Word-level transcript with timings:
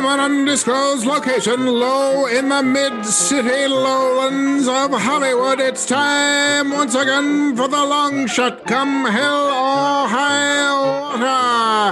From 0.00 0.18
an 0.18 0.20
undisclosed 0.20 1.04
location 1.04 1.66
low 1.66 2.24
in 2.24 2.48
the 2.48 2.62
mid 2.62 3.04
city 3.04 3.66
lowlands 3.66 4.66
of 4.66 4.98
Hollywood, 4.98 5.60
it's 5.60 5.84
time 5.84 6.70
once 6.70 6.94
again 6.94 7.54
for 7.54 7.68
the 7.68 7.84
long 7.84 8.26
shot 8.26 8.66
come 8.66 9.04
hell 9.04 9.44
or 9.48 10.08
high 10.08 10.72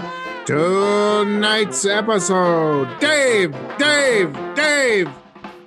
water. 0.01 0.09
Tonight's 0.47 1.85
episode 1.85 2.89
Dave, 2.99 3.55
Dave, 3.77 4.33
Dave, 4.55 5.11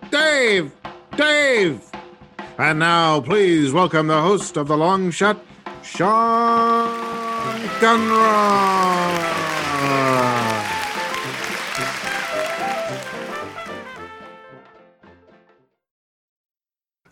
Dave, 0.10 0.72
Dave. 1.16 1.92
And 2.58 2.80
now, 2.80 3.22
please 3.22 3.72
welcome 3.72 4.08
the 4.08 4.20
host 4.20 4.58
of 4.58 4.68
the 4.68 4.78
long 4.78 5.12
shot, 5.12 5.38
Sean 5.84 6.90
Conroy. 7.80 9.22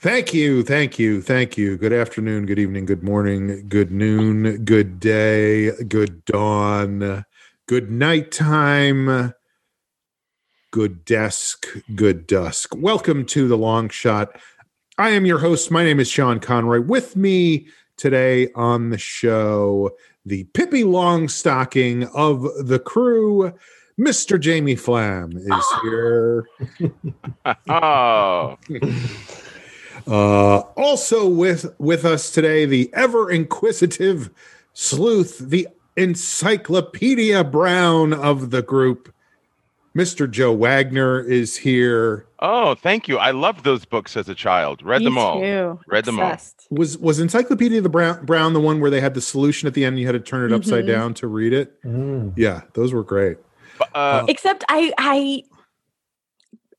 Thank 0.02 0.34
you, 0.34 0.64
thank 0.64 0.98
you, 0.98 1.22
thank 1.22 1.58
you. 1.58 1.76
Good 1.76 1.92
afternoon, 1.92 2.46
good 2.46 2.58
evening, 2.58 2.86
good 2.86 3.04
morning, 3.04 3.68
good 3.68 3.92
noon, 3.92 4.64
good 4.64 4.98
day, 4.98 5.72
good 5.90 6.24
dawn, 6.24 7.26
good 7.68 7.92
nighttime, 7.92 9.34
good 10.72 11.04
desk, 11.04 11.68
good 11.96 12.28
dusk. 12.28 12.74
Welcome 12.78 13.26
to 13.26 13.50
the 13.50 13.58
long 13.58 13.90
shot. 13.90 14.40
I 14.98 15.10
am 15.10 15.26
your 15.26 15.40
host. 15.40 15.70
My 15.70 15.84
name 15.84 16.00
is 16.00 16.10
Sean 16.10 16.40
Conroy. 16.40 16.80
With 16.80 17.18
me 17.18 17.68
today 17.98 18.54
on 18.56 18.92
the 18.92 18.98
show, 18.98 19.92
the 20.26 20.46
Pippi 20.54 20.86
Longstocking 20.86 22.10
of 22.16 22.48
the 22.66 22.80
crew, 22.80 23.52
Mr. 24.00 24.40
Jamie 24.40 24.78
Flam 24.78 25.34
is 25.36 25.66
here. 25.82 26.48
oh. 27.68 28.58
Uh, 30.08 30.60
also 30.78 31.28
with 31.28 31.74
with 31.80 32.06
us 32.06 32.32
today, 32.32 32.66
the 32.66 32.90
ever 32.94 33.30
inquisitive 33.30 34.30
sleuth, 34.74 35.38
the 35.40 35.68
Encyclopedia 35.98 37.44
Brown 37.44 38.14
of 38.14 38.52
the 38.52 38.62
group, 38.62 39.14
Mr. 39.96 40.30
Joe 40.30 40.54
Wagner 40.54 41.20
is 41.22 41.58
here. 41.58 42.26
Oh, 42.42 42.76
thank 42.76 43.08
you. 43.10 43.18
I 43.18 43.32
loved 43.32 43.66
those 43.66 43.84
books 43.84 44.16
as 44.16 44.30
a 44.30 44.36
child. 44.36 44.82
Read 44.82 45.00
Me 45.00 45.06
them 45.06 45.18
all. 45.18 45.42
too. 45.42 45.80
Read 45.88 46.06
them 46.06 46.20
all. 46.20 46.38
Was 46.70 46.98
was 46.98 47.20
Encyclopedia 47.20 47.82
the 47.82 47.90
Brown 47.90 48.26
Brown 48.26 48.54
the 48.54 48.62
one 48.62 48.80
where 48.80 48.90
they 48.92 49.02
had 49.02 49.14
the 49.14 49.22
solution 49.22 49.68
at 49.68 49.74
the 49.74 49.84
end? 49.84 49.94
And 49.94 50.00
you 50.00 50.06
had 50.06 50.14
to 50.14 50.20
turn 50.20 50.50
it 50.50 50.56
upside 50.56 50.86
Mhm. 50.86 50.88
down 50.88 51.14
to 51.16 51.28
read 51.28 51.52
it. 51.54 51.82
Mm. 51.84 52.34
Yeah, 52.38 52.62
those 52.74 52.94
were 52.94 53.04
great. 53.04 53.38
Uh, 53.94 54.24
Except 54.30 54.64
I 54.70 54.94
I 54.98 55.44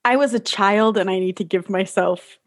I 0.05 0.17
was 0.17 0.33
a 0.33 0.41
child 0.41 0.97
and 0.97 1.11
I 1.11 1.19
need 1.19 1.37
to 1.39 1.45
give 1.45 1.69
myself 1.69 2.39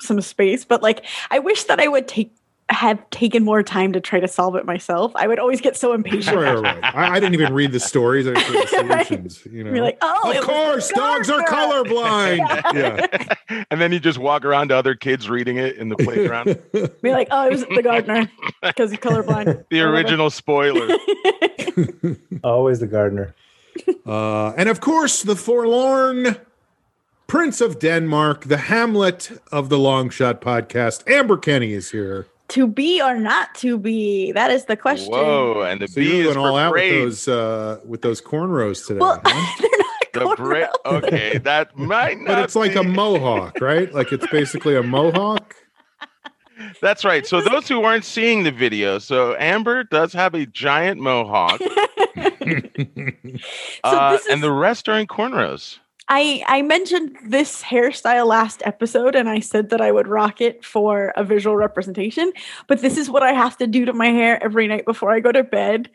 some 0.00 0.20
space, 0.20 0.64
but 0.64 0.82
like 0.82 1.04
I 1.30 1.38
wish 1.38 1.64
that 1.64 1.80
I 1.80 1.88
would 1.88 2.08
take 2.08 2.32
have 2.70 3.08
taken 3.10 3.44
more 3.44 3.62
time 3.62 3.94
to 3.94 4.00
try 4.00 4.20
to 4.20 4.28
solve 4.28 4.54
it 4.54 4.66
myself. 4.66 5.12
I 5.14 5.26
would 5.26 5.38
always 5.38 5.60
get 5.60 5.76
so 5.76 5.94
impatient. 5.94 6.36
Right, 6.36 6.54
right, 6.54 6.82
right. 6.82 6.94
I, 6.94 7.14
I 7.14 7.20
didn't 7.20 7.34
even 7.34 7.54
read 7.54 7.72
the 7.72 7.80
stories. 7.80 8.26
I 8.26 8.32
read 8.32 8.44
the 8.44 8.66
solutions. 9.06 9.46
You 9.50 9.64
know, 9.64 9.72
Be 9.72 9.80
like, 9.80 9.96
oh, 10.02 10.36
of 10.36 10.44
course, 10.44 10.90
dogs 10.90 11.30
are 11.30 11.42
colorblind. 11.44 12.38
yeah. 12.74 13.64
and 13.70 13.80
then 13.80 13.92
you 13.92 14.00
just 14.00 14.18
walk 14.18 14.44
around 14.44 14.68
to 14.68 14.76
other 14.76 14.94
kids 14.94 15.30
reading 15.30 15.56
it 15.56 15.76
in 15.76 15.88
the 15.88 15.96
playground. 15.96 16.60
Be 17.00 17.10
like, 17.10 17.28
oh, 17.30 17.46
it 17.46 17.52
was 17.52 17.64
the 17.64 17.82
gardener 17.82 18.30
because 18.62 18.90
he's 18.90 19.00
colorblind. 19.00 19.64
the 19.70 19.80
original 19.80 20.28
spoiler. 20.28 20.88
Always 22.44 22.80
the 22.80 22.86
gardener. 22.86 23.34
Uh, 24.04 24.50
and 24.50 24.68
of 24.68 24.80
course, 24.80 25.22
the 25.22 25.36
forlorn 25.36 26.36
Prince 27.28 27.60
of 27.60 27.78
Denmark, 27.78 28.44
the 28.46 28.56
Hamlet 28.56 29.30
of 29.52 29.68
the 29.68 29.78
Long 29.78 30.08
Shot 30.08 30.40
podcast, 30.40 31.06
Amber 31.10 31.36
Kenny 31.36 31.74
is 31.74 31.90
here. 31.90 32.26
to 32.48 32.66
be 32.66 33.02
or 33.02 33.16
not 33.18 33.54
to 33.56 33.76
be? 33.78 34.32
That 34.32 34.50
is 34.50 34.64
the 34.64 34.76
question. 34.78 35.12
Whoa, 35.12 35.60
and 35.60 35.78
the 35.82 35.88
So 35.88 35.96
B 36.00 36.20
you're 36.22 36.30
is 36.30 36.34
going 36.34 36.38
all 36.38 36.54
for 36.54 36.60
out 36.60 36.72
with 36.72 36.90
those 36.90 37.28
uh, 37.28 37.80
with 37.86 38.00
those 38.00 38.22
cornrows 38.22 38.86
today. 38.86 39.00
Well, 39.00 39.20
huh? 39.22 39.56
they're 40.14 40.14
The 40.14 40.20
not 40.24 40.36
bra- 40.38 40.68
okay, 40.86 41.36
that 41.38 41.76
might 41.94 42.16
not. 42.18 42.28
But 42.28 42.38
it's 42.44 42.56
like 42.56 42.74
a 42.76 42.82
mohawk, 42.82 43.60
right? 43.60 43.92
Like 43.92 44.10
it's 44.10 44.26
basically 44.28 44.74
a 44.76 44.82
mohawk. 44.82 45.54
That's 46.80 47.04
right. 47.04 47.26
So 47.26 47.42
those 47.42 47.68
who 47.68 47.78
weren't 47.80 48.06
seeing 48.06 48.44
the 48.44 48.50
video, 48.50 48.98
so 48.98 49.36
Amber 49.38 49.84
does 49.84 50.14
have 50.14 50.32
a 50.34 50.46
giant 50.46 50.98
mohawk, 50.98 51.60
uh, 51.60 51.66
this 54.12 54.22
is- 54.22 54.28
and 54.32 54.42
the 54.42 54.50
rest 54.50 54.88
are 54.88 54.98
in 54.98 55.06
cornrows. 55.06 55.78
I 56.08 56.42
I 56.46 56.62
mentioned 56.62 57.16
this 57.24 57.62
hairstyle 57.62 58.26
last 58.26 58.62
episode 58.64 59.14
and 59.14 59.28
I 59.28 59.40
said 59.40 59.70
that 59.70 59.80
I 59.80 59.92
would 59.92 60.08
rock 60.08 60.40
it 60.40 60.64
for 60.64 61.12
a 61.16 61.24
visual 61.24 61.56
representation, 61.56 62.32
but 62.66 62.80
this 62.80 62.96
is 62.96 63.10
what 63.10 63.22
I 63.22 63.32
have 63.32 63.56
to 63.58 63.66
do 63.66 63.84
to 63.84 63.92
my 63.92 64.06
hair 64.08 64.42
every 64.42 64.66
night 64.66 64.84
before 64.86 65.10
I 65.12 65.20
go 65.20 65.32
to 65.32 65.44
bed 65.44 65.90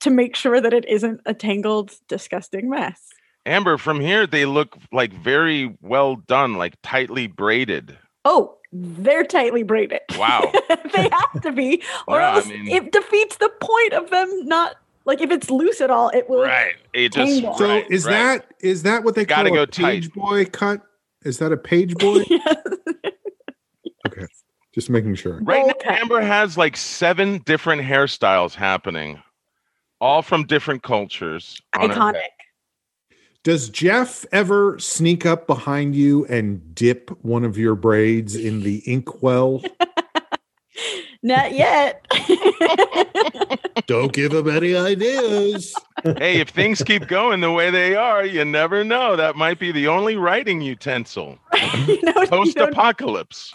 to 0.00 0.10
make 0.10 0.34
sure 0.34 0.60
that 0.60 0.72
it 0.72 0.84
isn't 0.88 1.20
a 1.26 1.34
tangled 1.34 1.92
disgusting 2.08 2.68
mess. 2.68 3.10
Amber, 3.46 3.78
from 3.78 4.00
here 4.00 4.26
they 4.26 4.46
look 4.46 4.76
like 4.92 5.12
very 5.12 5.76
well 5.80 6.16
done, 6.16 6.54
like 6.54 6.74
tightly 6.82 7.26
braided. 7.28 7.96
Oh, 8.24 8.56
they're 8.72 9.24
tightly 9.24 9.62
braided. 9.62 10.00
Wow. 10.16 10.50
they 10.94 11.08
have 11.12 11.40
to 11.42 11.52
be 11.52 11.82
or 12.08 12.18
Yeah, 12.18 12.30
I 12.30 12.34
else 12.36 12.46
mean- 12.48 12.68
it 12.68 12.90
defeats 12.92 13.36
the 13.36 13.50
point 13.60 13.92
of 13.92 14.10
them 14.10 14.28
not 14.46 14.76
like 15.04 15.20
if 15.20 15.30
it's 15.30 15.50
loose 15.50 15.80
at 15.80 15.90
all, 15.90 16.08
it 16.10 16.28
will 16.28 16.42
right. 16.42 16.74
It 16.92 17.12
just 17.12 17.32
Tangle. 17.32 17.54
So 17.56 17.68
right, 17.68 17.90
is 17.90 18.04
right. 18.04 18.12
that 18.12 18.54
is 18.60 18.82
that 18.84 19.04
what 19.04 19.14
they 19.14 19.24
Gotta 19.24 19.48
call 19.50 19.56
go 19.56 19.62
a 19.62 19.66
page 19.66 20.04
tight. 20.06 20.14
boy 20.14 20.44
cut? 20.46 20.82
Is 21.24 21.38
that 21.38 21.52
a 21.52 21.56
page 21.56 21.94
boy? 21.96 22.24
Yes. 22.30 22.56
okay, 24.06 24.26
just 24.74 24.90
making 24.90 25.14
sure. 25.14 25.40
right 25.42 25.66
now? 25.66 25.72
Okay. 25.72 25.96
Amber 26.00 26.20
has 26.20 26.58
like 26.58 26.76
seven 26.76 27.38
different 27.46 27.82
hairstyles 27.82 28.54
happening, 28.54 29.22
all 30.00 30.22
from 30.22 30.44
different 30.46 30.82
cultures. 30.82 31.60
iconic. 31.74 32.20
Does 33.44 33.68
Jeff 33.70 34.24
ever 34.30 34.78
sneak 34.78 35.26
up 35.26 35.46
behind 35.48 35.96
you 35.96 36.24
and 36.26 36.74
dip 36.76 37.10
one 37.24 37.44
of 37.44 37.58
your 37.58 37.74
braids 37.74 38.36
in 38.36 38.62
the 38.62 38.82
inkwell? 38.86 39.62
Not 41.24 41.52
yet. 41.52 42.04
Don't 43.86 44.12
give 44.12 44.32
him 44.32 44.48
any 44.48 44.74
ideas. 44.74 45.72
hey, 46.04 46.40
if 46.40 46.48
things 46.48 46.82
keep 46.82 47.06
going 47.06 47.40
the 47.40 47.52
way 47.52 47.70
they 47.70 47.94
are, 47.94 48.24
you 48.26 48.44
never 48.44 48.82
know. 48.82 49.14
That 49.14 49.36
might 49.36 49.60
be 49.60 49.70
the 49.70 49.86
only 49.86 50.16
writing 50.16 50.60
utensil. 50.60 51.38
you 51.86 52.02
know, 52.02 52.12
you 52.22 52.26
Post 52.26 52.56
know, 52.56 52.64
apocalypse. 52.64 53.52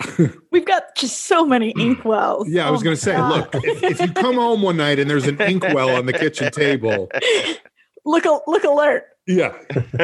we've 0.51 0.65
got 0.65 0.95
just 0.95 1.25
so 1.25 1.45
many 1.45 1.73
inkwells. 1.73 2.47
Yeah, 2.47 2.67
I 2.67 2.71
was 2.71 2.81
Oh 2.81 2.83
going 2.85 2.95
to 2.95 3.01
say, 3.01 3.13
God. 3.15 3.53
look, 3.53 3.63
if, 3.65 3.83
if 3.83 3.99
you 3.99 4.13
come 4.13 4.35
home 4.35 4.61
one 4.61 4.77
night 4.77 4.97
and 4.99 5.09
there's 5.09 5.27
an 5.27 5.41
inkwell 5.41 5.89
on 5.89 6.05
the 6.05 6.13
kitchen 6.13 6.51
table, 6.51 7.09
look, 8.05 8.23
look 8.47 8.63
alert. 8.63 9.03
yeah, 9.27 9.53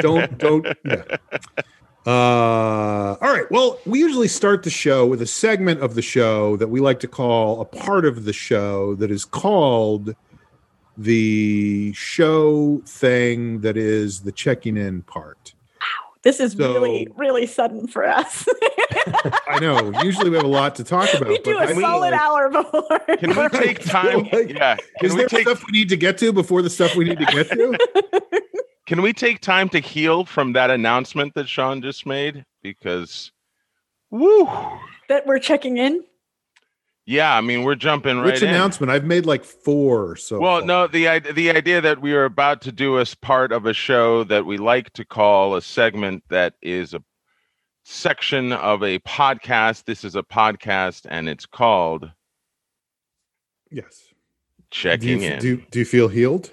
don't, 0.01 0.38
don't, 0.38 0.68
yeah. 0.85 1.03
Uh, 2.05 3.15
all 3.21 3.33
right. 3.33 3.49
Well, 3.49 3.79
we 3.85 3.99
usually 3.99 4.27
start 4.27 4.63
the 4.63 4.69
show 4.69 5.05
with 5.05 5.21
a 5.21 5.25
segment 5.27 5.81
of 5.81 5.95
the 5.95 6.01
show 6.01 6.57
that 6.57 6.67
we 6.67 6.79
like 6.81 6.99
to 7.01 7.07
call 7.07 7.61
a 7.61 7.65
part 7.65 8.05
of 8.05 8.25
the 8.25 8.33
show 8.33 8.95
that 8.95 9.09
is 9.09 9.23
called 9.25 10.15
the 10.97 11.93
show 11.93 12.81
thing 12.85 13.61
that 13.61 13.77
is 13.77 14.21
the 14.21 14.31
checking 14.31 14.75
in 14.77 15.01
part. 15.03 15.53
Wow, 15.79 15.87
this 16.23 16.39
is 16.39 16.51
So- 16.53 16.73
really, 16.73 17.07
really 17.15 17.45
sudden 17.47 17.87
for 17.87 18.05
us. 18.05 18.47
I 19.47 19.59
know. 19.59 19.91
Usually 20.03 20.29
we 20.29 20.35
have 20.35 20.45
a 20.45 20.49
lot 20.49 20.75
to 20.75 20.83
talk 20.83 21.09
about. 21.13 21.21
But 21.21 21.29
we 21.29 21.37
do 21.39 21.53
but 21.55 21.69
a 21.69 21.75
I 21.75 21.81
solid 21.81 22.11
like- 22.11 22.21
hour 22.21 22.49
before. 22.49 22.99
Can 23.17 23.29
we 23.35 23.49
take 23.59 23.83
time? 23.83 24.27
like- 24.31 24.49
yeah. 24.49 24.75
Is 25.01 25.09
Can 25.09 25.09
we 25.11 25.15
there 25.19 25.27
take 25.29 25.41
stuff 25.47 25.63
we 25.65 25.71
need 25.79 25.89
to 25.89 25.97
get 25.97 26.17
to 26.19 26.31
before 26.33 26.61
the 26.61 26.69
stuff 26.69 26.95
we 26.95 27.06
need 27.06 27.19
to 27.19 27.25
get 27.25 27.49
to? 27.49 27.77
can 28.85 29.01
we 29.01 29.13
take 29.13 29.39
time 29.39 29.69
to 29.69 29.80
heal 29.80 30.25
from 30.25 30.53
that 30.53 30.69
announcement 30.69 31.33
that 31.35 31.47
Sean 31.47 31.81
just 31.81 32.06
made? 32.06 32.45
Because 32.62 33.31
woo. 34.12 34.50
that 35.09 35.25
we're 35.25 35.39
checking 35.39 35.77
in. 35.77 36.03
Yeah, 37.06 37.35
I 37.35 37.41
mean 37.41 37.63
we're 37.63 37.75
jumping 37.75 38.18
right 38.19 38.27
Which 38.27 38.41
in. 38.41 38.50
announcement? 38.50 38.89
I've 38.91 39.03
made 39.03 39.25
like 39.25 39.44
four. 39.44 40.15
So 40.15 40.39
well, 40.39 40.59
far. 40.59 40.65
no, 40.65 40.88
the 40.88 41.19
the 41.33 41.50
idea 41.51 41.81
that 41.81 42.01
we 42.01 42.13
are 42.13 42.24
about 42.24 42.62
to 42.62 42.71
do 42.71 42.97
as 43.00 43.13
part 43.13 43.51
of 43.51 43.65
a 43.65 43.74
show 43.74 44.24
that 44.25 44.45
we 44.45 44.57
like 44.57 44.94
to 44.94 45.03
call 45.03 45.56
a 45.56 45.62
segment 45.62 46.24
that 46.30 46.53
is 46.62 46.94
a 46.94 47.03
section 47.83 48.53
of 48.53 48.83
a 48.83 49.00
podcast. 49.00 49.83
This 49.83 50.06
is 50.06 50.15
a 50.15 50.24
podcast, 50.24 51.06
and 51.09 51.27
it's 51.27 51.45
called 51.45 52.09
Yes. 53.69 54.06
Do 54.09 54.13
Checking 54.69 55.21
you, 55.21 55.30
In. 55.30 55.39
do, 55.39 55.57
do 55.71 55.80
you 55.80 55.85
feel 55.85 56.07
healed? 56.07 56.51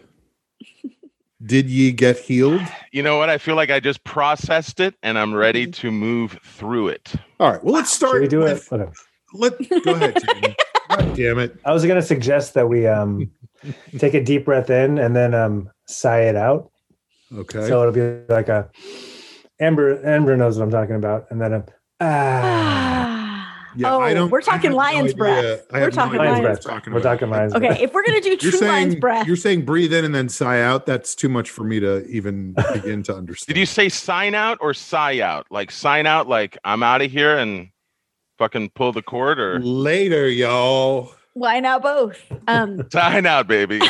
Did 1.44 1.70
ye 1.70 1.92
get 1.92 2.18
healed? 2.18 2.60
you 2.92 3.02
know 3.02 3.16
what? 3.16 3.30
I 3.30 3.38
feel 3.38 3.56
like 3.56 3.70
I 3.70 3.80
just 3.80 4.04
processed 4.04 4.80
it, 4.80 4.94
and 5.02 5.18
I'm 5.18 5.34
ready 5.34 5.66
to 5.66 5.90
move 5.90 6.38
through 6.44 6.88
it. 6.88 7.12
All 7.38 7.52
right. 7.52 7.64
Well, 7.64 7.74
let's 7.74 7.92
start. 7.92 8.14
Should 8.14 8.22
we 8.22 8.28
do 8.28 8.42
it? 8.42 8.62
Whatever. 8.68 8.92
Let 9.32 9.58
go 9.84 9.92
ahead. 9.94 10.16
Jamie. 10.26 10.56
God 10.90 11.16
damn 11.16 11.38
it. 11.38 11.56
I 11.64 11.72
was 11.72 11.84
going 11.84 12.00
to 12.00 12.06
suggest 12.06 12.54
that 12.54 12.68
we 12.68 12.86
um, 12.86 13.30
take 13.98 14.14
a 14.14 14.22
deep 14.22 14.44
breath 14.44 14.70
in 14.70 14.98
and 14.98 15.14
then 15.14 15.34
um, 15.34 15.70
sigh 15.86 16.22
it 16.22 16.36
out. 16.36 16.70
Okay. 17.32 17.66
So 17.66 17.80
it'll 17.80 17.92
be 17.92 18.32
like 18.32 18.48
a 18.48 18.68
Amber. 19.60 20.04
Amber 20.04 20.36
knows 20.36 20.58
what 20.58 20.64
I'm 20.64 20.70
talking 20.70 20.96
about, 20.96 21.26
and 21.30 21.40
then 21.40 21.52
a 21.52 21.64
ah. 22.00 22.89
Yeah, 23.76 23.94
oh, 23.94 24.00
I 24.00 24.14
don't. 24.14 24.30
we're 24.30 24.40
talking 24.40 24.62
have 24.62 24.70
no 24.72 24.76
lion's 24.76 25.04
idea- 25.10 25.16
breath. 25.16 25.66
I 25.70 25.74
We're 25.76 25.80
have 25.80 25.94
no 25.94 26.02
talking 26.02 26.18
lion's 26.18 26.18
what 26.18 26.18
lion's 26.18 26.38
you're 26.40 26.42
breath. 26.52 26.60
talking 26.62 26.92
We're 26.92 27.00
talking 27.02 27.30
lion's 27.30 27.54
Okay, 27.54 27.66
breath. 27.68 27.80
if 27.80 27.92
we're 27.92 28.04
gonna 28.04 28.20
do 28.20 28.28
You're 28.40 28.52
true 28.52 28.60
lion's 28.68 28.94
breath, 28.96 29.26
you're 29.26 29.36
saying 29.36 29.64
breathe 29.64 29.92
in 29.92 30.04
and 30.04 30.14
then 30.14 30.28
sigh 30.28 30.60
out. 30.62 30.86
That's 30.86 31.14
too 31.14 31.28
much 31.28 31.50
for 31.50 31.64
me 31.64 31.80
to 31.80 32.04
even 32.06 32.54
begin 32.72 33.02
to 33.04 33.14
understand. 33.16 33.54
Did 33.54 33.60
you 33.60 33.66
say 33.66 33.88
sign 33.88 34.34
out 34.34 34.58
or 34.60 34.74
sigh 34.74 35.20
out? 35.20 35.46
Like 35.50 35.70
sign 35.70 36.06
out, 36.06 36.28
like 36.28 36.56
I'm 36.64 36.82
out 36.82 37.02
of 37.02 37.10
here 37.10 37.36
and 37.38 37.68
fucking 38.38 38.70
pull 38.70 38.92
the 38.92 39.02
cord, 39.02 39.38
or 39.38 39.60
later, 39.60 40.28
y'all? 40.28 41.14
why 41.34 41.60
not 41.60 41.82
both? 41.82 42.20
Um, 42.48 42.82
sign 42.92 43.24
out, 43.26 43.46
baby. 43.46 43.80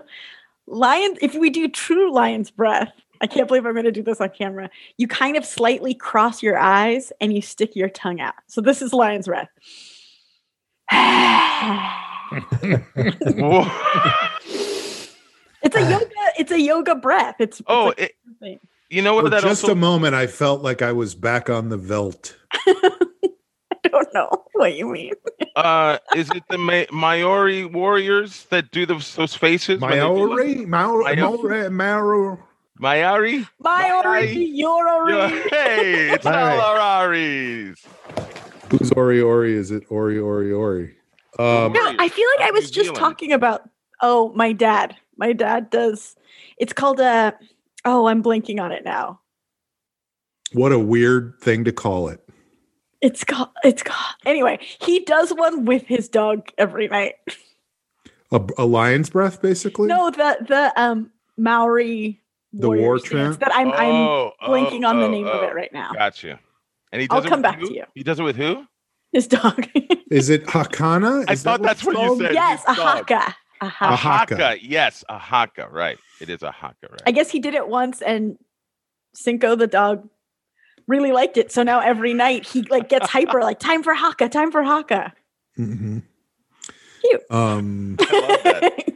lion. 0.66 1.16
If 1.22 1.34
we 1.34 1.50
do 1.50 1.68
true 1.68 2.12
lion's 2.12 2.50
breath, 2.50 2.92
I 3.20 3.26
can't 3.26 3.48
believe 3.48 3.66
I'm 3.66 3.72
going 3.72 3.84
to 3.84 3.92
do 3.92 4.02
this 4.02 4.20
on 4.20 4.30
camera. 4.30 4.70
You 4.96 5.08
kind 5.08 5.36
of 5.36 5.44
slightly 5.44 5.94
cross 5.94 6.42
your 6.42 6.58
eyes 6.58 7.12
and 7.20 7.32
you 7.32 7.42
stick 7.42 7.74
your 7.76 7.88
tongue 7.88 8.20
out. 8.20 8.34
So 8.46 8.60
this 8.60 8.82
is 8.82 8.92
lion's 8.92 9.26
breath. 9.26 9.48
It's 15.62 15.76
a 15.76 15.80
yoga. 15.80 16.10
It's 16.38 16.52
a 16.52 16.60
yoga 16.60 16.94
breath. 16.94 17.36
It's, 17.38 17.60
it's 17.60 17.66
oh, 17.68 17.86
like 17.98 18.14
it, 18.42 18.60
you 18.90 19.02
know 19.02 19.14
what? 19.14 19.24
For 19.24 19.30
That 19.30 19.42
just 19.42 19.64
also 19.64 19.72
a 19.72 19.76
moment, 19.76 20.14
I 20.14 20.26
felt 20.26 20.62
like 20.62 20.82
I 20.82 20.92
was 20.92 21.14
back 21.14 21.48
on 21.48 21.68
the 21.70 21.76
veldt. 21.76 22.36
I 22.52 23.88
don't 23.88 24.14
know 24.14 24.44
what 24.52 24.74
you 24.74 24.88
mean. 24.90 25.14
uh, 25.56 25.98
is 26.14 26.30
it 26.30 26.42
the 26.50 26.58
Ma- 26.58 26.84
Maori 26.92 27.64
warriors 27.64 28.44
that 28.46 28.70
do 28.70 28.86
those 28.86 29.14
those 29.14 29.34
faces? 29.34 29.80
when 29.80 29.90
they 29.90 29.96
do 29.96 30.02
Maori, 30.02 30.66
Maori, 30.66 31.16
Maori. 31.16 31.70
Maori, 31.70 32.38
Maori. 32.78 33.46
Maori? 33.60 34.02
Maori, 34.02 34.32
Yeah, 34.32 34.66
Yorori. 34.66 35.50
hey, 35.50 36.10
it's 36.14 36.26
All 36.26 36.32
right. 36.32 36.58
all 36.58 36.76
Araris. 36.76 37.84
Who's 38.70 38.90
Ori 38.92 39.20
Ori? 39.20 39.54
Is 39.54 39.70
it 39.70 39.84
Ori 39.90 40.18
Ori 40.18 40.52
Ori? 40.52 40.96
Um, 41.38 41.72
No, 41.72 41.94
I 41.98 42.08
feel 42.08 42.26
like 42.36 42.48
I 42.48 42.50
was 42.50 42.70
just 42.70 42.86
Zealand. 42.86 42.96
talking 42.98 43.32
about. 43.32 43.68
Oh, 44.02 44.32
my 44.34 44.52
dad. 44.52 44.96
My 45.16 45.32
dad 45.32 45.70
does. 45.70 46.16
It's 46.58 46.72
called 46.72 46.98
a. 47.00 47.34
Oh, 47.84 48.06
I'm 48.06 48.22
blanking 48.22 48.60
on 48.60 48.72
it 48.72 48.84
now. 48.84 49.20
what 50.52 50.72
a 50.72 50.78
weird 50.78 51.34
thing 51.40 51.64
to 51.64 51.72
call 51.72 52.08
it. 52.08 52.20
It's 53.00 53.22
called. 53.22 53.50
It's 53.62 53.82
called. 53.82 54.14
Anyway, 54.26 54.58
he 54.80 55.00
does 55.00 55.30
one 55.32 55.64
with 55.64 55.84
his 55.86 56.08
dog 56.08 56.48
every 56.58 56.88
night. 56.88 57.14
A, 58.32 58.40
a 58.58 58.64
lion's 58.66 59.10
breath, 59.10 59.40
basically. 59.40 59.86
No, 59.86 60.10
the 60.10 60.38
the 60.48 60.72
um 60.80 61.10
Maori. 61.36 62.20
The 62.56 62.68
war 62.68 62.76
warriors 62.78 63.02
dance? 63.04 63.36
That 63.38 63.54
I'm 63.54 63.72
I'm 63.72 63.94
Oh, 63.94 64.32
blanking 64.42 64.84
oh, 64.84 64.88
on 64.88 65.00
the 65.00 65.06
oh, 65.06 65.10
name 65.10 65.26
of 65.26 65.40
oh. 65.40 65.44
it 65.44 65.54
right 65.54 65.72
now. 65.72 65.90
Gotcha. 65.92 66.38
And 66.92 67.02
he 67.02 67.08
I'll 67.10 67.18
does 67.18 67.26
it 67.26 67.28
come 67.30 67.38
with 67.40 67.42
back 67.42 67.58
who? 67.58 67.68
to 67.68 67.74
you. 67.74 67.84
He 67.94 68.02
does 68.02 68.20
it 68.20 68.22
with 68.22 68.36
who? 68.36 68.64
His 69.12 69.26
dog. 69.26 69.68
Is 70.10 70.28
it 70.30 70.44
Hakana? 70.46 71.24
I 71.28 71.34
thought 71.36 71.62
that 71.62 71.66
that's 71.66 71.84
what 71.84 71.92
you 71.92 71.98
called? 71.98 72.18
said. 72.20 72.34
yes, 72.34 72.62
a 72.66 72.74
his 72.74 72.82
haka. 72.82 73.34
A 73.60 73.66
A 73.66 73.68
haka. 73.68 73.92
A 73.92 73.96
haka. 73.96 74.36
haka. 74.36 74.56
Yes, 74.64 75.04
a 75.08 75.18
haka. 75.18 75.68
Right. 75.70 75.98
It 76.20 76.30
is 76.30 76.42
a 76.42 76.50
haka. 76.50 76.88
Right. 76.90 77.02
I 77.06 77.10
guess 77.12 77.30
he 77.30 77.38
did 77.40 77.54
it 77.54 77.68
once, 77.68 78.02
and 78.02 78.38
Cinco 79.14 79.54
the 79.56 79.66
dog 79.66 80.08
really 80.86 81.12
liked 81.12 81.36
it. 81.36 81.50
So 81.52 81.62
now 81.62 81.80
every 81.80 82.12
night 82.14 82.46
he 82.46 82.62
like 82.62 82.88
gets 82.88 83.08
hyper, 83.08 83.40
like 83.40 83.58
time 83.58 83.82
for 83.82 83.94
haka, 83.94 84.28
time 84.28 84.50
for 84.52 84.62
haka. 84.62 85.12
Mhm. 85.58 86.02
Cute. 87.00 87.22
Um. 87.30 87.96
I 88.00 88.20
love 88.28 88.42
that. 88.44 88.84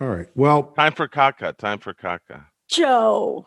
All 0.00 0.08
right. 0.08 0.26
Well, 0.34 0.64
Time 0.76 0.92
for 0.92 1.08
caca. 1.08 1.56
Time 1.56 1.78
for 1.78 1.94
caca. 1.94 2.44
Joe, 2.68 3.46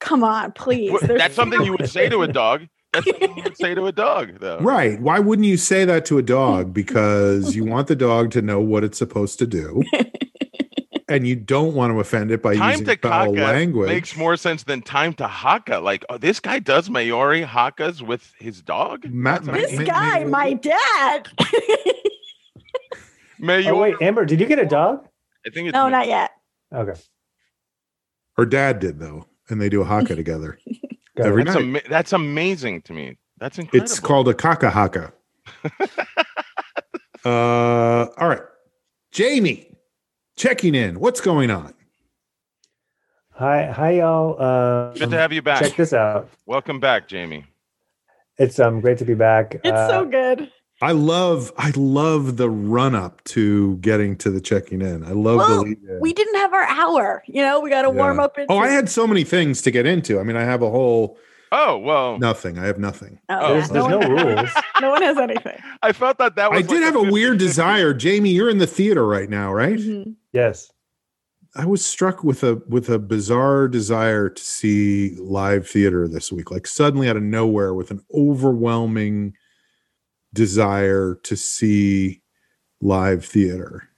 come 0.00 0.24
on, 0.24 0.52
please. 0.52 0.90
What- 0.90 1.02
There's 1.02 1.18
That's 1.20 1.34
something 1.34 1.62
you 1.62 1.72
would 1.72 1.88
say 1.90 2.08
to 2.08 2.22
a 2.22 2.28
dog. 2.28 2.66
That's 2.92 3.06
something 3.06 3.36
you 3.36 3.42
would 3.44 3.56
say 3.56 3.74
to 3.74 3.86
a 3.86 3.92
dog, 3.92 4.38
though. 4.40 4.58
right. 4.60 5.00
Why 5.00 5.18
wouldn't 5.18 5.46
you 5.46 5.56
say 5.56 5.84
that 5.84 6.04
to 6.06 6.18
a 6.18 6.22
dog? 6.22 6.72
Because 6.82 7.54
you 7.56 7.64
want 7.64 7.88
the 7.88 7.96
dog 7.96 8.30
to 8.32 8.42
know 8.42 8.60
what 8.60 8.84
it's 8.84 8.98
supposed 8.98 9.38
to 9.40 9.46
do, 9.46 9.82
and 11.08 11.26
you 11.26 11.34
don't 11.36 11.74
want 11.74 11.92
to 11.92 12.00
offend 12.00 12.30
it 12.30 12.42
by 12.42 12.54
Time 12.56 12.70
using 12.72 12.86
to 12.86 12.96
foul 12.98 13.32
caca 13.32 13.42
language. 13.42 13.88
makes 13.88 14.16
more 14.16 14.36
sense 14.36 14.64
than 14.64 14.82
time 14.82 15.12
to 15.14 15.26
haka. 15.26 15.78
Like, 15.78 16.04
oh, 16.10 16.18
this 16.18 16.38
guy 16.40 16.58
does 16.58 16.90
Maori 16.90 17.42
hakas 17.44 18.02
with 18.02 18.32
his 18.38 18.60
dog. 18.62 19.04
Ma- 19.10 19.38
This 19.38 19.78
ma- 19.78 19.84
guy, 19.84 20.24
ma- 20.24 20.30
my 20.30 20.52
dad. 20.54 21.28
Maori. 23.38 23.68
Oh 23.68 23.76
wait, 23.78 23.94
Amber, 24.00 24.24
did 24.24 24.38
you 24.40 24.46
get 24.46 24.58
a 24.58 24.66
dog? 24.66 25.06
I 25.46 25.50
think 25.50 25.68
it's 25.68 25.74
no, 25.74 25.88
not 25.88 26.06
yet. 26.06 26.30
Okay, 26.72 26.98
Her 28.36 28.46
dad 28.46 28.78
did 28.78 28.98
though, 28.98 29.26
and 29.48 29.60
they 29.60 29.68
do 29.68 29.82
a 29.82 29.84
haka 29.84 30.14
together. 30.22 30.58
Every. 31.18 31.44
That's, 31.44 31.56
night. 31.56 31.62
ama- 31.64 31.88
that's 31.88 32.12
amazing 32.12 32.82
to 32.82 32.92
me. 32.92 33.18
That's 33.38 33.58
incredible. 33.58 33.84
It's 33.84 34.00
called 34.00 34.28
a 34.28 34.34
kaka 34.34 34.70
haka. 34.70 35.12
uh, 37.24 38.06
all 38.16 38.28
right, 38.28 38.42
Jamie, 39.10 39.76
checking 40.36 40.74
in. 40.74 40.98
What's 41.00 41.20
going 41.20 41.50
on? 41.50 41.74
Hi, 43.34 43.66
hi, 43.70 43.90
y'all. 43.92 44.36
Uh, 44.40 44.92
Good 44.94 45.10
to 45.10 45.16
have 45.18 45.32
you 45.32 45.42
back. 45.42 45.62
check 45.62 45.76
this 45.76 45.92
out. 45.92 46.28
Welcome 46.46 46.80
back, 46.80 47.08
Jamie. 47.08 47.44
It's 48.38 48.58
um 48.58 48.80
great 48.80 48.98
to 48.98 49.04
be 49.04 49.14
back. 49.14 49.56
It's 49.56 49.66
Uh, 49.66 49.88
so 49.88 50.04
good. 50.06 50.50
I 50.82 50.92
love, 50.92 51.52
I 51.56 51.72
love 51.76 52.36
the 52.36 52.50
run 52.50 52.94
up 52.94 53.22
to 53.24 53.76
getting 53.76 54.16
to 54.16 54.30
the 54.30 54.40
checking 54.40 54.82
in. 54.82 55.04
I 55.04 55.12
love 55.12 55.38
the 55.38 55.54
Well, 55.54 55.62
lead 55.62 55.78
in. 55.88 56.00
We 56.00 56.12
didn't 56.12 56.34
have 56.36 56.52
our 56.52 56.64
hour. 56.64 57.22
You 57.26 57.42
know, 57.42 57.60
we 57.60 57.70
got 57.70 57.82
to 57.82 57.90
warm 57.90 58.18
up. 58.20 58.36
Into, 58.36 58.52
Oh, 58.52 58.58
I 58.58 58.68
had 58.68 58.88
so 58.90 59.06
many 59.06 59.24
things 59.24 59.62
to 59.62 59.70
get 59.70 59.86
into. 59.86 60.18
I 60.18 60.24
mean, 60.24 60.36
I 60.36 60.42
have 60.42 60.60
a 60.62 60.70
whole 60.70 61.16
Oh 61.54 61.76
well, 61.76 62.18
nothing. 62.18 62.58
I 62.58 62.64
have 62.64 62.78
nothing. 62.78 63.18
Oh, 63.28 63.52
There's, 63.52 63.68
there's 63.68 63.86
no 63.86 63.98
one, 63.98 64.10
rules. 64.10 64.48
no 64.80 64.90
one 64.90 65.02
has 65.02 65.18
anything. 65.18 65.58
I 65.82 65.92
felt 65.92 66.16
that 66.16 66.34
that 66.36 66.50
was. 66.50 66.60
I 66.60 66.62
did 66.62 66.76
like 66.82 66.84
have 66.84 66.96
a 66.96 67.12
weird 67.12 67.36
50-50. 67.36 67.38
desire, 67.40 67.92
Jamie. 67.94 68.30
You're 68.30 68.48
in 68.48 68.56
the 68.56 68.66
theater 68.66 69.06
right 69.06 69.28
now, 69.28 69.52
right? 69.52 69.76
Mhm. 69.78 70.14
Yes. 70.32 70.72
I 71.54 71.66
was 71.66 71.84
struck 71.84 72.24
with 72.24 72.42
a 72.42 72.62
with 72.68 72.88
a 72.88 72.98
bizarre 72.98 73.68
desire 73.68 74.30
to 74.30 74.42
see 74.42 75.14
live 75.16 75.68
theater 75.68 76.08
this 76.08 76.32
week. 76.32 76.50
Like 76.50 76.66
suddenly 76.66 77.06
out 77.10 77.18
of 77.18 77.22
nowhere, 77.22 77.74
with 77.74 77.90
an 77.90 78.00
overwhelming 78.14 79.34
desire 80.34 81.16
to 81.24 81.36
see 81.36 82.22
live 82.80 83.24
theater. 83.24 83.88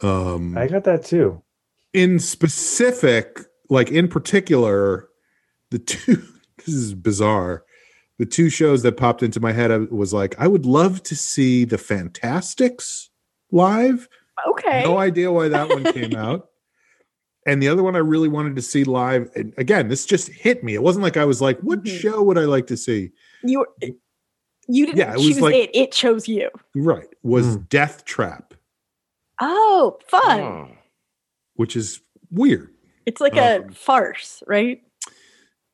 Um, 0.00 0.56
I 0.58 0.66
got 0.66 0.84
that 0.84 1.04
too. 1.04 1.42
in 1.92 2.18
specific, 2.18 3.40
like 3.70 3.90
in 3.90 4.08
particular, 4.08 5.08
the 5.70 5.78
two. 5.78 6.22
This 6.64 6.74
is 6.76 6.94
bizarre. 6.94 7.64
The 8.20 8.26
two 8.26 8.48
shows 8.48 8.82
that 8.84 8.96
popped 8.96 9.24
into 9.24 9.40
my 9.40 9.50
head 9.50 9.90
was 9.90 10.12
like, 10.14 10.36
I 10.38 10.46
would 10.46 10.64
love 10.64 11.02
to 11.04 11.16
see 11.16 11.64
the 11.64 11.76
Fantasticks 11.78 13.10
live. 13.50 14.08
Okay. 14.46 14.84
No 14.84 14.98
idea 14.98 15.32
why 15.32 15.48
that 15.48 15.68
one 15.68 15.82
came 15.92 16.14
out. 16.16 16.50
And 17.48 17.60
the 17.60 17.66
other 17.68 17.82
one 17.82 17.96
I 17.96 18.00
really 18.00 18.28
wanted 18.28 18.54
to 18.54 18.62
see 18.62 18.84
live. 18.84 19.28
And 19.34 19.52
again, 19.58 19.88
this 19.88 20.06
just 20.06 20.28
hit 20.28 20.62
me. 20.62 20.74
It 20.74 20.84
wasn't 20.84 21.02
like 21.02 21.16
I 21.16 21.24
was 21.24 21.40
like, 21.42 21.58
what 21.62 21.82
Mhm. 21.82 21.98
show 22.00 22.22
would 22.22 22.38
I 22.38 22.44
like 22.44 22.68
to 22.68 22.76
see? 22.76 23.10
you 23.42 23.60
were- 23.60 23.88
you 24.72 24.86
didn't 24.86 24.98
Yeah, 24.98 25.12
it 25.12 25.16
was 25.18 25.26
choose 25.26 25.40
like- 25.40 25.54
it. 25.54 25.70
It 25.74 25.92
chose 25.92 26.26
you. 26.28 26.50
Right. 26.74 27.08
Was 27.22 27.54
Hmm. 27.54 27.62
Death 27.68 28.04
Trap, 28.04 28.54
Oh, 29.40 29.98
fun. 30.08 30.40
Oh. 30.40 30.68
which 31.54 31.76
is 31.76 32.00
weird. 32.30 32.70
It's 33.06 33.20
like 33.20 33.36
Um, 33.36 33.68
a 33.68 33.72
farce, 33.72 34.42
right? 34.46 34.80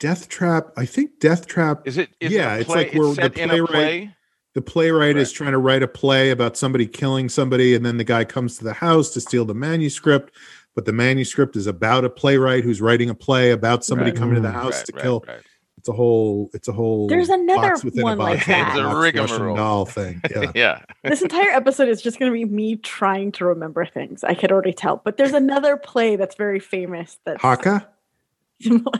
Death 0.00 0.28
Trap, 0.28 0.68
I 0.76 0.86
think 0.86 1.18
Death 1.20 1.46
Trap, 1.46 1.86
Is 1.86 1.98
it? 1.98 2.10
Is 2.20 2.32
Yeah, 2.32 2.54
it 2.54 2.56
a 2.56 2.60
it's 2.60 2.66
play, 2.66 2.76
like 2.84 2.94
where 2.94 3.08
the 3.08 3.14
set 3.14 3.36
in 3.38 3.44
a 3.50 3.52
playwright- 3.52 3.68
play. 3.70 4.14
the 4.54 4.62
playwright 4.62 5.16
is 5.16 5.32
trying 5.32 5.52
to 5.52 5.58
write 5.58 5.82
a 5.82 5.88
play 5.88 6.30
about 6.30 6.56
somebody 6.56 6.86
killing 6.86 7.28
somebody, 7.28 7.74
and 7.74 7.84
then 7.84 7.96
the 7.96 8.04
guy 8.04 8.24
comes 8.24 8.58
to 8.58 8.64
the 8.64 8.74
house 8.74 9.10
to 9.10 9.20
steal 9.20 9.44
the 9.44 9.54
manuscript. 9.54 10.32
But 10.74 10.84
the 10.84 10.92
manuscript 10.92 11.56
is 11.56 11.66
about 11.66 12.04
a 12.04 12.10
playwright 12.10 12.62
who's 12.62 12.80
writing 12.80 13.10
a 13.10 13.14
play 13.14 13.50
about 13.50 13.84
somebody 13.84 14.10
Right. 14.12 14.18
coming 14.18 14.36
to 14.36 14.40
the 14.40 14.48
Mm. 14.48 14.52
house 14.52 14.76
Right, 14.78 14.86
to 14.86 14.92
right, 14.94 15.02
kill. 15.02 15.24
Right. 15.78 15.80
It's 15.80 15.88
a 15.88 15.92
whole. 15.92 16.50
It's 16.54 16.68
a 16.68 16.72
whole. 16.72 17.08
There's 17.08 17.28
another 17.28 17.68
box 17.70 17.84
within 17.84 18.02
one 18.02 18.18
a 18.18 18.22
like 18.22 18.44
that. 18.46 18.68
It's 18.76 18.78
a 18.78 18.96
rigmarole. 18.96 19.56
Doll 19.56 19.84
thing. 19.86 20.20
Yeah. 20.30 20.52
Yeah. 20.54 20.82
This 21.04 21.22
entire 21.22 21.50
episode 21.50 21.88
is 21.88 22.02
just 22.02 22.18
going 22.18 22.30
to 22.30 22.34
be 22.34 22.44
me 22.44 22.76
trying 22.76 23.32
to 23.32 23.44
remember 23.44 23.86
things. 23.86 24.24
I 24.24 24.34
could 24.34 24.50
already 24.52 24.72
tell. 24.72 24.96
But 25.04 25.16
there's 25.16 25.32
another 25.32 25.76
play 25.76 26.16
that's 26.16 26.34
very 26.36 26.60
famous 26.60 27.18
That 27.24 27.40
Haka. 27.40 27.88
similar. 28.60 28.92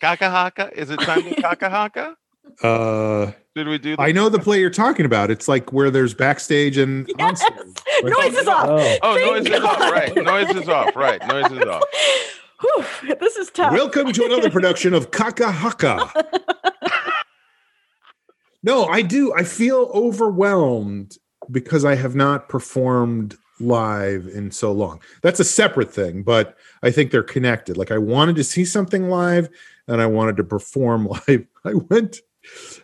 Kaka 0.00 0.30
haka. 0.30 0.70
Is 0.78 0.90
it 0.90 1.00
time 1.00 1.22
to 1.24 1.34
kaka 1.42 1.68
haka? 1.68 2.16
Uh, 2.62 3.32
Did 3.54 3.68
we 3.68 3.76
do? 3.78 3.96
I 3.98 4.12
know 4.12 4.28
the 4.28 4.38
play 4.38 4.60
you're 4.60 4.70
talking 4.70 5.04
about. 5.04 5.30
It's 5.30 5.48
like 5.48 5.72
where 5.72 5.90
there's 5.90 6.14
backstage 6.14 6.76
and 6.78 7.10
Yes. 7.18 7.42
onstage. 7.42 8.04
Noises 8.04 8.46
Off. 8.46 8.66
Oh, 8.68 8.96
Oh, 9.02 9.14
Thank 9.14 9.48
noises 9.48 9.64
off. 9.64 9.80
Right. 9.80 10.14
Noises 10.16 10.68
Off. 10.68 10.96
Right. 10.96 11.26
Noises 11.26 11.58
Off. 11.64 11.82
Whew, 12.60 12.84
this 13.20 13.36
is 13.36 13.50
tough. 13.50 13.72
Welcome 13.72 14.12
to 14.12 14.24
another 14.24 14.50
production 14.50 14.94
of 14.94 15.10
Kaka 15.10 15.50
Haka. 15.50 16.10
no, 18.62 18.86
I 18.86 19.02
do. 19.02 19.34
I 19.34 19.44
feel 19.44 19.90
overwhelmed 19.92 21.18
because 21.50 21.84
I 21.84 21.96
have 21.96 22.14
not 22.14 22.48
performed 22.48 23.36
live 23.60 24.26
in 24.26 24.50
so 24.50 24.72
long. 24.72 25.00
That's 25.22 25.40
a 25.40 25.44
separate 25.44 25.92
thing, 25.92 26.22
but 26.22 26.56
I 26.82 26.90
think 26.90 27.10
they're 27.10 27.22
connected. 27.22 27.76
Like 27.76 27.90
I 27.90 27.98
wanted 27.98 28.36
to 28.36 28.44
see 28.44 28.64
something 28.64 29.08
live 29.10 29.50
and 29.86 30.00
I 30.00 30.06
wanted 30.06 30.36
to 30.38 30.44
perform 30.44 31.06
live. 31.28 31.46
I 31.64 31.74
went 31.74 32.20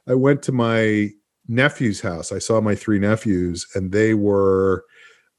I 0.06 0.14
went 0.14 0.42
to 0.42 0.52
my 0.52 1.10
nephew's 1.48 2.00
house. 2.00 2.32
I 2.32 2.38
saw 2.38 2.60
my 2.60 2.74
three 2.74 2.98
nephews 2.98 3.66
and 3.74 3.92
they 3.92 4.12
were 4.14 4.84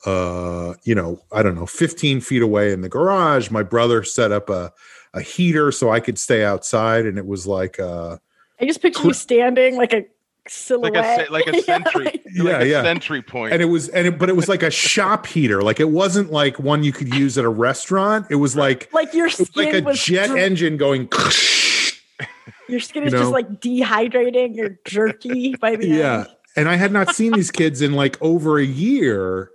uh 0.06 0.74
you 0.84 0.96
know, 0.96 1.20
I 1.32 1.44
don't 1.44 1.56
know, 1.56 1.66
15 1.66 2.22
feet 2.22 2.42
away 2.42 2.72
in 2.74 2.82
the 2.82 2.90
garage. 2.90 3.50
My 3.50 3.64
brother 3.64 4.04
set 4.04 4.32
up 4.32 4.50
a 4.50 4.72
a 5.14 5.22
heater 5.22 5.72
so 5.72 5.92
I 5.92 6.00
could 6.00 6.18
stay 6.18 6.44
outside 6.44 7.06
and 7.06 7.18
it 7.18 7.26
was 7.28 7.46
like 7.48 7.80
uh 7.80 8.18
I 8.60 8.66
just 8.66 8.82
picture 8.82 9.04
you 9.04 9.14
standing 9.14 9.78
like 9.78 9.94
a 9.94 9.98
like 9.98 10.10
silhouette. 10.48 11.30
a 11.30 11.32
like 11.32 11.48
a 11.48 11.62
sentry, 11.64 12.04
like 12.06 12.22
Yeah, 12.34 12.60
a 12.62 12.66
yeah. 12.66 12.82
sentry 12.84 13.22
point. 13.22 13.54
and 13.54 13.62
it 13.62 13.66
was 13.66 13.88
and 13.90 14.08
it, 14.08 14.20
but 14.20 14.28
it 14.30 14.36
was 14.36 14.50
like 14.50 14.62
a 14.64 14.72
shop 14.72 15.26
heater 15.26 15.62
like 15.62 15.80
it 15.80 15.90
wasn't 15.90 16.32
like 16.32 16.60
one 16.60 16.84
you 16.84 16.92
could 16.92 17.14
use 17.14 17.38
at 17.38 17.46
a 17.46 17.50
restaurant 17.50 18.26
it 18.30 18.36
was 18.36 18.56
like 18.56 18.92
like 18.94 19.14
your 19.14 19.28
it 19.28 19.38
was 19.40 19.48
skin 19.50 19.66
like 19.66 19.74
a 19.76 19.82
was 19.86 20.04
jet 20.04 20.28
dr- 20.28 20.38
engine 20.40 20.76
going 20.78 21.08
Your 22.70 22.80
skin 22.80 23.04
you 23.04 23.08
is 23.08 23.14
know? 23.14 23.20
just 23.20 23.32
like 23.32 23.50
dehydrating. 23.62 24.56
You're 24.56 24.78
jerky 24.86 25.56
by 25.56 25.76
the 25.76 25.88
yeah 25.88 26.20
end. 26.20 26.28
and 26.58 26.70
i 26.70 26.76
had 26.76 26.92
not 26.92 27.14
seen 27.16 27.32
these 27.34 27.52
kids 27.60 27.82
in 27.82 27.94
like 27.94 28.18
over 28.22 28.58
a 28.58 28.66
year 28.66 29.50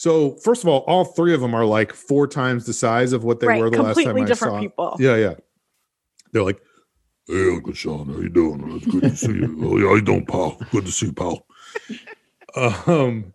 so 0.00 0.32
first 0.36 0.62
of 0.62 0.68
all 0.68 0.80
all 0.86 1.04
three 1.04 1.34
of 1.34 1.42
them 1.42 1.54
are 1.54 1.66
like 1.66 1.92
four 1.92 2.26
times 2.26 2.64
the 2.64 2.72
size 2.72 3.12
of 3.12 3.22
what 3.22 3.38
they 3.38 3.46
right, 3.46 3.60
were 3.60 3.68
the 3.68 3.82
last 3.82 4.02
time 4.02 4.16
different 4.24 4.30
i 4.30 4.34
saw 4.34 4.60
people. 4.60 4.96
yeah 4.98 5.16
yeah 5.16 5.34
they're 6.32 6.42
like 6.42 6.60
Hey, 7.26 7.48
Uncle 7.48 7.74
Sean, 7.74 8.08
how 8.08 8.18
you 8.18 8.28
doing? 8.28 8.72
It's 8.74 8.86
good 8.86 9.02
to 9.02 9.16
see 9.16 9.32
you. 9.32 9.56
Oh, 9.62 9.76
yeah, 9.76 9.86
how 9.86 9.94
you 9.94 10.02
doing, 10.02 10.26
pal? 10.26 10.58
Good 10.72 10.86
to 10.86 10.90
see 10.90 11.06
you, 11.06 11.12
pal. 11.12 11.46
um 12.88 13.32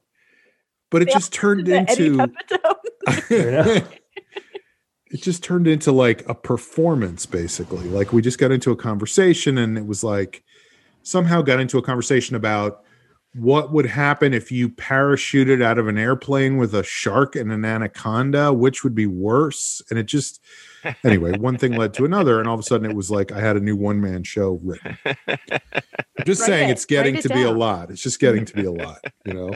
but 0.90 1.02
it 1.02 1.10
just 1.10 1.34
turned 1.34 1.68
into 1.68 2.32
it 3.30 3.88
just 5.14 5.44
turned 5.44 5.68
into 5.68 5.92
like 5.92 6.28
a 6.28 6.34
performance 6.34 7.26
basically 7.26 7.88
like 7.90 8.12
we 8.14 8.22
just 8.22 8.40
got 8.40 8.52
into 8.52 8.72
a 8.72 8.76
conversation 8.76 9.58
and 9.58 9.78
it 9.78 9.86
was 9.86 10.04
like 10.04 10.44
somehow 11.04 11.42
got 11.42 11.60
into 11.60 11.78
a 11.78 11.82
conversation 11.82 12.36
about 12.36 12.85
what 13.38 13.72
would 13.72 13.86
happen 13.86 14.34
if 14.34 14.52
you 14.52 14.70
parachuted 14.70 15.62
out 15.62 15.78
of 15.78 15.88
an 15.88 15.98
airplane 15.98 16.58
with 16.58 16.74
a 16.74 16.84
shark 16.84 17.36
and 17.36 17.52
an 17.52 17.66
anaconda 17.66 18.54
which 18.54 18.84
would 18.84 18.96
be 18.96 19.08
worse 19.08 19.82
and 19.90 20.00
it 20.00 20.06
just 20.06 20.42
anyway 21.04 21.38
one 21.38 21.58
thing 21.58 21.74
led 21.74 21.94
to 21.94 22.06
another 22.12 22.40
and 22.40 22.48
all 22.48 22.54
of 22.54 22.60
a 22.60 22.64
sudden 22.64 22.90
it 22.90 22.96
was 22.96 23.12
like 23.12 23.32
i 23.32 23.40
had 23.40 23.58
a 23.58 23.60
new 23.60 23.76
one 23.76 24.00
man 24.00 24.24
show 24.24 24.60
written 24.64 24.98
i'm 25.06 26.26
just 26.26 26.42
Write 26.42 26.48
saying 26.48 26.70
it. 26.70 26.72
it's 26.74 26.86
getting 26.86 27.16
it 27.16 27.24
to 27.24 27.30
be 27.30 27.44
a 27.44 27.52
lot 27.52 27.92
it's 27.92 28.02
just 28.02 28.20
getting 28.20 28.46
to 28.46 28.54
be 28.54 28.64
a 28.64 28.72
lot 28.72 29.04
you 29.26 29.34
know 29.34 29.52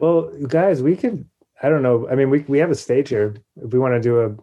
Well, 0.00 0.32
guys, 0.48 0.82
we 0.82 0.96
could. 0.96 1.28
I 1.62 1.68
don't 1.68 1.82
know. 1.82 2.08
I 2.08 2.14
mean, 2.14 2.30
we 2.30 2.40
we 2.48 2.58
have 2.58 2.70
a 2.70 2.74
stage 2.74 3.10
here. 3.10 3.34
If 3.62 3.72
we 3.72 3.78
want 3.78 3.94
to 3.94 4.00
do 4.00 4.22
a 4.22 4.34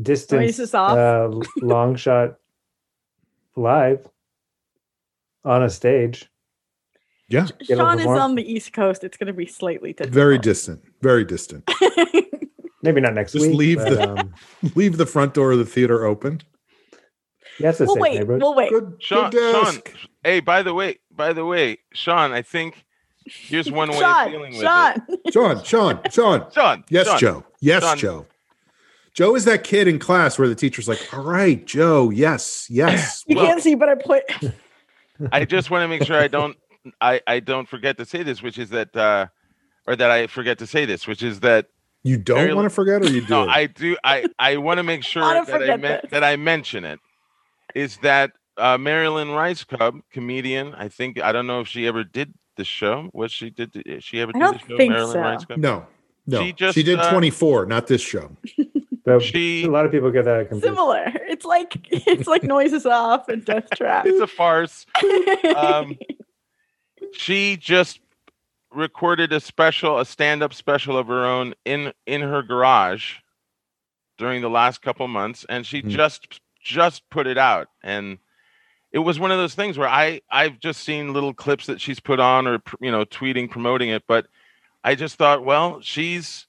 distance 0.00 0.74
uh, 0.74 1.30
long 1.62 1.96
shot 1.96 2.36
live 3.56 4.06
on 5.44 5.62
a 5.62 5.70
stage. 5.70 6.28
Yeah 7.28 7.46
Sean 7.62 7.98
is 7.98 8.06
on 8.06 8.34
the 8.34 8.42
East 8.52 8.72
Coast. 8.72 9.02
It's 9.04 9.16
going 9.16 9.28
to 9.28 9.32
be 9.32 9.46
slightly 9.46 9.92
difficult. 9.92 10.14
very 10.14 10.38
distant 10.38 10.82
very 11.02 11.24
distant 11.24 11.68
Maybe 12.82 13.00
not 13.00 13.14
next 13.14 13.32
Just 13.32 13.46
week. 13.46 13.56
leave 13.56 13.78
but, 13.78 13.90
the- 13.90 14.10
um, 14.20 14.34
leave 14.74 14.98
the 14.98 15.06
front 15.06 15.32
door 15.34 15.52
of 15.52 15.58
the 15.58 15.64
theater 15.64 16.04
open 16.04 16.40
yeah, 17.60 17.68
it's 17.70 17.78
a 17.80 17.84
we'll 17.84 17.96
wait. 17.98 18.14
neighborhood. 18.18 18.42
We'll 18.42 18.54
wait. 18.56 18.70
Good, 18.70 18.96
Sean, 18.98 19.30
good 19.30 19.54
Sean, 19.54 19.74
desk. 19.76 19.92
hey, 20.24 20.40
by 20.40 20.64
the 20.64 20.74
way, 20.74 20.98
by 21.12 21.32
the 21.32 21.44
way, 21.44 21.78
Sean, 21.92 22.32
I 22.32 22.42
think 22.42 22.84
here's 23.26 23.70
one 23.70 23.90
way 23.90 24.02
of 24.02 24.28
dealing 24.28 24.52
with 24.58 24.62
it. 24.62 25.32
Sean. 25.32 25.62
Sean, 25.62 25.64
Sean, 25.64 26.00
Sean. 26.10 26.50
Sean, 26.52 26.84
Yes, 26.88 27.06
Sean, 27.06 27.18
Joe. 27.20 27.44
Yes, 27.60 27.84
Sean. 27.84 27.96
Joe. 27.98 28.26
Joe 29.12 29.36
is 29.36 29.44
that 29.44 29.62
kid 29.62 29.86
in 29.86 30.00
class 30.00 30.36
where 30.36 30.48
the 30.48 30.56
teacher's 30.56 30.88
like, 30.88 30.98
"All 31.14 31.22
right, 31.22 31.64
Joe. 31.64 32.10
Yes, 32.10 32.66
yes." 32.68 33.22
You 33.28 33.36
Well- 33.36 33.46
can't 33.46 33.62
see, 33.62 33.76
but 33.76 33.88
I 33.88 33.94
put. 33.94 34.24
I 35.30 35.44
just 35.44 35.70
want 35.70 35.84
to 35.84 35.88
make 35.88 36.02
sure 36.02 36.16
I 36.20 36.26
don't 36.26 36.56
I 37.00 37.20
I 37.26 37.40
don't 37.40 37.68
forget 37.68 37.96
to 37.98 38.04
say 38.04 38.22
this, 38.22 38.42
which 38.42 38.58
is 38.58 38.70
that 38.70 38.94
uh 38.96 39.26
or 39.86 39.96
that 39.96 40.10
I 40.10 40.26
forget 40.26 40.58
to 40.58 40.66
say 40.66 40.84
this, 40.84 41.06
which 41.06 41.22
is 41.22 41.40
that 41.40 41.66
You 42.02 42.16
don't 42.18 42.36
Very- 42.38 42.54
want 42.54 42.66
to 42.66 42.74
forget, 42.74 43.02
or 43.02 43.08
you 43.10 43.20
do? 43.26 43.28
no, 43.30 43.48
I 43.48 43.66
do 43.66 43.96
I 44.04 44.26
I 44.38 44.56
want 44.58 44.78
to 44.78 44.82
make 44.82 45.02
sure 45.12 45.22
Wanna 45.22 45.44
that 45.46 45.54
I 45.54 45.58
forget 45.58 45.80
men- 45.80 45.98
this. 46.02 46.10
that 46.10 46.24
I 46.24 46.36
mention 46.36 46.84
it. 46.84 47.00
Is 47.74 47.96
that 47.98 48.32
uh 48.56 48.78
Mary 48.78 49.08
Lynn 49.08 49.28
Rajskub, 49.28 50.00
comedian? 50.12 50.74
I 50.74 50.88
think 50.88 51.20
I 51.20 51.32
don't 51.32 51.46
know 51.46 51.60
if 51.60 51.68
she 51.68 51.86
ever 51.86 52.04
did 52.04 52.34
the 52.56 52.64
show. 52.64 53.10
Was 53.12 53.32
she 53.32 53.50
did 53.50 53.72
the, 53.72 54.00
she 54.00 54.20
ever 54.20 54.32
I 54.34 54.38
did 54.38 54.44
don't 54.44 54.54
the 54.54 54.68
show? 54.68 54.76
think 54.76 54.92
Mary 54.92 55.02
Lynn 55.04 55.12
so. 55.12 55.18
Rajskub? 55.18 55.56
no, 55.58 55.86
no. 56.26 56.40
She 56.42 56.52
just 56.52 56.74
She, 56.74 56.82
did 56.82 56.98
uh, 57.00 57.10
24, 57.10 57.66
not 57.66 57.86
this 57.86 58.00
show. 58.02 58.30
But 59.06 59.20
She 59.20 59.64
a 59.64 59.70
lot 59.70 59.84
of 59.84 59.92
people 59.92 60.10
get 60.10 60.24
that 60.24 60.48
confused. 60.48 60.64
Similar. 60.64 61.12
It's 61.28 61.44
like 61.44 61.76
it's 61.90 62.26
like 62.26 62.42
noises 62.42 62.86
off 62.86 63.28
and 63.28 63.44
death 63.44 63.68
trap. 63.74 64.06
it's 64.06 64.18
a 64.18 64.26
farce. 64.26 64.86
um, 65.54 65.98
she 67.16 67.56
just 67.56 68.00
recorded 68.72 69.32
a 69.32 69.40
special, 69.40 69.98
a 69.98 70.04
stand-up 70.04 70.52
special 70.52 70.98
of 70.98 71.06
her 71.06 71.24
own 71.24 71.54
in 71.64 71.92
in 72.06 72.20
her 72.22 72.42
garage 72.42 73.16
during 74.18 74.42
the 74.42 74.50
last 74.50 74.82
couple 74.82 75.06
months, 75.08 75.44
and 75.48 75.66
she 75.66 75.80
Hmm. 75.80 75.88
just 75.88 76.40
just 76.60 77.08
put 77.10 77.26
it 77.26 77.36
out, 77.38 77.68
and 77.82 78.18
it 78.92 79.00
was 79.00 79.18
one 79.18 79.30
of 79.30 79.38
those 79.38 79.54
things 79.54 79.76
where 79.76 79.88
I 79.88 80.20
I've 80.30 80.60
just 80.60 80.82
seen 80.82 81.12
little 81.12 81.34
clips 81.34 81.66
that 81.66 81.80
she's 81.80 82.00
put 82.00 82.20
on 82.20 82.46
or 82.46 82.62
you 82.80 82.90
know 82.90 83.04
tweeting 83.04 83.50
promoting 83.50 83.90
it, 83.90 84.04
but 84.06 84.26
I 84.82 84.94
just 84.94 85.16
thought, 85.16 85.44
well, 85.44 85.80
she's 85.80 86.46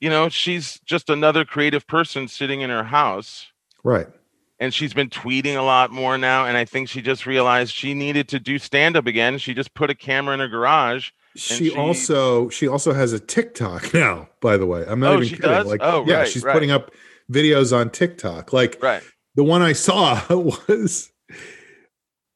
you 0.00 0.10
know 0.10 0.28
she's 0.28 0.80
just 0.80 1.10
another 1.10 1.44
creative 1.44 1.86
person 1.86 2.28
sitting 2.28 2.60
in 2.60 2.70
her 2.70 2.84
house 2.84 3.46
Right. 3.84 4.08
And 4.58 4.72
she's 4.72 4.94
been 4.94 5.08
tweeting 5.10 5.56
a 5.56 5.62
lot 5.62 5.90
more 5.90 6.16
now 6.18 6.46
and 6.46 6.56
i 6.56 6.64
think 6.64 6.88
she 6.88 7.02
just 7.02 7.26
realized 7.26 7.72
she 7.74 7.92
needed 7.94 8.28
to 8.28 8.38
do 8.38 8.58
stand 8.58 8.96
up 8.96 9.06
again 9.06 9.38
she 9.38 9.52
just 9.54 9.74
put 9.74 9.90
a 9.90 9.94
camera 9.94 10.34
in 10.34 10.40
her 10.40 10.48
garage 10.48 11.10
She, 11.36 11.70
she- 11.70 11.76
also 11.76 12.48
she 12.48 12.66
also 12.68 12.92
has 12.94 13.12
a 13.12 13.20
TikTok 13.20 13.92
now. 14.04 14.28
By 14.40 14.56
the 14.56 14.64
way, 14.66 14.84
I'm 14.88 15.00
not 15.00 15.10
Oh, 15.12 15.16
even 15.16 15.28
she 15.28 15.36
kidding. 15.36 15.50
does? 15.50 15.66
Like, 15.66 15.80
Oh, 15.82 16.04
yeah, 16.06 16.18
right, 16.20 16.28
she's 16.28 16.42
right. 16.42 16.52
putting 16.54 16.70
up 16.70 16.92
videos 17.30 17.76
on 17.76 17.90
TikTok. 17.90 18.52
Like, 18.54 18.78
right 18.82 19.02
the 19.34 19.44
one 19.44 19.60
I 19.60 19.74
saw 19.74 20.18
was, 20.30 21.12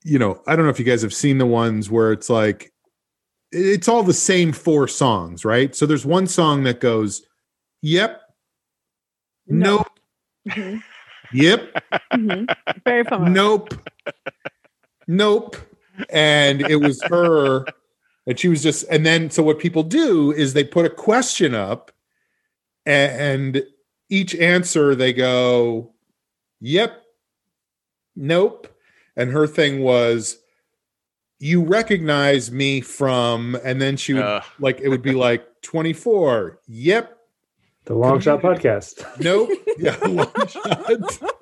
you 0.05 0.19
know, 0.19 0.43
I 0.47 0.55
don't 0.55 0.67
know 0.67 0.71
if 0.71 0.79
you 0.79 0.85
guys 0.85 1.01
have 1.01 1.15
seen 1.15 1.39
the 1.39 1.47
ones 1.47 1.91
where 1.91 2.13
it's 2.13 2.29
like, 2.29 2.73
it's 3.53 3.89
all 3.89 4.03
the 4.03 4.13
same 4.13 4.53
four 4.53 4.87
songs, 4.87 5.45
right? 5.47 5.75
So 5.75 5.87
there's 5.87 6.05
one 6.05 6.27
song 6.27 6.65
that 6.65 6.81
goes, 6.81 7.23
yep, 7.81 8.21
No. 9.47 9.77
nope, 9.79 9.87
Mhm, 10.49 10.83
yep, 11.33 11.75
mhm. 12.13 12.55
Very 12.85 13.05
familiar. 13.05 13.33
nope, 13.33 13.75
nope. 15.07 15.57
And 16.09 16.63
it 16.63 16.77
was 16.77 17.03
her, 17.03 17.65
and 18.27 18.39
she 18.39 18.49
was 18.49 18.63
just, 18.63 18.85
and 18.91 19.05
then 19.05 19.31
so 19.31 19.43
what 19.43 19.59
people 19.59 19.83
do 19.83 20.33
is 20.33 20.55
they 20.55 20.65
put 20.65 20.87
a 20.87 20.91
question 20.91 21.55
up, 21.55 21.93
and 22.87 23.63
each 24.09 24.35
answer 24.35 24.95
they 24.95 25.13
go, 25.13 25.93
yep, 26.61 27.03
nope. 28.17 28.67
And 29.17 29.31
her 29.31 29.47
thing 29.47 29.81
was, 29.83 30.39
you 31.39 31.63
recognize 31.63 32.51
me 32.51 32.81
from, 32.81 33.59
and 33.65 33.81
then 33.81 33.97
she 33.97 34.15
would 34.15 34.23
Ugh. 34.23 34.45
like, 34.59 34.81
it 34.81 34.89
would 34.89 35.03
be 35.03 35.13
like 35.13 35.47
24, 35.63 36.61
yep, 36.67 37.19
The 37.91 37.97
Long 37.97 38.21
Shot 38.21 38.41
Podcast. 38.41 39.05
nope, 39.19 39.51
yeah, 39.79 39.97
long 40.03 40.31
shot. 40.47 41.35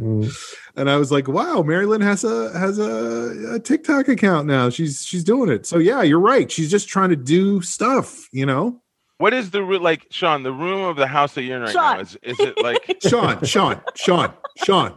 Mm. 0.00 0.36
and 0.74 0.90
I 0.90 0.96
was 0.96 1.12
like, 1.12 1.28
"Wow, 1.28 1.62
Mary 1.62 1.86
Lynn 1.86 2.00
has 2.00 2.24
a 2.24 2.50
has 2.58 2.80
a, 2.80 3.54
a 3.54 3.60
TikTok 3.60 4.08
account 4.08 4.48
now. 4.48 4.68
She's 4.68 5.06
she's 5.06 5.22
doing 5.22 5.48
it." 5.48 5.64
So 5.64 5.78
yeah, 5.78 6.02
you're 6.02 6.18
right. 6.18 6.50
She's 6.50 6.72
just 6.72 6.88
trying 6.88 7.10
to 7.10 7.16
do 7.16 7.62
stuff, 7.62 8.28
you 8.32 8.44
know. 8.44 8.82
what 9.18 9.32
is 9.32 9.52
the 9.52 9.60
like 9.60 10.08
sean 10.10 10.42
the 10.42 10.50
room 10.50 10.80
of 10.80 10.96
the 10.96 11.06
house 11.06 11.34
that 11.34 11.44
you're 11.44 11.58
in 11.58 11.62
right 11.62 11.72
now 11.72 11.92
Sean. 11.94 12.00
is, 12.00 12.18
is 12.24 12.40
it 12.40 12.60
like 12.60 12.96
Sean, 13.08 13.44
Sean, 13.44 13.80
Sean, 13.94 14.32
Sean. 14.64 14.92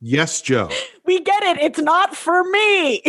Yes, 0.00 0.40
Joe. 0.40 0.68
We 1.04 1.18
get 1.18 1.42
it. 1.42 1.58
It's 1.58 1.80
not 1.80 2.14
for 2.16 2.44
me. 2.44 3.02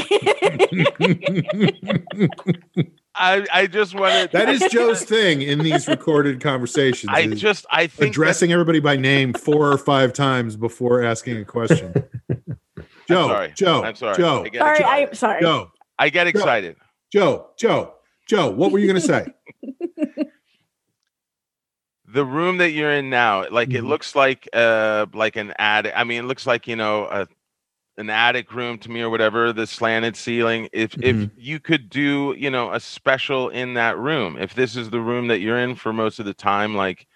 i 3.16 3.46
i 3.54 3.68
just 3.68 3.94
wanted 3.96 4.32
that 4.34 4.50
is 4.50 4.62
Joe's 4.72 5.04
thing 5.04 5.42
in 5.42 5.60
these 5.60 5.88
recorded 5.88 6.42
conversations. 6.42 7.12
i 7.14 7.28
just 7.28 7.66
i 7.70 7.88
think 7.88 8.00
that- 8.00 8.08
addressing 8.10 8.52
everybody 8.52 8.80
by 8.80 8.96
name 8.96 9.34
four 9.34 9.72
or 9.72 9.78
five 9.78 10.14
times 10.14 10.56
before 10.56 11.04
asking 11.04 11.38
a 11.38 11.46
question. 11.46 11.94
Joe, 13.08 13.28
sorry. 13.28 13.54
Joe, 13.56 13.84
i'm 13.84 13.96
sorry 13.96 14.16
Joe, 14.18 14.44
I 14.46 14.50
get, 14.50 14.60
sorry, 14.60 14.78
excited. 14.78 15.10
I'm 15.10 15.16
sorry. 15.16 15.42
Joe, 15.42 15.72
I 16.00 16.10
get 16.10 16.28
excited 16.28 16.76
Joe, 17.12 17.50
Joe, 17.60 17.94
Joe. 18.28 18.50
What 18.52 18.72
were 18.72 18.80
you 18.80 18.88
going 18.88 19.00
to 19.02 19.08
say? 19.08 19.28
the 22.08 22.26
room 22.26 22.58
that 22.58 22.72
you're 22.72 22.92
in 22.94 23.10
now 23.10 23.48
like 23.50 23.74
it 23.74 23.84
Mhm. 23.84 23.88
looks 23.88 24.16
like 24.16 24.48
uh 24.54 25.06
like 25.14 25.36
an 25.36 25.54
ad 25.58 25.92
i 25.96 26.04
mean 26.04 26.24
it 26.24 26.28
looks 26.28 26.46
like 26.46 26.68
you 26.68 26.76
know 26.76 27.06
a 27.06 27.28
an 27.98 28.10
attic 28.10 28.54
room 28.54 28.78
to 28.80 28.92
me 28.92 29.02
or 29.02 29.10
whatever, 29.10 29.54
the 29.54 29.68
slanted 29.68 30.16
ceiling. 30.16 30.70
If 30.74 30.96
if 31.02 31.16
Mhm. 31.16 31.32
you 31.36 31.60
could 31.60 31.90
do, 31.90 32.36
you 32.38 32.50
know, 32.50 32.72
a 32.74 32.80
special 32.80 33.50
in 33.50 33.76
that 33.76 33.98
room, 33.98 34.38
if 34.38 34.56
this 34.56 34.76
is 34.76 34.90
the 34.90 35.02
room 35.02 35.28
that 35.28 35.40
you're 35.40 35.60
in 35.60 35.76
for 35.76 35.94
most 35.94 36.20
of 36.20 36.26
the 36.26 36.34
time, 36.34 36.76
like 36.76 37.08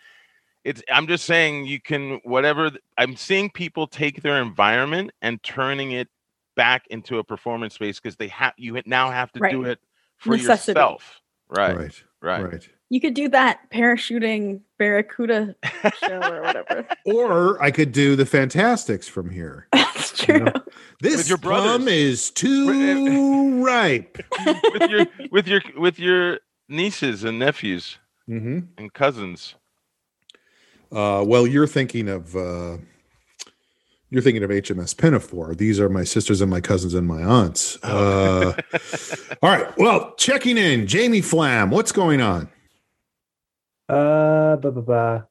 it's 0.64 0.82
I'm 0.92 1.08
just 1.08 1.26
saying 1.26 1.66
you 1.66 1.82
can 1.82 2.20
whatever 2.24 2.72
I'm 2.98 3.16
seeing 3.16 3.50
people 3.50 3.88
take 3.88 4.22
their 4.22 4.42
environment 4.42 5.12
and 5.22 5.42
turning 5.44 5.92
it 5.94 6.10
back 6.56 6.86
into 6.90 7.20
a 7.20 7.24
performance 7.24 7.76
space 7.76 8.00
because 8.00 8.18
they 8.18 8.28
have 8.30 8.54
you 8.58 8.82
now 8.86 9.10
have 9.12 9.32
to 9.34 9.40
do 9.50 9.64
it 9.64 9.80
for 10.18 10.36
Necessity. 10.36 10.72
yourself. 10.80 11.22
Right. 11.50 11.76
right, 11.78 12.04
Right. 12.22 12.52
right. 12.52 12.70
You 12.90 13.00
could 13.02 13.14
do 13.14 13.30
that 13.30 13.70
parachuting 13.72 14.62
barracuda 14.78 15.56
show 16.06 16.22
or 16.22 16.46
whatever. 16.46 16.88
Or 17.06 17.62
I 17.64 17.72
could 17.72 17.94
do 17.94 18.18
the 18.18 18.26
Fantasticks 18.26 19.08
from 19.08 19.30
here. 19.30 19.68
That's 20.18 20.26
true. 20.26 20.40
know, 20.46 20.54
This 21.02 21.30
your 21.30 21.38
plum 21.38 21.88
is 21.88 22.32
too 22.32 23.64
ripe. 23.66 24.18
with 24.74 24.90
your 24.90 25.06
with 25.32 25.48
your 25.48 25.62
with 25.78 26.00
your 26.00 26.40
nieces 26.70 27.24
and 27.24 27.40
nephews 27.40 27.98
hmm 28.28 28.60
and 28.78 28.94
cousins. 28.94 29.56
Uh, 30.92 31.24
well, 31.26 31.46
you're 31.46 31.68
thinking 31.68 32.08
of 32.08 32.36
uh, 32.36 32.78
you're 34.10 34.22
thinking 34.22 34.44
of 34.44 34.50
HMS 34.50 34.98
Pinafore. 34.98 35.54
These 35.54 35.80
are 35.80 35.90
my 35.90 36.04
sisters 36.06 36.40
and 36.42 36.50
my 36.50 36.62
cousins 36.62 36.94
and 36.94 37.06
my 37.08 37.22
aunts. 37.22 37.78
Oh. 37.84 38.56
Uh, 38.74 38.78
all 39.44 39.50
right. 39.50 39.78
Well, 39.78 40.14
checking 40.16 40.58
in, 40.58 40.88
Jamie 40.88 41.22
Flam. 41.22 41.70
What's 41.72 41.92
going 41.92 42.22
on? 42.22 42.50
Uh, 43.90 44.56
ba 44.58 44.72
ba 44.72 44.82
ba. 44.82 45.28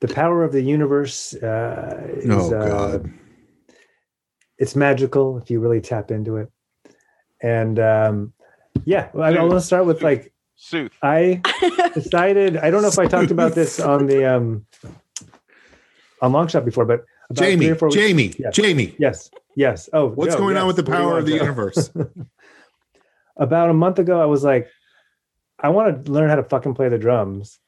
The 0.00 0.08
power 0.08 0.44
of 0.44 0.52
the 0.52 0.62
universe 0.62 1.34
uh, 1.34 2.06
is 2.14 2.30
Oh 2.30 2.54
uh, 2.54 2.68
God. 2.68 3.12
It's 4.58 4.76
magical 4.76 5.38
if 5.38 5.50
you 5.50 5.60
really 5.60 5.80
tap 5.80 6.10
into 6.10 6.36
it. 6.36 6.50
And 7.42 7.78
um, 7.78 8.32
yeah, 8.84 9.08
well, 9.12 9.24
I, 9.24 9.36
I 9.36 9.40
want 9.42 9.54
to 9.54 9.60
start 9.60 9.86
with 9.86 10.02
like 10.02 10.32
Sooth. 10.56 10.92
I 11.02 11.40
decided. 11.94 12.56
I 12.56 12.70
don't 12.70 12.82
know 12.82 12.88
if 12.88 12.98
I 12.98 13.06
talked 13.06 13.30
about 13.30 13.54
this 13.54 13.80
on 13.80 14.06
the 14.06 14.24
um 14.24 14.66
on 16.22 16.32
Long 16.32 16.46
Shot 16.48 16.64
before, 16.64 16.84
but 16.84 17.04
about 17.30 17.38
three 17.38 17.50
Jamie, 17.52 17.70
or 17.70 17.74
four 17.74 17.88
weeks- 17.88 17.96
Jamie, 18.00 18.34
Yes. 18.38 18.54
Jamie. 18.54 18.96
Yes, 18.98 19.30
yes. 19.56 19.88
Oh, 19.92 20.08
What's 20.08 20.34
no, 20.34 20.38
going 20.38 20.56
on 20.56 20.66
with 20.66 20.76
the 20.76 20.82
What 20.82 20.92
do 20.96 21.02
you 21.02 21.08
power 21.08 21.18
of 21.18 21.26
the 21.26 21.32
universe? 21.34 21.90
About 23.36 23.68
a 23.68 23.74
month 23.74 23.98
ago, 23.98 24.20
I 24.22 24.26
was 24.26 24.44
like, 24.44 24.68
I 25.58 25.70
want 25.70 26.04
to 26.04 26.12
learn 26.12 26.28
how 26.30 26.36
to 26.36 26.44
fucking 26.44 26.74
play 26.74 26.88
the 26.88 26.98
drums. 26.98 27.58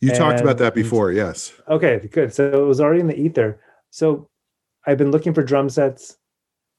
You 0.00 0.12
talked 0.12 0.40
about 0.40 0.58
that 0.58 0.74
before, 0.74 1.10
yes. 1.10 1.52
Okay, 1.68 2.06
good. 2.12 2.32
So 2.32 2.46
it 2.62 2.66
was 2.66 2.80
already 2.80 3.00
in 3.00 3.08
the 3.08 3.18
ether. 3.18 3.58
So 3.90 4.28
I've 4.86 4.98
been 4.98 5.10
looking 5.10 5.34
for 5.34 5.42
drum 5.42 5.68
sets. 5.68 6.16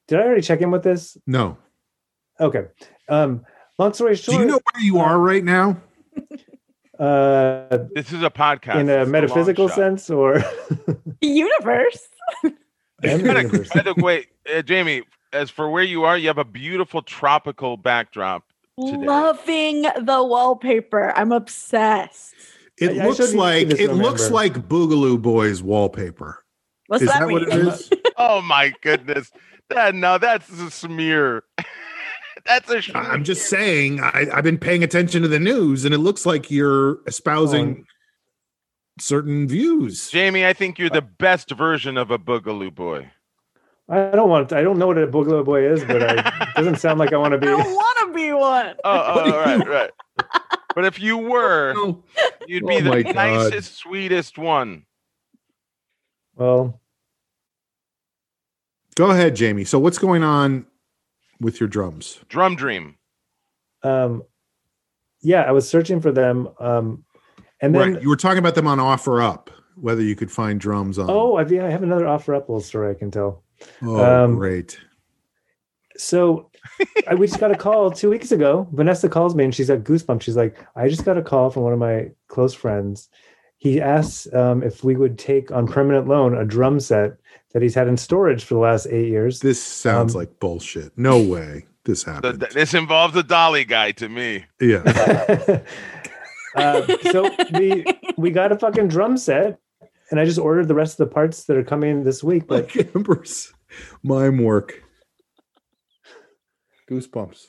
Did 0.06 0.18
I 0.18 0.22
already 0.22 0.42
check 0.42 0.60
in 0.60 0.70
with 0.70 0.82
this? 0.82 1.16
No. 1.26 1.58
Okay. 2.40 2.64
Um, 3.08 3.44
long 3.78 3.92
story 3.92 4.16
short, 4.16 4.36
Do 4.38 4.42
you 4.42 4.48
know 4.48 4.60
where 4.72 4.82
you 4.82 4.98
are 4.98 5.18
right 5.18 5.44
now? 5.44 5.76
uh, 6.98 7.78
This 7.94 8.12
is 8.12 8.22
a 8.22 8.30
podcast. 8.30 8.80
in 8.80 8.88
a 8.88 8.98
long 9.02 9.10
metaphysical 9.10 9.68
shot. 9.68 9.76
sense 9.76 10.10
or 10.10 10.42
Universe. 11.20 12.08
Universe. 13.02 13.68
By 13.74 13.82
the 13.82 13.94
way, 13.98 14.26
uh, 14.52 14.62
Jamie, 14.62 15.02
as 15.32 15.50
for 15.50 15.68
where 15.70 15.82
you 15.84 16.04
are, 16.04 16.16
you 16.16 16.28
have 16.28 16.38
a 16.38 16.44
beautiful 16.44 17.02
tropical 17.02 17.76
backdrop. 17.76 18.44
Today. 18.80 19.06
Loving 19.06 19.82
the 19.82 20.24
wallpaper. 20.24 21.12
I'm 21.16 21.32
obsessed. 21.32 22.34
It 22.80 22.90
I- 22.98 23.02
I 23.02 23.06
looks 23.06 23.16
shouldn't 23.18 23.36
like 23.38 23.68
just 23.68 23.80
it 23.80 23.92
looks 23.92 24.30
like 24.30 24.54
Boogaloo 24.68 25.20
Boys 25.20 25.62
wallpaper. 25.62 26.44
What's 26.86 27.02
is 27.02 27.08
that, 27.08 27.20
that, 27.20 27.26
mean? 27.28 27.32
what 27.40 27.42
it 27.52 27.66
is? 27.66 27.90
Oh 28.18 28.42
my 28.42 28.72
goodness. 28.82 29.30
That 29.70 29.94
no, 29.94 30.18
that's 30.18 30.50
a 30.50 30.70
smear. 30.70 31.44
that's 32.46 32.68
a 32.70 32.82
smear. 32.82 33.02
I'm 33.02 33.24
just 33.24 33.48
saying. 33.48 34.00
I, 34.00 34.26
I've 34.32 34.44
been 34.44 34.58
paying 34.58 34.82
attention 34.82 35.22
to 35.22 35.28
the 35.28 35.38
news, 35.38 35.84
and 35.84 35.94
it 35.94 35.98
looks 35.98 36.26
like 36.26 36.50
you're 36.50 36.98
espousing 37.06 37.86
certain 38.98 39.46
views. 39.46 40.10
Jamie, 40.10 40.44
I 40.44 40.52
think 40.52 40.78
you're 40.78 40.90
uh, 40.90 40.94
the 40.94 41.02
best 41.02 41.50
version 41.52 41.96
of 41.96 42.10
a 42.10 42.18
boogaloo 42.18 42.74
boy. 42.74 43.10
I 43.88 44.10
don't 44.10 44.28
want. 44.28 44.52
I 44.52 44.62
don't 44.62 44.78
know 44.78 44.88
what 44.88 44.98
a 44.98 45.06
boogaloo 45.06 45.44
boy 45.44 45.66
is, 45.70 45.84
but 45.84 46.02
I, 46.02 46.42
it 46.42 46.54
doesn't 46.56 46.76
sound 46.76 46.98
like 46.98 47.12
I 47.12 47.16
want 47.16 47.32
to 47.32 47.38
be. 47.38 47.46
I 47.46 47.50
don't 47.52 47.72
want 47.72 48.08
to 48.08 48.14
be 48.14 48.32
one. 48.32 48.74
Oh, 48.84 49.02
oh 49.06 49.14
What 49.14 49.24
do 49.24 49.34
oh 49.34 49.40
right, 49.40 49.68
right. 49.68 49.90
But 50.74 50.84
if 50.84 51.00
you 51.00 51.16
were, 51.18 51.74
Oh, 51.76 52.04
you'd 52.46 52.64
Oh 52.64 52.68
be 52.68 52.80
my 52.82 52.96
the 52.96 53.04
God. 53.04 53.14
nicest, 53.14 53.76
sweetest 53.78 54.38
one. 54.38 54.84
Well, 56.36 56.80
Go 58.98 59.12
ahead, 59.12 59.36
Jamie. 59.36 59.62
So, 59.62 59.78
what's 59.78 59.96
going 59.96 60.24
on 60.24 60.66
with 61.40 61.60
your 61.60 61.68
drums? 61.68 62.18
Drum 62.28 62.56
dream. 62.56 62.96
um, 63.84 64.24
yeah, 65.22 65.42
I 65.42 65.52
was 65.52 65.68
searching 65.68 66.00
for 66.00 66.10
them, 66.10 66.48
um, 66.58 67.04
and 67.62 67.72
then 67.72 67.94
right, 67.94 68.02
you 68.02 68.08
were 68.08 68.16
talking 68.16 68.38
about 68.38 68.56
them 68.56 68.66
on 68.66 68.78
OfferUp. 68.78 69.50
Whether 69.76 70.02
you 70.02 70.16
could 70.16 70.32
find 70.32 70.58
drums 70.58 70.98
on. 70.98 71.08
oh, 71.08 71.36
I've, 71.36 71.52
yeah, 71.52 71.64
I 71.64 71.70
have 71.70 71.84
another 71.84 72.06
OfferUp 72.06 72.40
little 72.40 72.60
story 72.60 72.90
I 72.90 72.98
can 72.98 73.12
tell. 73.12 73.44
Oh, 73.82 74.24
um, 74.24 74.34
great. 74.34 74.76
So 75.96 76.50
I, 77.06 77.14
we 77.14 77.28
just 77.28 77.38
got 77.38 77.52
a 77.52 77.56
call 77.56 77.92
two 77.92 78.10
weeks 78.10 78.32
ago. 78.32 78.66
Vanessa 78.72 79.08
calls 79.08 79.36
me 79.36 79.44
and 79.44 79.54
she's 79.54 79.68
got 79.68 79.80
goosebumps. 79.80 80.22
She's 80.22 80.36
like, 80.36 80.58
I 80.74 80.88
just 80.88 81.04
got 81.04 81.16
a 81.16 81.22
call 81.22 81.50
from 81.50 81.62
one 81.62 81.72
of 81.72 81.78
my 81.78 82.10
close 82.26 82.54
friends. 82.54 83.08
He 83.58 83.80
asks 83.80 84.32
um, 84.32 84.62
if 84.62 84.84
we 84.84 84.94
would 84.96 85.18
take 85.18 85.50
on 85.50 85.66
permanent 85.66 86.06
loan 86.06 86.36
a 86.36 86.44
drum 86.44 86.78
set 86.80 87.16
that 87.52 87.60
he's 87.62 87.74
had 87.74 87.88
in 87.88 87.96
storage 87.96 88.44
for 88.44 88.54
the 88.54 88.60
last 88.60 88.86
eight 88.86 89.08
years. 89.08 89.40
This 89.40 89.60
sounds 89.62 90.14
um, 90.14 90.20
like 90.20 90.38
bullshit. 90.38 90.96
No 90.96 91.20
way 91.34 91.66
this 91.84 92.04
The- 92.04 92.12
happened. 92.12 92.40
th- 92.40 92.52
this 92.52 92.72
involves 92.74 93.16
a 93.16 93.22
dolly 93.24 93.64
guy 93.64 93.90
to 93.92 94.08
me. 94.08 94.44
yeah. 94.60 94.82
uh, 96.54 96.96
so 97.10 97.28
we 97.54 97.84
we 98.16 98.30
got 98.30 98.52
a 98.52 98.58
fucking 98.58 98.88
drum 98.88 99.16
set, 99.16 99.58
and 100.10 100.20
I 100.20 100.24
just 100.24 100.38
ordered 100.38 100.68
the 100.68 100.74
rest 100.74 101.00
of 101.00 101.08
the 101.08 101.12
parts 101.14 101.44
that 101.44 101.56
are 101.56 101.64
coming 101.64 102.04
this 102.04 102.22
week. 102.22 102.46
But 102.46 102.74
Like 102.76 102.94
Amber's 102.94 103.52
mime 104.04 104.38
work. 104.44 104.82
Goosebumps. 106.88 107.46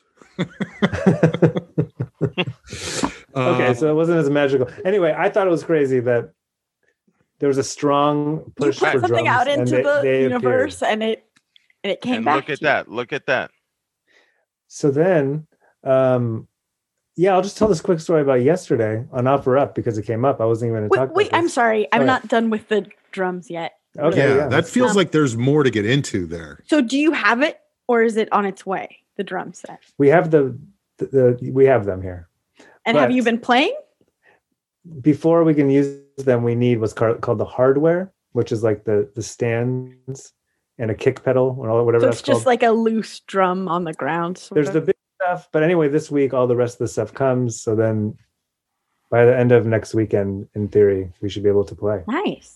Okay, 3.36 3.68
Um, 3.68 3.76
so 3.76 3.90
it 3.92 3.94
wasn't 3.94 4.18
as 4.20 4.30
magical. 4.30 4.68
Anyway, 4.86 5.14
I 5.18 5.30
thought 5.30 5.48
it 5.48 5.52
was 5.52 5.64
crazy 5.64 6.00
that 6.02 6.32
there 7.40 7.48
was 7.48 7.58
a 7.58 7.64
strong 7.64 8.38
You 8.46 8.54
put 8.56 8.76
for 8.76 8.92
something 8.92 9.10
drums, 9.26 9.28
out 9.28 9.48
into 9.48 9.76
they- 9.78 9.84
the 9.84 10.00
they 10.02 10.26
appeared. 10.26 10.32
universe 10.44 10.84
and 10.84 11.04
it 11.04 11.26
and 11.84 11.92
it 11.92 12.02
came 12.02 12.16
and 12.16 12.26
back. 12.26 12.36
look 12.36 12.50
at 12.50 12.58
to 12.58 12.62
you. 12.64 12.68
that. 12.68 12.88
Look 12.92 13.14
at 13.14 13.26
that. 13.28 13.52
So 14.68 14.92
then, 14.92 15.48
um, 15.84 16.48
yeah, 17.16 17.34
I'll 17.34 17.42
just 17.42 17.58
tell 17.58 17.68
this 17.68 17.82
quick 17.82 18.00
story 18.00 18.22
about 18.22 18.42
yesterday 18.42 19.06
on 19.12 19.26
OfferUp 19.26 19.76
because 19.76 19.98
it 19.98 20.06
came 20.06 20.26
up. 20.26 20.42
I 20.42 20.46
wasn't 20.46 20.70
even 20.72 20.82
going 20.82 20.90
to 20.90 20.94
Wait, 21.00 21.08
talk. 21.08 21.16
wait 21.16 21.28
about 21.30 21.38
I'm 21.38 21.44
this. 21.46 21.54
sorry. 21.54 21.88
I'm 21.94 22.06
not 22.06 22.28
done 22.28 22.50
with 22.50 22.68
the 22.68 22.86
drums 23.12 23.50
yet. 23.50 23.74
Okay, 23.98 24.18
yeah, 24.30 24.36
yeah, 24.36 24.48
that 24.48 24.68
feels 24.68 24.92
Um, 24.92 24.98
like 24.98 25.12
there's 25.12 25.36
more 25.36 25.64
to 25.64 25.70
get 25.72 25.86
into 25.86 26.26
there. 26.26 26.60
So 26.68 26.80
do 26.82 26.98
you 26.98 27.12
have 27.12 27.42
it 27.42 27.60
or 27.88 28.04
is 28.04 28.18
it 28.18 28.32
on 28.32 28.46
its 28.46 28.66
way? 28.66 28.98
The 29.18 29.24
drum 29.24 29.52
set. 29.54 29.80
we 29.98 30.08
have 30.10 30.32
the, 30.32 30.58
the, 30.98 31.06
the 31.42 31.52
we 31.52 31.66
have 31.66 31.86
them 31.86 32.02
here. 32.02 32.29
And 32.90 32.98
have 32.98 33.12
you 33.12 33.24
been 33.24 33.40
playing? 33.40 33.76
Before 35.02 35.44
we 35.44 35.54
can 35.54 35.70
use 35.70 36.02
them, 36.18 36.44
we 36.44 36.56
need 36.56 36.80
what's 36.80 36.94
called 36.94 37.38
the 37.38 37.46
hardware, 37.46 38.12
which 38.32 38.52
is 38.52 38.64
like 38.64 38.84
the 38.86 39.10
the 39.16 39.22
stands 39.22 40.34
and 40.78 40.90
a 40.90 40.96
kick 40.96 41.24
pedal 41.24 41.56
or 41.60 41.70
all- 41.70 41.86
whatever 41.86 42.04
So 42.04 42.08
that's 42.08 42.20
it's 42.20 42.28
just 42.28 42.38
called. 42.40 42.46
like 42.48 42.64
a 42.64 42.72
loose 42.72 43.20
drum 43.22 43.68
on 43.68 43.84
the 43.84 43.94
ground. 43.94 44.48
There's 44.52 44.70
of? 44.70 44.74
the 44.74 44.82
big 44.82 44.96
stuff, 45.22 45.50
but 45.52 45.62
anyway, 45.64 45.90
this 45.90 46.10
week 46.10 46.34
all 46.34 46.48
the 46.48 46.56
rest 46.56 46.76
of 46.76 46.80
the 46.80 46.88
stuff 46.88 47.14
comes. 47.14 47.62
So 47.62 47.76
then, 47.76 48.18
by 49.12 49.26
the 49.26 49.38
end 49.38 49.52
of 49.52 49.66
next 49.66 49.94
weekend, 49.94 50.48
in 50.56 50.70
theory, 50.70 51.12
we 51.22 51.30
should 51.30 51.44
be 51.44 51.50
able 51.50 51.66
to 51.66 51.76
play. 51.76 52.04
nice. 52.08 52.56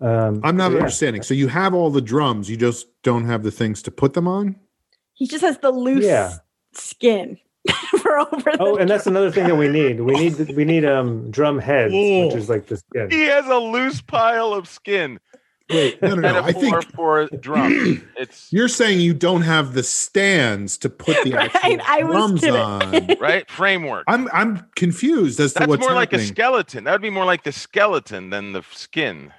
Um, 0.00 0.40
I'm 0.42 0.56
not 0.56 0.68
so 0.70 0.72
yeah. 0.72 0.78
understanding. 0.80 1.22
So 1.22 1.32
you 1.34 1.46
have 1.48 1.74
all 1.74 1.88
the 1.90 2.00
drums, 2.00 2.50
you 2.50 2.56
just 2.56 2.86
don't 3.02 3.24
have 3.26 3.44
the 3.44 3.52
things 3.52 3.82
to 3.82 3.90
put 3.92 4.14
them 4.14 4.26
on? 4.26 4.56
He 5.14 5.28
just 5.28 5.42
has 5.44 5.58
the 5.58 5.70
loose 5.70 6.04
Yeah. 6.04 6.38
skin 6.72 7.38
for 8.02 8.18
over 8.18 8.36
the 8.36 8.56
Oh, 8.60 8.76
and 8.76 8.88
that's 8.90 9.06
another 9.06 9.30
thing 9.30 9.46
that 9.46 9.56
we 9.56 9.68
need. 9.68 10.00
We 10.00 10.14
need 10.14 10.56
we 10.56 10.64
need 10.64 10.84
um 10.84 11.30
drum 11.30 11.58
heads, 11.58 11.92
which 11.92 12.32
Oh. 12.32 12.36
is 12.36 12.48
like 12.48 12.66
the 12.66 12.76
skin. 12.76 13.10
He 13.10 13.22
has 13.22 13.46
a 13.46 13.56
loose 13.58 14.00
pile 14.02 14.52
of 14.52 14.68
skin. 14.68 15.20
Wait, 15.70 16.02
no, 16.02 16.14
no, 16.16 16.32
no. 16.32 16.42
I 16.42 16.52
think 16.52 16.84
for 16.92 17.28
drum. 17.40 18.02
It's 18.18 18.52
you're 18.52 18.68
saying 18.68 19.00
you 19.00 19.14
don't 19.14 19.42
have 19.42 19.72
the 19.74 19.82
stands 19.82 20.76
to 20.78 20.90
put 20.90 21.22
the 21.24 21.32
Right, 21.34 21.54
actual 21.54 21.80
I 21.86 22.02
was 22.02 22.40
drums 22.40 22.44
on. 22.44 23.06
right 23.20 23.48
framework. 23.50 24.04
I'm 24.08 24.28
I'm 24.32 24.66
confused 24.74 25.38
as 25.40 25.52
to 25.54 25.60
That's 25.60 25.68
what's 25.70 25.80
more 25.80 25.94
like 25.94 26.12
a 26.12 26.18
skeleton. 26.18 26.84
That 26.84 26.92
would 26.92 27.00
be 27.00 27.10
more 27.10 27.24
like 27.24 27.44
the 27.44 27.52
skeleton 27.52 28.30
than 28.30 28.52
the 28.52 28.62
skin. 28.72 29.32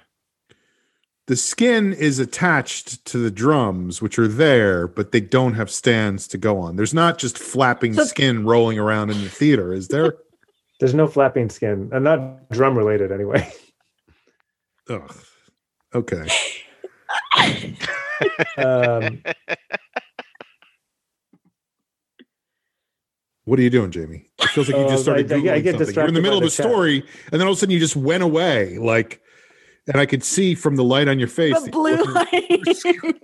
The 1.26 1.36
skin 1.36 1.92
is 1.94 2.18
attached 2.18 3.04
to 3.06 3.18
the 3.18 3.30
drums, 3.30 4.02
which 4.02 4.18
are 4.18 4.28
there, 4.28 4.86
but 4.86 5.12
they 5.12 5.20
don't 5.20 5.54
have 5.54 5.70
stands 5.70 6.28
to 6.28 6.38
go 6.38 6.58
on. 6.58 6.76
There's 6.76 6.92
not 6.94 7.16
just 7.18 7.38
flapping 7.38 7.94
skin 7.94 8.44
rolling 8.44 8.78
around 8.78 9.10
in 9.10 9.22
the 9.22 9.28
theater, 9.30 9.72
is 9.72 9.88
there? 9.88 10.16
There's 10.80 10.92
no 10.94 11.06
flapping 11.06 11.48
skin, 11.48 11.88
and 11.92 12.04
not 12.04 12.50
drum 12.50 12.76
related 12.76 13.10
anyway. 13.12 13.50
Ugh. 14.90 15.14
Okay. 15.94 16.26
Um, 18.56 19.22
What 23.44 23.58
are 23.58 23.62
you 23.62 23.68
doing, 23.70 23.90
Jamie? 23.90 24.26
It 24.40 24.48
feels 24.50 24.68
like 24.70 24.76
you 24.80 24.88
just 24.88 25.02
started 25.02 25.30
I- 25.30 25.34
I- 25.34 25.38
I 25.38 25.42
Googling 25.60 25.62
get 25.64 25.76
something. 25.78 25.94
You're 25.96 26.06
in 26.08 26.14
the 26.14 26.22
middle 26.22 26.38
of 26.38 26.44
a 26.44 26.46
chat. 26.48 26.64
story, 26.66 27.04
and 27.30 27.40
then 27.40 27.42
all 27.42 27.52
of 27.52 27.58
a 27.58 27.60
sudden 27.60 27.72
you 27.74 27.78
just 27.80 27.96
went 27.96 28.22
away. 28.22 28.78
Like, 28.78 29.20
and 29.86 29.96
I 29.96 30.06
could 30.06 30.24
see 30.24 30.54
from 30.54 30.76
the 30.76 30.84
light 30.84 31.08
on 31.08 31.18
your 31.18 31.28
face. 31.28 31.60
the 31.62 31.70
blue 31.70 32.02
light. 32.02 33.22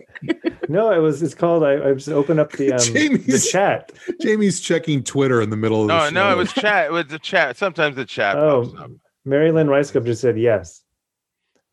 no, 0.69 0.93
it 0.93 0.99
was. 0.99 1.23
It's 1.23 1.35
called. 1.35 1.65
I, 1.65 1.89
I 1.89 1.95
just 1.95 2.09
opened 2.09 2.41
up 2.41 2.53
the 2.53 2.73
um, 2.73 2.79
the 2.93 3.49
chat. 3.51 3.93
Jamie's 4.21 4.61
checking 4.61 5.03
Twitter 5.03 5.41
in 5.41 5.51
the 5.51 5.57
middle 5.57 5.83
of 5.83 5.89
No, 5.89 6.05
the 6.05 6.11
no, 6.11 6.23
show. 6.25 6.33
it 6.33 6.37
was 6.37 6.53
chat. 6.53 6.87
It 6.87 6.93
was 6.93 7.07
the 7.07 7.19
chat. 7.19 7.57
Sometimes 7.57 7.97
the 7.97 8.05
chat 8.05 8.37
Oh, 8.37 8.65
pops 8.67 8.81
up. 8.81 8.91
Mary 9.25 9.53
Lynn 9.53 9.69
Rajskub 9.69 10.05
just 10.05 10.21
said 10.21 10.39
yes. 10.39 10.83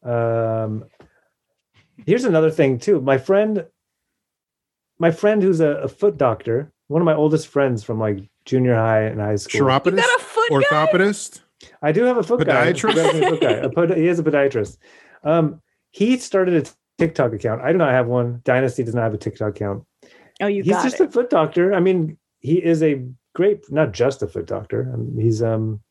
Um, 0.03 0.85
here's 2.05 2.23
another 2.23 2.51
thing 2.51 2.79
too. 2.79 3.01
My 3.01 3.17
friend, 3.17 3.65
my 4.99 5.11
friend 5.11 5.41
who's 5.43 5.59
a, 5.59 5.69
a 5.71 5.87
foot 5.87 6.17
doctor, 6.17 6.71
one 6.87 7.01
of 7.01 7.05
my 7.05 7.13
oldest 7.15 7.47
friends 7.47 7.83
from 7.83 7.99
like 7.99 8.19
junior 8.45 8.75
high 8.75 9.01
and 9.03 9.19
high 9.19 9.35
school. 9.35 9.59
You 9.59 9.65
chiropodist, 9.65 10.07
got 10.07 10.21
a 10.21 10.23
foot 10.23 10.49
guy? 10.49 10.59
Orthopodist. 11.63 11.77
I 11.81 11.91
do 11.91 12.03
have 12.03 12.17
a 12.17 12.23
foot 12.23 12.45
guy. 12.45 12.71
Podiatrist? 12.71 12.93
He 12.93 12.99
has 12.99 13.15
a 13.21 13.29
foot 13.29 13.41
guy. 13.41 13.51
A 13.51 13.69
pod- 13.69 13.97
he 13.97 14.07
is 14.07 14.19
a 14.19 14.23
podiatrist. 14.23 14.77
Um, 15.23 15.61
he 15.91 16.17
started 16.17 16.67
a 16.67 16.69
TikTok 16.97 17.33
account. 17.33 17.61
I 17.61 17.71
do 17.71 17.77
not 17.77 17.91
have 17.91 18.07
one. 18.07 18.41
Dynasty 18.43 18.83
does 18.83 18.95
not 18.95 19.03
have 19.03 19.13
a 19.13 19.17
TikTok 19.17 19.49
account. 19.55 19.83
Oh, 20.41 20.47
you 20.47 20.63
he's 20.63 20.73
got 20.73 20.83
just 20.83 20.99
it. 21.01 21.09
a 21.09 21.11
foot 21.11 21.29
doctor. 21.29 21.73
I 21.73 21.79
mean, 21.79 22.17
he 22.39 22.63
is 22.63 22.83
a 22.83 23.03
great, 23.33 23.71
not 23.71 23.91
just 23.91 24.21
a 24.21 24.27
foot 24.27 24.45
doctor. 24.45 24.89
I 24.93 24.97
mean, 24.97 25.17
he's 25.19 25.41
um, 25.41 25.81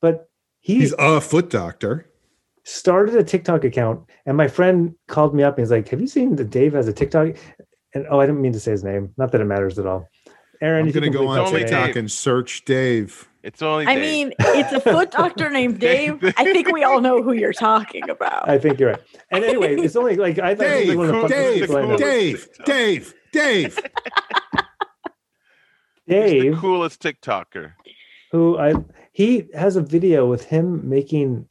but 0.00 0.28
he 0.60 0.76
He's 0.80 0.94
a 0.98 1.20
foot 1.20 1.50
doctor. 1.50 2.10
started 2.64 3.14
a 3.14 3.22
TikTok 3.22 3.64
account, 3.64 4.00
and 4.26 4.36
my 4.36 4.48
friend 4.48 4.94
called 5.06 5.34
me 5.34 5.42
up 5.42 5.56
and 5.58 5.64
he's 5.64 5.70
like, 5.70 5.88
"Have 5.88 6.00
you 6.00 6.06
seen 6.08 6.34
that 6.36 6.50
Dave 6.50 6.72
has 6.72 6.88
a 6.88 6.92
TikTok?" 6.92 7.36
And 7.94 8.06
oh, 8.10 8.18
I 8.18 8.26
didn't 8.26 8.42
mean 8.42 8.52
to 8.54 8.60
say 8.60 8.72
his 8.72 8.82
name. 8.82 9.12
Not 9.16 9.30
that 9.32 9.40
it 9.40 9.44
matters 9.44 9.78
at 9.78 9.86
all. 9.86 10.08
Aaron, 10.64 10.80
I'm 10.80 10.86
you 10.86 10.92
going 10.92 11.04
to 11.04 11.10
go 11.10 11.26
please 11.26 11.28
on 11.28 11.38
only 11.40 11.52
say- 11.52 11.58
TikTok 11.66 11.86
Dave. 11.88 11.96
and 11.96 12.10
search 12.10 12.64
Dave. 12.64 13.28
It's 13.42 13.60
only. 13.60 13.86
I 13.86 13.96
Dave. 13.96 14.00
mean, 14.28 14.32
it's 14.38 14.72
a 14.72 14.80
foot 14.80 15.10
doctor 15.10 15.50
named 15.58 15.78
Dave. 15.78 16.18
I 16.38 16.44
think 16.44 16.72
we 16.72 16.82
all 16.82 17.02
know 17.02 17.22
who 17.22 17.32
you're 17.34 17.52
talking 17.52 18.08
about. 18.08 18.48
I 18.48 18.56
think 18.58 18.80
you're 18.80 18.92
right. 18.92 19.00
And 19.30 19.44
anyway, 19.44 19.76
it's 19.80 19.96
only 19.96 20.16
like 20.16 20.38
I 20.38 20.54
thought 20.54 20.66
he 20.66 20.72
was 20.72 20.86
Dave, 20.86 20.96
one 20.98 21.08
of 21.10 21.22
the 21.22 21.28
Dave, 21.28 21.60
people 21.60 21.76
I 21.76 21.86
know. 21.86 21.96
Dave, 21.98 22.48
Dave, 22.64 23.14
Dave. 23.32 23.74
He's 26.06 26.14
the 26.14 26.40
Dave, 26.40 26.56
coolest 26.58 27.02
TikToker. 27.02 27.72
who 28.32 28.58
I 28.58 28.74
he 29.12 29.46
has 29.54 29.76
a 29.76 29.80
video 29.82 30.26
with 30.26 30.44
him 30.44 30.88
making 30.88 31.46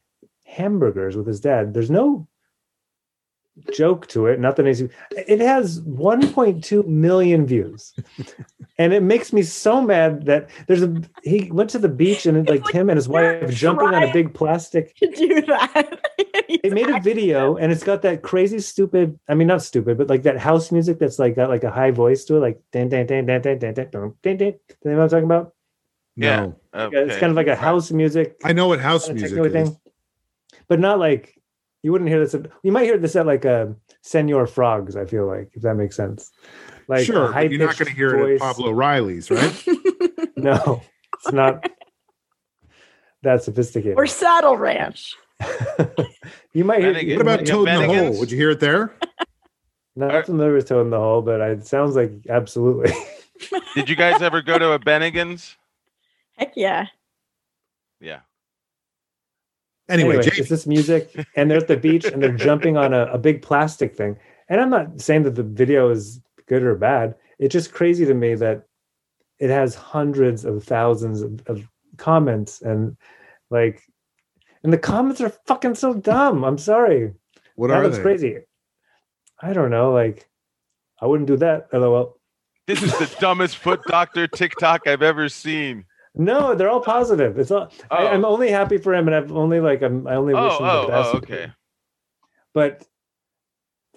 hamburgers 0.46 1.16
with 1.18 1.26
his 1.28 1.40
dad. 1.40 1.74
There's 1.74 1.90
no 1.92 2.28
joke 3.72 4.08
to 4.08 4.28
it. 4.28 4.40
Nothing 4.40 4.68
is. 4.68 4.82
It 5.12 5.40
has 5.40 5.82
1.2 5.82 6.88
million 6.88 7.46
views, 7.46 7.94
and 8.78 8.94
it 8.94 9.04
makes 9.04 9.32
me 9.34 9.44
so 9.44 9.82
mad 9.82 10.26
that 10.26 10.50
there's 10.68 10.84
a. 10.84 11.02
He 11.24 11.52
went 11.52 11.70
to 11.72 11.80
the 11.80 11.90
beach 11.90 12.26
and 12.26 12.38
it, 12.38 12.50
like 12.50 12.70
him 12.72 12.90
and 12.90 12.98
his 12.98 13.08
wife 13.08 13.50
jumping 13.54 13.90
on 13.90 14.04
a 14.04 14.14
big 14.14 14.34
plastic. 14.34 14.96
To 14.98 15.08
do 15.12 15.42
that. 15.44 16.00
They 16.64 16.70
made 16.70 16.90
a 16.90 17.00
video 17.00 17.58
and 17.58 17.72
it's 17.72 17.84
got 17.84 18.02
that 18.04 18.22
crazy 18.22 18.60
stupid. 18.60 19.20
I 19.28 19.34
mean, 19.34 19.48
not 19.48 19.62
stupid, 19.62 19.98
but 19.98 20.08
like 20.08 20.24
that 20.24 20.38
house 20.38 20.72
music 20.72 20.98
that's 21.00 21.20
like 21.20 21.36
got 21.36 21.50
like 21.50 21.64
a 21.64 21.72
high 21.72 21.92
voice 21.92 22.26
to 22.26 22.38
it, 22.38 22.40
like 22.40 22.62
dan 22.72 22.90
dan 22.90 23.06
dan 23.06 23.26
dan 23.26 23.42
dan 23.42 23.60
dan 23.60 23.74
dan 23.74 23.90
dan 23.92 24.14
dan. 24.22 24.38
dan. 24.38 24.48
You 24.48 24.56
know 24.86 24.98
what 24.98 25.04
I'm 25.04 25.10
talking 25.10 25.26
about? 25.26 25.54
Yeah. 26.16 26.40
No, 26.46 26.56
Okay. 26.88 26.98
It's 27.04 27.18
kind 27.18 27.32
of 27.32 27.36
like 27.36 27.48
a 27.48 27.56
house 27.56 27.92
music. 27.92 28.40
I 28.44 28.54
know 28.54 28.68
what 28.68 28.80
house 28.80 29.10
music 29.10 29.38
is. 29.38 29.52
thing, 29.52 29.78
but 30.68 30.80
not 30.80 31.00
like 31.00 31.40
you 31.84 31.92
wouldn't 31.92 32.10
hear 32.10 32.20
this. 32.20 32.34
At, 32.34 32.48
you 32.64 32.72
might 32.72 32.86
hear 32.86 32.98
this 32.98 33.16
at 33.16 33.28
like 33.28 33.46
a 33.46 33.76
Senor 34.02 34.48
Frogs. 34.48 34.96
I 34.96 35.06
feel 35.06 35.28
like 35.28 35.52
if 35.54 35.62
that 35.62 35.76
makes 35.76 35.96
sense. 35.96 36.32
Like 36.88 37.06
sure, 37.06 37.32
but 37.32 37.52
you're 37.52 37.60
not 37.66 37.78
going 37.78 37.86
to 37.86 37.92
high-pitched 37.92 37.96
hear 37.98 38.28
it 38.30 38.36
at. 38.36 38.42
Pablo 38.42 38.72
Riley's, 38.72 39.30
right? 39.30 39.66
No, 40.36 40.82
it's 41.14 41.32
not 41.32 41.70
that 43.22 43.44
sophisticated. 43.44 43.98
or 43.98 44.06
Saddle 44.08 44.58
Ranch. 44.58 45.16
you 46.54 46.66
might 46.66 46.82
hear. 46.82 46.94
Bennigan. 46.94 47.06
you 47.08 47.14
what 47.16 47.22
about 47.22 47.40
might- 47.40 47.48
Toad 47.48 47.70
in 47.70 47.82
the 47.82 47.88
Hole? 47.88 48.20
Would 48.20 48.30
you 48.32 48.38
hear 48.38 48.50
it 48.50 48.60
there? 48.60 48.94
Not 49.96 50.26
familiar 50.26 50.54
with 50.56 50.68
Toad 50.68 50.82
in 50.86 50.90
the 50.90 50.98
Hole, 50.98 51.22
but 51.22 51.40
it 51.40 51.66
sounds 51.66 51.96
like 51.96 52.12
absolutely. 52.28 52.92
Did 53.76 53.88
you 53.90 53.96
guys 53.96 54.22
ever 54.22 54.42
go 54.42 54.58
to 54.60 54.72
a 54.74 54.80
Bennigan's? 54.80 55.56
Heck 56.38 56.54
yeah. 56.58 56.88
Yeah. 58.02 58.20
Anyway, 59.94 60.16
anyway, 60.16 60.32
it's 60.36 60.50
this 60.50 60.66
music, 60.66 61.16
and 61.36 61.50
they're 61.50 61.60
at 61.60 61.68
the 61.68 61.78
beach 61.78 62.06
and 62.06 62.22
they're 62.22 62.32
jumping 62.36 62.78
on 62.78 62.94
a, 62.94 63.06
a 63.06 63.18
big 63.18 63.44
plastic 63.44 63.96
thing. 63.96 64.18
And 64.50 64.60
I'm 64.60 64.72
not 64.72 65.00
saying 65.00 65.24
that 65.24 65.36
the 65.36 65.44
video 65.44 65.90
is 65.90 66.20
good 66.48 66.64
or 66.64 66.76
bad. 66.76 67.14
It's 67.38 67.54
just 67.54 67.74
crazy 67.74 68.06
to 68.06 68.14
me 68.14 68.34
that 68.36 68.66
it 69.40 69.50
has 69.50 69.76
hundreds 69.76 70.46
of 70.46 70.64
thousands 70.64 71.22
of, 71.22 71.42
of 71.48 71.68
comments 71.98 72.62
and 72.62 72.98
like, 73.50 73.84
and 74.64 74.74
the 74.74 74.80
comments 74.80 75.22
are 75.22 75.34
fucking 75.46 75.76
so 75.76 75.94
dumb. 75.94 76.44
I'm 76.44 76.58
sorry. 76.58 77.14
what 77.56 77.68
that 77.68 77.78
are 77.78 77.84
looks 77.84 77.98
they? 77.98 78.04
crazy. 78.04 78.38
I 79.42 79.54
don't 79.54 79.70
know. 79.70 79.92
Like, 79.92 80.28
I 81.02 81.06
wouldn't 81.06 81.28
do 81.28 81.38
that. 81.38 81.68
LOL. 81.72 82.18
This 82.66 82.82
is 82.82 82.98
the 82.98 83.14
dumbest 83.20 83.58
foot 83.58 83.82
doctor 83.88 84.26
TikTok 84.26 84.88
I've 84.88 85.02
ever 85.02 85.28
seen. 85.28 85.86
No, 86.16 86.54
they're 86.56 86.70
all 86.70 86.82
positive. 86.82 87.40
It's 87.40 87.50
all. 87.52 87.72
I, 87.90 88.04
Oh. 88.04 88.08
I'm 88.08 88.26
only 88.26 88.50
happy 88.52 88.78
for 88.78 88.94
him, 88.94 89.08
and 89.08 89.16
I've 89.16 89.32
only 89.32 89.60
like 89.60 89.82
I'm. 89.82 90.06
I 90.08 90.16
only 90.16 90.34
wish 90.34 90.44
Oh, 90.44 90.58
him 90.60 90.70
oh, 90.70 90.82
the 90.84 90.88
best. 90.88 91.10
oh, 91.14 91.18
okay. 91.18 91.52
But 92.54 92.86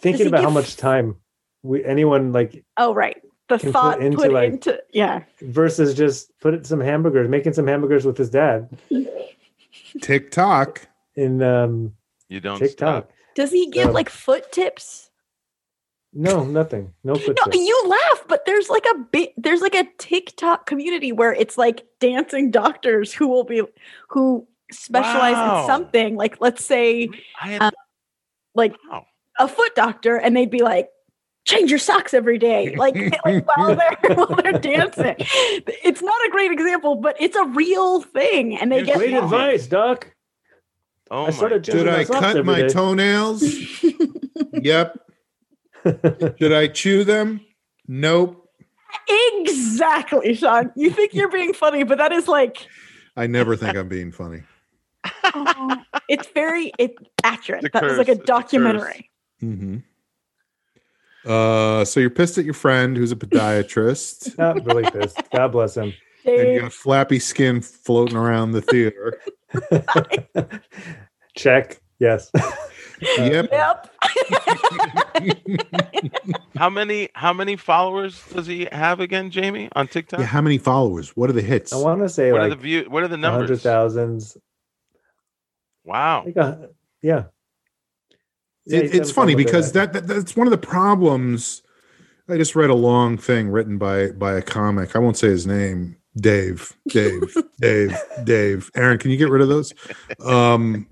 thinking 0.00 0.22
he 0.22 0.29
about 0.29 0.42
how 0.42 0.50
much 0.50 0.76
time 0.76 1.16
we 1.62 1.85
anyone 1.85 2.33
like 2.33 2.64
Oh, 2.79 2.94
right. 2.94 3.16
The 3.48 3.59
Can 3.59 3.68
put 3.68 3.72
thought 3.72 3.96
put 3.98 4.05
into, 4.07 4.22
into, 4.22 4.70
like- 4.72 4.81
yeah. 4.92 5.22
versus 5.42 5.94
just 5.94 6.33
put 6.40 6.66
some 6.66 6.81
hamburgers, 6.81 7.29
making 7.29 7.52
some 7.52 7.66
hamburgers 7.66 8.05
with 8.05 8.16
his 8.18 8.29
dad 8.31 8.68
TikTok. 10.00 10.88
in 11.14 11.42
um, 11.42 11.92
You 12.29 12.40
don't 12.40 12.59
TikTok. 12.59 13.05
stop. 13.05 13.12
Does 13.35 13.52
he 13.52 13.66
give 13.70 13.85
So- 13.87 13.92
like 13.92 14.09
foot 14.09 14.50
tips? 14.52 15.05
No, 16.18 16.44
nothing. 16.44 16.94
No 17.05 17.12
No, 17.18 17.52
you 17.52 17.83
laugh, 17.87 18.24
but 18.26 18.46
there's 18.46 18.70
like 18.70 18.87
a 18.94 18.98
bit 18.98 19.35
there's 19.37 19.61
like 19.61 19.74
a 19.74 19.85
TikTok 19.98 20.64
community 20.66 21.12
where 21.12 21.33
it's 21.35 21.59
like 21.59 21.85
dancing 22.00 22.50
doctors 22.50 23.12
who 23.12 23.29
will 23.29 23.44
be 23.44 23.62
who 24.09 24.48
specialize 24.72 25.35
Wow. 25.35 25.61
in 25.61 25.66
something. 25.66 26.16
Like 26.16 26.40
let's 26.40 26.64
say 26.64 27.11
I 27.40 27.48
had, 27.48 27.62
Um, 27.62 27.72
like 28.55 28.74
wow. 28.90 29.05
a 29.38 29.46
foot 29.46 29.74
doctor 29.74 30.16
and 30.16 30.35
they'd 30.35 30.50
be 30.50 30.62
like 30.62 30.88
change 31.44 31.68
your 31.70 31.79
socks 31.79 32.14
every 32.14 32.38
day 32.38 32.74
like, 32.79 32.94
like 33.26 33.46
while 33.46 33.76
they're 33.76 34.14
while 34.16 34.35
they're 34.42 34.52
dancing 34.59 35.14
it's 35.18 36.02
not 36.02 36.26
a 36.26 36.31
great 36.31 36.50
example 36.50 36.96
but 36.96 37.14
it's 37.20 37.37
a 37.37 37.44
real 37.44 38.00
thing 38.00 38.57
and 38.59 38.72
they 38.72 38.76
Here's 38.76 38.87
get 38.87 38.96
Great 38.96 39.11
Yeah. 39.11 39.24
advice, 39.24 39.66
Doc. 39.66 40.12
Oh 41.11 41.26
I 41.26 41.31
started 41.31 41.62
my 41.68 41.72
Should 41.72 41.87
Changing 41.87 42.16
I 42.16 42.20
cut 42.33 42.44
my 42.46 42.61
day. 42.62 42.68
toenails? 42.70 43.44
yep. 44.55 44.98
Should 46.38 46.53
I 46.53 46.68
chew 46.68 47.05
them? 47.05 47.40
Nope. 47.88 48.42
exactly 49.09 50.35
sean 50.35 50.72
you 50.77 50.90
think 50.90 51.12
you're 51.14 51.31
being 51.31 51.53
funny 51.53 51.83
but 51.83 51.99
that 51.99 52.12
is 52.12 52.27
like 52.29 52.66
I 53.16 53.27
never 53.27 53.57
think 53.57 53.77
I'm 53.77 53.88
being 53.88 54.11
funny. 54.12 54.42
oh, 55.25 55.83
it's 56.09 56.27
very 56.35 56.72
it's 56.79 56.94
accurate 57.25 57.64
It's 57.64 57.75
a 57.75 57.79
that 57.81 57.85
was 57.88 57.99
like 57.99 58.09
a 58.09 58.12
It's 58.12 58.20
a 58.20 58.22
curse. 58.22 58.27
documentary 58.27 59.11
hmm 59.40 59.77
Uh, 61.25 61.85
so 61.85 62.01
you're 62.01 62.11
pissed 62.11 62.38
at 62.38 62.44
your 62.44 62.55
friend 62.55 62.96
who's 62.96 63.12
a 63.12 63.16
podiatrist, 63.16 64.37
Not 64.38 64.64
really 64.64 64.88
pissed. 64.90 65.20
God 65.33 65.49
bless 65.53 65.77
him. 65.77 65.92
and 66.25 66.37
you 66.37 66.44
Dave, 66.44 66.62
got 66.62 66.72
flappy 66.72 67.18
skin 67.18 67.61
floating 67.61 68.16
around 68.16 68.53
the 68.53 68.62
theater. 68.62 69.18
Check. 71.37 71.81
Yes. 71.99 72.31
yep. 73.18 73.48
yep 73.50 73.92
How 76.56 76.70
many 76.70 77.11
how 77.14 77.32
many 77.32 77.56
followers 77.56 78.22
does 78.32 78.46
he 78.46 78.66
have 78.72 79.00
again, 79.00 79.30
Jamie, 79.30 79.68
on 79.74 79.88
TikTok? 79.88 80.20
Yeah, 80.20 80.26
how 80.26 80.40
many 80.40 80.59
followers? 80.59 81.11
What 81.16 81.28
are 81.30 81.35
the 81.35 81.42
hits? 81.42 81.72
I 81.72 81.76
want 81.76 82.00
to 82.02 82.09
say 82.09 82.32
what 82.32 82.40
are 82.42 82.48
the 82.48 82.56
view 82.56 82.87
what 82.88 83.02
are 83.02 83.09
the 83.09 83.16
numbers? 83.16 83.62
thousands. 83.62 84.37
Wow. 85.85 86.24
Like 86.26 86.37
a, 86.37 86.70
yeah. 87.02 87.24
Yeah, 88.64 88.78
It- 88.78 88.82
he's 88.92 88.94
it's 89.00 89.11
funny 89.11 89.35
because 89.35 89.70
it. 89.70 89.74
that, 89.74 89.92
that 89.92 90.06
that's 90.06 90.37
one 90.37 90.46
of 90.46 90.50
the 90.50 90.59
problems. 90.59 91.62
I 92.28 92.37
just 92.37 92.56
read 92.56 92.70
a 92.70 92.74
long 92.74 93.16
thing 93.18 93.48
written 93.50 93.78
by 93.78 94.11
by 94.11 94.35
a 94.35 94.42
comic. 94.42 94.96
I 94.96 94.98
won't 94.98 95.16
say 95.16 95.28
his 95.28 95.46
name. 95.46 95.96
Dave, 96.16 96.74
Dave, 96.88 97.37
Dave, 97.61 97.94
Dave. 98.24 98.70
Aaron, 98.74 98.96
can 98.98 99.11
you 99.11 99.18
get 99.18 99.28
rid 99.28 99.42
of 99.42 99.48
those? 99.48 99.74
Um, 100.24 100.87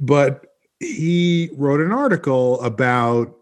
but 0.00 0.44
he 0.82 1.50
wrote 1.56 1.80
an 1.80 1.92
article 1.92 2.60
about 2.62 3.34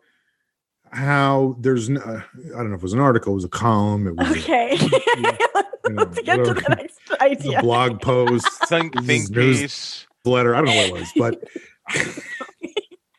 how 0.93 1.57
there's 1.61 1.89
no, 1.89 2.01
uh, 2.01 2.21
I 2.37 2.59
don't 2.59 2.69
know 2.71 2.75
if 2.75 2.81
it 2.81 2.83
was 2.83 2.93
an 2.93 3.01
article, 3.01 3.33
it 3.33 3.37
was 3.37 3.45
a 3.45 3.49
column, 3.49 4.07
it 4.09 4.17
was 4.17 4.29
a- 4.29 4.41
okay 4.41 4.77
know, 5.21 5.37
let's 6.05 6.21
get 6.23 6.37
to 6.45 6.55
the 6.55 6.75
next 6.77 6.99
it 7.23 7.45
was 7.45 7.55
a 7.55 7.61
blog 7.61 8.01
post, 8.01 8.47
Think, 8.69 8.95
This 8.95 9.07
think 9.07 9.31
news- 9.31 9.61
piece. 9.61 10.07
letter. 10.25 10.55
I 10.55 10.59
don't 10.59 10.67
know 10.67 10.77
what 10.77 10.89
it 10.89 10.93
was, 10.93 11.13
but 11.17 11.45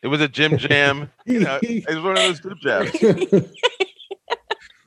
It 0.02 0.08
was 0.08 0.20
a 0.20 0.26
Jim 0.28 0.58
Jam. 0.58 1.10
You 1.26 1.40
know, 1.40 1.58
it 1.62 1.86
was 1.88 2.00
one 2.02 2.16
of 2.18 2.18
those 2.18 2.40
Jim 2.40 2.58
Jams. 2.60 3.48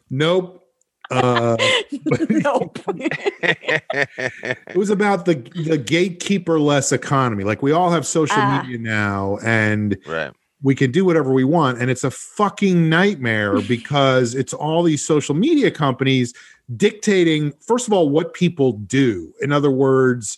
nope. 0.09 0.61
Uh, 1.11 1.57
nope. 2.29 2.79
it 2.87 4.75
was 4.75 4.89
about 4.89 5.25
the 5.25 5.35
the 5.65 5.77
gatekeeper 5.77 6.59
less 6.59 6.91
economy. 6.91 7.43
Like 7.43 7.61
we 7.61 7.71
all 7.71 7.91
have 7.91 8.05
social 8.05 8.37
Ah. 8.39 8.61
media 8.63 8.77
now, 8.79 9.37
and 9.43 9.97
right. 10.07 10.31
we 10.61 10.75
can 10.75 10.91
do 10.91 11.05
whatever 11.05 11.31
we 11.33 11.43
want, 11.43 11.79
and 11.79 11.89
it's 11.89 12.03
a 12.03 12.11
fucking 12.11 12.89
nightmare 12.89 13.61
because 13.61 14.35
it's 14.35 14.53
all 14.53 14.83
these 14.83 15.05
social 15.05 15.35
media 15.35 15.71
companies 15.71 16.33
dictating. 16.75 17.53
First 17.61 17.87
of 17.87 17.93
all, 17.93 18.09
what 18.09 18.33
people 18.33 18.73
do. 18.73 19.33
In 19.41 19.51
other 19.51 19.71
words, 19.71 20.37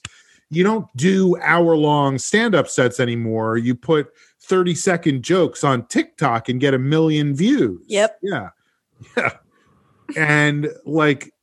you 0.50 0.64
don't 0.64 0.88
do 0.96 1.38
hour 1.42 1.76
long 1.76 2.18
stand 2.18 2.56
up 2.56 2.68
sets 2.68 3.00
anymore. 3.00 3.58
You 3.58 3.76
put 3.76 4.08
30 4.42 4.76
second 4.76 5.24
jokes 5.24 5.64
on 5.64 5.86
TikTok 5.88 6.48
and 6.50 6.60
get 6.60 6.74
a 6.74 6.80
million 6.80 7.36
views. 7.36 7.84
Yep. 7.88 8.20
Yeah. 8.22 8.50
Yeah. 9.16 9.30
And 10.16 10.70
like, 10.86 11.34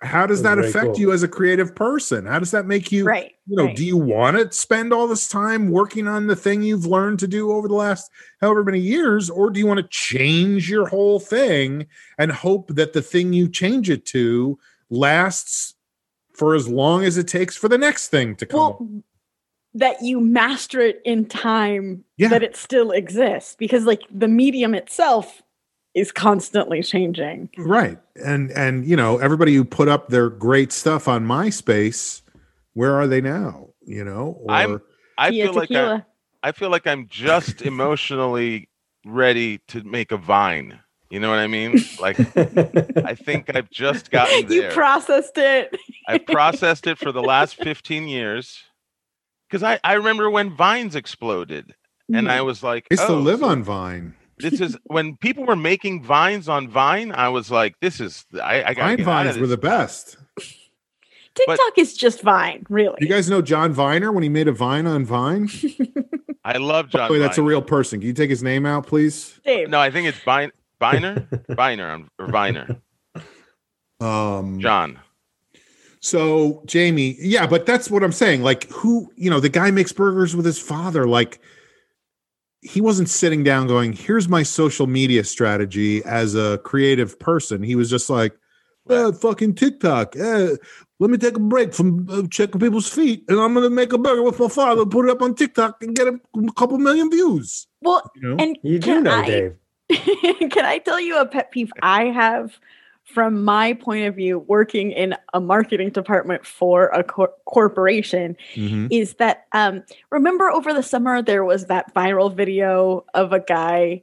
how 0.00 0.26
does 0.26 0.42
that 0.42 0.58
affect 0.58 0.86
cool. 0.86 0.98
you 0.98 1.12
as 1.12 1.22
a 1.22 1.28
creative 1.28 1.74
person? 1.74 2.26
How 2.26 2.38
does 2.38 2.50
that 2.50 2.66
make 2.66 2.92
you, 2.92 3.04
right. 3.04 3.32
you 3.46 3.56
know, 3.56 3.66
right. 3.66 3.76
do 3.76 3.84
you 3.84 3.96
want 3.96 4.36
to 4.36 4.52
spend 4.52 4.92
all 4.92 5.08
this 5.08 5.28
time 5.28 5.70
working 5.70 6.06
on 6.06 6.26
the 6.26 6.36
thing 6.36 6.62
you've 6.62 6.84
learned 6.84 7.20
to 7.20 7.28
do 7.28 7.50
over 7.52 7.68
the 7.68 7.74
last 7.74 8.10
however 8.40 8.62
many 8.62 8.80
years? 8.80 9.30
Or 9.30 9.50
do 9.50 9.58
you 9.58 9.66
want 9.66 9.78
to 9.78 9.88
change 9.88 10.68
your 10.68 10.86
whole 10.86 11.20
thing 11.20 11.86
and 12.18 12.30
hope 12.30 12.68
that 12.74 12.92
the 12.92 13.02
thing 13.02 13.32
you 13.32 13.48
change 13.48 13.88
it 13.88 14.04
to 14.06 14.58
lasts 14.90 15.74
for 16.34 16.54
as 16.54 16.68
long 16.68 17.04
as 17.04 17.16
it 17.16 17.28
takes 17.28 17.56
for 17.56 17.68
the 17.68 17.78
next 17.78 18.08
thing 18.08 18.36
to 18.36 18.46
come? 18.46 18.58
well 18.58 18.88
that 19.74 20.00
you 20.02 20.20
master 20.20 20.80
it 20.80 21.02
in 21.04 21.26
time 21.26 22.04
Yeah. 22.16 22.28
that 22.28 22.42
it 22.42 22.56
still 22.56 22.92
exists 22.92 23.56
because 23.58 23.84
like 23.84 24.02
the 24.10 24.28
medium 24.28 24.74
itself 24.74 25.42
is 25.94 26.12
constantly 26.12 26.82
changing 26.82 27.48
Right. 27.56 27.98
And 28.24 28.50
and 28.52 28.86
you 28.86 28.96
know, 28.96 29.18
everybody 29.18 29.54
who 29.54 29.64
put 29.64 29.88
up 29.88 30.08
their 30.08 30.28
great 30.28 30.72
stuff 30.72 31.08
on 31.08 31.26
MySpace, 31.26 32.22
where 32.74 32.94
are 32.94 33.06
they 33.06 33.20
now? 33.20 33.70
You 33.86 34.04
know? 34.04 34.38
Or 34.42 34.50
I'm- 34.50 34.82
I 35.16 35.30
Tia 35.30 35.44
feel 35.44 35.54
like 35.54 35.70
I. 35.70 36.04
I 36.42 36.52
feel 36.52 36.68
like 36.68 36.86
I'm 36.86 37.06
just 37.08 37.62
emotionally 37.62 38.68
ready 39.06 39.58
to 39.68 39.82
make 39.84 40.12
a 40.12 40.16
vine. 40.18 40.78
You 41.08 41.20
know 41.20 41.30
what 41.30 41.38
I 41.38 41.46
mean? 41.46 41.82
Like 42.00 42.18
I 42.36 43.14
think 43.14 43.54
I've 43.54 43.70
just 43.70 44.10
gotten 44.10 44.50
you 44.52 44.68
processed 44.70 45.38
it 45.38 45.74
I 46.06 46.18
processed 46.18 46.86
it 46.86 46.98
for 46.98 47.12
the 47.12 47.22
last 47.22 47.56
15 47.56 48.08
years. 48.08 48.62
Because 49.48 49.62
I, 49.62 49.78
I 49.84 49.94
remember 49.94 50.30
when 50.30 50.56
Vines 50.56 50.96
exploded, 50.96 51.74
and 52.12 52.30
I 52.30 52.38
mm. 52.38 52.46
was 52.46 52.62
like, 52.62 52.86
I 52.90 52.94
used 52.94 53.06
to 53.06 53.12
"Oh, 53.12 53.20
live 53.20 53.40
so 53.40 53.46
on 53.46 53.62
Vine. 53.62 54.14
This 54.38 54.60
is 54.60 54.76
when 54.84 55.16
people 55.16 55.44
were 55.44 55.56
making 55.56 56.02
vines 56.02 56.48
on 56.48 56.68
Vine. 56.68 57.12
I 57.12 57.28
was 57.28 57.50
like, 57.50 57.78
this 57.80 58.00
is 58.00 58.24
I, 58.42 58.64
I 58.64 58.74
got 58.74 58.86
Vine 58.86 58.96
get 58.96 59.08
out 59.08 59.26
of 59.26 59.26
vines 59.26 59.38
were 59.38 59.46
the 59.46 59.56
best. 59.56 60.16
tiktok 61.34 61.78
is 61.78 61.96
just 61.96 62.22
Vine, 62.22 62.64
really 62.68 62.96
You 63.00 63.08
guys 63.08 63.30
know 63.30 63.42
John 63.42 63.74
Viener 63.74 64.12
when 64.12 64.22
he 64.22 64.28
made 64.28 64.48
a 64.48 64.52
vine 64.52 64.86
on 64.86 65.04
Vine? 65.04 65.48
I 66.44 66.58
love 66.58 66.90
John. 66.90 67.10
Oh, 67.10 67.18
that's 67.18 67.38
a 67.38 67.42
real 67.42 67.62
person. 67.62 68.00
Can 68.00 68.06
you 68.08 68.12
take 68.12 68.30
his 68.30 68.42
name 68.42 68.66
out, 68.66 68.86
please? 68.86 69.40
Dave. 69.44 69.70
No, 69.70 69.80
I 69.80 69.90
think 69.90 70.08
it's 70.08 70.18
Vine, 70.18 70.52
Viner, 70.80 71.26
Viner, 71.50 72.06
or 72.18 72.26
Viner. 72.26 72.76
Um 74.00 74.60
John. 74.60 74.98
So 76.00 76.62
Jamie, 76.66 77.16
yeah, 77.18 77.46
but 77.46 77.64
that's 77.64 77.90
what 77.90 78.02
I'm 78.04 78.12
saying. 78.12 78.42
Like, 78.42 78.68
who, 78.70 79.10
you 79.16 79.30
know, 79.30 79.40
the 79.40 79.48
guy 79.48 79.70
makes 79.70 79.90
burgers 79.90 80.36
with 80.36 80.44
his 80.44 80.58
father. 80.58 81.06
Like, 81.06 81.40
he 82.64 82.80
wasn't 82.80 83.08
sitting 83.08 83.44
down 83.44 83.66
going, 83.66 83.92
"Here's 83.92 84.28
my 84.28 84.42
social 84.42 84.86
media 84.86 85.22
strategy 85.24 86.02
as 86.04 86.34
a 86.34 86.58
creative 86.64 87.18
person." 87.18 87.62
He 87.62 87.76
was 87.76 87.90
just 87.90 88.08
like, 88.10 88.36
uh, 88.88 89.12
"Fucking 89.12 89.54
TikTok. 89.54 90.16
Uh, 90.18 90.56
let 90.98 91.10
me 91.10 91.18
take 91.18 91.36
a 91.36 91.40
break 91.40 91.74
from 91.74 92.08
uh, 92.10 92.22
checking 92.30 92.60
people's 92.60 92.88
feet, 92.88 93.24
and 93.28 93.38
I'm 93.38 93.54
gonna 93.54 93.70
make 93.70 93.92
a 93.92 93.98
burger 93.98 94.22
with 94.22 94.40
my 94.40 94.48
father, 94.48 94.86
put 94.86 95.06
it 95.06 95.10
up 95.10 95.22
on 95.22 95.34
TikTok, 95.34 95.82
and 95.82 95.94
get 95.94 96.08
a, 96.08 96.18
couple 96.56 96.78
million 96.78 97.10
views." 97.10 97.66
well 97.82 98.02
You 98.16 98.28
know, 98.30 98.36
and 98.42 98.58
you 98.62 98.78
do 98.78 99.00
know, 99.00 99.12
I- 99.12 99.26
Dave. 99.26 99.56
can 100.50 100.64
I 100.64 100.78
tell 100.78 100.98
you 100.98 101.18
a 101.18 101.26
pet 101.26 101.50
peeve 101.50 101.70
I 101.82 102.04
have 102.06 102.58
from 103.04 103.44
my 103.44 103.74
point 103.74 104.06
of 104.06 104.14
view 104.16 104.38
working 104.40 104.90
in 104.90 105.14
a 105.34 105.40
marketing 105.40 105.90
department 105.90 106.44
for 106.46 106.86
a 106.88 107.04
cor- 107.04 107.32
corporation 107.44 108.36
Mhm. 108.54 108.88
is 108.90 109.14
that 109.14 109.46
um 109.52 109.82
remember 110.10 110.50
over 110.50 110.72
the 110.72 110.82
summer 110.82 111.20
there 111.22 111.44
was 111.44 111.66
that 111.66 111.92
viral 111.94 112.34
video 112.34 113.04
of 113.14 113.32
a 113.32 113.40
guy 113.40 114.00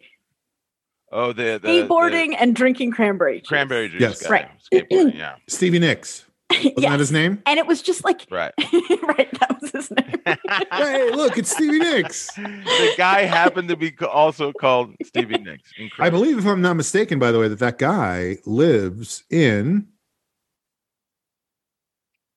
Oh, 1.13 1.33
the, 1.33 1.59
the 1.61 1.67
skateboarding 1.67 2.37
and 2.39 2.55
drinking 2.55 2.91
cranberry 2.91 3.39
juice. 3.41 3.47
cranberry 3.49 3.89
juice. 3.89 3.99
Yes. 3.99 4.23
guy. 4.23 4.29
Right. 4.29 4.49
Skateboarding, 4.71 5.17
yeah. 5.17 5.35
Stevie 5.47 5.79
Nicks 5.79 6.25
wasn't 6.63 6.79
Yes. 6.79 6.89
that 6.91 6.99
his 6.99 7.11
name? 7.11 7.41
and 7.45 7.59
it 7.59 7.65
was 7.67 7.81
just 7.81 8.03
like 8.03 8.25
Right. 8.29 8.53
right 9.03 9.29
that 9.39 9.57
was 9.61 9.71
his 9.71 9.91
name 9.91 10.19
hey, 10.71 11.11
look, 11.11 11.37
it's 11.37 11.51
Stevie 11.51 11.79
Nicks. 11.79 12.27
the 12.35 12.93
guy 12.97 13.21
happened 13.23 13.69
to 13.69 13.75
be 13.75 13.93
also 14.05 14.51
called 14.53 14.93
Stevie 15.03 15.37
Nicks. 15.39 15.71
I 15.99 16.09
believe, 16.09 16.37
if 16.37 16.45
I'm 16.45 16.61
not 16.61 16.75
mistaken, 16.75 17.17
by 17.19 17.31
the 17.31 17.39
way, 17.39 17.47
that 17.47 17.59
that 17.59 17.77
guy 17.79 18.37
lives 18.45 19.23
in 19.29 19.87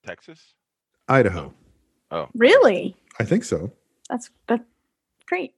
Texas. 0.07 0.55
Idaho. 1.09 1.53
Oh. 2.11 2.29
Really 2.35 2.95
I 3.19 3.25
think 3.25 3.45
so. 3.45 3.71
that's 4.09 4.31
that's 4.49 4.63
great 5.27 5.55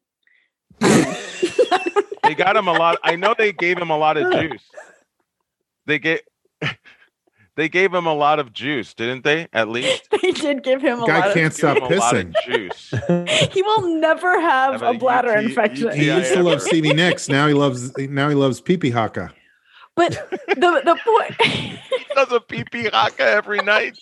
They 0.80 2.34
got 2.34 2.56
him 2.56 2.66
a 2.66 2.72
lot. 2.72 2.98
I 3.04 3.14
know 3.16 3.34
they 3.38 3.52
gave 3.52 3.78
him 3.78 3.90
a 3.90 3.96
lot 3.96 4.16
of 4.16 4.32
juice. 4.32 4.62
They 5.86 5.98
gave 6.00 6.20
they 7.56 7.68
gave 7.68 7.92
him 7.92 8.06
a 8.06 8.14
lot 8.14 8.38
of 8.38 8.52
juice, 8.52 8.94
didn't 8.94 9.24
they? 9.24 9.48
At 9.52 9.68
least 9.68 10.08
they 10.22 10.30
did 10.32 10.62
give 10.62 10.80
him 10.82 11.02
a 11.02 11.06
Guy 11.06 11.26
lot 11.26 11.34
can't 11.34 11.46
of 11.46 11.52
stop 11.54 11.74
Give 11.78 11.84
him 11.90 11.92
a 11.92 11.96
lot 12.00 12.16
of 12.16 12.26
pissing. 12.26 12.34
juice. 12.44 13.50
he 13.52 13.62
will 13.62 13.98
never 13.98 14.40
have 14.40 14.74
Have 14.74 14.82
a 14.82 14.90
a 14.90 14.94
bladder 14.98 15.30
UT 15.32 15.44
infection 15.44 15.92
He 15.92 16.06
used 16.06 16.32
to 16.34 16.42
love 16.42 16.62
Stevie 16.62 16.92
Nicks. 16.94 17.28
Now 17.28 17.46
he 17.48 17.54
loves 17.54 17.96
now 17.98 18.28
he 18.28 18.34
loves 18.34 18.60
pee 18.60 18.76
pee 18.76 18.90
haka. 18.90 19.32
but 19.94 20.12
the 20.48 20.82
the 20.84 20.98
point 21.04 21.42
He 21.42 22.14
does 22.14 22.30
a 22.32 22.40
pee 22.40 22.64
pee 22.70 22.88
haka 22.92 23.24
every 23.24 23.58
night 23.60 23.98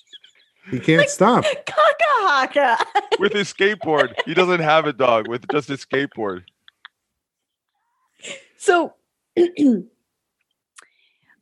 He 0.71 0.81
can't 0.81 1.09
stop. 1.09 1.45
Kaka 1.45 2.13
haka. 2.23 2.79
with 3.21 3.33
his 3.33 3.53
skateboard. 3.53 4.15
He 4.27 4.35
doesn't 4.35 4.61
have 4.61 4.87
a 4.87 4.93
dog 4.93 5.29
with 5.29 5.47
just 5.53 5.69
his 5.69 5.85
skateboard. 5.85 6.43
So 8.57 8.95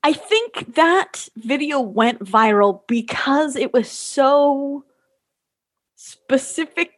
I 0.04 0.12
think 0.12 0.74
that 0.74 1.28
video 1.36 1.80
went 1.80 2.20
viral 2.20 2.80
because 2.88 3.56
it 3.56 3.72
was 3.72 3.90
so 3.90 4.84
specific 5.94 6.92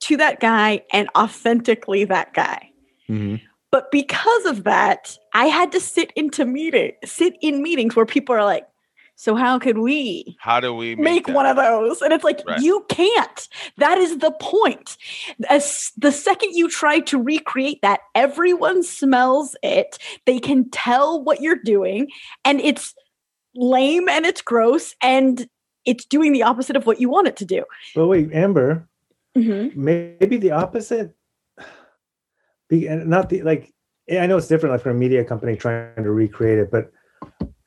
to 0.00 0.16
that 0.18 0.40
guy 0.40 0.82
and 0.92 1.08
authentically 1.16 2.04
that 2.04 2.34
guy. 2.34 2.70
Mhm. 3.08 3.40
But 3.70 3.90
because 3.90 4.44
of 4.44 4.64
that, 4.64 5.18
I 5.32 5.46
had 5.46 5.72
to 5.72 5.80
sit 5.80 6.12
into 6.14 6.44
meeting 6.44 6.92
sit 7.04 7.36
in 7.40 7.62
meetings 7.62 7.96
where 7.96 8.06
people 8.06 8.34
are 8.34 8.44
like, 8.44 8.66
so 9.16 9.34
how 9.34 9.58
could 9.58 9.78
we 9.78 10.36
How 10.40 10.60
do 10.60 10.74
we 10.74 10.96
make 10.96 11.26
that? 11.26 11.34
one 11.34 11.46
of 11.46 11.56
those? 11.56 12.02
And 12.02 12.12
it's 12.12 12.24
like, 12.24 12.40
Right. 12.46 12.60
you 12.60 12.84
can't. 12.88 13.48
That 13.78 13.98
is 13.98 14.18
the 14.18 14.32
point. 14.40 14.96
As 15.48 15.92
the 15.96 16.10
second 16.12 16.52
you 16.52 16.68
try 16.68 17.00
to 17.00 17.22
recreate 17.22 17.80
that, 17.82 18.00
everyone 18.14 18.82
smells 18.82 19.56
it. 19.62 19.98
They 20.26 20.38
can 20.38 20.68
tell 20.70 21.22
what 21.22 21.40
you're 21.40 21.56
doing, 21.62 22.08
and 22.44 22.60
it's 22.60 22.94
lame 23.54 24.08
and 24.08 24.26
it's 24.26 24.42
gross, 24.42 24.94
and 25.00 25.48
it's 25.84 26.04
doing 26.04 26.32
the 26.32 26.42
opposite 26.42 26.76
of 26.76 26.86
what 26.86 27.00
you 27.00 27.08
want 27.08 27.28
it 27.28 27.36
to 27.36 27.44
do. 27.44 27.64
But 27.94 28.06
wait, 28.08 28.32
Amber, 28.32 28.88
Mhm. 29.36 29.76
maybe 29.76 30.38
the 30.38 30.50
opposite. 30.52 31.14
Be, 32.68 32.88
not 32.88 33.28
the 33.28 33.42
like. 33.42 33.72
I 34.10 34.26
know 34.26 34.36
it's 34.36 34.48
different, 34.48 34.72
like 34.72 34.82
for 34.82 34.90
a 34.90 34.94
media 34.94 35.24
company 35.24 35.56
trying 35.56 36.02
to 36.02 36.10
recreate 36.10 36.58
it, 36.58 36.70
but 36.70 36.90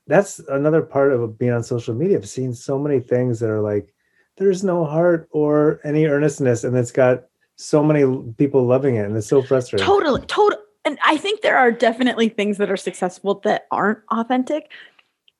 that's 0.07 0.39
another 0.49 0.81
part 0.81 1.11
of 1.11 1.37
being 1.37 1.51
on 1.51 1.63
social 1.63 1.93
media. 1.93 2.17
I've 2.17 2.29
seen 2.29 2.53
so 2.53 2.79
many 2.79 2.99
things 2.99 3.39
that 3.39 3.49
are 3.49 3.61
like, 3.61 3.93
there's 4.37 4.63
no 4.63 4.85
heart 4.85 5.27
or 5.31 5.79
any 5.83 6.05
earnestness, 6.05 6.63
and 6.63 6.75
it's 6.77 6.91
got 6.91 7.25
so 7.55 7.83
many 7.83 8.05
people 8.37 8.65
loving 8.65 8.95
it, 8.95 9.05
and 9.05 9.17
it's 9.17 9.27
so 9.27 9.41
frustrating. 9.41 9.85
Totally, 9.85 10.21
total. 10.27 10.59
And 10.85 10.97
I 11.03 11.17
think 11.17 11.41
there 11.41 11.57
are 11.57 11.71
definitely 11.71 12.29
things 12.29 12.57
that 12.59 12.71
are 12.71 12.77
successful 12.77 13.41
that 13.43 13.67
aren't 13.71 13.99
authentic. 14.11 14.71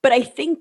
But 0.01 0.12
I 0.12 0.21
think 0.21 0.60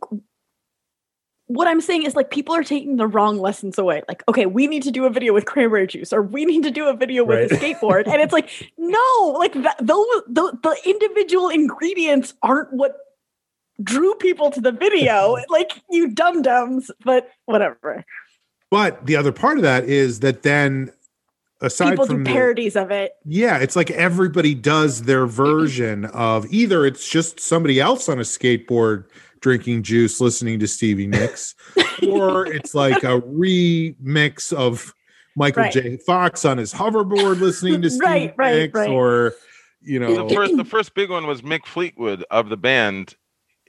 what 1.46 1.66
I'm 1.68 1.80
saying 1.80 2.02
is 2.04 2.14
like 2.14 2.30
people 2.30 2.54
are 2.54 2.64
taking 2.64 2.96
the 2.96 3.06
wrong 3.06 3.38
lessons 3.38 3.78
away. 3.78 4.02
Like, 4.08 4.22
okay, 4.28 4.46
we 4.46 4.66
need 4.66 4.82
to 4.82 4.90
do 4.90 5.04
a 5.06 5.10
video 5.10 5.32
with 5.32 5.46
cranberry 5.46 5.86
juice, 5.86 6.12
or 6.12 6.22
we 6.22 6.44
need 6.44 6.62
to 6.64 6.70
do 6.70 6.88
a 6.88 6.94
video 6.94 7.24
with 7.24 7.50
a 7.50 7.54
skateboard, 7.54 8.06
and 8.06 8.20
it's 8.20 8.32
like, 8.32 8.50
no, 8.76 9.36
like 9.38 9.54
that, 9.54 9.76
those 9.80 10.06
the 10.28 10.76
individual 10.84 11.48
ingredients 11.48 12.34
aren't 12.42 12.72
what 12.72 12.96
drew 13.82 14.14
people 14.16 14.50
to 14.50 14.60
the 14.60 14.72
video. 14.72 15.36
like 15.48 15.82
you 15.90 16.08
dum 16.08 16.42
dums, 16.42 16.90
but 17.04 17.30
whatever. 17.44 18.04
But 18.70 19.06
the 19.06 19.16
other 19.16 19.32
part 19.32 19.58
of 19.58 19.62
that 19.62 19.84
is 19.84 20.20
that 20.20 20.42
then 20.42 20.92
aside 21.60 21.90
People 21.90 22.06
do 22.06 22.12
from 22.14 22.24
the, 22.24 22.32
parodies 22.32 22.76
of 22.76 22.90
it. 22.90 23.12
yeah, 23.24 23.58
it's 23.58 23.76
like 23.76 23.90
everybody 23.92 24.54
does 24.54 25.02
their 25.02 25.26
version 25.26 26.04
of 26.06 26.46
either 26.52 26.84
it's 26.84 27.08
just 27.08 27.40
somebody 27.40 27.80
else 27.80 28.08
on 28.08 28.18
a 28.18 28.22
skateboard 28.22 29.04
drinking 29.40 29.82
juice, 29.84 30.20
listening 30.20 30.58
to 30.58 30.66
Stevie 30.66 31.06
Nicks, 31.06 31.54
or 32.08 32.46
it's 32.46 32.74
like 32.74 33.04
a 33.04 33.20
remix 33.20 34.52
of 34.52 34.92
Michael 35.36 35.64
Right. 35.64 35.72
J. 35.72 35.96
Fox 35.98 36.44
on 36.44 36.58
his 36.58 36.72
hoverboard 36.74 37.40
listening 37.40 37.82
to 37.82 37.90
Stevie 37.90 38.04
Right, 38.04 38.34
right, 38.36 38.54
Nicks, 38.56 38.74
right. 38.74 38.90
or 38.90 39.34
you 39.82 40.00
know, 40.00 40.26
the 40.26 40.34
first 40.34 40.56
the 40.56 40.64
first 40.64 40.94
big 40.94 41.10
one 41.10 41.26
was 41.26 41.42
Mick 41.42 41.64
Fleetwood 41.66 42.24
of 42.30 42.48
the 42.48 42.56
band. 42.56 43.14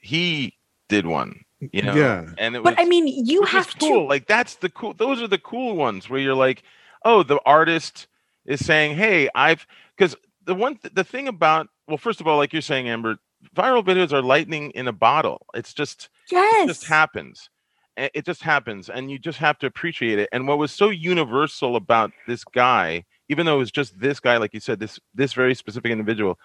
He 0.02 0.54
did 0.90 1.06
one, 1.06 1.42
you 1.72 1.82
know. 1.82 1.94
yeah. 1.96 2.26
And 2.38 2.56
it 2.56 2.64
was 2.64 2.76
But 2.76 2.82
I 2.82 2.86
mean, 2.86 3.08
you 3.08 3.42
which 3.42 3.50
is 3.50 3.54
have 3.56 3.80
cool. 3.80 4.02
to. 4.04 4.08
Like 4.08 4.28
that's 4.28 4.56
the 4.56 4.70
cool. 4.70 4.94
Those 4.94 5.22
are 5.22 5.28
the 5.28 5.38
cool 5.40 5.76
ones 5.76 6.10
where 6.10 6.20
you're 6.20 6.36
like, 6.36 6.64
oh, 7.06 7.24
the 7.24 7.40
artist 7.46 8.08
is 8.46 8.66
saying, 8.66 8.96
hey, 8.96 9.30
I've 9.36 9.66
because 9.98 10.16
the 10.46 10.56
one 10.56 10.78
th- 10.78 10.94
the 10.94 11.04
thing 11.04 11.28
about 11.28 11.68
well, 11.88 11.98
first 11.98 12.22
of 12.22 12.28
all, 12.28 12.38
like 12.38 12.54
you're 12.54 12.62
saying, 12.62 12.88
Amber, 12.90 13.18
viral 13.56 13.84
videos 13.86 14.12
are 14.14 14.22
lightning 14.22 14.72
in 14.72 14.88
a 14.88 14.94
bottle. 14.94 15.46
It's 15.54 15.74
just 15.74 16.10
Yes. 16.32 16.64
it 16.66 16.68
just 16.68 16.86
happens. 16.88 17.50
It 17.96 18.26
just 18.26 18.44
happens, 18.44 18.90
and 18.92 19.10
you 19.10 19.18
just 19.18 19.40
have 19.40 19.58
to 19.58 19.66
appreciate 19.66 20.20
it. 20.20 20.30
And 20.32 20.48
what 20.48 20.60
was 20.60 20.72
so 20.72 20.92
universal 20.92 21.76
about 21.76 22.12
this 22.28 22.44
guy, 22.44 23.04
even 23.28 23.48
though 23.48 23.56
it 23.56 23.58
was 23.60 23.72
just 23.72 24.00
this 24.00 24.20
guy, 24.20 24.38
like 24.38 24.54
you 24.54 24.60
said, 24.60 24.80
this 24.80 25.00
this 25.16 25.34
very 25.34 25.56
specific 25.56 25.92
individual, 25.92 26.38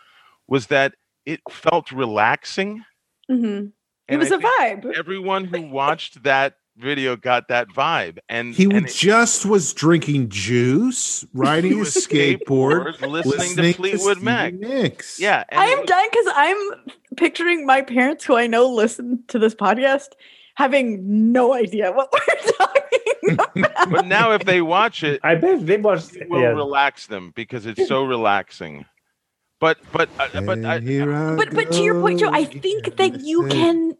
was 0.48 0.68
that 0.68 0.94
it 1.26 1.40
felt 1.50 1.92
relaxing. 1.92 2.82
Mhm. 3.30 3.72
It 4.08 4.16
was 4.18 4.32
I 4.32 4.36
a 4.36 4.38
think 4.40 4.84
vibe. 4.84 4.98
everyone 4.98 5.44
who 5.44 5.62
watched 5.70 6.22
that 6.24 6.56
video 6.76 7.16
got 7.16 7.48
that 7.48 7.68
vibe 7.68 8.18
and 8.28 8.54
He 8.54 8.64
and 8.64 8.86
it- 8.86 8.92
just 8.94 9.44
was 9.46 9.72
drinking 9.74 10.28
juice, 10.30 11.24
riding 11.34 11.76
his 11.78 11.94
with 11.94 12.08
skateboard, 12.08 12.86
listening, 13.00 13.10
listening 13.12 13.56
to 13.56 13.72
Fleetwood 13.74 14.16
Stevie 14.16 14.24
Mac. 14.24 14.54
Nicks. 14.54 15.20
Yeah, 15.20 15.44
i 15.52 15.66
am 15.66 15.80
was- 15.80 15.88
done 15.88 16.06
because 16.10 16.26
I'm 16.34 16.56
picturing 17.16 17.66
my 17.66 17.82
parents, 17.82 18.24
who 18.24 18.36
I 18.36 18.46
know 18.46 18.68
listen 18.68 19.22
to 19.28 19.38
this 19.38 19.54
podcast, 19.54 20.08
having 20.56 21.32
no 21.32 21.54
idea 21.54 21.92
what 21.92 22.12
we're 22.28 22.52
talking 22.52 23.34
about. 23.34 23.90
But 23.90 24.06
now, 24.06 24.32
if 24.32 24.44
they 24.44 24.62
watch 24.62 25.04
it, 25.04 25.20
I 25.22 25.34
bet 25.36 25.66
they 25.66 25.76
watch 25.76 26.14
it 26.16 26.28
will 26.28 26.40
Yeah, 26.40 26.48
relax 26.48 27.06
them 27.06 27.32
because 27.36 27.66
it's 27.66 27.86
so 27.86 28.02
relaxing. 28.04 28.84
But 29.62 29.78
but 29.92 30.10
uh, 30.20 30.42
but 30.42 30.64
I, 30.66 30.76
And 30.76 30.80
I 30.80 30.80
but 31.36 31.54
but 31.54 31.72
to 31.72 31.84
your 31.84 31.94
point, 31.96 32.20
Joe, 32.20 32.30
I 32.32 32.44
think 32.46 32.96
that 32.98 33.14
you 33.16 33.44
can 33.46 33.96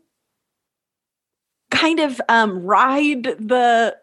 kind 1.71 2.01
of 2.01 2.21
um 2.29 2.63
ride 2.65 3.25
the 3.25 3.97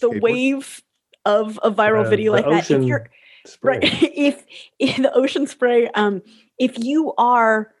the 0.00 0.10
Skateboard? 0.10 0.10
wave 0.10 0.82
of 1.26 1.60
a 1.62 1.70
viral 1.70 2.06
Uh, 2.06 2.08
video 2.08 2.32
like 2.32 2.48
that 2.50 2.66
if 2.70 2.86
you're 2.86 3.04
spray. 3.46 3.80
right 3.80 3.80
if 3.82 4.44
in 4.78 5.02
the 5.02 5.12
ocean 5.14 5.46
spray 5.46 5.88
um 5.90 6.22
if 6.58 6.78
you 6.78 7.14
are 7.18 7.72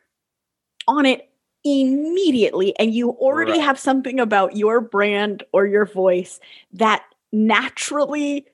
on 0.88 1.06
it 1.06 1.28
immediately 1.64 2.76
and 2.78 2.94
you 2.94 3.10
already 3.10 3.58
Right. 3.58 3.60
have 3.60 3.78
something 3.78 4.20
about 4.20 4.56
your 4.56 4.80
brand 4.80 5.42
or 5.52 5.66
your 5.66 5.86
voice 5.86 6.40
that 6.72 7.04
naturally 7.32 8.46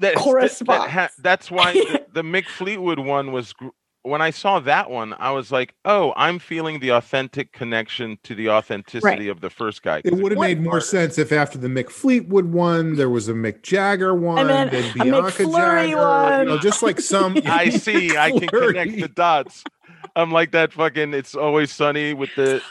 that, 0.00 0.14
that- 0.14 0.22
corresponds. 0.22 0.84
That 0.84 0.90
ha- 0.90 1.10
that's 1.18 1.50
why 1.50 1.72
the, 1.72 2.04
the 2.12 2.22
Mick 2.22 2.46
Fleetwood 2.46 2.98
one 2.98 3.32
was. 3.32 3.52
gr- 3.52 3.68
When 4.02 4.22
I 4.22 4.30
saw 4.30 4.60
that 4.60 4.90
one, 4.90 5.12
I 5.18 5.32
was 5.32 5.50
like, 5.52 5.74
"Oh, 5.84 6.12
I'm 6.16 6.38
feeling 6.38 6.80
the 6.80 6.90
authentic 6.90 7.52
connection 7.52 8.18
to 8.24 8.34
the 8.34 8.48
authenticity 8.50 9.28
of 9.28 9.40
the 9.40 9.50
first 9.50 9.82
guy." 9.82 10.00
It 10.04 10.14
would 10.14 10.32
have 10.32 10.40
made 10.40 10.62
more 10.62 10.74
artist. 10.74 10.90
sense 10.90 11.18
if 11.18 11.30
after 11.32 11.58
the 11.58 11.68
Mick 11.68 11.90
Fleetwood 11.90 12.46
one, 12.46 12.96
there 12.96 13.10
was 13.10 13.28
a 13.28 13.34
Mick 13.34 13.62
Jagger 13.62 14.14
one, 14.14 14.46
then 14.46 14.70
then 14.70 14.90
a 14.90 14.94
Bianca 14.94 15.44
Jagger, 15.44 15.96
one. 15.98 16.40
you 16.40 16.44
know, 16.46 16.58
just 16.58 16.82
like 16.82 17.00
some. 17.00 17.36
I 17.44 17.68
see. 17.70 18.16
I 18.16 18.30
can 18.30 18.48
connect 18.48 18.92
the 18.98 19.08
dots. 19.08 19.64
I'm 20.16 20.30
like 20.30 20.52
that 20.52 20.72
fucking. 20.72 21.12
It's 21.12 21.34
always 21.34 21.72
sunny 21.72 22.14
with 22.14 22.30
the 22.36 22.62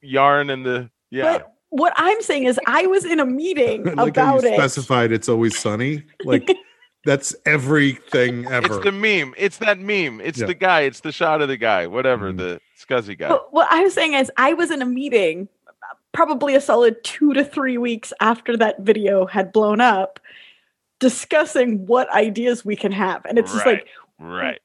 yarn 0.00 0.48
and 0.50 0.64
the 0.64 0.90
yeah. 1.10 1.38
but 1.38 1.52
what 1.70 1.92
i'm 1.96 2.20
saying 2.22 2.44
is 2.44 2.58
i 2.66 2.86
was 2.86 3.04
in 3.04 3.20
a 3.20 3.24
meeting 3.26 3.84
like 3.94 4.10
about 4.16 4.42
you 4.42 4.48
it 4.50 4.54
specified 4.56 5.12
it's 5.12 5.28
always 5.28 5.56
sunny. 5.58 6.02
Like 6.24 6.48
that's 7.06 7.34
everything 7.46 8.46
ever. 8.46 8.66
It's 8.66 8.84
the 8.84 8.92
meme. 8.92 9.32
It's 9.38 9.56
that 9.58 9.78
meme. 9.78 10.20
It's 10.20 10.38
Yeah. 10.38 10.46
the 10.48 10.54
guy. 10.54 10.82
It's 10.82 11.00
the 11.00 11.12
shot 11.12 11.40
of 11.40 11.48
the 11.48 11.56
guy. 11.56 11.86
Whatever 11.86 12.30
Mhm. 12.30 12.36
the 12.36 12.60
scuzzy 12.78 13.16
guy. 13.18 13.28
But 13.30 13.54
what 13.54 13.68
I 13.70 13.82
was 13.84 13.94
saying 13.94 14.12
is, 14.12 14.30
I 14.36 14.52
was 14.52 14.70
in 14.70 14.82
a 14.82 14.84
meeting, 14.84 15.48
probably 16.12 16.54
a 16.54 16.60
solid 16.60 17.02
two 17.02 17.32
to 17.32 17.42
three 17.42 17.78
weeks 17.78 18.12
after 18.20 18.54
that 18.58 18.80
video 18.80 19.24
had 19.24 19.50
blown 19.50 19.80
up, 19.80 20.20
discussing 20.98 21.86
what 21.86 22.12
ideas 22.12 22.64
we 22.66 22.76
can 22.76 22.92
have, 22.92 23.24
and 23.24 23.38
it's 23.38 23.52
just 23.52 23.64
like 23.64 23.86
right. 24.18 24.60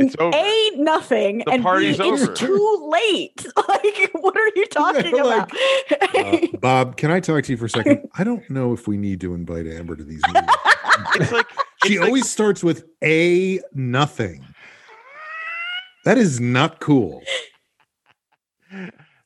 It's 0.00 0.16
over. 0.18 0.36
a 0.36 0.70
nothing, 0.76 1.38
The 1.46 1.52
and 1.52 1.62
b 1.62 1.64
party's 1.64 1.96
it's 2.00 2.38
too 2.40 2.88
late. 2.90 3.46
Like, 3.68 4.10
what 4.14 4.36
are 4.36 4.50
you 4.56 4.66
talking 4.66 5.12
like, 5.12 5.52
about? 5.52 6.16
Uh, 6.16 6.46
Bob, 6.60 6.96
can 6.96 7.10
I 7.10 7.20
talk 7.20 7.44
to 7.44 7.52
you 7.52 7.56
for 7.56 7.66
a 7.66 7.70
second? 7.70 8.08
I 8.18 8.24
don't 8.24 8.48
know 8.50 8.72
if 8.72 8.88
we 8.88 8.96
need 8.96 9.20
to 9.20 9.34
invite 9.34 9.66
Amber 9.66 9.94
to 9.96 10.02
these 10.04 10.22
meetings. 10.28 10.52
It's 11.16 11.30
like 11.32 11.46
she 11.84 11.92
it's 11.94 12.00
like- 12.00 12.08
always 12.08 12.28
starts 12.28 12.64
with 12.64 12.84
a 13.02 13.60
nothing. 13.74 14.44
That 16.04 16.18
is 16.18 16.40
not 16.40 16.80
cool. 16.80 17.22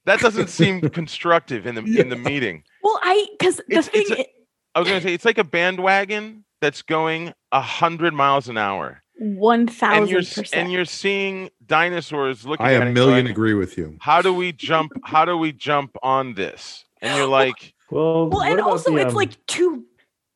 that 0.07 0.21
doesn't 0.21 0.49
seem 0.49 0.81
constructive 0.91 1.67
in 1.67 1.75
the 1.77 2.01
in 2.01 2.09
the 2.09 2.17
meeting. 2.17 2.65
well, 2.83 2.99
I 3.03 3.27
because 3.39 3.57
the 3.57 3.65
It's- 3.71 3.89
thing 3.89 4.03
it's 4.03 4.11
a- 4.11 4.19
i- 4.21 4.27
I 4.75 4.81
was 4.81 4.89
gonna 4.89 5.01
say 5.01 5.15
it's 5.15 5.25
like 5.25 5.39
a 5.39 5.45
bandwagon 5.45 6.45
that's 6.61 6.83
going 6.83 7.33
a 7.53 7.61
hundred 7.61 8.13
miles 8.13 8.49
an 8.49 8.59
hour, 8.59 9.03
one 9.19 9.61
and 9.61 9.73
thousand 9.73 10.17
percent. 10.17 10.55
and 10.55 10.73
you're 10.73 10.85
seeing 10.85 11.51
dinosaurs 11.67 12.45
looking. 12.47 12.67
I 12.67 12.75
at 12.75 12.83
a 12.83 12.91
million 12.91 13.25
going, 13.25 13.27
agree 13.29 13.55
with 13.55 13.77
you. 13.79 13.97
How 14.01 14.21
do 14.23 14.33
we 14.35 14.53
jump? 14.53 14.93
How 15.05 15.25
do 15.25 15.37
we 15.37 15.53
jump 15.53 15.97
on 16.03 16.35
this? 16.35 16.85
And 17.01 17.17
you're 17.17 17.27
like, 17.29 17.75
Well, 17.91 18.29
Well, 18.29 18.31
what 18.31 18.51
and 18.51 18.61
also 18.61 18.91
the, 18.91 18.97
it's 18.99 19.11
um, 19.11 19.15
like 19.15 19.45
to 19.47 19.85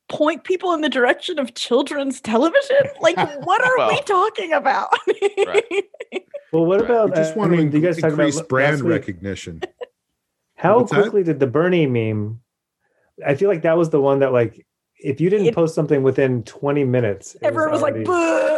point 0.08 0.44
people 0.44 0.72
in 0.72 0.80
the 0.80 0.88
direction 0.88 1.38
of 1.38 1.54
children's 1.54 2.20
television. 2.20 2.76
Like, 3.00 3.16
what 3.44 3.64
are 3.64 3.88
we 3.88 4.00
talking 4.02 4.52
about? 4.52 4.88
right. 5.46 5.84
Well, 6.52 6.64
what 6.66 6.80
Right. 6.80 6.90
about? 6.90 7.10
We 7.10 7.16
just 7.16 7.36
uh, 7.36 7.40
want 7.40 7.52
I 7.52 7.56
mean, 7.56 7.66
to 7.66 7.70
do 7.72 7.78
you 7.78 7.84
guys 7.84 7.96
talk 7.96 8.12
about 8.12 8.26
increase 8.26 8.40
brand 8.46 8.80
recognition. 8.82 9.60
How 10.56 10.78
What's 10.78 10.90
that? 10.92 11.02
quickly 11.02 11.22
did 11.24 11.38
the 11.40 11.46
Bernie 11.46 11.86
meme? 11.86 12.40
I 13.26 13.34
feel 13.34 13.48
like 13.48 13.62
that 13.62 13.76
was 13.76 13.90
the 13.90 14.00
one 14.00 14.18
that 14.20 14.32
like 14.32 14.66
if 15.00 15.20
you 15.20 15.30
didn't 15.30 15.46
It- 15.46 15.54
post 15.54 15.74
something 15.74 16.02
within 16.02 16.42
20 16.42 16.84
minutes, 16.84 17.36
Everyone 17.42 17.70
was 17.72 17.82
like, 17.82 17.94
already- 17.94 18.04
"Boo!" 18.06 18.57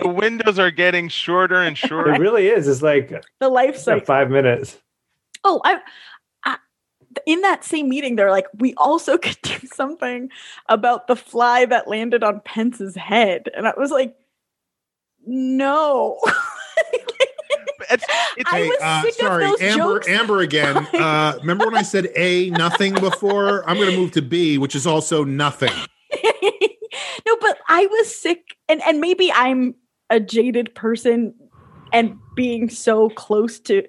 The 0.00 0.08
windows 0.08 0.58
are 0.58 0.70
getting 0.70 1.08
shorter 1.08 1.56
and 1.62 1.76
shorter. 1.78 2.14
It 2.14 2.18
really 2.20 2.48
is. 2.48 2.68
It's 2.68 2.82
like 2.82 3.12
the 3.40 3.48
life 3.48 3.74
yeah, 3.74 3.80
cycle. 3.80 4.04
five 4.06 4.30
minutes. 4.30 4.76
Oh, 5.44 5.60
I, 5.64 5.78
I. 6.44 6.56
In 7.26 7.40
that 7.42 7.64
same 7.64 7.88
meeting, 7.88 8.16
they're 8.16 8.30
like, 8.30 8.46
we 8.58 8.74
also 8.76 9.18
could 9.18 9.38
do 9.42 9.58
something 9.72 10.30
about 10.68 11.06
the 11.06 11.16
fly 11.16 11.64
that 11.66 11.88
landed 11.88 12.22
on 12.22 12.40
Pence's 12.44 12.94
head, 12.96 13.48
and 13.56 13.66
I 13.66 13.72
was 13.76 13.90
like, 13.90 14.14
no. 15.26 16.18
It's, 17.90 18.04
it's, 18.36 18.50
I 18.52 18.56
Hey, 18.56 18.68
was 18.68 18.78
uh, 18.82 19.02
sick 19.02 19.10
of 19.10 19.16
sorry, 19.16 19.44
those 19.44 19.62
Amber. 19.62 19.84
jokes. 19.94 20.08
Amber 20.08 20.40
again. 20.40 20.76
Uh, 20.94 21.34
remember 21.40 21.66
when 21.66 21.76
I 21.76 21.82
said 21.82 22.08
A 22.16 22.50
nothing 22.50 22.94
before? 22.94 23.68
I'm 23.68 23.76
going 23.76 23.90
to 23.90 23.96
move 23.96 24.12
to 24.12 24.22
B, 24.22 24.58
which 24.58 24.74
is 24.74 24.86
also 24.86 25.24
nothing. 25.24 25.72
I 27.68 27.86
was 27.86 28.14
sick, 28.14 28.56
and 28.68 28.82
and 28.82 29.00
maybe 29.00 29.30
I'm 29.32 29.74
a 30.10 30.20
jaded 30.20 30.74
person, 30.74 31.34
and 31.92 32.18
being 32.34 32.68
so 32.68 33.10
close 33.10 33.60
to 33.60 33.84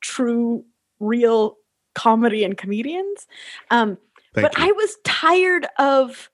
true, 0.00 0.64
real 1.00 1.56
comedy 1.94 2.44
and 2.44 2.56
comedians. 2.56 3.26
Um, 3.70 3.98
Thank 4.34 4.46
but 4.52 4.58
you. 4.58 4.68
I 4.68 4.72
was 4.72 4.96
tired 5.04 5.66
of 5.78 6.30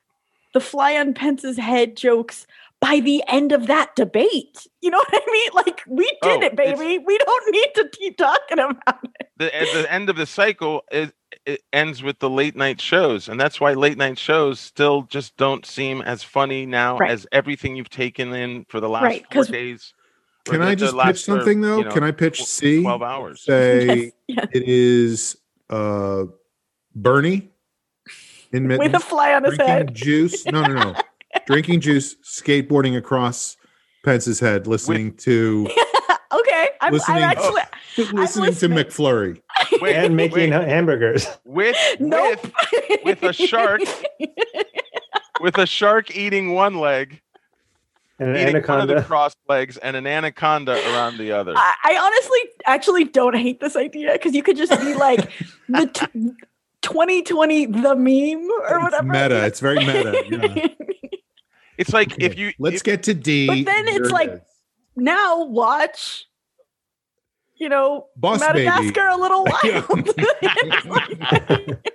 the 0.53 0.61
fly 0.61 0.97
on 0.97 1.15
Pence's 1.15 1.59
head 1.59 1.97
jokes 1.97 2.47
by 2.85 3.01
the 3.01 3.23
end 3.29 3.51
of 3.53 3.67
that 3.67 3.97
debate. 3.97 4.67
You 4.83 4.91
know 4.91 4.99
what 5.11 5.15
I 5.15 5.33
mean? 5.33 5.51
Like 5.55 5.81
we 5.89 6.05
did 6.05 6.43
Oh, 6.43 6.43
it, 6.43 6.55
baby. 6.57 6.99
We 6.99 7.17
don't 7.19 7.53
need 7.53 7.69
to 7.77 7.89
keep 7.93 8.17
talking 8.19 8.59
about 8.59 8.99
it. 9.21 9.29
the, 9.39 9.55
at 9.57 9.73
the 9.73 9.91
end 9.91 10.11
of 10.11 10.17
the 10.17 10.27
cycle 10.27 10.83
is 10.93 11.11
it 11.47 11.61
ends 11.73 12.03
with 12.03 12.19
the 12.21 12.29
late 12.31 12.57
night 12.57 12.81
shows 12.81 13.29
and 13.29 13.41
that's 13.41 13.61
why 13.61 13.73
late 13.75 13.97
night 13.99 14.19
shows 14.19 14.61
still 14.61 15.03
just 15.03 15.37
don't 15.37 15.65
seem 15.67 16.01
as 16.03 16.23
funny 16.23 16.65
now 16.67 16.97
Right. 16.99 17.11
as 17.11 17.27
everything 17.33 17.75
you've 17.77 17.91
taken 17.91 18.33
in 18.35 18.65
for 18.69 18.81
the 18.81 18.89
last 18.89 19.03
Right, 19.05 19.23
four 19.33 19.43
'cause- 19.45 19.49
days 19.49 19.95
Can 20.47 20.63
I 20.63 20.75
just 20.75 20.97
pitch 20.97 21.25
something 21.25 21.65
or, 21.65 21.67
though? 21.69 21.79
you 21.79 21.85
know, 21.85 21.91
Can 21.91 22.03
I 22.05 22.13
pitch 22.13 22.39
tw- 22.43 22.47
C? 22.47 22.83
12 22.83 23.03
hours 23.03 23.43
Say 23.45 24.13
Yes, 24.29 24.37
yes. 24.39 24.47
it 24.53 24.63
is 24.69 25.37
uh, 25.71 26.25
Bernie 26.95 27.51
in 28.53 28.69
With 28.69 28.95
a 28.95 29.01
fly 29.01 29.35
on 29.35 29.43
his 29.45 29.57
head. 29.57 29.95
juice. 29.95 30.45
No, 30.47 30.63
no, 30.63 30.75
no. 30.75 30.95
drinking 31.47 31.81
juice, 31.81 32.17
skateboarding 32.25 32.97
across 32.97 33.57
Pence's 34.05 34.41
head, 34.41 34.67
listening 34.67 35.15
to 35.19 35.67
okay, 36.33 36.69
I'm, 36.81 36.89
I'm 36.89 36.93
Listening- 36.93 37.23
actually 37.23 37.63
oh. 37.99 38.11
listening 38.13 38.55
to. 38.55 38.69
McFlurry. 38.69 39.41
Wait, 39.81 39.95
and 39.97 40.17
making 40.17 40.51
wait, 40.51 40.69
hamburgers. 40.69 41.27
with 41.45 41.77
nope. 42.01 42.39
with 42.73 43.01
with 43.05 43.23
a 43.23 43.33
shark 43.33 43.81
with 45.41 45.59
a 45.59 45.67
shark 45.67 46.15
eating 46.17 46.53
one 46.55 46.75
leg, 46.81 47.21
And 48.19 48.31
an 48.31 48.37
eating 48.37 48.47
one 48.47 48.57
of 48.57 48.65
anaconda. 48.71 48.95
the 48.97 49.03
crossed 49.03 49.39
legs, 49.49 49.77
and 49.79 49.97
an 49.97 50.07
anaconda 50.07 50.73
around 50.93 51.19
the 51.19 51.33
other. 51.33 51.55
I, 51.57 51.75
I 51.85 51.97
honestly 51.97 52.39
actually 52.67 53.05
don't 53.05 53.37
hate 53.37 53.61
this 53.61 53.75
idea 53.77 54.13
because 54.13 54.35
you 54.35 54.43
could 54.43 54.57
just 54.57 54.79
be 54.81 54.95
like 54.95 55.31
the 55.69 55.87
t- 55.87 56.35
2020 56.83 57.67
the 57.67 57.95
meme 57.97 58.49
or 58.51 58.77
It's 58.77 58.83
whatever. 58.85 59.09
meta. 59.09 59.45
It's 59.47 59.61
very 59.61 59.79
meta. 59.79 60.25
yeah. 60.29 60.67
It's 61.79 61.93
like 61.93 62.15
if 62.21 62.37
you 62.39 62.53
Let's 62.59 62.77
if- 62.77 62.85
get 62.85 63.03
to 63.05 63.15
D. 63.15 63.47
But 63.47 63.65
then 63.65 63.89
it's 63.89 64.11
like- 64.11 64.31
is. 64.31 64.41
now 64.97 65.45
watch, 65.45 66.25
you 67.57 67.69
know, 67.69 68.07
Boss 68.17 68.41
Madagascar 68.41 68.93
Baby. 68.93 69.13
a 69.13 69.17
little 69.17 69.47
Yeah. 69.65 69.87
wild. 70.89 71.79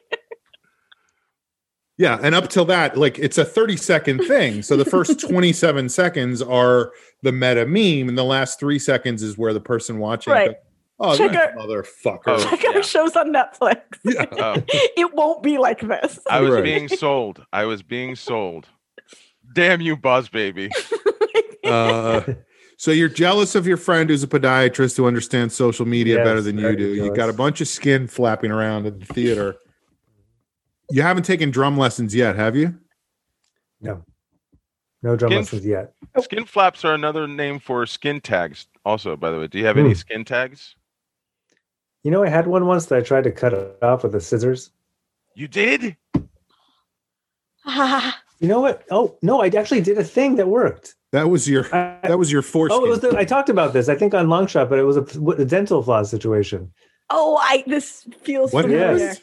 Yeah, 1.97 2.17
and 2.23 2.33
up 2.33 2.47
till 2.47 2.63
that, 2.65 2.95
like 2.97 3.19
it's 3.19 3.37
a 3.37 3.43
30 3.43 3.75
second 3.75 4.19
thing. 4.19 4.61
So 4.63 4.77
the 4.77 4.85
first 4.85 5.19
27 5.29 5.89
seconds 5.89 6.41
are 6.41 6.93
the 7.23 7.33
meta 7.33 7.65
meme, 7.65 8.07
and 8.07 8.17
the 8.17 8.23
last 8.23 8.57
three 8.57 8.79
seconds 8.79 9.21
is 9.21 9.37
where 9.37 9.53
the 9.53 9.59
person 9.59 9.99
watching 9.99 10.31
Right. 10.31 10.47
goes, 10.51 10.55
Oh, 11.01 11.17
Check 11.17 11.31
that 11.33 11.57
our- 11.57 11.65
motherfucker. 11.65 12.19
Oh. 12.27 12.49
Check 12.49 12.63
out 12.65 12.75
Yeah. 12.75 12.81
shows 12.81 13.15
on 13.17 13.33
Netflix. 13.33 13.81
Yeah. 14.05 14.25
oh, 14.31 14.63
It 14.97 15.13
won't 15.13 15.43
be 15.43 15.57
like 15.57 15.81
this. 15.81 16.19
I 16.29 16.39
was 16.39 16.51
Right. 16.51 16.63
being 16.63 16.87
sold. 16.87 17.45
I 17.51 17.65
was 17.65 17.83
being 17.83 18.15
sold. 18.15 18.67
Damn 19.53 19.81
you, 19.81 19.95
Buzz 19.97 20.29
Baby. 20.29 20.69
Uh, 21.65 22.23
so 22.77 22.89
you're 22.89 23.09
jealous 23.09 23.53
of 23.53 23.67
your 23.67 23.75
friend 23.77 24.09
who's 24.09 24.23
a 24.23 24.27
podiatrist 24.27 24.95
who 24.97 25.05
understands 25.05 25.53
social 25.53 25.85
media 25.85 26.15
Yes, 26.15 26.25
better 26.25 26.41
than 26.41 26.55
you 26.55 26.61
very 26.63 26.75
do. 26.77 26.93
You 26.95 27.13
got 27.13 27.29
a 27.29 27.33
bunch 27.33 27.59
of 27.61 27.67
skin 27.67 28.07
flapping 28.07 28.49
around 28.49 28.87
at 28.87 28.99
the 28.99 29.05
theater. 29.05 29.57
You 30.89 31.01
haven't 31.03 31.23
taken 31.23 31.51
drum 31.51 31.77
lessons 31.77 32.15
yet, 32.15 32.37
have 32.37 32.55
you? 32.55 32.75
No. 33.81 34.03
No 35.03 35.15
drum 35.15 35.29
Skin- 35.31 35.37
lessons 35.41 35.65
yet. 35.65 35.93
Skin 36.21 36.45
flaps 36.45 36.83
are 36.85 36.93
another 36.95 37.27
name 37.27 37.59
for 37.59 37.85
skin 37.85 38.19
tags. 38.21 38.65
Also, 38.85 39.15
by 39.15 39.29
the 39.29 39.37
way, 39.39 39.47
do 39.47 39.59
you 39.59 39.65
have 39.65 39.77
any 39.77 39.89
Hmm. 39.89 39.95
skin 39.95 40.25
tags? 40.25 40.75
You 42.03 42.09
know, 42.09 42.23
I 42.23 42.29
had 42.29 42.47
one 42.47 42.65
once 42.65 42.85
that 42.87 42.97
I 42.97 43.01
tried 43.01 43.25
to 43.25 43.31
cut 43.31 43.53
it 43.53 43.77
off 43.83 44.01
with 44.03 44.13
the 44.13 44.21
scissors. 44.21 44.71
You 45.35 45.47
did? 45.49 45.97
You 48.39 48.47
know 48.47 48.61
what? 48.61 48.83
Oh 48.89 49.17
no, 49.21 49.41
I 49.41 49.47
actually 49.47 49.81
did 49.81 49.97
a 49.97 50.03
thing 50.03 50.35
that 50.37 50.47
worked. 50.47 50.95
That 51.11 51.29
was 51.29 51.49
your 51.49 51.65
I, 51.75 51.99
that 52.03 52.17
was 52.19 52.31
your 52.31 52.41
foreskin. 52.41 52.79
oh, 52.81 52.85
it 52.85 52.89
was 52.89 52.99
the, 53.01 53.17
I 53.17 53.25
talked 53.25 53.49
about 53.49 53.73
this. 53.73 53.89
I 53.89 53.95
think 53.95 54.13
on 54.13 54.29
Long 54.29 54.47
Shot, 54.47 54.69
but 54.69 54.79
it 54.79 54.83
was 54.83 54.97
a, 54.97 55.01
a 55.41 55.45
dental 55.45 55.81
floss 55.83 56.09
situation. 56.09 56.71
oh, 57.09 57.37
I 57.41 57.63
this 57.67 58.07
feels 58.21 58.53
what 58.53 58.63
familiar. 58.65 58.97
Yes. 58.97 59.21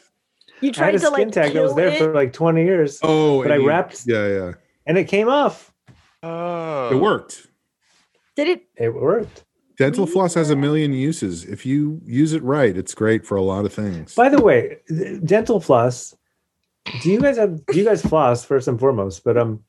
You 0.61 0.67
I 0.69 0.71
had 0.71 0.73
tried 0.75 0.95
a 0.95 0.99
to 0.99 1.05
skin 1.07 1.11
like 1.27 1.31
tag 1.31 1.53
that 1.53 1.61
was 1.61 1.75
there 1.75 1.89
it. 1.89 1.99
for 1.99 2.13
like 2.13 2.33
20 2.33 2.63
years, 2.63 2.99
oh, 3.03 3.43
but 3.43 3.51
I 3.51 3.57
you- 3.57 3.67
wrapped 3.67 4.03
Yeah, 4.07 4.27
yeah. 4.27 4.51
and 4.87 4.97
it 4.97 5.05
came 5.05 5.29
off. 5.29 5.71
Oh. 6.23 6.89
It 6.91 6.95
worked. 6.99 7.47
Did 8.35 8.47
it? 8.49 8.63
It 8.75 8.93
worked. 8.93 9.43
Dental 9.77 10.07
floss 10.07 10.33
has 10.33 10.49
a 10.49 10.55
million 10.55 10.91
uses. 10.93 11.45
If 11.45 11.63
you 11.63 12.01
use 12.03 12.33
it 12.33 12.41
right, 12.41 12.75
it's 12.75 12.95
great 12.95 13.23
for 13.25 13.35
a 13.37 13.43
lot 13.43 13.65
of 13.65 13.73
things. 13.73 14.15
By 14.15 14.29
the 14.29 14.41
way, 14.41 14.79
dental 15.23 15.59
floss. 15.59 16.15
Do 17.01 17.11
you 17.11 17.19
guys 17.21 17.37
have? 17.37 17.65
Do 17.65 17.77
you 17.77 17.85
guys 17.85 18.01
floss 18.01 18.43
first 18.45 18.67
and 18.67 18.79
foremost? 18.79 19.23
But 19.23 19.37
um, 19.37 19.63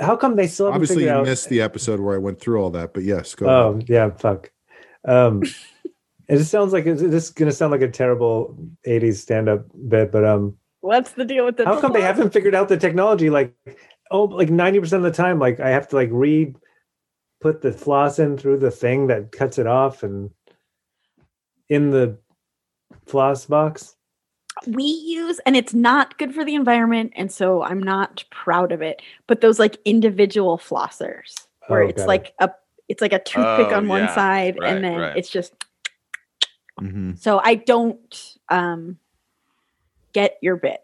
how 0.00 0.16
come 0.16 0.36
they 0.36 0.46
still 0.46 0.66
haven't 0.66 0.76
Obviously, 0.82 0.96
figured 1.04 1.14
you 1.14 1.20
out? 1.20 1.26
missed 1.26 1.48
the 1.48 1.60
episode 1.60 2.00
where 2.00 2.14
I 2.14 2.18
went 2.18 2.40
through 2.40 2.62
all 2.62 2.70
that, 2.70 2.94
but 2.94 3.02
yes, 3.02 3.34
go. 3.34 3.46
Oh 3.46 3.70
ahead. 3.72 3.88
yeah, 3.88 4.10
fuck. 4.10 4.50
Um, 5.06 5.42
it 6.28 6.36
just 6.38 6.50
sounds 6.50 6.72
like 6.72 6.84
this 6.84 7.02
is 7.02 7.30
going 7.30 7.50
to 7.50 7.56
sound 7.56 7.72
like 7.72 7.80
a 7.82 7.90
terrible 7.90 8.56
'80s 8.86 9.16
stand-up 9.16 9.66
bit, 9.88 10.12
but 10.12 10.24
um, 10.24 10.56
What's 10.80 11.12
the 11.12 11.24
deal 11.24 11.44
with 11.44 11.56
the? 11.56 11.64
how 11.64 11.80
come 11.80 11.92
they 11.92 12.02
haven't 12.02 12.32
figured 12.32 12.54
out 12.54 12.68
the 12.68 12.76
technology? 12.76 13.30
Like, 13.30 13.54
oh, 14.10 14.24
like 14.24 14.50
ninety 14.50 14.80
percent 14.80 15.04
of 15.04 15.12
the 15.12 15.16
time, 15.16 15.38
like 15.38 15.60
I 15.60 15.70
have 15.70 15.88
to 15.88 15.96
like 15.96 16.10
re 16.12 16.54
put 17.40 17.60
the 17.62 17.72
floss 17.72 18.18
in 18.20 18.38
through 18.38 18.58
the 18.58 18.70
thing 18.70 19.08
that 19.08 19.32
cuts 19.32 19.58
it 19.58 19.66
off 19.66 20.04
and 20.04 20.30
in 21.68 21.90
the 21.90 22.18
floss 23.06 23.46
box. 23.46 23.96
We 24.66 24.84
use 24.84 25.40
and 25.46 25.56
it's 25.56 25.74
not 25.74 26.18
good 26.18 26.34
for 26.34 26.44
the 26.44 26.54
environment 26.54 27.12
and 27.16 27.30
so 27.32 27.62
i'm 27.62 27.82
not 27.82 28.24
proud 28.30 28.72
of 28.72 28.80
it 28.82 29.00
but 29.26 29.40
those 29.40 29.58
like 29.58 29.76
individual 29.84 30.58
flossers 30.58 31.34
where 31.68 31.82
Oh, 31.82 31.88
it's 31.88 31.98
got 31.98 32.04
it. 32.04 32.08
like 32.08 32.34
a 32.38 32.50
it's 32.88 33.00
like 33.00 33.12
a 33.12 33.18
toothpick 33.18 33.68
Oh, 33.72 33.76
on 33.76 33.88
one 33.88 34.02
yeah. 34.02 34.14
side 34.14 34.56
Right, 34.60 34.74
and 34.74 34.84
then 34.84 34.98
right. 35.00 35.16
it's 35.16 35.28
just 35.30 35.52
Mhm. 36.80 37.18
so 37.18 37.40
i 37.44 37.54
don't 37.54 38.36
um 38.48 38.98
get 40.12 40.38
your 40.42 40.56
bit 40.56 40.80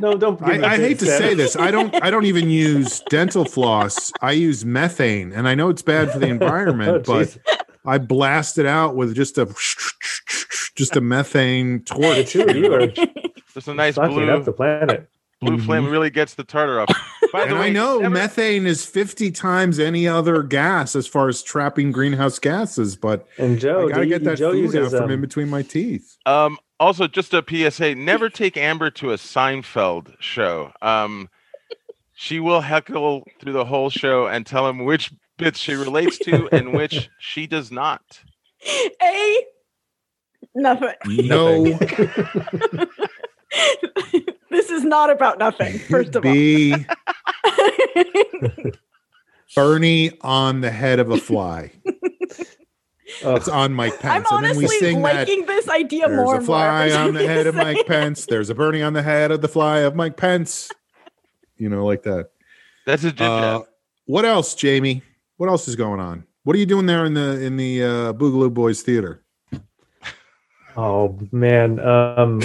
no, 0.00 0.16
don't. 0.16 0.38
give 0.38 0.48
me 0.58 0.64
I, 0.64 0.72
I 0.74 0.76
hate 0.78 0.98
to 1.00 1.06
say 1.06 1.34
this. 1.34 1.56
I 1.56 1.70
don't. 1.70 1.94
I 2.02 2.10
don't 2.10 2.24
even 2.24 2.48
use 2.48 3.00
dental 3.10 3.44
floss. 3.44 4.10
I 4.22 4.32
use 4.32 4.64
methane, 4.64 5.32
and 5.32 5.46
I 5.46 5.54
know 5.54 5.68
it's 5.68 5.82
bad 5.82 6.10
for 6.10 6.18
the 6.18 6.26
Oh, 6.30 6.30
environment, 6.30 7.04
but. 7.06 7.36
I 7.86 7.96
blast 7.96 8.58
it 8.58 8.66
out 8.66 8.94
with 8.94 9.14
just 9.14 9.38
a 9.38 9.46
just 10.80 10.96
a 10.96 11.00
methane 11.00 11.78
the 11.78 11.84
torch. 11.84 12.30
two 12.30 12.42
of 12.42 12.56
you 12.56 12.72
are 12.74 12.86
Just 13.54 13.68
a 13.68 13.74
nice 13.74 13.94
fucking 13.96 14.14
blue 14.16 14.30
up 14.30 14.44
the 14.44 14.52
planet. 14.52 15.08
blue 15.40 15.58
flame 15.58 15.86
really 15.88 16.10
gets 16.10 16.34
the 16.34 16.44
tartar 16.44 16.80
up. 16.80 16.88
By 17.32 17.44
the 17.44 17.50
And 17.50 17.58
way, 17.60 17.66
I 17.66 17.70
know 17.70 17.98
never- 17.98 18.12
methane 18.14 18.66
is 18.66 18.84
50 18.84 19.30
times 19.30 19.78
any 19.78 20.08
other 20.08 20.42
gas 20.42 20.96
as 20.96 21.06
far 21.06 21.28
as 21.28 21.42
trapping 21.42 21.92
greenhouse 21.92 22.38
gases, 22.40 22.96
but 22.96 23.26
And 23.38 23.58
Joe, 23.60 23.86
I 23.86 23.90
gotta 23.90 24.06
get 24.06 24.22
you- 24.22 24.28
that 24.30 24.38
Joe 24.38 24.52
food 24.52 24.62
uses 24.62 24.92
out 24.94 24.98
from 24.98 25.04
um, 25.04 25.10
in 25.12 25.20
between 25.20 25.48
my 25.48 25.62
teeth. 25.62 26.16
Um, 26.26 26.58
also, 26.80 27.06
just 27.06 27.32
a 27.34 27.44
PSA: 27.46 27.94
never 27.94 28.28
take 28.30 28.56
Amber 28.56 28.90
to 28.90 29.12
a 29.12 29.16
Seinfeld 29.16 30.14
show. 30.18 30.72
Um, 30.82 31.28
she 32.14 32.40
will 32.40 32.62
heckle 32.62 33.26
through 33.38 33.52
the 33.52 33.64
whole 33.66 33.90
show 33.90 34.26
and 34.26 34.44
tell 34.46 34.66
him 34.68 34.84
which 34.84 35.12
bits 35.36 35.58
she 35.58 35.74
relates 35.74 36.18
to 36.20 36.48
and 36.54 36.72
which 36.72 37.08
she 37.20 37.46
does 37.46 37.70
not. 37.70 38.02
a 39.02 39.36
nothing 40.54 40.94
No, 41.06 41.64
this 44.50 44.70
is 44.70 44.84
not 44.84 45.10
about 45.10 45.38
nothing 45.38 45.78
first 45.78 46.14
of 46.16 46.24
all 46.24 46.32
Bernie 49.54 50.12
on 50.20 50.60
the 50.60 50.70
head 50.70 51.00
of 51.00 51.10
a 51.10 51.16
fly. 51.16 51.72
It's 53.22 53.48
on 53.48 53.72
Mike 53.74 53.98
Pence. 53.98 54.14
i'm 54.14 54.22
Pence. 54.22 54.32
and 54.32 54.44
then 54.44 54.56
we 54.56 54.64
honestly 54.64 54.78
sing 54.78 55.02
that. 55.02 55.14
liking 55.28 55.44
this 55.46 55.68
idea 55.68 56.06
There's 56.06 56.16
more 56.16 56.34
a 56.34 56.38
and 56.38 56.46
more 56.46 56.56
fly 56.56 56.90
on 56.92 57.14
the 57.14 57.26
head 57.26 57.48
of 57.48 57.56
Mike. 57.56 57.84
Pence. 57.86 58.26
There's 58.26 58.48
a 58.50 58.54
Bernie 58.54 58.82
on 58.82 58.92
the 58.92 59.02
head 59.02 59.32
of 59.32 59.40
the 59.42 59.48
fly 59.48 59.78
of 59.80 59.96
Mike 59.96 60.16
Pence. 60.16 60.70
You 61.56 61.68
know, 61.68 61.84
like 61.84 62.04
that. 62.04 62.28
That's 62.86 63.02
a 63.02 63.10
jib 63.10 63.22
Uh, 63.26 63.58
jab. 63.58 63.62
what 64.06 64.24
else, 64.24 64.54
Jamie? 64.54 65.02
What 65.36 65.48
else 65.48 65.66
is 65.66 65.74
going 65.74 65.98
on? 65.98 66.24
What 66.44 66.54
are 66.54 66.60
you 66.60 66.66
doing 66.66 66.86
there 66.86 67.04
in 67.04 67.14
the 67.14 67.40
in 67.44 67.56
the 67.56 67.82
uh, 67.82 68.12
Boogaloo 68.12 68.54
Boys 68.54 68.82
Theater? 68.82 69.24
Oh 70.80 71.18
man, 71.32 71.78
um, 71.80 72.42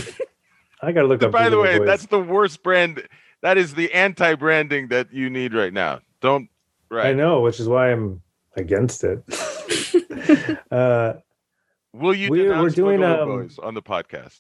I 0.82 0.92
gotta 0.92 1.08
look 1.08 1.24
up. 1.24 1.32
By 1.32 1.50
the 1.50 1.60
way, 1.60 1.78
Voice. 1.78 1.86
that's 1.88 2.06
the 2.08 2.20
worst 2.20 2.64
brand. 2.64 3.08
That 3.42 3.58
is 3.58 3.76
the 3.76 3.92
anti-branding 3.94 4.88
that 4.90 5.14
you 5.14 5.30
need 5.30 5.54
right 5.54 5.74
now. 5.74 6.02
Don't 6.22 6.50
Right. 6.90 7.08
I 7.08 7.14
know, 7.14 7.42
which 7.42 7.60
is 7.60 7.68
why 7.68 7.92
I'm 7.92 8.22
against 8.56 9.04
it. 9.04 9.24
uh, 10.72 11.14
Will 11.94 12.14
you 12.14 12.30
We're- 12.30 12.60
we're 12.62 12.70
doing, 12.70 13.00
Boogaloo 13.00 13.22
um, 13.22 13.28
Boys 13.30 13.58
on 13.60 13.74
the 13.74 13.82
podcast? 13.82 14.40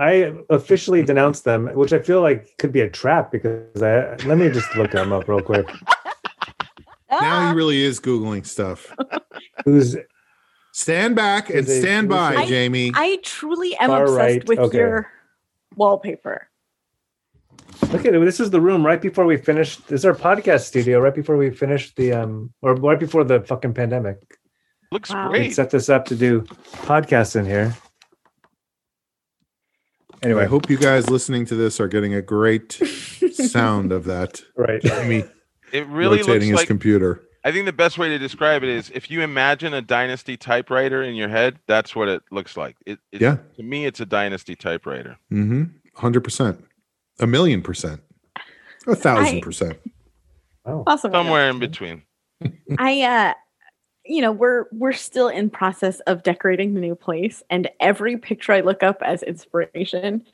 I 0.00 0.32
officially 0.50 1.02
denounced 1.02 1.44
them, 1.44 1.66
which 1.74 1.92
I 1.92 1.98
feel 1.98 2.20
like 2.22 2.56
could 2.58 2.72
be 2.72 2.80
a 2.82 2.90
trap 2.90 3.30
because 3.32 3.82
I 3.82 4.16
let 4.26 4.38
me 4.38 4.48
just 4.50 4.74
look 4.76 4.90
them 4.92 5.12
up 5.12 5.28
real 5.28 5.40
quick. 5.40 5.68
Now 7.10 7.18
Ah, 7.20 7.48
he 7.50 7.56
really 7.56 7.82
is 7.82 8.00
googling 8.00 8.44
stuff. 8.44 8.94
Who's 9.64 9.96
Stand 10.72 11.16
back 11.16 11.50
and 11.50 11.66
stand 11.66 12.08
by, 12.08 12.36
I- 12.36 12.46
Jamie. 12.46 12.92
I 12.94 13.18
truly 13.22 13.74
am 13.76 13.88
Far 13.90 14.02
obsessed 14.04 14.18
right, 14.18 14.48
with 14.48 14.58
okay. 14.58 14.78
your 14.78 15.10
wallpaper. 15.76 16.48
look 17.90 18.04
at 18.04 18.14
it? 18.14 18.24
This 18.24 18.38
is 18.40 18.50
the 18.50 18.60
room 18.60 18.84
right 18.86 19.00
before 19.00 19.24
we 19.24 19.36
finished. 19.36 19.86
This 19.88 20.00
is 20.00 20.04
our 20.04 20.14
podcast 20.14 20.60
studio 20.66 21.00
right 21.00 21.14
before 21.14 21.36
we 21.36 21.50
finished 21.50 21.96
the 21.96 22.12
um 22.12 22.52
or 22.62 22.74
right 22.74 22.98
before 23.00 23.24
the 23.24 23.40
fucking 23.40 23.74
pandemic. 23.74 24.18
Looks 24.92 25.10
Wow. 25.10 25.30
We 25.32 25.38
great. 25.38 25.54
set 25.54 25.70
this 25.70 25.88
up 25.88 26.04
to 26.06 26.14
do 26.16 26.42
podcasts 26.86 27.34
in 27.36 27.44
here. 27.44 27.74
Anyway, 30.22 30.42
I 30.42 30.46
hope 30.46 30.68
you 30.68 30.76
guys 30.76 31.08
listening 31.10 31.44
to 31.46 31.54
this 31.54 31.78
are 31.80 31.86
getting 31.88 32.14
a 32.14 32.22
great 32.22 32.72
sound 33.32 33.92
of 33.92 34.04
that. 34.04 34.42
right. 34.56 34.82
Jamie 34.82 35.24
It 35.72 35.86
really 35.88 36.18
rotating 36.18 36.32
looks 36.34 36.44
his 36.46 36.52
like 36.56 36.66
computer. 36.66 37.22
I 37.44 37.52
think 37.52 37.66
the 37.66 37.72
best 37.72 37.98
way 37.98 38.08
to 38.08 38.18
describe 38.18 38.62
it 38.62 38.68
is 38.68 38.90
if 38.94 39.10
you 39.10 39.20
imagine 39.22 39.72
a 39.74 39.80
dynasty 39.82 40.36
typewriter 40.36 41.02
in 41.02 41.14
your 41.14 41.28
head, 41.28 41.58
that's 41.66 41.94
what 41.94 42.08
it 42.08 42.22
looks 42.30 42.56
like. 42.56 42.76
It, 42.84 42.98
it 43.12 43.20
Yeah. 43.20 43.38
To 43.56 43.62
me, 43.62 43.86
it's 43.86 44.00
a 44.00 44.06
dynasty 44.06 44.56
typewriter. 44.56 45.18
Mm-hmm. 45.32 45.64
Hundred 45.94 46.22
percent. 46.24 46.64
A 47.20 47.26
million 47.26 47.62
percent. 47.62 48.00
A 48.86 48.94
thousand 48.96 49.36
I- 49.36 49.40
percent. 49.40 49.78
Oh, 50.64 50.82
Awesome. 50.86 51.12
Somewhere 51.12 51.48
in 51.48 51.58
between. 51.58 52.02
I 52.78 53.02
uh 53.02 53.34
you 54.04 54.22
know, 54.22 54.32
we're 54.32 54.66
we're 54.72 54.92
still 54.92 55.28
in 55.28 55.50
process 55.50 56.00
of 56.00 56.22
decorating 56.22 56.74
the 56.74 56.80
new 56.80 56.94
place 56.94 57.42
and 57.50 57.68
every 57.80 58.16
picture 58.16 58.52
I 58.52 58.60
look 58.60 58.82
up 58.82 59.02
as 59.02 59.22
inspiration 59.22 60.24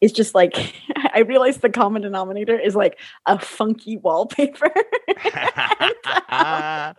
is 0.00 0.12
just 0.12 0.34
like 0.34 0.74
I 1.14 1.20
realize 1.20 1.58
the 1.58 1.70
common 1.70 2.02
denominator 2.02 2.58
is 2.58 2.74
like 2.76 2.98
a 3.26 3.38
funky 3.38 3.96
wallpaper. 3.96 4.70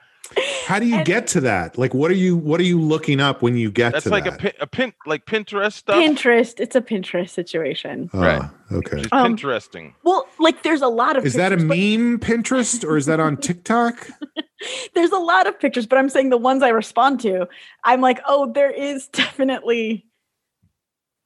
How 0.65 0.79
do 0.79 0.85
you 0.85 0.95
And- 0.97 1.05
get 1.05 1.27
to 1.27 1.41
that? 1.41 1.77
Like, 1.77 1.93
what 1.93 2.09
are 2.09 2.15
you 2.15 2.37
what 2.37 2.61
are 2.61 2.63
you 2.63 2.79
looking 2.79 3.19
up 3.19 3.41
when 3.41 3.57
you 3.57 3.69
get 3.69 3.91
That's 3.91 4.03
to 4.05 4.09
like 4.09 4.23
that? 4.23 4.35
a 4.35 4.37
pin, 4.37 4.51
a 4.61 4.67
pin, 4.67 4.93
like 5.05 5.25
Pinterest 5.25 5.73
stuff. 5.73 5.97
Pinterest, 5.97 6.59
it's 6.61 6.73
a 6.75 6.81
Pinterest 6.81 7.29
situation. 7.31 8.09
Oh, 8.13 8.19
Right. 8.21 8.49
Okay. 8.71 8.97
Which 9.01 9.09
Um, 9.11 9.25
interesting. 9.31 9.93
Well, 10.03 10.25
like 10.39 10.63
there's 10.63 10.81
a 10.81 10.87
lot 10.87 11.17
of 11.17 11.25
Is 11.25 11.33
that 11.33 11.51
a 11.51 11.57
pictures, 11.57 11.67
but- 11.67 11.77
meme 11.77 12.19
Pinterest 12.19 12.85
or 12.87 12.95
is 12.95 13.07
that 13.07 13.19
on 13.19 13.35
TikTok? 13.41 14.07
there's 14.95 15.11
a 15.11 15.17
lot 15.19 15.47
of 15.47 15.59
pictures, 15.59 15.85
but 15.85 15.97
I'm 15.99 16.07
saying 16.07 16.29
the 16.29 16.37
ones 16.37 16.63
I 16.63 16.69
respond 16.69 17.19
to, 17.21 17.47
I'm 17.83 17.99
like, 17.99 18.21
oh, 18.25 18.53
there 18.53 18.71
is 18.71 19.07
definitely 19.09 20.05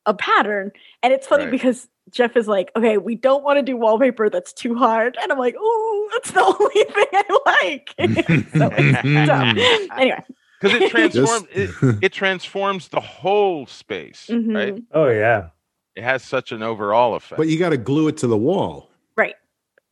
a 0.06 0.14
pattern. 0.14 0.72
And 1.04 1.14
it's 1.14 1.28
funny 1.28 1.44
Right. 1.46 1.52
because 1.52 1.88
Jeff 2.12 2.36
is 2.38 2.48
like, 2.48 2.72
okay, 2.76 2.98
we 2.98 3.16
don't 3.16 3.44
want 3.44 3.58
to 3.58 3.64
do 3.64 3.76
wallpaper 3.76 4.30
that's 4.30 4.54
too 4.54 4.76
hard. 4.76 5.18
And 5.22 5.32
I'm 5.32 5.40
like, 5.40 5.56
oh, 5.60 6.10
that's 6.14 6.32
the 6.32 6.44
only 6.60 6.84
thing 6.84 7.06
I 7.14 7.40
like. 7.64 8.50
so 8.58 8.70
it's. 8.78 9.90
Anyway. 9.98 10.24
Because 10.62 10.82
it 10.82 10.90
transforms 10.92 11.48
it, 11.52 11.68
Just- 11.68 12.04
it 12.04 12.14
transforms 12.14 12.88
the 12.88 13.02
whole 13.02 13.66
space, 13.68 14.28
right? 14.30 14.76
mhm. 14.76 14.84
Oh 14.94 15.08
yeah. 15.10 15.50
It 15.96 16.04
has 16.04 16.24
such 16.24 16.52
an 16.52 16.64
overall 16.64 17.16
effect. 17.16 17.38
but 17.38 17.48
you 17.48 17.58
got 17.60 17.70
to 17.70 17.78
glue 17.78 18.08
it 18.08 18.18
to 18.18 18.28
the 18.28 18.38
wall. 18.38 18.90
Right. 19.18 19.36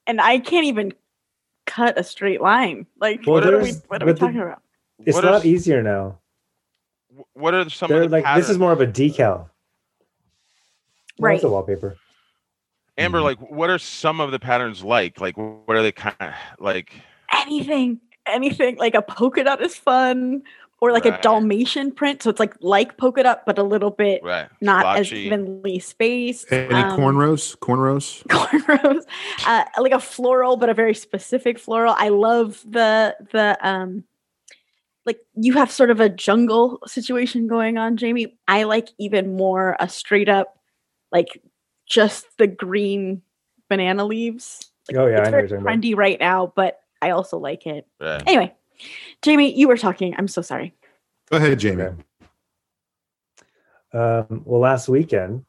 And 0.07 0.19
I 0.21 0.39
can't 0.39 0.65
even 0.65 0.93
cut 1.65 1.97
a 1.97 2.03
straight 2.03 2.41
line. 2.41 2.87
Like, 2.99 3.21
Well, 3.25 3.35
what 3.35 3.53
are 3.53 3.59
we, 3.59 3.71
what 3.87 4.01
are 4.03 4.05
we 4.05 4.11
but 4.13 4.19
the- 4.19 4.25
talking 4.25 4.39
about? 4.41 4.61
It's 5.05 5.15
What 5.15 5.25
a 5.25 5.27
are 5.27 5.31
lot 5.33 5.39
s- 5.41 5.45
easier 5.45 5.81
now. 5.83 6.19
what 7.33 7.53
are 7.53 7.69
some 7.69 7.89
They're 7.89 8.03
of 8.03 8.11
the 8.11 8.21
like 8.21 8.35
this 8.37 8.49
is 8.49 8.57
more 8.57 8.71
of 8.71 8.81
a 8.81 8.87
decal. 8.87 9.49
Well, 11.19 11.29
Right. 11.29 11.35
It's 11.35 11.43
a 11.43 11.49
wallpaper. 11.49 11.97
Amber, 12.97 13.19
Mhm. 13.19 13.23
like 13.23 13.39
what 13.39 13.69
are 13.69 13.79
some 13.79 14.19
of 14.19 14.31
the 14.31 14.39
patterns 14.39 14.83
like? 14.83 15.19
Like 15.19 15.35
what 15.37 15.75
are 15.75 15.81
they 15.81 15.91
kind 15.91 16.15
of 16.19 16.33
like? 16.59 16.93
anything 17.35 17.99
anything 18.27 18.75
like 18.77 18.93
a 18.93 19.01
polka 19.01 19.43
dot 19.43 19.59
is 19.61 19.75
fun 19.75 20.43
or 20.79 20.91
like 20.91 21.03
Right. 21.05 21.17
a 21.17 21.21
dalmatian 21.21 21.91
print 21.91 22.21
so 22.21 22.29
it's 22.29 22.39
like 22.39 22.53
like 22.61 22.95
polka 22.97 23.23
dot 23.23 23.41
but 23.45 23.57
a 23.57 23.63
little 23.63 23.89
bit 23.89 24.21
Right. 24.23 24.47
not 24.61 24.97
as 24.97 25.11
evenly 25.11 25.79
spaced 25.79 26.51
Any 26.51 26.75
Um, 26.75 26.91
cornrows? 26.91 27.57
Cornrows? 27.57 28.23
cornrows 28.27 29.01
uh, 29.47 29.63
like 29.79 29.93
a 29.93 29.99
floral 29.99 30.57
but 30.57 30.69
a 30.69 30.73
very 30.75 30.93
specific 30.93 31.57
floral 31.57 31.95
i 31.97 32.09
love 32.09 32.61
the 32.69 33.15
the 33.31 33.57
um 33.67 34.03
like 35.05 35.17
you 35.33 35.53
have 35.53 35.71
sort 35.71 35.89
of 35.89 35.99
a 35.99 36.07
jungle 36.09 36.79
situation 36.85 37.47
going 37.47 37.77
on 37.79 37.97
jamie 37.97 38.37
i 38.47 38.63
like 38.63 38.89
even 38.99 39.35
more 39.35 39.75
a 39.79 39.89
straight 39.89 40.29
up 40.29 40.59
like 41.13 41.41
just 41.85 42.25
the 42.37 42.47
green 42.47 43.21
banana 43.69 44.03
leaves 44.05 44.71
like, 44.89 44.97
Oh, 44.97 45.05
yeah, 45.07 45.19
it's 45.19 45.27
I 45.27 45.31
know 45.31 45.31
very 45.31 45.41
you're 45.43 45.47
talking 45.59 45.61
about. 45.65 45.77
trendy 45.79 45.95
right 45.95 46.19
now 46.19 46.51
but 46.55 46.79
i 47.01 47.11
also 47.11 47.37
like 47.37 47.65
it 47.65 47.87
Right. 48.01 48.21
Anyway, 48.27 48.53
Jamie, 49.21 49.53
you 49.57 49.67
were 49.69 49.77
talking. 49.77 50.13
I'm 50.17 50.27
so 50.27 50.41
sorry. 50.41 50.73
Go 51.29 51.37
ahead, 51.37 51.57
Jamie. 51.59 51.83
Okay. 51.83 51.95
Um, 53.93 54.41
well, 54.45 54.59
last 54.59 54.89
weekend, 54.89 55.45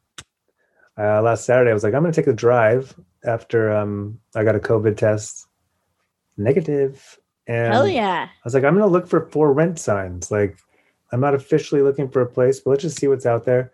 uh, 0.99 1.23
last 1.23 1.45
Saturday, 1.45 1.71
I 1.71 1.75
was 1.75 1.83
like, 1.83 1.95
I'm 1.95 2.03
going 2.03 2.13
to 2.13 2.21
take 2.21 2.29
a 2.29 2.33
drive 2.37 2.95
after 3.25 3.73
um, 3.73 4.21
I 4.37 4.45
got 4.45 4.55
a 4.55 4.61
COVID 4.61 4.97
test 4.97 5.47
negative. 6.37 7.19
And 7.47 7.73
Hell 7.73 7.89
yeah. 7.89 8.29
I 8.31 8.41
was 8.45 8.55
like, 8.55 8.65
I'm 8.65 8.75
going 8.75 8.87
to 8.87 8.93
look 8.93 9.09
for 9.09 9.29
for 9.31 9.53
rent 9.53 9.79
signs. 9.79 10.31
Like, 10.31 10.59
I'm 11.13 11.21
not 11.21 11.35
officially 11.35 11.83
looking 11.83 12.09
for 12.09 12.21
a 12.21 12.27
place, 12.27 12.61
but 12.61 12.71
let's 12.71 12.83
just 12.83 12.99
see 12.99 13.09
what's 13.09 13.27
out 13.27 13.45
there. 13.45 13.73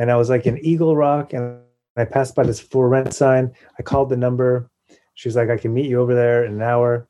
And 0.00 0.10
I 0.10 0.16
was 0.16 0.30
like 0.30 0.46
in 0.46 0.56
Eagle 0.64 0.96
Rock, 0.96 1.34
and 1.34 1.58
I 1.94 2.06
passed 2.06 2.34
by 2.34 2.42
this 2.44 2.58
for 2.58 2.88
rent 2.88 3.12
sign. 3.12 3.52
I 3.78 3.82
called 3.82 4.08
the 4.08 4.16
number. 4.16 4.70
She 5.12 5.28
was 5.28 5.36
like, 5.36 5.50
I 5.50 5.58
can 5.58 5.74
meet 5.74 5.90
you 5.90 6.00
over 6.00 6.14
there 6.14 6.44
in 6.46 6.54
an 6.54 6.62
hour. 6.62 7.06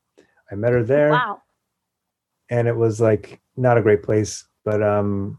I 0.51 0.57
met 0.57 0.73
her 0.73 0.83
there 0.83 1.11
Wow. 1.13 1.41
and 2.49 2.67
it 2.67 2.75
was 2.75 3.01
like 3.01 3.41
not 3.57 3.79
a 3.79 3.83
great 3.83 4.03
place. 4.03 4.45
But 4.65 4.83
um, 4.83 5.39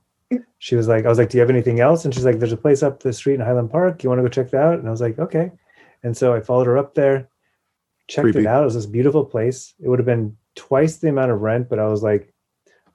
she 0.60 0.78
was 0.78 0.88
like, 0.88 1.04
I 1.06 1.10
was 1.10 1.18
like, 1.18 1.30
do 1.30 1.38
you 1.38 1.42
have 1.42 1.50
anything 1.50 1.82
else? 1.82 2.06
And 2.06 2.14
she's 2.14 2.24
like, 2.24 2.40
there's 2.40 2.54
a 2.54 2.58
place 2.66 2.84
up 2.84 3.04
the 3.04 3.12
street 3.12 3.34
in 3.34 3.42
Highland 3.42 3.70
Park. 3.70 4.02
You 4.02 4.10
want 4.10 4.20
to 4.20 4.24
go 4.24 4.30
check 4.30 4.50
that 4.52 4.64
out? 4.64 4.80
And 4.80 4.88
I 4.88 4.92
was 4.92 5.02
like, 5.02 5.20
okay. 5.20 5.52
And 6.04 6.16
so 6.16 6.34
I 6.34 6.40
followed 6.40 6.68
her 6.68 6.78
up 6.78 6.96
there, 6.96 7.28
checked 8.08 8.24
Creepy. 8.24 8.40
it 8.40 8.46
out. 8.46 8.62
It 8.62 8.66
was 8.72 8.76
this 8.76 8.86
beautiful 8.86 9.26
place. 9.26 9.74
It 9.84 9.90
would 9.90 10.00
have 10.00 10.06
been 10.06 10.38
twice 10.56 10.96
the 10.98 11.10
amount 11.10 11.32
of 11.32 11.42
rent, 11.42 11.68
but 11.68 11.80
I 11.80 11.88
was 11.88 12.02
like 12.02 12.34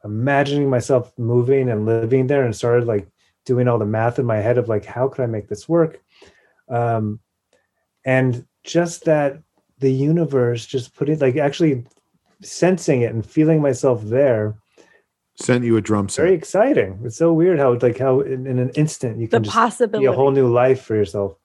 imagining 0.02 0.70
myself 0.70 1.12
moving 1.18 1.68
and 1.68 1.84
living 1.84 2.26
there, 2.26 2.44
and 2.44 2.56
started 2.56 2.86
like 2.86 3.06
doing 3.46 3.66
all 3.68 3.78
the 3.78 3.86
math 3.86 4.18
in 4.18 4.26
my 4.26 4.36
head 4.36 4.58
of 4.58 4.68
like, 4.68 4.84
how 4.84 5.08
could 5.08 5.22
I 5.22 5.26
make 5.26 5.48
this 5.48 5.66
work? 5.68 6.02
Um, 6.68 7.20
and 8.04 8.44
just 8.64 9.04
that 9.06 9.38
the 9.78 9.90
universe 9.92 10.66
just 10.66 10.94
put 10.94 11.08
it 11.08 11.20
like 11.20 11.36
actually 11.36 11.84
sensing 12.42 13.00
it 13.02 13.14
and 13.14 13.24
feeling 13.24 13.62
myself 13.62 14.02
there 14.04 14.56
Sent 15.38 15.64
you 15.64 15.76
a 15.76 15.80
drum 15.82 16.08
set. 16.08 16.22
very 16.22 16.34
exciting 16.34 16.98
it's 17.04 17.16
so 17.16 17.32
weird 17.32 17.58
how 17.58 17.74
like 17.74 17.98
how 17.98 18.20
in, 18.20 18.46
in 18.46 18.58
an 18.58 18.70
instant 18.70 19.18
you 19.18 19.26
The 19.26 19.36
can 19.36 19.44
just 19.44 19.54
possibility. 19.54 20.02
be 20.02 20.06
a 20.06 20.12
whole 20.12 20.30
new 20.30 20.50
life 20.50 20.82
for 20.82 20.94
yourself 20.96 21.36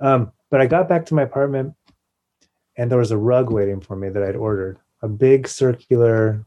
um 0.00 0.32
but 0.50 0.60
i 0.62 0.66
got 0.66 0.88
back 0.88 1.04
to 1.06 1.14
my 1.14 1.22
apartment 1.22 1.74
and 2.76 2.90
there 2.90 2.98
was 2.98 3.10
a 3.10 3.18
rug 3.18 3.50
waiting 3.52 3.80
for 3.80 3.96
me 3.96 4.08
that 4.08 4.22
i'd 4.22 4.36
ordered 4.36 4.78
a 5.02 5.08
big 5.08 5.46
circular 5.46 6.44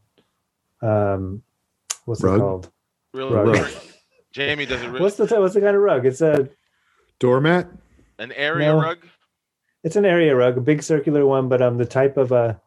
um 0.82 1.42
what's 2.04 2.22
Rug? 2.22 2.36
it 2.36 2.40
called 2.40 2.70
Really, 3.14 3.32
Rug. 3.34 3.70
really- 4.36 4.48
Jamie 4.50 4.66
does 4.66 4.82
it 4.82 4.86
really 4.90 5.00
what's 5.00 5.16
the 5.16 5.26
what's 5.40 5.54
the 5.54 5.60
kind 5.60 5.76
of 5.76 5.82
rug 5.82 6.06
it's 6.06 6.20
a 6.20 6.48
Doormat? 7.18 7.68
an 8.18 8.32
area 8.32 8.72
No. 8.72 8.80
rug. 8.80 8.98
it's 9.84 9.96
an 9.96 10.04
area 10.04 10.34
rug 10.34 10.56
a 10.56 10.60
big 10.60 10.82
circular 10.82 11.26
one 11.26 11.48
but 11.48 11.60
um 11.62 11.76
the 11.78 11.84
type 11.86 12.16
of 12.16 12.32
a 12.32 12.60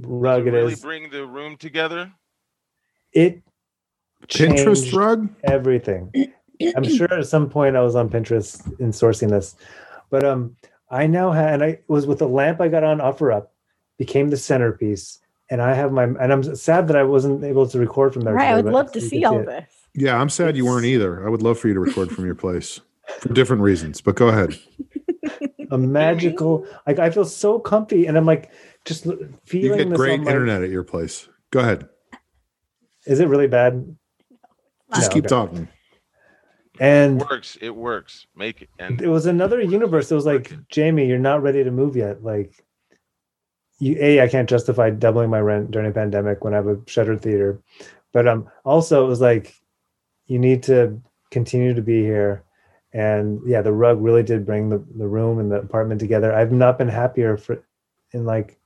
Does 0.00 0.10
rug 0.10 0.46
it 0.46 0.54
it 0.54 0.56
really 0.58 0.72
is 0.74 0.80
bring 0.80 1.10
the 1.10 1.26
room 1.26 1.56
together. 1.56 2.12
it 3.12 3.42
Pinterest 4.28 4.92
rug? 4.96 5.28
everything. 5.44 6.10
I'm 6.76 6.84
sure 6.84 7.12
at 7.12 7.26
some 7.26 7.48
point 7.50 7.76
I 7.76 7.82
was 7.82 7.94
on 7.94 8.08
Pinterest 8.08 8.66
in 8.80 8.90
sourcing 8.90 9.28
this, 9.28 9.54
but 10.10 10.24
um, 10.24 10.56
I 10.90 11.06
now 11.06 11.30
had 11.32 11.54
and 11.54 11.62
I 11.62 11.66
it 11.68 11.84
was 11.86 12.06
with 12.06 12.18
the 12.18 12.26
lamp 12.28 12.60
I 12.60 12.68
got 12.68 12.82
on 12.82 12.98
OfferUp 12.98 13.48
became 13.98 14.30
the 14.30 14.36
centerpiece, 14.38 15.18
and 15.50 15.60
I 15.62 15.74
have 15.74 15.92
my 15.92 16.04
and 16.04 16.32
I'm 16.32 16.42
sad 16.56 16.88
that 16.88 16.96
I 16.96 17.02
wasn't 17.04 17.44
able 17.44 17.68
to 17.68 17.78
record 17.78 18.14
from 18.14 18.22
there. 18.22 18.34
Right. 18.34 18.48
I 18.48 18.56
would 18.60 18.72
love 18.72 18.90
to 18.92 19.00
see 19.00 19.20
can 19.20 19.26
all 19.26 19.40
it. 19.40 19.46
this. 19.46 19.75
Yeah, 19.96 20.20
I'm 20.20 20.28
sad 20.28 20.56
you 20.56 20.66
weren't 20.66 20.84
either. 20.84 21.26
I 21.26 21.30
would 21.30 21.42
love 21.42 21.58
for 21.58 21.68
you 21.68 21.74
to 21.74 21.80
record 21.80 22.10
from 22.10 22.26
your 22.26 22.34
place 22.34 22.80
for 23.20 23.30
different 23.32 23.62
reasons, 23.62 24.00
but 24.00 24.14
go 24.14 24.28
ahead. 24.28 24.54
A 25.72 25.78
magical, 25.78 26.64
like 26.86 26.98
I 27.00 27.10
feel 27.10 27.24
so 27.24 27.58
comfy, 27.58 28.06
and 28.06 28.16
I'm 28.16 28.26
like 28.26 28.52
just 28.84 29.04
l- 29.06 29.18
You 29.50 29.74
get 29.76 29.88
this 29.88 29.96
great 29.96 30.20
on 30.20 30.24
my- 30.24 30.30
internet 30.30 30.62
at 30.62 30.70
your 30.70 30.84
place. 30.84 31.28
Go 31.50 31.58
ahead. 31.60 31.88
Is 33.06 33.18
it 33.20 33.28
really 33.28 33.48
bad? 33.48 33.96
Just 34.94 35.10
No, 35.10 35.14
keep 35.14 35.24
okay. 35.24 35.28
talking. 35.34 35.68
And 36.78 37.20
works. 37.20 37.56
It 37.60 37.74
works. 37.74 38.26
Make 38.36 38.62
it 38.62 38.68
and 38.78 39.00
it 39.00 39.08
was 39.08 39.26
another 39.26 39.60
universe. 39.60 40.12
It 40.12 40.14
was 40.14 40.26
like, 40.26 40.52
Jamie, 40.68 41.06
you're 41.06 41.18
not 41.18 41.42
ready 41.42 41.64
to 41.64 41.70
move 41.70 41.96
yet. 41.96 42.22
Like, 42.22 42.52
you, 43.80 43.96
a, 43.98 44.20
I 44.20 44.28
can't 44.28 44.48
justify 44.48 44.90
doubling 44.90 45.30
my 45.30 45.40
rent 45.40 45.70
during 45.70 45.88
a 45.90 45.94
pandemic 45.94 46.44
when 46.44 46.52
I 46.52 46.58
have 46.58 46.66
a 46.68 46.78
shuttered 46.86 47.22
theater, 47.22 47.60
but 48.12 48.28
um, 48.28 48.48
also 48.64 49.04
it 49.04 49.08
was 49.08 49.20
like, 49.20 49.54
you 50.26 50.38
need 50.38 50.62
to 50.64 51.00
continue 51.30 51.74
to 51.74 51.82
be 51.82 52.02
here. 52.02 52.42
And 52.92 53.40
yeah, 53.46 53.62
the 53.62 53.72
rug 53.72 54.00
really 54.00 54.22
did 54.22 54.46
bring 54.46 54.68
the, 54.68 54.82
the 54.96 55.06
room 55.06 55.38
and 55.38 55.50
the 55.50 55.56
apartment 55.56 56.00
together. 56.00 56.32
I've 56.32 56.52
not 56.52 56.78
been 56.78 56.88
happier 56.88 57.36
for 57.36 57.64
in 58.12 58.24
like 58.24 58.58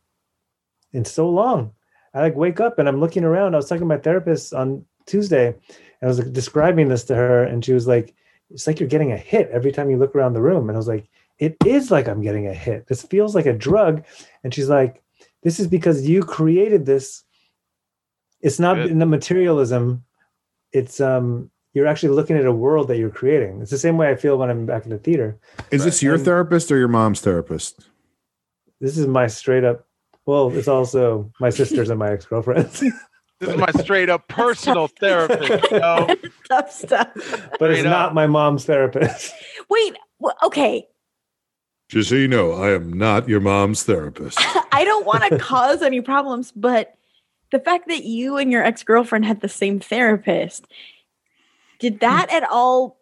in 0.93 1.05
so 1.05 1.29
long. 1.29 1.73
I 2.15 2.21
like 2.21 2.37
wake 2.37 2.61
up 2.61 2.79
and 2.79 2.89
I'm 2.89 3.01
looking 3.01 3.25
around. 3.25 3.55
I 3.55 3.59
was 3.59 3.69
talking 3.69 3.81
to 3.81 3.87
my 3.87 3.99
therapist 3.99 4.53
on 4.53 4.85
Tuesday 5.07 5.49
and 5.49 5.57
I 6.03 6.07
was 6.07 6.19
like, 6.19 6.33
describing 6.33 6.89
this 6.89 7.05
to 7.05 7.15
her, 7.15 7.45
and 7.45 7.65
she 7.65 7.73
was 7.73 7.87
like, 7.87 8.15
it's 8.51 8.67
like 8.67 8.81
you're 8.81 8.89
getting 8.89 9.13
a 9.13 9.17
hit 9.17 9.51
every 9.51 9.71
time 9.71 9.91
you 9.91 9.99
look 9.99 10.15
around 10.15 10.33
the 10.33 10.43
room. 10.43 10.69
And 10.69 10.77
I 10.77 10.79
was 10.79 10.89
like, 10.89 11.09
it 11.39 11.57
is 11.65 11.91
like 11.91 12.09
I'm 12.09 12.23
getting 12.23 12.47
a 12.47 12.55
hit. 12.55 12.87
This 12.87 13.03
feels 13.03 13.35
like 13.35 13.47
a 13.47 13.53
drug. 13.53 14.05
And 14.43 14.53
she's 14.53 14.69
like, 14.69 15.03
this 15.43 15.61
is 15.61 15.67
because 15.67 16.09
you 16.09 16.23
created 16.23 16.85
this. 16.87 17.23
It's 18.41 18.59
not 18.59 18.77
Good. 18.77 18.91
in 18.91 18.99
the 18.99 19.07
materialism. 19.07 20.05
It's 20.73 21.01
um 21.01 21.51
you're 21.75 21.87
actually 21.87 22.11
looking 22.11 22.37
at 22.37 22.45
a 22.47 22.53
world 22.53 22.89
that 22.89 22.99
you're 22.99 23.11
creating. 23.11 23.61
It's 23.63 23.71
the 23.71 23.79
same 23.79 23.97
way 23.97 24.11
I 24.11 24.17
feel 24.17 24.37
when 24.39 24.51
I'm 24.51 24.67
back 24.67 24.85
in 24.85 24.91
the 24.91 24.99
theater. 24.99 25.39
Is 25.71 25.85
this 25.85 26.03
your 26.03 26.15
And- 26.15 26.25
therapist 26.25 26.71
or 26.73 26.79
your 26.79 26.89
mom's 26.89 27.21
therapist? 27.21 27.87
This 28.81 28.97
is 28.99 29.07
my 29.07 29.27
straight 29.27 29.65
up 29.65 29.87
well, 30.27 30.51
it's 30.57 30.69
also 30.69 31.33
my 31.41 31.51
sisters 31.51 31.91
and 31.91 31.99
my 31.99 32.11
ex-girlfriends. 32.13 32.81
this 33.41 33.49
is 33.49 33.57
my 33.57 33.71
straight 33.83 34.09
up 34.11 34.29
personal 34.29 34.87
therapist. 34.87 35.71
yo. 35.73 36.07
Tough 36.49 36.71
stuff. 36.71 37.09
but 37.59 37.71
it's 37.71 37.81
Straight 37.81 37.85
not 37.91 38.15
my 38.15 38.27
mom's 38.27 38.65
therapist. 38.65 39.33
Wait. 39.69 39.97
wh- 40.23 40.45
Okay. 40.45 40.87
Just 41.89 42.11
so 42.11 42.15
you 42.15 42.29
know, 42.29 42.53
I 42.53 42.71
am 42.73 42.93
not 42.93 43.29
your 43.29 43.41
mom's 43.41 43.83
therapist. 43.83 44.39
I 44.73 44.85
don't 44.85 45.05
want 45.07 45.25
to 45.25 45.39
cause 45.39 45.83
any 45.83 46.01
problems, 46.01 46.53
but 46.55 46.95
the 47.53 47.61
fact 47.61 47.89
that 47.89 48.05
you 48.05 48.37
and 48.37 48.53
your 48.53 48.65
ex 48.65 48.83
girlfriend 48.83 49.25
had 49.25 49.41
the 49.41 49.49
same 49.49 49.81
therapist, 49.81 50.67
did 51.79 52.01
that 52.01 52.31
at 52.33 52.49
all 52.51 52.99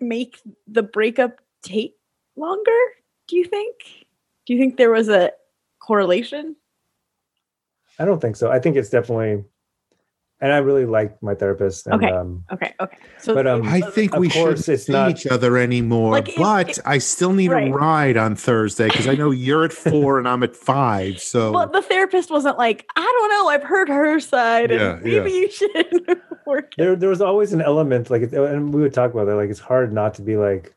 make 0.00 0.40
the 0.66 0.82
breakup 0.82 1.40
take 1.62 1.96
longer? 2.36 2.70
Do 3.28 3.36
you 3.36 3.44
think? 3.44 3.74
Do 4.46 4.54
you 4.54 4.58
think 4.58 4.76
there 4.76 4.90
was 4.90 5.08
a 5.08 5.32
correlation? 5.80 6.56
I 7.98 8.04
don't 8.04 8.20
think 8.20 8.36
so. 8.36 8.50
I 8.50 8.58
think 8.58 8.76
it's 8.76 8.90
definitely, 8.90 9.44
and 10.40 10.52
I 10.52 10.58
really 10.58 10.84
like 10.84 11.20
my 11.22 11.34
therapist. 11.34 11.86
And, 11.86 11.94
Okay. 11.96 12.12
Um, 12.12 12.44
Okay, 12.52 12.74
okay. 12.80 12.96
So 13.18 13.34
But, 13.34 13.46
um, 13.46 13.62
I 13.66 13.80
think 13.80 14.14
Of 14.14 14.20
we 14.20 14.28
should 14.28 14.58
see 14.58 14.92
not- 14.92 15.10
each 15.10 15.26
other 15.26 15.56
anymore. 15.56 16.12
Like, 16.12 16.28
if- 16.28 16.36
but 16.36 16.70
if- 16.70 16.78
I 16.86 16.98
still 16.98 17.32
need 17.32 17.50
Right. 17.50 17.68
a 17.68 17.72
ride 17.72 18.16
on 18.16 18.34
Thursday 18.36 18.88
because 18.88 19.08
I 19.08 19.14
know 19.14 19.30
you're 19.30 19.64
at 19.64 19.72
four 19.72 20.18
and 20.18 20.28
I'm 20.28 20.42
at 20.42 20.54
five. 20.54 21.20
So 21.20 21.52
Well, 21.52 21.68
the 21.68 21.82
therapist 21.82 22.30
wasn't 22.30 22.58
like, 22.58 22.84
I 22.96 23.00
don't 23.20 23.30
know, 23.30 23.48
I've 23.48 23.62
heard 23.64 23.88
her 23.88 24.20
side, 24.20 24.70
and 24.70 24.80
Yeah, 24.80 25.20
maybe 25.20 25.30
you 25.30 25.50
should 25.50 26.20
work. 26.46 26.72
there, 26.76 26.94
there 26.96 27.08
was 27.08 27.22
always 27.22 27.52
an 27.52 27.62
element 27.62 28.10
like, 28.10 28.30
and 28.32 28.72
we 28.74 28.82
would 28.82 28.92
talk 28.94 29.12
about 29.14 29.26
that. 29.26 29.36
Like, 29.36 29.50
it's 29.50 29.60
hard 29.60 29.92
not 29.92 30.14
to 30.14 30.22
be 30.22 30.36
like, 30.36 30.74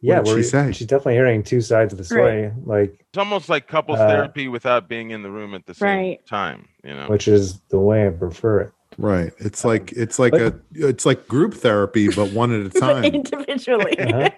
yeah, 0.00 0.18
did 0.18 0.26
she 0.28 0.32
we're- 0.32 0.42
say? 0.42 0.72
she's 0.72 0.86
definitely 0.86 1.14
hearing 1.14 1.42
two 1.42 1.60
sides 1.60 1.92
of 1.92 1.98
the 1.98 2.04
story, 2.04 2.50
like, 2.64 3.04
It's 3.10 3.18
almost 3.18 3.48
like 3.48 3.66
couples 3.68 3.98
Uh, 3.98 4.08
therapy 4.08 4.48
without 4.48 4.88
being 4.88 5.10
in 5.10 5.22
the 5.22 5.30
room 5.30 5.54
at 5.54 5.66
the 5.66 5.74
same 5.74 5.88
Right. 5.88 6.26
time. 6.26 6.68
You 6.84 6.94
know, 6.94 7.06
which 7.08 7.28
is 7.28 7.60
the 7.70 7.78
way 7.78 8.06
I 8.06 8.10
prefer 8.10 8.60
it. 8.60 8.72
right, 8.98 9.32
it's 9.38 9.64
like 9.64 9.92
it's 9.92 10.18
like 10.18 10.32
but- 10.32 10.42
a 10.42 10.54
it's 10.74 11.04
like 11.06 11.28
group 11.28 11.54
therapy, 11.54 12.08
but 12.08 12.32
one 12.32 12.52
at 12.52 12.66
a 12.66 12.70
time. 12.80 13.04
individually. 13.04 13.98
Uh-huh. 13.98 14.30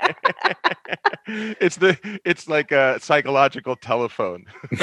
it's 1.60 1.76
the 1.76 1.96
it's 2.24 2.48
like 2.48 2.72
a 2.72 2.98
psychological 3.00 3.76
telephone. 3.76 4.44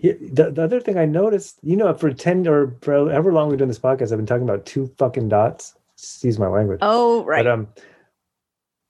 Yeah, 0.00 0.14
the, 0.32 0.50
the 0.50 0.62
other 0.64 0.80
thing 0.80 0.98
I 0.98 1.04
noticed, 1.04 1.60
you 1.62 1.76
know, 1.76 1.94
for 1.94 2.12
10 2.12 2.48
or 2.48 2.76
for 2.82 2.92
however 2.92 3.32
long 3.32 3.48
we've 3.50 3.58
done 3.58 3.68
this 3.68 3.78
podcast, 3.78 4.10
I've 4.10 4.18
been 4.18 4.26
talking 4.26 4.42
about 4.42 4.66
two 4.66 4.92
fucking 4.98 5.28
dots. 5.28 5.74
Excuse 6.02 6.38
my 6.38 6.48
language. 6.48 6.80
oh, 6.82 7.24
right. 7.24 7.44
But 7.44 7.50
um, 7.52 7.68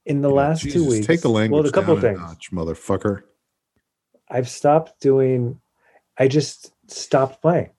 in 0.07 0.23
the 0.23 0.31
Yeah, 0.31 0.35
last 0.35 0.63
two 0.71 0.89
weeks, 0.89 1.07
take 1.07 1.21
the 1.21 1.29
language 1.29 1.63
well, 1.65 1.69
a 1.69 1.73
couple 1.73 1.95
down 1.97 2.05
a 2.05 2.09
things. 2.09 2.19
notch, 2.21 2.51
motherfucker. 2.53 3.23
I've 4.31 4.49
stopped 4.49 5.01
doing. 5.01 5.61
I 6.19 6.29
just 6.29 6.73
stopped 6.91 7.43
playing, 7.43 7.71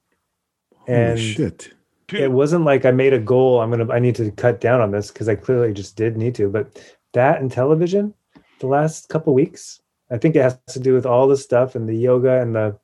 and 0.88 1.18
Holy 1.18 1.22
shit! 1.34 1.74
it 2.14 2.32
wasn't 2.32 2.64
like 2.66 2.86
I 2.86 2.92
made 2.92 3.14
a 3.14 3.20
goal. 3.20 3.60
I'm 3.60 3.72
gonna. 3.72 3.92
I 3.92 4.00
need 4.00 4.16
to 4.16 4.30
cut 4.32 4.62
down 4.62 4.82
on 4.82 4.92
this 4.92 5.10
because 5.10 5.28
I 5.28 5.36
clearly 5.36 5.74
just 5.74 5.96
did 5.96 6.16
need 6.16 6.36
to. 6.36 6.50
But 6.50 6.80
that 7.14 7.42
and 7.42 7.52
television, 7.52 8.14
the 8.60 8.68
last 8.68 9.10
couple 9.10 9.34
weeks, 9.34 9.82
I 10.12 10.18
think 10.20 10.36
it 10.36 10.44
has 10.44 10.60
to 10.70 10.80
do 10.80 10.94
with 10.94 11.06
all 11.08 11.28
the 11.28 11.38
stuff 11.38 11.74
and 11.76 11.90
the 11.90 11.96
yoga 11.96 12.40
and 12.40 12.56
the, 12.56 12.78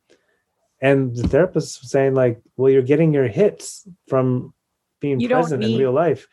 and 0.82 1.16
the 1.16 1.28
therapist 1.28 1.82
was 1.82 1.92
saying 1.92 2.16
like, 2.16 2.42
well, 2.58 2.72
you're 2.72 2.82
getting 2.82 3.14
your 3.14 3.28
hits 3.28 3.88
from 4.08 4.54
being 5.00 5.20
You 5.20 5.28
don't 5.28 5.42
present 5.42 5.64
in 5.64 5.78
real 5.78 5.92
life. 5.92 6.28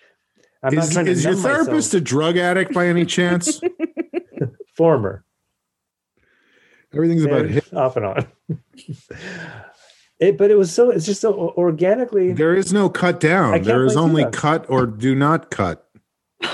I'm 0.63 0.75
not 0.75 0.85
Is, 0.85 0.93
trying 0.93 1.07
to 1.07 1.13
is 1.13 1.25
your 1.25 1.35
numb 1.35 1.43
myself. 1.43 1.67
therapist 1.67 1.95
a 1.95 2.01
drug 2.01 2.37
addict 2.37 2.75
by 2.75 2.89
any 2.89 3.05
chance? 3.05 3.61
former. 4.77 5.25
Everything's 6.95 7.25
about 7.25 7.43
They're 7.43 7.49
hit. 7.49 7.75
off 7.75 7.97
and 7.97 8.07
on. 8.07 8.27
it, 10.21 10.39
but 10.39 10.51
it 10.51 10.57
was 10.57 10.73
so. 10.73 10.91
It's 10.91 11.07
just 11.07 11.21
so 11.21 11.35
organically. 11.57 12.33
There 12.33 12.55
is 12.55 12.73
no 12.73 12.89
cut 12.89 13.21
down. 13.21 13.63
There 13.63 13.85
is 13.85 13.97
only 13.97 14.23
two-dots. 14.25 14.39
cut 14.39 14.71
or 14.71 14.87
do 14.87 15.15
not 15.15 15.51
cut. 15.51 15.87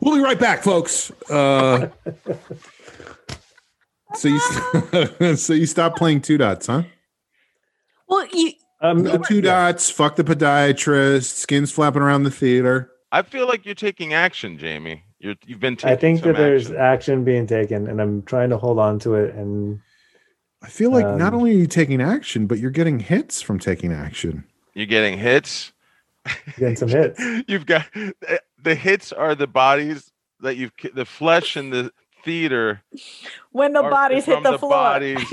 We'll 0.00 0.14
be 0.14 0.22
right 0.22 0.38
back, 0.38 0.62
folks. 0.62 1.10
Uh, 1.28 1.88
so 4.14 4.28
you 4.28 4.38
so 5.36 5.52
you 5.54 5.66
stop 5.66 5.96
playing 5.96 6.20
two 6.20 6.38
dots, 6.38 6.68
huh? 6.68 6.84
Well, 8.08 8.26
you, 8.32 8.52
Um, 8.80 9.02
No 9.02 9.18
two 9.18 9.40
dots. 9.40 9.90
Fuck 9.90 10.16
the 10.16 10.24
podiatrist. 10.24 11.34
Skins 11.34 11.70
flapping 11.72 12.02
around 12.02 12.22
the 12.24 12.30
theater. 12.30 12.90
I 13.10 13.22
feel 13.22 13.46
like 13.46 13.64
you're 13.64 13.74
taking 13.74 14.12
action, 14.12 14.58
Jamie. 14.58 15.02
You're 15.18 15.34
you've 15.46 15.60
been 15.60 15.76
taking. 15.76 15.90
I 15.90 15.96
think 15.96 16.20
some 16.20 16.28
that 16.32 16.36
there's 16.38 16.66
action. 16.66 16.76
action 16.80 17.24
being 17.24 17.46
taken, 17.46 17.88
and 17.88 18.00
I'm 18.00 18.22
trying 18.22 18.50
to 18.50 18.58
hold 18.58 18.78
on 18.78 18.98
to 19.00 19.14
it. 19.14 19.34
And 19.34 19.80
I 20.62 20.68
feel 20.68 20.92
like 20.92 21.06
not 21.06 21.32
Um, 21.32 21.40
only 21.40 21.50
are 21.52 21.58
you 21.58 21.66
taking 21.66 22.00
action, 22.00 22.46
but 22.46 22.58
you're 22.58 22.70
getting 22.70 23.00
hits 23.00 23.40
from 23.42 23.58
taking 23.58 23.92
action. 23.92 24.44
you're 24.74 24.86
getting 24.86 25.18
hits. 25.18 25.72
getting 26.58 26.76
some 26.76 26.88
hits. 26.88 27.18
You've 27.48 27.64
got 27.66 27.86
the 28.62 28.74
hits 28.74 29.12
are 29.12 29.34
the 29.34 29.46
bodies 29.46 30.12
that 30.40 30.56
you've 30.56 30.72
the 30.94 31.04
flesh 31.06 31.56
in 31.56 31.70
the 31.70 31.90
theater 32.24 32.82
when 33.52 33.72
the 33.72 33.82
bodies 33.82 34.24
hit 34.26 34.42
the, 34.42 34.52
the 34.52 34.58
floor. 34.58 34.70
bodies. 34.70 35.18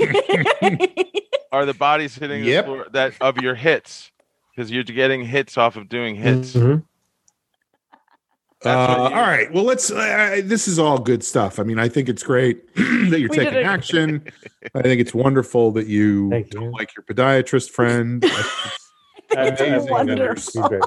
are 1.56 1.64
the 1.66 1.74
bodies 1.74 2.14
hitting 2.14 2.44
Yep. 2.44 2.64
the 2.64 2.70
floor 2.70 2.86
that 2.92 3.14
of 3.20 3.38
your 3.38 3.54
hits 3.54 4.10
because 4.54 4.70
you're 4.70 4.84
getting 4.84 5.24
hits 5.24 5.56
off 5.56 5.76
of 5.76 5.88
doing 5.88 6.14
hits. 6.16 6.52
Mhm. 6.54 6.84
Uh, 8.64 8.68
all 8.70 9.10
right. 9.10 9.52
Well, 9.52 9.64
let's. 9.64 9.90
Uh, 9.90 10.40
this 10.42 10.66
is 10.66 10.78
all 10.78 10.98
good 10.98 11.22
stuff. 11.22 11.58
I 11.58 11.62
mean, 11.62 11.78
I 11.78 11.88
think 11.88 12.08
it's 12.08 12.22
great 12.22 12.74
that 12.74 13.18
you're 13.20 13.28
We 13.28 13.36
taking 13.36 13.58
action. 13.58 14.24
I 14.74 14.82
think 14.82 15.00
it's 15.00 15.14
wonderful 15.14 15.70
that 15.72 15.86
you 15.86 16.30
Thank 16.30 16.50
don't 16.50 16.64
you. 16.64 16.72
like 16.72 16.90
your 16.96 17.04
podiatrist 17.04 17.70
friend. 17.70 18.24
It's 18.24 18.72
I- 19.36 19.40
I- 19.40 19.46
amazing 19.46 19.72
that 19.84 19.90
wonderful. 19.90 20.34
He's 20.62 20.68
great. 20.68 20.82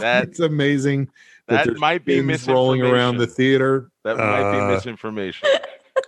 That- 0.00 0.24
it's 0.28 0.40
amazing 0.40 1.10
that, 1.48 1.66
That 1.66 1.78
might 1.78 2.04
be 2.04 2.18
skins 2.22 2.48
rolling 2.48 2.82
around 2.82 3.18
the 3.18 3.26
theater. 3.26 3.90
That 4.04 4.16
might 4.16 4.52
be 4.52 4.58
Uh, 4.58 4.68
misinformation. 4.68 5.48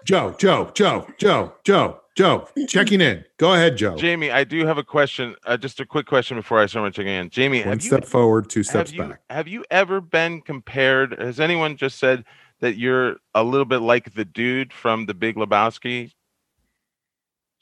Joe, 0.04 0.34
Joe, 0.38 0.70
Joe, 0.74 1.06
Joe, 1.18 1.52
Joe, 1.64 2.00
Joe, 2.16 2.48
checking 2.68 3.00
in. 3.00 3.24
Go 3.36 3.52
ahead, 3.54 3.76
Joe. 3.76 3.94
Jamie, 3.96 4.30
I 4.30 4.42
do 4.44 4.66
have 4.66 4.78
a 4.78 4.82
question. 4.84 5.36
Uh, 5.44 5.56
just 5.56 5.80
a 5.80 5.86
quick 5.86 6.06
question 6.06 6.36
before 6.36 6.58
I 6.58 6.66
start 6.66 6.84
my 6.84 6.90
checking 6.90 7.12
in. 7.12 7.28
Jamie, 7.30 7.60
One 7.60 7.68
have 7.68 7.82
you, 7.82 7.88
step 7.88 8.04
forward, 8.06 8.48
two 8.48 8.62
steps 8.62 8.90
have 8.90 8.96
you 8.96 9.04
back. 9.04 9.20
have 9.30 9.46
you 9.48 9.64
ever 9.70 10.00
been 10.00 10.40
compared? 10.40 11.18
Has 11.20 11.38
anyone 11.40 11.76
just 11.76 11.98
said 11.98 12.24
that 12.60 12.76
you're 12.78 13.16
a 13.34 13.44
little 13.44 13.66
bit 13.66 13.82
like 13.82 14.14
the 14.14 14.24
dude 14.24 14.72
from 14.72 15.04
The 15.06 15.14
Big 15.14 15.36
Lebowski? 15.36 16.12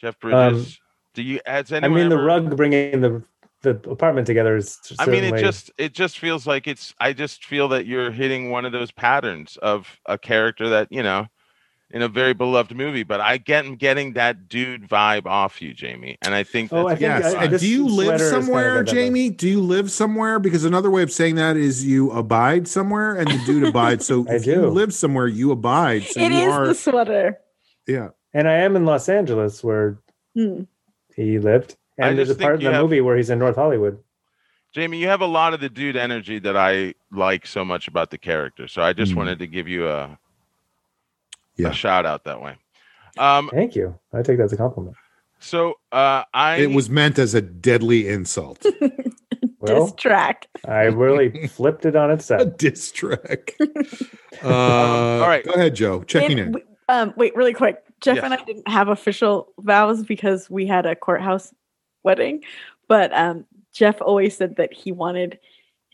Jeff 0.01 0.19
Bridges. 0.21 0.79
do 1.15 1.23
you? 1.23 1.41
Has 1.47 1.73
I 1.73 1.79
anyone? 1.79 2.01
mean, 2.01 2.09
the 2.09 2.19
rug 2.19 2.57
bringing 2.57 3.01
the 3.01 3.23
the 3.63 3.71
apartment 3.91 4.27
together 4.27 4.57
is. 4.57 4.79
I 4.99 5.07
mean, 5.07 5.25
it 5.25 5.41
just 5.41 5.73
it 5.79 5.95
just 5.95 6.19
feels 6.19 6.47
like 6.47 6.67
it's. 6.69 6.95
I 7.01 7.13
just 7.13 7.45
feel 7.45 7.67
that 7.69 7.87
you're 7.87 8.11
hitting 8.13 8.51
one 8.51 8.65
of 8.65 8.73
those 8.73 8.93
patterns 8.93 9.57
of 9.63 9.99
a 10.07 10.19
character 10.19 10.69
that 10.69 10.89
you 10.91 11.03
know, 11.03 11.27
in 11.95 12.03
a 12.03 12.09
very 12.09 12.35
beloved 12.35 12.77
movie. 12.77 13.05
But 13.05 13.21
I 13.23 13.39
get 13.39 13.65
I'm 13.65 13.77
getting 13.77 14.13
that 14.15 14.49
dude 14.49 14.87
vibe 14.89 15.25
off 15.27 15.63
you, 15.63 15.73
Jamie, 15.73 16.19
and 16.21 16.35
I 16.35 16.43
think 16.43 16.71
Oh, 16.73 16.89
that's 16.89 17.01
I 17.03 17.21
think 17.21 17.25
Yes. 17.25 17.35
I- 17.35 17.45
and 17.45 17.59
do 17.61 17.67
you 17.69 17.87
live 17.87 18.07
sweater 18.07 18.15
is 18.25 18.31
kind 18.31 18.39
of 18.41 18.45
somewhere, 18.45 18.77
like. 18.79 18.87
Jamie? 18.87 19.31
Do 19.31 19.49
you 19.49 19.61
live 19.63 19.91
somewhere? 19.91 20.39
Because 20.39 20.65
another 20.67 20.91
way 20.91 21.03
of 21.03 21.11
saying 21.11 21.37
that 21.37 21.57
is 21.57 21.87
you 21.87 22.11
abide 22.11 22.69
somewhere, 22.69 23.15
and 23.15 23.27
the 23.31 23.41
dude 23.47 23.65
abides. 23.69 24.07
So 24.07 24.27
I 24.29 24.35
if 24.35 24.47
you 24.47 24.55
do. 24.57 24.67
live 24.69 24.93
somewhere, 24.93 25.27
you 25.29 25.51
abide. 25.53 26.03
So 26.03 26.21
It 26.21 26.33
you 26.33 26.39
is 26.39 26.53
are. 26.53 26.67
the 26.67 26.75
sweater. 26.75 27.39
yeah. 27.87 28.09
and 28.35 28.49
I 28.49 28.55
am 28.55 28.75
in 28.77 28.85
Los 28.85 29.09
Angeles 29.09 29.63
where 29.65 29.99
Hmm. 30.35 30.63
he 31.15 31.39
lived, 31.39 31.77
and 31.97 32.19
there's 32.19 32.31
a 32.31 32.35
part 32.35 32.57
in 32.59 32.65
the 32.65 32.73
have- 32.73 32.83
movie 32.83 33.01
where 33.01 33.17
he's 33.17 33.31
in 33.31 33.39
North 33.39 33.55
Hollywood. 33.55 33.99
Jamie, 34.73 34.99
you 34.99 35.07
have 35.07 35.21
a 35.21 35.27
lot 35.27 35.55
of 35.55 35.61
the 35.61 35.69
dude 35.69 35.95
energy 35.95 36.41
that 36.41 36.57
I 36.57 36.95
like 37.13 37.47
so 37.47 37.65
much 37.65 37.87
about 37.87 38.11
the 38.11 38.19
character. 38.19 38.67
So 38.67 38.83
I 38.83 38.93
just 38.93 39.13
Mm. 39.13 39.17
wanted 39.19 39.39
to 39.39 39.47
give 39.47 39.69
you 39.69 39.87
a, 39.87 40.19
Yeah. 41.57 41.69
a 41.69 41.73
shout 41.73 42.05
out 42.07 42.25
that 42.25 42.41
way. 42.43 42.57
Um, 43.19 43.49
Thank 43.53 43.77
you. 43.77 43.99
I 44.13 44.23
take 44.23 44.39
that 44.39 44.45
as 44.45 44.53
a 44.53 44.57
compliment. 44.57 44.97
so 45.39 45.75
uh, 45.93 46.25
I 46.35 46.57
It 46.57 46.71
was 46.73 46.91
meant 46.91 47.19
as 47.19 47.35
a 47.35 47.41
deadly 47.43 48.09
insult. 48.09 48.65
Well, 49.61 49.87
Diss 49.87 49.95
track. 49.97 50.47
I 50.69 50.83
really 50.83 51.47
flipped 51.49 51.87
it 51.87 51.97
on 51.97 52.11
its 52.11 52.31
a 52.31 52.37
head. 52.37 52.59
diss 52.59 52.93
track. 52.93 53.55
Uh, 54.43 54.49
all 55.23 55.29
right. 55.29 55.43
Go 55.45 55.53
ahead, 55.53 55.75
Joe. 55.75 56.03
Checking 56.03 56.39
And 56.39 56.49
in. 56.49 56.53
we- 56.53 56.65
um, 56.91 57.15
wait, 57.17 57.35
really 57.35 57.55
quick. 57.55 57.83
Jeff 58.03 58.17
Yes. 58.17 58.25
and 58.25 58.35
I 58.35 58.45
didn't 58.45 58.69
have 58.69 58.89
official 58.89 59.49
vows 59.61 60.03
because 60.05 60.51
we 60.51 60.67
had 60.67 60.85
a 60.85 60.95
courthouse 60.95 61.55
wedding, 62.03 62.43
but 62.89 63.11
um, 63.17 63.47
Jeff 63.73 64.03
always 64.03 64.37
said 64.37 64.57
that 64.57 64.75
he 64.75 64.93
wanted 64.93 65.39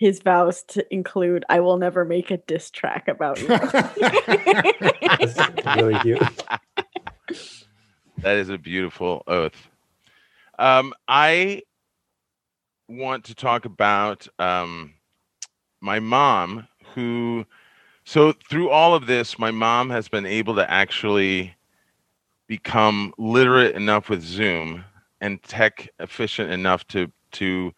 his 0.01 0.20
vows 0.22 0.62
to 0.68 0.92
include 0.92 1.44
"I 1.51 1.61
will 1.61 1.76
never 1.76 2.07
make 2.07 2.30
a 2.30 2.38
diss 2.38 2.70
track 2.70 3.07
about 3.07 3.38
you." 3.40 3.48
It's 5.20 5.38
really 5.76 5.98
cute. 6.01 6.22
That 8.18 8.36
is 8.38 8.48
a 8.48 8.57
beautiful 8.57 9.22
oath. 9.26 9.68
Um, 10.59 10.94
I 11.07 11.62
want 12.88 13.24
to 13.24 13.34
talk 13.34 13.66
about 13.66 14.26
um, 14.38 14.94
my 15.82 16.01
mom, 16.01 16.66
who, 16.94 17.44
so 18.05 18.32
through 18.48 18.70
all 18.70 18.94
of 18.94 19.07
this, 19.07 19.38
my 19.38 19.51
mom 19.51 19.90
has 19.90 20.09
been 20.09 20.26
able 20.26 20.55
to 20.57 20.70
actually 20.70 21.55
become 22.46 23.12
literate 23.18 23.76
enough 23.76 24.09
with 24.09 24.22
Zoom 24.22 24.82
and 25.20 25.42
tech 25.42 25.90
efficient 26.01 26.51
enough 26.51 26.86
to 26.88 27.12
to. 27.32 27.74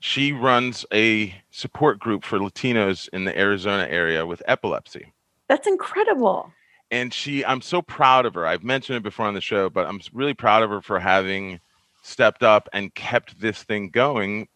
She 0.00 0.32
runs 0.32 0.84
a 0.92 1.34
support 1.50 1.98
group 1.98 2.24
for 2.24 2.38
Latinos 2.38 3.08
in 3.12 3.24
the 3.24 3.38
Arizona 3.38 3.86
area 3.88 4.26
with 4.26 4.42
epilepsy. 4.46 5.12
That's 5.48 5.66
incredible. 5.66 6.52
and 6.90 7.12
she 7.14 7.44
i'm 7.44 7.60
so 7.62 7.82
proud 7.82 8.24
of 8.26 8.34
her. 8.34 8.46
I've 8.46 8.64
mentioned 8.64 8.96
it 8.96 9.02
before 9.02 9.26
on 9.26 9.34
the 9.34 9.40
show 9.40 9.68
but 9.70 9.86
i'm 9.86 10.00
really 10.12 10.34
proud 10.34 10.62
of 10.62 10.70
her 10.70 10.80
for 10.80 10.98
having 10.98 11.60
stepped 12.02 12.42
up 12.42 12.68
and 12.72 12.94
kept 12.94 13.40
this 13.40 13.62
thing 13.62 13.90
going 13.90 14.48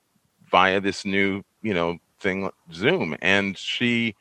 via 0.50 0.80
this 0.80 1.04
new 1.04 1.42
you 1.62 1.74
know 1.74 1.98
thing 2.20 2.50
zoom. 2.72 3.16
And 3.22 3.56
she 3.58 4.14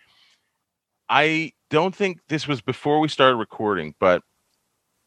i 1.09 1.51
don't 1.69 1.95
think 1.95 2.19
this 2.28 2.47
was 2.47 2.61
before 2.61 2.99
we 2.99 3.07
started 3.07 3.38
recording 3.38 3.95
but 3.99 4.24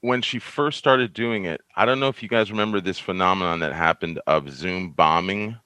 when 0.00 0.22
she 0.22 0.38
first 0.38 0.78
started 0.78 1.12
doing 1.12 1.44
it 1.44 1.60
i 1.76 1.84
don't 1.84 2.00
know 2.00 2.08
if 2.08 2.22
you 2.22 2.28
guys 2.28 2.50
remember 2.50 2.80
this 2.80 2.98
phenomenon 2.98 3.60
that 3.60 3.72
happened 3.72 4.20
of 4.26 4.50
zoom 4.50 4.90
bombing 4.92 5.56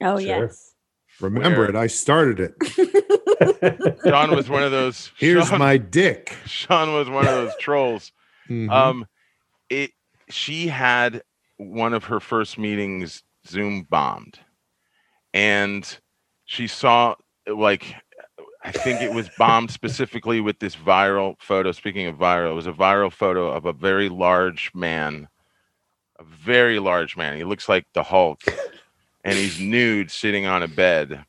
Oh 0.00 0.18
Sure. 0.18 0.20
yes. 0.20 0.74
Remember 1.20 1.60
Where- 1.62 1.70
it. 1.70 1.76
I 1.76 1.86
started 1.88 2.38
it. 2.40 3.98
Sean 4.04 4.34
was 4.34 4.48
one 4.48 4.62
of 4.62 4.70
those 4.70 5.10
Here's 5.18 5.48
Sean, 5.48 5.58
my 5.58 5.76
dick. 5.76 6.36
Sean 6.46 6.92
was 6.94 7.08
one 7.08 7.26
of 7.26 7.34
those 7.34 7.56
trolls 7.58 8.12
Mhm. 8.48 8.70
um 8.70 9.06
it 9.68 9.90
she 10.30 10.68
had 10.68 11.22
one 11.58 11.92
of 11.92 12.04
her 12.04 12.18
first 12.18 12.56
meetings 12.56 13.22
zoom 13.46 13.82
bombed 13.90 14.38
and 15.34 15.98
she 16.46 16.66
saw 16.66 17.14
like 17.46 17.94
i 18.64 18.72
think 18.72 19.02
it 19.02 19.12
was 19.12 19.28
bombed 19.36 19.70
specifically 19.70 20.40
with 20.40 20.58
this 20.60 20.74
viral 20.76 21.34
photo 21.40 21.72
speaking 21.72 22.06
of 22.06 22.16
viral 22.16 22.52
it 22.52 22.54
was 22.54 22.66
a 22.66 22.72
viral 22.72 23.12
photo 23.12 23.50
of 23.50 23.66
a 23.66 23.72
very 23.74 24.08
large 24.08 24.70
man 24.74 25.28
a 26.18 26.24
very 26.24 26.78
large 26.78 27.18
man 27.18 27.36
he 27.36 27.44
looks 27.44 27.68
like 27.68 27.84
the 27.92 28.02
hulk 28.02 28.40
and 29.24 29.36
he's 29.36 29.60
nude 29.60 30.10
sitting 30.10 30.46
on 30.46 30.62
a 30.62 30.68
bed 30.68 31.24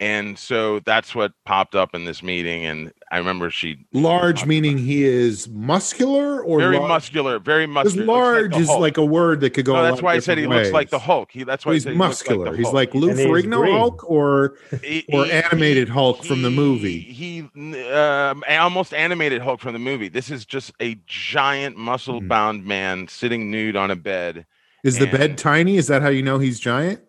and 0.00 0.36
so 0.36 0.80
that's 0.80 1.14
what 1.14 1.32
popped 1.44 1.74
up 1.76 1.94
in 1.94 2.04
this 2.04 2.22
meeting 2.24 2.64
and 2.64 2.92
i 3.12 3.18
remember 3.18 3.50
she 3.50 3.86
large 3.92 4.44
meaning 4.46 4.76
he 4.76 5.04
is 5.04 5.48
muscular 5.48 6.42
or 6.42 6.58
very 6.58 6.76
large? 6.78 6.88
muscular, 6.88 7.38
very 7.38 7.66
Because 7.66 7.94
muscular. 7.94 8.06
large 8.06 8.52
Looks 8.52 8.62
is 8.64 8.68
like 8.70 8.96
a 8.96 9.04
word 9.04 9.40
that 9.42 9.50
could 9.50 9.64
go. 9.64 9.74
No, 9.74 9.82
that's 9.82 10.02
why 10.02 10.14
I 10.14 10.18
said 10.18 10.38
he 10.38 10.44
different 10.44 10.62
looks 10.64 10.72
like 10.72 10.90
the. 10.90 10.98
Hulk. 10.98 11.30
He, 11.30 11.44
that's 11.44 11.64
why 11.64 11.72
I 11.72 11.74
he's 11.74 11.82
said 11.84 11.92
he 11.92 11.98
looks 11.98 12.26
like 12.26 12.28
the 12.28 12.44
muscular. 12.44 12.56
he's 12.56 12.72
like 12.72 12.94
Lou 12.94 13.10
And 13.10 13.18
Ferrigno 13.18 13.58
green. 13.58 13.76
Hulk, 13.76 14.10
or 14.10 14.54
He- 14.82 15.04
or 15.12 15.24
he- 15.26 15.32
animated 15.32 15.88
Hulk 15.88 16.24
from 16.24 16.42
the 16.42 16.50
movie. 16.50 16.98
He 17.00 17.40
um, 17.92 18.42
almost 18.48 18.92
animated 18.94 19.40
Hulk 19.42 19.60
from 19.60 19.72
the 19.74 19.78
movie. 19.78 20.08
This 20.08 20.30
is 20.30 20.44
just 20.46 20.72
a 20.80 20.96
giant 21.06 21.76
Hmm. 21.76 21.82
muscle-bound 21.82 22.64
man 22.64 23.06
sitting 23.08 23.50
nude 23.50 23.76
on 23.76 23.90
a 23.90 23.96
bed. 23.96 24.46
Is 24.82 24.98
the 24.98 25.06
bed 25.06 25.38
tiny? 25.38 25.76
Is 25.76 25.86
that 25.88 26.02
how 26.02 26.08
you 26.08 26.22
know 26.22 26.38
he's 26.38 26.58
giant? 26.60 27.00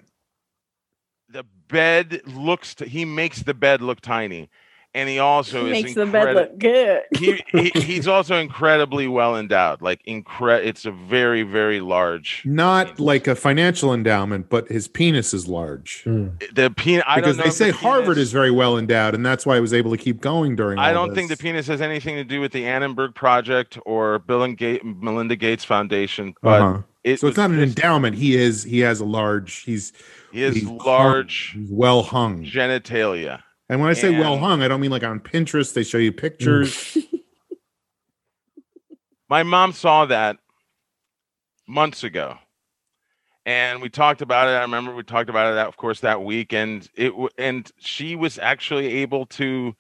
The 1.30 1.44
bed 1.68 2.22
looks. 2.28 2.76
T- 2.76 2.88
he 2.88 3.06
makes 3.06 3.42
the 3.44 3.54
bed 3.56 3.82
look 3.82 4.00
tiny, 4.02 4.50
and 4.94 5.10
he 5.10 5.18
also 5.18 5.66
is 5.66 5.72
Makes 5.72 5.96
the 5.96 6.06
bed 6.06 6.36
look 6.36 6.60
good. 6.60 7.02
he, 7.18 7.44
he 7.52 7.70
he's 7.74 8.08
also 8.08 8.36
incredibly 8.38 9.08
well 9.08 9.36
endowed. 9.36 9.82
Like 9.82 10.04
incre- 10.08 10.64
It's 10.64 10.86
a 10.86 10.92
very 10.92 11.42
very 11.42 11.80
large. 11.80 12.44
Not 12.46 13.00
like 13.00 13.26
a 13.28 13.36
financial 13.36 13.92
endowment, 13.92 14.50
but 14.50 14.68
his 14.68 14.88
penis 14.88 15.34
is 15.34 15.48
large. 15.48 16.04
Mm. 16.06 16.54
The 16.54 16.70
penis. 16.70 17.04
I 17.08 17.16
Because 17.16 17.38
don't 17.38 17.46
know 17.46 17.50
they 17.50 17.56
say 17.56 17.72
the 17.72 17.78
Harvard 17.78 18.06
penis- 18.18 18.28
is 18.28 18.32
very 18.32 18.52
well 18.52 18.78
endowed, 18.78 19.16
and 19.16 19.26
that's 19.26 19.44
why 19.48 19.56
he 19.56 19.62
was 19.62 19.74
able 19.74 19.90
to 19.90 19.98
keep 19.98 20.22
going 20.22 20.56
during. 20.56 20.78
I 20.78 20.94
all 20.94 21.08
don't 21.08 21.16
think 21.16 21.30
the 21.30 21.38
penis 21.38 21.66
has 21.66 21.82
anything 21.82 22.16
to 22.18 22.24
do 22.24 22.40
with 22.40 22.52
the 22.52 22.66
Annenberg 22.66 23.16
Project 23.16 23.80
or 23.88 24.20
Bill 24.20 24.44
and 24.44 24.56
Gate, 24.56 24.86
Melinda 24.86 25.36
Gates 25.36 25.64
Foundation, 25.66 26.36
but 26.44 26.62
Uh-huh. 26.62 26.82
It 27.04 27.20
So 27.20 27.28
it's 27.28 27.38
not 27.38 27.50
an 27.52 27.60
just- 27.60 27.78
endowment. 27.78 28.16
He 28.16 28.36
is. 28.36 28.64
He 28.64 28.80
has 28.80 29.00
a 29.00 29.06
large. 29.06 29.62
He's 29.64 29.94
He 30.32 30.42
has 30.42 30.56
he's 30.56 30.66
large 30.66 31.52
He's 31.54 31.70
well 31.72 32.04
hung. 32.04 32.44
genitalia. 32.44 33.42
And 33.70 33.80
when 33.82 33.90
I 33.90 33.94
say 33.94 34.18
well 34.18 34.38
hung, 34.38 34.62
I 34.62 34.68
don't 34.68 34.82
mean 34.82 34.92
like 34.92 35.04
on 35.04 35.20
Pinterest. 35.20 35.74
They 35.74 35.84
show 35.84 35.98
you 35.98 36.12
pictures. 36.12 36.76
Mm. 36.96 37.04
My 39.30 39.44
mom 39.44 39.74
saw 39.74 40.06
that 40.06 40.38
months 41.68 42.04
ago, 42.04 42.38
and 43.46 43.82
we 43.82 43.90
talked 43.90 44.22
about 44.22 44.48
it. 44.48 44.52
I 44.52 44.62
remember 44.62 44.94
we 44.94 45.04
talked 45.04 45.30
about 45.30 45.54
it, 45.54 45.58
of 45.68 45.78
course, 45.78 46.02
that 46.02 46.24
week, 46.24 46.54
and 46.54 46.88
it 46.96 47.14
and 47.38 47.70
she 47.80 48.16
was 48.16 48.38
actually 48.38 48.88
able 48.88 49.26
to 49.28 49.76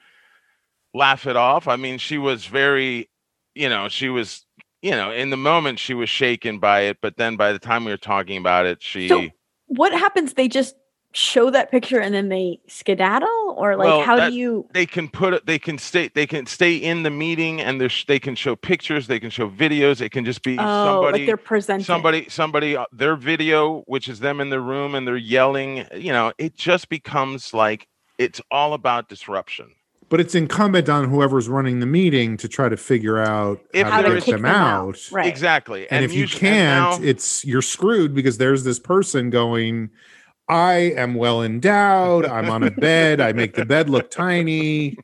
laugh 0.93 1.27
it 1.27 1.35
off. 1.35 1.67
I 1.67 1.75
mean, 1.75 1.97
she 1.99 2.17
was 2.17 2.45
very, 2.45 3.09
you 3.53 3.69
know, 3.69 3.89
she 3.89 4.09
was, 4.09 4.45
you 4.83 4.91
know, 4.91 5.11
in 5.11 5.31
the 5.31 5.37
moment 5.37 5.79
she 5.79 5.93
was 5.95 6.09
shaken 6.09 6.59
by 6.59 6.81
it, 6.81 6.97
but 7.01 7.17
then 7.17 7.35
by 7.37 7.51
the 7.53 7.59
time 7.59 7.85
we 7.85 7.91
were 7.91 7.97
talking 7.97 8.37
about 8.37 8.65
it, 8.67 8.83
she. 8.83 9.07
So 9.07 9.29
what 9.67 9.93
happens? 9.93 10.33
They 10.33 10.47
just 10.47 10.75
show 11.13 11.49
that 11.51 11.69
picture 11.71 11.99
and 11.99 12.13
then 12.13 12.29
they 12.29 12.59
skedaddle, 12.67 13.55
or 13.57 13.75
like 13.75 13.85
Well, 13.85 14.01
how 14.01 14.17
that- 14.17 14.29
do 14.31 14.35
you? 14.35 14.67
they 14.73 14.85
can 14.87 15.07
put 15.07 15.33
it 15.35 15.45
they 15.45 15.59
can 15.59 15.77
stay 15.77 16.09
they 16.13 16.25
can 16.25 16.45
stay 16.47 16.75
in 16.75 17.03
the 17.03 17.11
meeting 17.11 17.61
and 17.61 17.79
there's 17.79 18.03
they 18.07 18.17
can 18.19 18.33
show 18.35 18.55
pictures 18.55 19.05
they 19.05 19.19
can 19.19 19.29
show 19.29 19.47
videos 19.47 20.01
it 20.01 20.09
can 20.09 20.25
just 20.25 20.41
be 20.41 20.57
Oh, 20.59 20.83
somebody 20.83 21.19
like 21.19 21.25
they're 21.27 21.37
presenting. 21.37 21.85
somebody 21.85 22.25
somebody 22.29 22.75
uh, 22.75 22.85
their 22.91 23.15
video 23.15 23.81
which 23.85 24.07
is 24.09 24.19
them 24.21 24.41
in 24.41 24.49
the 24.49 24.59
room 24.59 24.95
and 24.95 25.07
they're 25.07 25.15
yelling 25.15 25.85
you 25.95 26.11
know 26.11 26.31
it 26.39 26.55
just 26.55 26.89
becomes 26.89 27.53
like 27.53 27.87
it's 28.17 28.41
all 28.49 28.73
about 28.73 29.07
disruption 29.07 29.67
but 30.13 30.19
it's 30.19 30.35
incumbent 30.35 30.89
on 30.89 31.09
whoever's 31.09 31.49
running 31.49 31.79
the 31.79 31.87
meeting 31.87 32.37
to 32.37 32.47
try 32.47 32.69
to 32.69 32.77
figure 32.77 33.17
out 33.17 33.59
If 33.73 33.87
how 33.87 34.03
to 34.03 34.09
there 34.09 34.19
get 34.19 34.27
is- 34.27 34.33
them, 34.35 34.45
out. 34.45 34.99
Right. 35.11 35.25
exactly 35.25 35.87
And, 35.89 36.05
if 36.05 36.13
you 36.13 36.27
can't, 36.27 37.01
now- 37.01 37.07
it's 37.07 37.43
you're 37.43 37.63
screwed 37.63 38.13
because 38.13 38.37
there's 38.37 38.63
this 38.63 38.77
person 38.77 39.31
going. 39.31 39.89
I 40.47 40.73
am 40.95 41.15
well 41.15 41.41
endowed. 41.41 42.25
I'm 42.27 42.51
on 42.51 42.61
a 42.61 42.69
bed. 42.89 43.21
I 43.21 43.33
make 43.33 43.55
the 43.55 43.65
bed 43.65 43.89
look 43.89 44.11
tiny. 44.11 44.97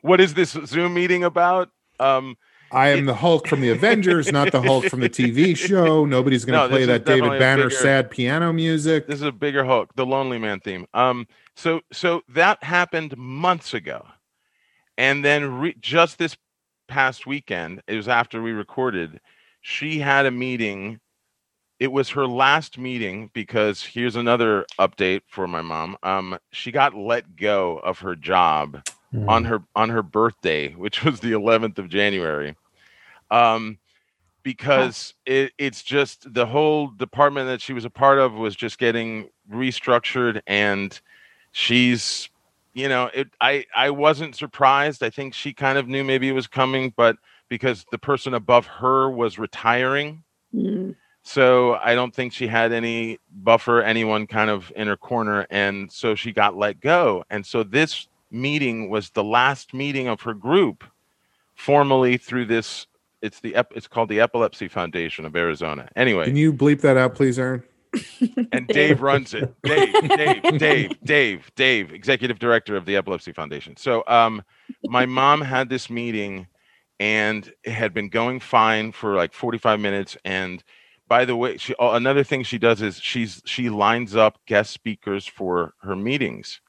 what 0.00 0.20
is 0.20 0.34
this 0.34 0.50
zoom 0.66 0.94
meeting 0.94 1.22
about 1.22 1.68
um 2.00 2.36
I 2.72 2.88
am 2.88 3.04
the 3.04 3.14
Hulk 3.14 3.46
from 3.46 3.60
the 3.60 3.68
Avengers, 3.68 4.32
not 4.32 4.50
the 4.50 4.62
Hulk 4.62 4.86
from 4.86 4.98
the 5.00 5.10
TV 5.10 5.54
show. 5.68 6.06
Nobody's 6.06 6.44
going 6.46 6.58
to 6.58 6.64
No, 6.64 6.68
play 6.70 6.86
that 6.86 7.04
David 7.04 7.38
Banner 7.38 7.64
bigger- 7.68 7.76
sad 7.76 8.10
piano 8.10 8.50
music. 8.52 9.06
this 9.06 9.16
is 9.16 9.22
a 9.22 9.30
bigger 9.30 9.62
Hulk, 9.64 9.94
the 9.94 10.06
Lonely 10.06 10.38
Man 10.38 10.58
theme. 10.58 10.86
Um, 10.94 11.26
so 11.56 11.80
so 11.92 12.22
that 12.28 12.62
happened 12.64 13.16
months 13.16 13.74
ago, 13.74 14.06
and 14.96 15.24
then 15.24 15.58
re- 15.60 15.76
just 15.80 16.18
this 16.18 16.36
past 16.88 17.26
weekend, 17.26 17.82
it 17.86 17.96
was 17.96 18.08
after 18.08 18.42
we 18.42 18.52
recorded. 18.52 19.20
She 19.60 19.98
had 19.98 20.26
a 20.26 20.30
meeting. 20.30 21.00
It 21.78 21.90
was 21.90 22.10
her 22.10 22.26
last 22.26 22.78
meeting 22.78 23.30
because 23.32 23.82
here's 23.82 24.14
another 24.16 24.66
update 24.78 25.22
for 25.26 25.48
my 25.48 25.62
mom. 25.62 25.96
Um, 26.02 26.38
she 26.52 26.70
got 26.70 26.94
let 26.94 27.36
go 27.36 27.78
of 27.78 27.98
her 28.00 28.14
job 28.16 28.82
Mm. 29.14 29.28
on 29.28 29.44
her 29.44 29.62
on 29.76 29.90
her 29.90 30.02
birthday, 30.02 30.72
which 30.72 31.04
was 31.04 31.20
the 31.20 31.32
11th 31.32 31.78
of 31.78 31.88
January. 31.90 32.56
Um, 33.30 33.78
because 34.42 35.14
it, 35.26 35.52
it's 35.58 35.82
just 35.82 36.32
the 36.32 36.46
whole 36.46 36.88
department 36.88 37.46
that 37.48 37.60
she 37.60 37.72
was 37.74 37.84
a 37.84 37.90
part 37.90 38.18
of 38.18 38.32
was 38.32 38.56
just 38.56 38.78
getting 38.78 39.28
restructured 39.50 40.40
and 40.46 40.98
she's 41.52 42.28
you 42.74 42.88
know 42.88 43.10
it 43.14 43.28
i 43.40 43.64
i 43.76 43.90
wasn't 43.90 44.34
surprised 44.34 45.02
i 45.02 45.10
think 45.10 45.34
she 45.34 45.52
kind 45.52 45.78
of 45.78 45.86
knew 45.86 46.02
maybe 46.02 46.28
it 46.28 46.32
was 46.32 46.46
coming 46.46 46.92
but 46.96 47.16
because 47.48 47.84
the 47.90 47.98
person 47.98 48.34
above 48.34 48.66
her 48.66 49.10
was 49.10 49.38
retiring 49.38 50.22
Mm. 50.54 50.96
so 51.22 51.76
I 51.76 51.94
don't 51.94 52.14
think 52.14 52.34
she 52.34 52.46
had 52.46 52.72
any 52.72 53.18
buffer, 53.30 53.80
anyone 53.80 54.26
kind 54.26 54.50
of 54.50 54.70
in 54.76 54.86
her 54.86 54.98
corner. 54.98 55.46
And 55.48 55.90
so 55.90 56.14
she 56.14 56.30
got 56.30 56.58
let 56.58 56.78
go. 56.80 57.24
And 57.30 57.46
so 57.46 57.62
this 57.62 58.06
meeting 58.30 58.90
was 58.90 59.08
the 59.10 59.24
last 59.24 59.72
meeting 59.72 60.08
of 60.08 60.20
her 60.20 60.34
group 60.34 60.84
formally 61.54 62.18
through 62.18 62.44
this. 62.46 62.86
It's 63.22 63.40
the 63.40 63.56
it's 63.74 63.88
called 63.88 64.10
the 64.10 64.20
Epilepsy 64.20 64.68
Foundation 64.68 65.24
of 65.24 65.34
Arizona. 65.34 65.88
Anyway, 65.96 66.26
Can 66.26 66.36
you 66.36 66.52
bleep 66.52 66.82
that 66.82 66.98
out, 66.98 67.14
please, 67.14 67.38
Aaron? 67.38 67.62
And 68.52 68.68
Dave 68.72 69.02
runs 69.02 69.34
it. 69.34 69.48
Dave, 69.64 70.00
Dave, 70.14 70.42
Dave, 70.58 70.98
Dave, 71.04 71.50
Dave, 71.56 71.92
executive 71.92 72.38
director 72.38 72.76
of 72.76 72.86
the 72.86 72.96
Epilepsy 72.96 73.32
Foundation. 73.32 73.76
So, 73.76 74.04
um, 74.06 74.42
my 74.86 75.06
mom 75.06 75.40
had 75.40 75.68
this 75.68 75.88
meeting, 75.88 76.48
and 77.00 77.52
it 77.64 77.72
had 77.72 77.94
been 77.94 78.08
going 78.08 78.40
fine 78.40 78.92
for 78.92 79.14
like 79.14 79.32
forty-five 79.32 79.80
minutes. 79.80 80.16
And 80.24 80.62
by 81.08 81.24
the 81.24 81.36
way, 81.36 81.56
she 81.56 81.74
another 81.78 82.24
thing 82.24 82.42
she 82.42 82.58
does 82.58 82.82
is 82.82 83.00
she's 83.00 83.42
she 83.44 83.70
lines 83.70 84.16
up 84.16 84.38
guest 84.46 84.72
speakers 84.72 85.26
for 85.26 85.74
her 85.82 85.96
meetings. 85.96 86.60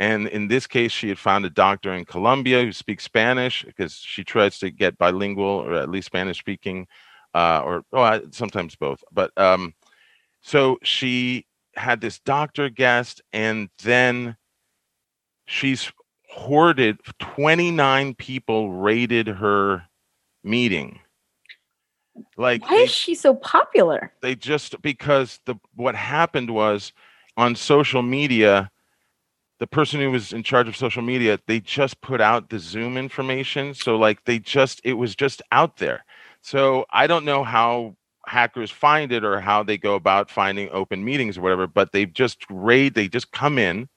And 0.00 0.26
in 0.28 0.48
this 0.48 0.66
case, 0.66 0.90
she 0.90 1.08
had 1.08 1.18
found 1.18 1.44
a 1.44 1.50
doctor 1.50 1.92
in 1.92 2.04
Colombia 2.04 2.64
who 2.64 2.72
speaks 2.72 3.04
Spanish 3.04 3.62
because 3.64 3.94
she 3.94 4.24
tries 4.24 4.58
to 4.58 4.70
get 4.70 4.98
bilingual 4.98 5.44
or 5.44 5.74
at 5.74 5.88
least 5.88 6.06
Spanish 6.06 6.38
speaking, 6.38 6.88
uh, 7.32 7.62
or 7.64 7.84
oh, 7.92 8.02
I- 8.02 8.22
sometimes 8.32 8.74
both. 8.74 9.04
But 9.12 9.30
um, 9.38 9.74
so 10.44 10.78
she 10.82 11.46
had 11.74 12.02
this 12.02 12.18
doctor 12.20 12.68
guest, 12.68 13.22
and 13.32 13.70
then 13.82 14.36
she's 15.46 15.90
hoarded 16.28 16.98
29 17.18 18.14
people 18.14 18.70
raided 18.72 19.26
her 19.26 19.84
meeting. 20.44 21.00
Like 22.36 22.62
Why 22.62 22.76
they, 22.76 22.82
is 22.84 22.90
she 22.90 23.14
so 23.14 23.34
popular? 23.36 24.12
they 24.20 24.34
just 24.34 24.80
because 24.82 25.40
the 25.46 25.56
what 25.74 25.94
happened 25.94 26.50
was 26.50 26.92
on 27.36 27.56
social 27.56 28.02
media 28.02 28.70
the 29.60 29.66
person 29.66 29.98
who 30.00 30.10
was 30.10 30.32
in 30.32 30.42
charge 30.42 30.68
of 30.68 30.76
social 30.76 31.02
media 31.02 31.40
they 31.46 31.58
just 31.58 32.00
put 32.02 32.20
out 32.20 32.50
the 32.50 32.58
zoom 32.58 32.96
information 32.96 33.74
so 33.74 33.96
like 33.96 34.24
they 34.24 34.38
just 34.38 34.80
it 34.84 34.92
was 34.92 35.16
just 35.16 35.42
out 35.50 35.78
there 35.78 36.04
so 36.40 36.84
i 36.90 37.08
don't 37.08 37.24
know 37.24 37.42
how 37.42 37.96
hackers 38.28 38.70
find 38.70 39.12
it 39.12 39.24
or 39.24 39.40
how 39.40 39.62
they 39.62 39.78
go 39.78 39.94
about 39.94 40.30
finding 40.30 40.68
open 40.70 41.04
meetings 41.04 41.38
or 41.38 41.42
whatever. 41.42 41.66
But 41.66 41.92
they 41.92 42.06
just 42.06 42.44
raid, 42.50 42.94
they 42.94 43.08
just 43.08 43.32
come 43.32 43.58
in. 43.58 43.88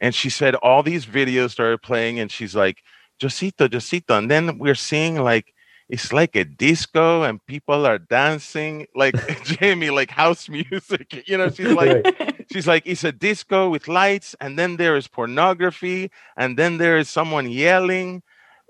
And 0.00 0.14
she 0.14 0.28
said 0.30 0.54
all 0.56 0.82
these 0.82 1.06
videos 1.06 1.50
started 1.50 1.80
playing, 1.82 2.18
and 2.18 2.30
she's 2.30 2.54
like, 2.54 2.82
Josito, 3.18 3.68
Josito. 3.68 4.18
And 4.18 4.30
then 4.30 4.58
we're 4.58 4.74
seeing 4.74 5.22
like 5.22 5.54
it's 5.88 6.12
like 6.12 6.34
a 6.34 6.44
disco 6.44 7.22
and 7.22 7.44
people 7.46 7.86
are 7.86 7.98
dancing 7.98 8.86
like 8.94 9.14
Jamie, 9.44 9.90
like 9.90 10.10
house 10.10 10.48
music. 10.50 11.24
You 11.28 11.38
know, 11.38 11.48
she's 11.48 11.72
like 11.72 12.04
Right. 12.04 12.46
she's 12.52 12.66
like, 12.66 12.82
it's 12.86 13.04
a 13.04 13.12
disco 13.12 13.68
with 13.68 13.88
lights, 13.88 14.34
and 14.40 14.58
then 14.58 14.76
there 14.76 14.96
is 14.96 15.08
pornography, 15.08 16.10
and 16.36 16.58
then 16.58 16.78
there 16.78 16.98
is 16.98 17.08
someone 17.08 17.50
yelling, 17.50 18.22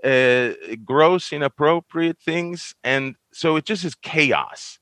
uh, 0.05 0.51
gross, 0.85 1.33
inappropriate 1.33 2.19
things, 2.19 2.75
and 2.85 3.17
so 3.33 3.57
it 3.57 3.65
just 3.65 3.85
is 3.85 3.95
chaos. 3.95 4.79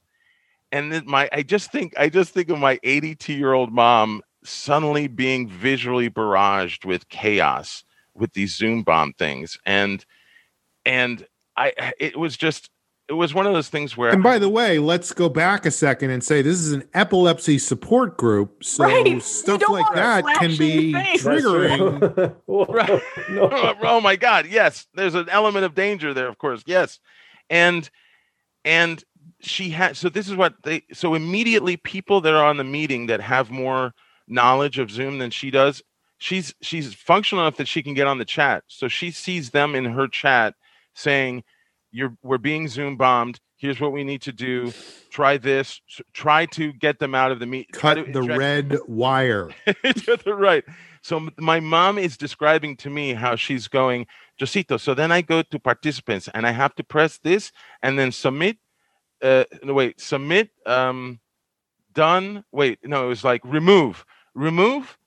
And 0.74 0.92
then 0.92 1.04
my, 1.06 1.28
I 1.30 1.42
just 1.42 1.70
think, 1.70 1.94
I 1.96 2.08
just 2.08 2.34
think 2.34 2.50
of 2.50 2.58
my 2.58 2.80
82 2.82 3.32
year 3.32 3.52
old 3.52 3.72
mom 3.72 4.22
suddenly 4.42 5.06
being 5.06 5.48
visually 5.48 6.10
barraged 6.10 6.84
with 6.84 7.08
chaos 7.08 7.84
with 8.12 8.32
these 8.32 8.56
Zoom 8.56 8.82
bomb 8.82 9.12
things, 9.12 9.56
and 9.64 10.04
and 10.84 11.26
I, 11.56 11.92
it 12.00 12.18
was 12.18 12.36
just, 12.36 12.70
it 13.08 13.12
was 13.12 13.32
one 13.32 13.46
of 13.46 13.52
those 13.52 13.68
things 13.68 13.96
where 13.96 14.10
And 14.10 14.22
by 14.22 14.40
the 14.40 14.48
way, 14.48 14.80
let's 14.80 15.12
go 15.12 15.28
back 15.28 15.64
a 15.64 15.70
second 15.70 16.10
and 16.10 16.24
say 16.24 16.42
this 16.42 16.58
is 16.58 16.72
an 16.72 16.82
epilepsy 16.92 17.58
support 17.58 18.16
group. 18.16 18.64
So 18.64 18.82
Right. 18.84 19.22
Stuff 19.22 19.62
like 19.68 19.94
that 19.94 20.24
can 20.38 20.56
be 20.56 20.92
the 20.92 20.98
face. 20.98 21.22
That's 21.22 21.42
true. 21.42 21.68
triggering. 21.68 22.34
Whoa, 22.46 22.64
Right. 22.64 23.02
no. 23.30 23.76
oh 23.82 24.00
my 24.00 24.16
god 24.16 24.46
yes 24.46 24.88
there's 24.94 25.14
an 25.14 25.28
element 25.28 25.64
of 25.64 25.74
danger 25.76 26.12
there 26.12 26.26
of 26.28 26.36
course 26.38 26.64
yes 26.66 26.98
and 27.48 27.88
and 28.64 29.04
she 29.44 29.70
had 29.70 29.96
so 29.96 30.08
this 30.08 30.28
is 30.28 30.36
what 30.36 30.54
they 30.62 30.82
so 30.92 31.14
immediately 31.14 31.76
people 31.76 32.20
that 32.20 32.34
are 32.34 32.44
on 32.44 32.56
the 32.56 32.64
meeting 32.64 33.06
that 33.06 33.20
have 33.20 33.50
more 33.50 33.92
knowledge 34.26 34.78
of 34.78 34.90
zoom 34.90 35.18
than 35.18 35.30
she 35.30 35.50
does 35.50 35.82
she's 36.18 36.54
she's 36.60 36.94
functional 36.94 37.44
enough 37.44 37.56
that 37.56 37.68
she 37.68 37.82
can 37.82 37.94
get 37.94 38.06
on 38.06 38.18
the 38.18 38.24
chat 38.24 38.64
so 38.66 38.88
she 38.88 39.10
sees 39.10 39.50
them 39.50 39.74
in 39.74 39.84
her 39.84 40.08
chat 40.08 40.54
saying 40.94 41.42
you're 41.92 42.16
we're 42.22 42.38
being 42.38 42.68
zoom 42.68 42.96
bombed 42.96 43.40
here's 43.56 43.80
what 43.80 43.92
we 43.92 44.04
need 44.04 44.22
to 44.22 44.32
do 44.32 44.72
try 45.10 45.36
this 45.36 45.80
try 46.12 46.46
to 46.46 46.72
get 46.72 46.98
them 46.98 47.14
out 47.14 47.30
of 47.30 47.38
the 47.38 47.46
meet 47.46 47.70
Cut 47.72 48.12
the 48.12 48.22
red 48.22 48.78
wire. 48.88 49.50
to 49.66 50.18
the 50.24 50.34
right. 50.34 50.64
So 51.02 51.28
my 51.38 51.60
mom 51.60 51.98
is 51.98 52.16
describing 52.16 52.76
to 52.78 52.90
me 52.90 53.14
how 53.14 53.36
she's 53.36 53.68
going, 53.68 54.06
Josito. 54.40 54.80
So 54.80 54.94
then 54.94 55.12
I 55.12 55.20
go 55.20 55.42
to 55.42 55.58
participants 55.58 56.28
and 56.32 56.46
I 56.46 56.50
have 56.52 56.74
to 56.76 56.84
press 56.84 57.18
this 57.18 57.52
and 57.82 57.98
then 57.98 58.12
submit. 58.12 58.58
Uh, 59.24 59.44
no, 59.62 59.72
wait, 59.72 59.98
submit. 60.00 60.50
Um, 60.66 61.18
done. 61.94 62.44
Wait, 62.52 62.78
no, 62.84 63.04
it 63.04 63.08
was 63.08 63.24
like 63.24 63.40
remove, 63.44 64.04
remove, 64.34 64.98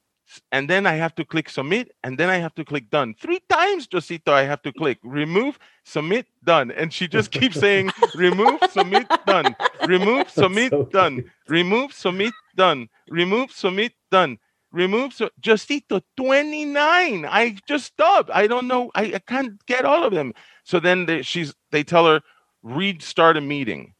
and 0.51 0.68
then 0.68 0.88
I 0.88 0.93
have 0.93 1.13
to 1.15 1.26
click 1.26 1.49
submit, 1.49 1.91
and 2.03 2.18
then 2.18 2.30
I 2.30 2.38
have 2.38 2.55
to 2.55 2.65
click 2.65 2.89
done. 2.89 3.13
Three 3.20 3.39
times, 3.47 3.88
Josito, 3.88 4.34
I 4.34 4.43
have 4.43 4.61
to 4.63 4.74
click 4.74 4.97
remove, 5.03 5.59
submit, 5.86 6.26
done, 6.43 6.72
and 6.72 6.91
she 6.91 7.07
just 7.07 7.30
keeps 7.30 7.59
saying 7.65 7.91
remove, 8.15 8.59
submit, 8.72 9.07
done, 9.28 9.55
remove, 9.86 10.30
submit, 10.32 10.72
so 10.72 10.84
done, 10.86 11.24
remove, 11.47 11.93
submit, 11.93 12.34
done, 12.55 12.89
remove, 13.09 13.51
submit, 13.51 13.93
done. 14.09 14.39
Remove 14.74 15.13
so 15.13 15.30
Justito 15.41 16.01
29. 16.18 17.26
I 17.26 17.57
just 17.68 17.86
stopped. 17.86 18.30
I 18.34 18.47
don't 18.47 18.68
know. 18.68 18.91
I, 18.95 19.13
I 19.15 19.20
can't 19.20 19.65
get 19.65 19.86
all 19.86 20.03
of 20.03 20.13
them. 20.13 20.34
So 20.65 20.82
then 20.82 21.05
they, 21.05 21.22
she's 21.22 21.55
they 21.72 21.84
tell 21.84 22.05
her 22.05 22.22
restart 22.63 23.38
a 23.38 23.41
meeting. 23.41 23.93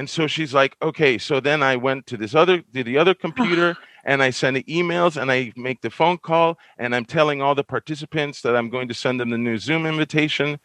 And 0.00 0.08
so 0.08 0.26
she's 0.26 0.54
like, 0.54 0.78
okay. 0.80 1.18
So 1.18 1.40
then 1.40 1.62
I 1.62 1.76
went 1.76 2.06
to 2.06 2.16
this 2.16 2.34
other 2.34 2.62
to 2.62 2.82
the 2.82 2.96
other 2.96 3.12
computer 3.12 3.76
and 4.06 4.22
I 4.22 4.30
send 4.30 4.56
the 4.56 4.62
emails 4.62 5.20
and 5.20 5.30
I 5.30 5.52
make 5.56 5.82
the 5.82 5.90
phone 5.90 6.16
call 6.16 6.56
and 6.78 6.96
I'm 6.96 7.04
telling 7.04 7.42
all 7.42 7.54
the 7.54 7.64
participants 7.64 8.40
that 8.40 8.56
I'm 8.56 8.70
going 8.70 8.88
to 8.88 8.94
send 8.94 9.20
them 9.20 9.28
the 9.28 9.36
new 9.36 9.58
Zoom 9.58 9.84
invitation. 9.84 10.58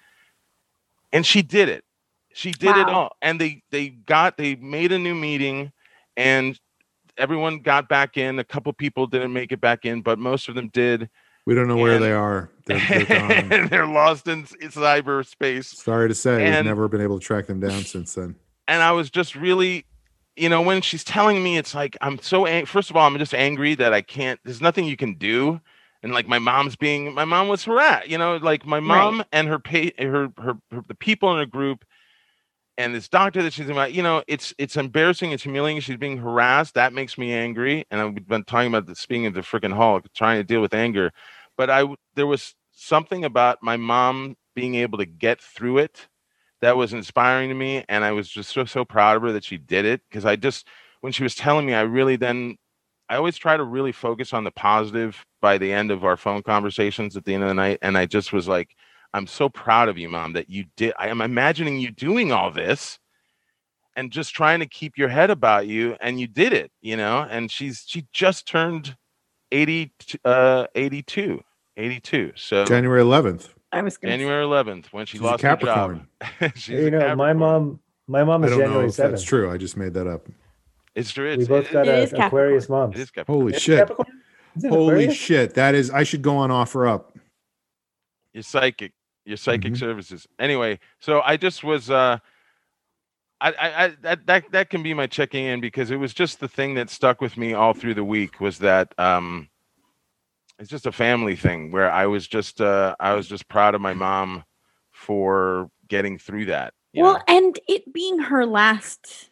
And 1.12 1.26
she 1.26 1.42
did 1.42 1.68
it. 1.68 1.84
She 2.34 2.54
did 2.54 2.78
it 2.78 2.88
all. 2.88 3.18
And 3.22 3.42
they 3.42 3.62
they 3.72 3.90
got 3.90 4.38
they 4.38 4.56
made 4.56 4.94
a 4.94 4.98
new 4.98 5.14
meeting 5.14 5.74
and 6.16 6.58
everyone 7.18 7.60
got 7.60 7.90
back 7.90 8.16
in. 8.16 8.40
A 8.40 8.46
couple 8.46 8.72
people 8.72 9.06
didn't 9.06 9.34
make 9.34 9.52
it 9.52 9.60
back 9.60 9.84
in, 9.84 10.02
but 10.02 10.18
most 10.18 10.48
of 10.48 10.56
them 10.56 10.70
did. 10.70 11.10
We 11.46 11.56
don't 11.56 11.68
know 11.68 11.76
where 11.76 12.00
they 12.00 12.14
are. 12.14 12.52
They're, 12.68 12.80
they're 12.88 13.06
gone. 13.06 13.52
and 13.52 13.70
they're 13.70 13.86
lost 13.86 14.30
in, 14.30 14.48
in 14.62 14.70
cyberspace. 14.70 15.76
Sorry 15.76 16.08
to 16.08 16.16
say, 16.16 16.38
we've 16.38 16.66
never 16.66 16.88
been 16.88 17.02
able 17.02 17.20
to 17.20 17.24
track 17.24 17.48
them 17.48 17.60
down 17.60 17.84
since 17.84 18.16
then. 18.16 18.36
And 18.68 18.82
I 18.82 18.92
was 18.92 19.10
just 19.10 19.36
really, 19.36 19.86
you 20.36 20.50
know, 20.50 20.62
when 20.62 20.82
she's 20.82 21.04
telling 21.04 21.44
me, 21.44 21.58
it's 21.58 21.74
like 21.76 21.98
I'm 22.02 22.20
so. 22.20 22.46
Ang- 22.46 22.66
First 22.66 22.90
of 22.90 22.96
all, 22.96 23.08
I'm 23.08 23.18
just 23.18 23.34
angry 23.34 23.76
that 23.76 23.94
I 23.94 24.02
can't. 24.02 24.40
There's 24.44 24.62
nothing 24.62 24.86
you 24.86 24.98
can 24.98 25.16
do, 25.16 25.62
and 26.04 26.14
like 26.14 26.28
my 26.28 26.40
mom's 26.40 26.76
being, 26.76 27.14
my 27.14 27.26
mom 27.26 27.48
was 27.48 27.64
harassed. 27.64 28.08
You 28.10 28.18
know, 28.18 28.38
like 28.38 28.66
my 28.66 28.80
mom 28.80 29.24
and 29.32 29.48
her 29.48 29.60
pay, 29.60 29.92
her, 30.00 30.30
her 30.38 30.58
her 30.72 30.82
the 30.88 30.96
people 30.96 31.32
in 31.32 31.40
her 31.40 31.46
group, 31.46 31.86
and 32.78 32.94
this 32.94 33.08
doctor 33.08 33.42
that 33.44 33.54
she's 33.54 33.70
about. 33.70 33.94
You 33.94 34.04
know, 34.04 34.24
it's 34.28 34.54
it's 34.58 34.78
embarrassing. 34.78 35.32
It's 35.32 35.44
humiliating. 35.44 35.82
She's 35.82 35.98
being 35.98 36.18
harassed. 36.18 36.74
That 36.76 36.94
makes 36.94 37.18
me 37.18 37.34
angry. 37.34 37.86
And 37.92 38.02
I've 38.02 38.28
been 38.28 38.44
talking 38.44 38.68
about 38.68 38.88
the 38.88 38.96
speaking 38.96 39.26
of 39.28 39.34
the 39.34 39.42
freaking 39.42 39.74
Hulk, 39.74 40.06
trying 40.14 40.40
to 40.40 40.44
deal 40.44 40.62
with 40.62 40.74
anger, 40.74 41.12
but 41.58 41.70
I 41.70 41.86
there 42.16 42.28
was 42.28 42.56
something 42.72 43.24
about 43.24 43.60
my 43.62 43.78
mom 43.78 44.36
being 44.56 44.76
able 44.76 44.98
to 44.98 45.06
get 45.06 45.42
through 45.42 45.78
it 45.80 46.08
that 46.62 46.78
was 46.78 46.94
inspiring 46.94 47.50
to 47.50 47.56
me 47.56 47.84
and 47.90 48.04
i 48.04 48.12
was 48.12 48.30
just 48.30 48.52
so 48.52 48.66
so 48.66 48.86
proud 48.86 49.16
of 49.16 49.24
her 49.24 49.32
that 49.32 49.44
she 49.44 49.58
did 49.58 49.86
it 49.86 50.02
because 50.10 50.26
i 50.26 50.36
just 50.36 50.68
when 51.02 51.14
she 51.14 51.24
was 51.24 51.36
telling 51.36 51.66
me 51.66 51.74
i 51.74 51.82
really 51.82 52.16
then 52.16 52.58
i 53.10 53.16
always 53.16 53.38
try 53.38 53.56
to 53.58 53.64
really 53.64 53.92
focus 53.92 54.34
on 54.34 54.44
the 54.44 54.52
positive 54.52 55.26
by 55.42 55.58
the 55.58 55.72
end 55.72 55.92
of 55.92 56.04
our 56.04 56.18
phone 56.18 56.42
conversations 56.42 57.16
at 57.16 57.26
the 57.26 57.34
end 57.34 57.44
of 57.44 57.50
the 57.50 57.56
night 57.56 57.80
and 57.82 57.98
i 57.98 58.06
just 58.06 58.34
was 58.34 58.48
like 58.48 58.76
i'm 59.14 59.28
so 59.28 59.50
proud 59.50 59.90
of 59.90 59.98
you 59.98 60.10
mom 60.10 60.34
that 60.34 60.50
you 60.50 60.66
did 60.76 60.94
i 60.98 61.08
am 61.08 61.22
imagining 61.22 61.80
you 61.80 61.92
doing 61.92 62.32
all 62.32 62.52
this 62.52 63.00
and 63.98 64.12
just 64.12 64.34
trying 64.34 64.60
to 64.60 64.66
keep 64.66 64.98
your 64.98 65.08
head 65.10 65.30
about 65.30 65.68
you 65.68 65.96
and 66.02 66.20
you 66.20 66.28
did 66.28 66.54
it 66.54 66.72
you 66.82 66.98
know 66.98 67.26
and 67.30 67.52
she's 67.52 67.84
she 67.86 68.06
just 68.14 68.48
turned 68.48 68.96
80 69.52 69.94
uh 70.24 70.68
82 70.74 71.42
82 71.78 72.32
so 72.36 72.66
January 72.66 73.02
11th. 73.02 73.50
I 73.76 73.82
was 73.82 73.98
gonna 73.98 74.14
january 74.14 74.44
11th 74.46 74.86
when 74.88 75.06
she 75.06 75.14
She's 75.18 75.22
lost 75.22 75.44
her 75.44 75.56
job 75.58 75.60
Capricorn. 75.60 76.08
She's 76.56 76.70
you 76.70 76.88
a 76.88 76.92
know, 76.92 77.00
my 77.16 77.34
Capricorn. 77.34 77.38
mom, 77.38 77.80
my 78.08 78.24
mom 78.24 78.44
I 78.44 78.48
is 78.48 78.52
don't 78.52 78.60
know 78.60 78.66
January 78.66 78.88
if 78.90 78.96
that's 78.96 79.24
seventh. 79.24 79.26
true. 79.26 79.52
I 79.52 79.58
just 79.58 79.78
made 79.78 79.94
that 79.94 80.08
up. 80.08 80.28
It's 80.96 81.12
true. 81.12 81.28
We 81.36 81.40
It's, 81.42 81.48
both 81.48 81.66
it- 81.66 81.74
got 81.74 81.88
It 81.88 81.92
a 81.92 81.98
is 82.04 82.10
Capricorn. 82.12 82.28
Aquarius 82.28 82.70
mom. 82.70 82.92
it 82.94 83.00
is 83.00 83.12
Capricorn. 83.12 83.40
Holy 83.42 83.54
Is 83.54 83.62
shit. 83.62 83.80
Capricorn? 83.80 84.08
Is 84.56 84.64
it 84.64 84.70
Holy 84.70 84.92
Aquarius? 84.94 85.16
shit. 85.16 85.54
That 85.56 85.76
is, 85.76 85.92
I 85.92 86.04
should 86.04 86.22
go 86.22 86.38
on 86.38 86.50
OfferUp. 86.52 87.06
Your 88.34 88.44
psychic, 88.44 88.94
your 89.26 89.38
psychic 89.38 89.74
Mhm. 89.74 89.78
services. 89.80 90.28
Anyway, 90.40 90.80
so 91.00 91.22
I 91.22 91.38
just 91.38 91.64
was. 91.64 91.90
uh 91.90 92.18
I, 93.42 93.52
I, 93.52 93.86
I 93.86 93.88
that 94.02 94.26
that 94.28 94.52
that 94.52 94.70
can 94.70 94.82
be 94.82 94.94
my 94.94 95.08
checking 95.08 95.44
in 95.46 95.60
because 95.60 95.92
it 95.92 95.98
was 95.98 96.14
just 96.14 96.40
the 96.40 96.48
thing 96.48 96.76
that 96.76 96.90
stuck 96.90 97.20
with 97.20 97.36
me 97.38 97.54
all 97.54 97.74
through 97.74 97.94
the 97.96 98.04
week 98.04 98.40
was 98.40 98.60
that 98.60 98.94
um 98.98 99.50
it's 100.60 100.70
just 100.70 100.86
a 100.86 100.92
family 100.92 101.36
thing 101.36 101.72
where 101.72 101.92
I 101.92 102.08
was 102.08 102.28
just 102.28 102.62
uh 102.62 102.96
I 103.00 103.14
was 103.14 103.28
just 103.28 103.48
proud 103.48 103.76
of 103.76 103.82
my 103.82 103.94
mom 103.94 104.44
for 104.92 105.70
getting 105.88 106.18
through 106.18 106.46
that. 106.46 106.74
well, 106.94 107.16
know? 107.16 107.22
and 107.28 107.60
it 107.68 107.94
being 107.94 108.20
her 108.20 108.46
last 108.46 109.30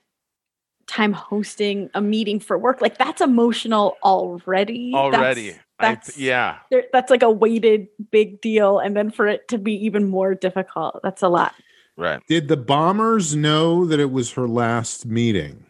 time 0.87 1.13
hosting 1.13 1.89
a 1.93 2.01
meeting 2.01 2.39
for 2.39 2.57
work, 2.57 2.81
like 2.81 2.97
that's 2.97 3.21
emotional 3.21 3.97
already. 4.03 4.91
already, 4.93 5.55
That's, 5.79 6.17
I, 6.17 6.21
yeah, 6.21 6.57
that's 6.91 7.09
like 7.09 7.23
a 7.23 7.31
weighted 7.31 7.87
big 8.11 8.41
deal, 8.41 8.79
and 8.79 8.95
then 8.95 9.09
for 9.09 9.27
it 9.27 9.47
to 9.47 9.57
be 9.57 9.73
even 9.85 10.09
more 10.09 10.35
difficult, 10.35 10.99
that's 11.03 11.21
a 11.21 11.29
lot. 11.29 11.53
right. 11.97 12.21
Did 12.27 12.47
the 12.47 12.57
bombers 12.57 13.35
know 13.35 13.85
that 13.85 13.99
it 13.99 14.11
was 14.11 14.33
her 14.33 14.47
last 14.47 15.05
meeting? 15.05 15.65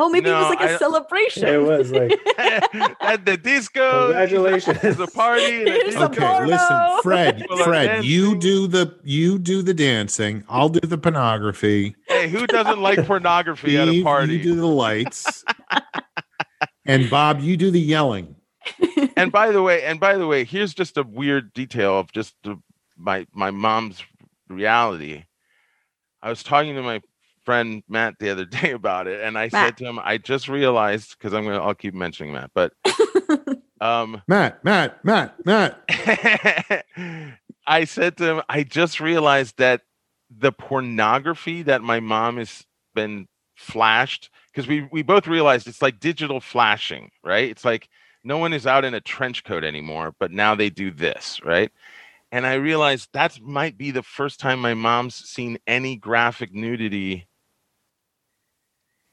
Oh, 0.00 0.08
maybe 0.08 0.30
it 0.30 0.34
was 0.34 0.48
like 0.48 0.60
a 0.60 0.74
I- 0.74 0.76
celebration. 0.78 1.46
It 1.48 1.56
was 1.62 1.90
like, 1.90 2.12
At 3.00 3.26
the 3.26 3.36
disco, 3.36 4.04
Congratulations. 4.06 4.78
It's 4.82 4.98
a 5.00 5.06
party. 5.08 5.44
and 5.60 5.68
a 5.68 5.72
Here's 5.72 5.84
disco. 5.86 6.02
a 6.02 6.04
Okay, 6.06 6.20
porno. 6.20 6.46
listen, 6.46 7.02
Fred. 7.02 7.46
Fred, 7.64 8.04
you 8.04 8.38
do 8.38 8.66
the 8.68 8.98
you 9.02 9.38
do 9.38 9.60
the 9.62 9.74
dancing. 9.74 10.44
I'll 10.48 10.68
do 10.68 10.80
the 10.80 10.98
pornography. 10.98 11.96
Hey, 12.06 12.28
who 12.28 12.46
doesn't 12.46 12.80
like 12.80 13.04
pornography 13.06 13.76
at 13.76 13.88
a 13.88 14.02
party? 14.02 14.34
You 14.36 14.42
do 14.42 14.54
the 14.56 14.66
lights. 14.66 15.44
and 16.86 17.10
Bob, 17.10 17.40
you 17.40 17.56
do 17.56 17.70
the 17.70 17.80
yelling. 17.80 18.36
and 19.16 19.32
by 19.32 19.50
the 19.50 19.62
way, 19.62 19.82
and 19.84 19.98
by 19.98 20.16
the 20.16 20.26
way, 20.26 20.44
here's 20.44 20.74
just 20.74 20.96
a 20.96 21.02
weird 21.02 21.52
detail 21.54 21.98
of 21.98 22.12
just 22.12 22.34
the, 22.44 22.56
my 22.96 23.26
my 23.32 23.50
mom's 23.50 24.02
reality. 24.48 25.24
I 26.22 26.30
was 26.30 26.42
talking 26.42 26.74
to 26.74 26.82
my 26.82 27.00
friend 27.48 27.82
Matt 27.88 28.18
the 28.18 28.28
other 28.28 28.44
day 28.60 28.72
about 28.72 29.06
it, 29.06 29.22
and 29.22 29.38
I 29.38 29.48
said 29.48 29.78
to 29.78 29.86
him, 29.86 29.98
I 29.98 30.18
just 30.18 30.48
realized 30.48 31.16
because 31.16 31.32
I'm 31.32 31.44
gonna 31.44 31.62
I'll 31.62 31.74
keep 31.74 31.94
mentioning 31.94 32.34
Matt, 32.34 32.50
but 32.54 32.74
um 33.80 34.20
Matt, 34.28 34.62
Matt, 34.62 35.02
Matt, 35.02 35.34
Matt. 35.46 35.82
I 37.66 37.84
said 37.84 38.18
to 38.18 38.24
him, 38.24 38.42
I 38.50 38.64
just 38.64 39.00
realized 39.00 39.56
that 39.56 39.80
the 40.30 40.52
pornography 40.52 41.62
that 41.62 41.80
my 41.80 42.00
mom 42.00 42.36
has 42.36 42.66
been 42.94 43.28
flashed 43.56 44.28
because 44.52 44.68
we 44.68 44.86
we 44.92 45.00
both 45.02 45.26
realized 45.26 45.66
it's 45.66 45.80
like 45.80 46.00
digital 46.00 46.40
flashing, 46.40 47.10
right? 47.24 47.48
It's 47.48 47.64
like 47.64 47.88
no 48.24 48.36
one 48.36 48.52
is 48.52 48.66
out 48.66 48.84
in 48.84 48.92
a 48.92 49.00
trench 49.00 49.42
coat 49.42 49.64
anymore, 49.64 50.14
but 50.20 50.32
now 50.32 50.54
they 50.54 50.68
do 50.68 50.90
this, 50.90 51.40
right? 51.42 51.72
And 52.30 52.46
I 52.46 52.54
realized 52.54 53.08
that 53.14 53.40
might 53.40 53.78
be 53.78 53.90
the 53.90 54.02
first 54.02 54.38
time 54.38 54.60
my 54.60 54.74
mom's 54.74 55.14
seen 55.14 55.56
any 55.66 55.96
graphic 55.96 56.52
nudity 56.52 57.27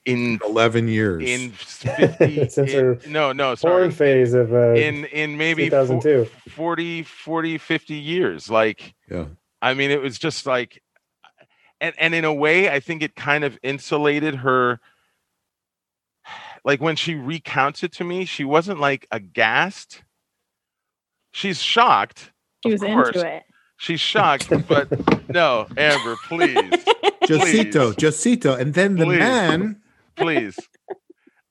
in 0.06 0.40
11 0.46 0.88
years. 0.88 1.24
in 1.24 1.52
50 1.54 2.50
Since 2.50 2.58
in- 2.72 2.80
her 2.80 3.00
no 3.08 3.32
no 3.32 3.56
sorry 3.56 3.84
Porn 3.84 3.92
phase 3.92 4.34
of 4.34 4.54
uh, 4.54 4.74
in 4.74 5.06
in 5.06 5.38
maybe 5.38 5.70
fo- 5.70 5.84
2002. 6.00 6.26
40 6.52 7.04
40 7.04 7.58
50 7.58 7.94
years 7.96 8.50
like 8.50 8.94
yeah. 9.10 9.26
I 9.62 9.74
mean, 9.74 9.90
it 9.90 10.00
was 10.02 10.20
just 10.20 10.46
like, 10.46 10.84
and 11.82 11.96
and 11.98 12.14
in 12.14 12.24
a 12.24 12.34
way, 12.34 12.70
I 12.70 12.80
think 12.80 13.02
it 13.02 13.16
kind 13.16 13.44
of 13.44 13.58
insulated 13.64 14.36
her. 14.36 14.80
Like 16.64 16.82
when 16.82 16.96
she 16.96 17.16
recounts 17.16 17.84
it 17.84 17.92
to 17.94 18.04
me, 18.04 18.26
she 18.26 18.44
wasn't 18.44 18.80
like 18.80 19.08
aghast. 19.12 20.04
She's 21.32 21.60
shocked. 21.62 22.32
she 22.64 22.74
was 22.74 22.82
course. 22.82 23.08
into 23.16 23.28
it. 23.38 23.44
She's 23.78 24.00
shocked, 24.00 24.52
but 24.68 24.88
no, 25.30 25.68
Amber, 25.78 26.16
please, 26.28 26.72
Josito, 27.28 27.94
Josito. 27.94 28.60
And 28.60 28.74
then 28.74 28.96
the 28.96 29.06
Please. 29.06 29.20
man. 29.20 29.82
Please. 30.16 30.58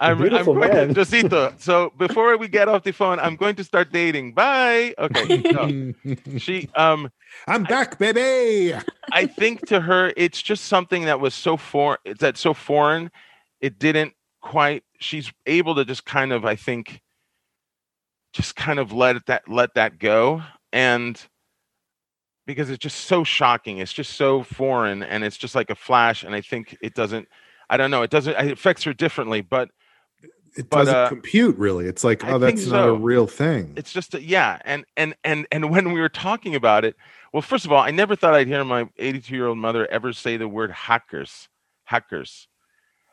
I'm, 0.01 0.21
I'm 0.21 0.45
going 0.45 0.59
man. 0.59 0.89
to 0.89 0.95
Josito. 1.01 1.59
So 1.61 1.93
before 1.97 2.37
we 2.37 2.49
get 2.49 2.69
off 2.69 2.83
the 2.83 2.93
phone, 2.93 3.21
I'm 3.21 3.37
going 3.37 3.55
to 3.57 3.65
start 3.65 3.93
dating. 3.93 4.35
Bye. 4.35 4.95
Okay. 4.99 5.39
No. 5.39 5.93
She 6.39 6.69
um 6.75 7.11
I'm 7.47 7.65
back, 7.65 7.99
baby. 7.99 8.77
I 9.13 9.27
think 9.27 9.67
to 9.69 9.81
her, 9.81 10.13
it's 10.17 10.43
just 10.43 10.65
something 10.65 11.05
that 11.05 11.21
was 11.21 11.35
so 11.35 11.57
foreign. 11.57 11.99
It's 12.05 12.21
that 12.21 12.37
so 12.37 12.55
foreign, 12.55 13.11
it 13.61 13.79
didn't 13.79 14.15
quite. 14.43 14.83
She's 14.99 15.33
able 15.47 15.75
to 15.77 15.85
just 15.85 16.05
kind 16.05 16.33
of, 16.33 16.45
I 16.45 16.57
think, 16.57 17.01
just 18.33 18.57
kind 18.57 18.79
of 18.79 18.93
let 18.93 19.25
that 19.27 19.49
let 19.49 19.75
that 19.75 19.99
go, 19.99 20.43
and 20.73 21.21
because 22.47 22.69
it's 22.69 22.83
just 22.83 23.03
so 23.07 23.25
shocking, 23.25 23.79
it's 23.79 23.93
just 23.93 24.15
so 24.15 24.43
foreign, 24.43 25.03
and 25.03 25.25
it's 25.25 25.37
just 25.37 25.55
like 25.55 25.71
a 25.71 25.75
flash. 25.75 26.25
And 26.25 26.35
I 26.35 26.41
think 26.41 26.77
it 26.81 26.95
doesn't. 26.95 27.29
I 27.71 27.77
don't 27.77 27.91
know. 27.91 28.03
It 28.03 28.11
doesn't. 28.11 28.35
It 28.37 28.53
affects 28.53 28.85
her 28.85 28.93
differently, 28.93 29.41
but 29.41 29.71
It 30.57 30.71
But, 30.71 30.79
doesn't 30.85 30.95
uh, 30.95 31.09
compute 31.09 31.57
really. 31.59 31.87
It's 31.87 32.05
like, 32.05 32.25
oh, 32.25 32.39
that's 32.39 32.67
not 32.67 32.89
a 32.89 32.95
real 32.95 33.27
thing. 33.27 33.73
it's 33.77 33.93
just 33.93 34.15
a, 34.15 34.23
yeah 34.23 34.59
and 34.65 34.85
and 34.97 35.15
and 35.25 35.47
and 35.51 35.69
when 35.71 35.93
we 35.93 36.01
were 36.01 36.09
talking 36.09 36.55
about 36.55 36.85
it 36.85 36.95
well 37.33 37.43
first 37.43 37.65
of 37.65 37.73
all 37.73 37.83
i 37.83 37.91
never 37.91 38.15
thought 38.15 38.35
i'd 38.35 38.47
hear 38.47 38.63
my 38.65 38.89
82 38.97 39.35
year 39.35 39.47
old 39.49 39.59
mother 39.59 39.83
ever 39.91 40.13
say 40.13 40.37
the 40.37 40.47
word 40.47 40.71
hackers 40.71 41.49
hackers 41.85 42.47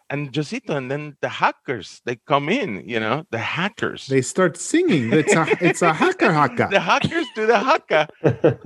and 0.07 0.31
josito 0.31 0.75
and 0.75 0.91
then 0.91 1.17
the 1.21 1.29
hackers 1.29 2.01
they 2.05 2.17
come 2.27 2.47
in 2.47 2.87
you 2.87 2.99
know 2.99 3.25
the 3.31 3.39
hackers 3.39 4.05
They 4.07 4.21
start 4.21 4.55
singing. 4.57 5.11
It's 5.11 5.33
a 5.33 5.43
it's 5.67 5.81
a 5.81 5.93
haka 5.93 6.31
haka. 6.31 6.67
the 6.77 6.79
hackers 6.91 7.25
do 7.33 7.47
the 7.47 7.57
haka 7.57 8.07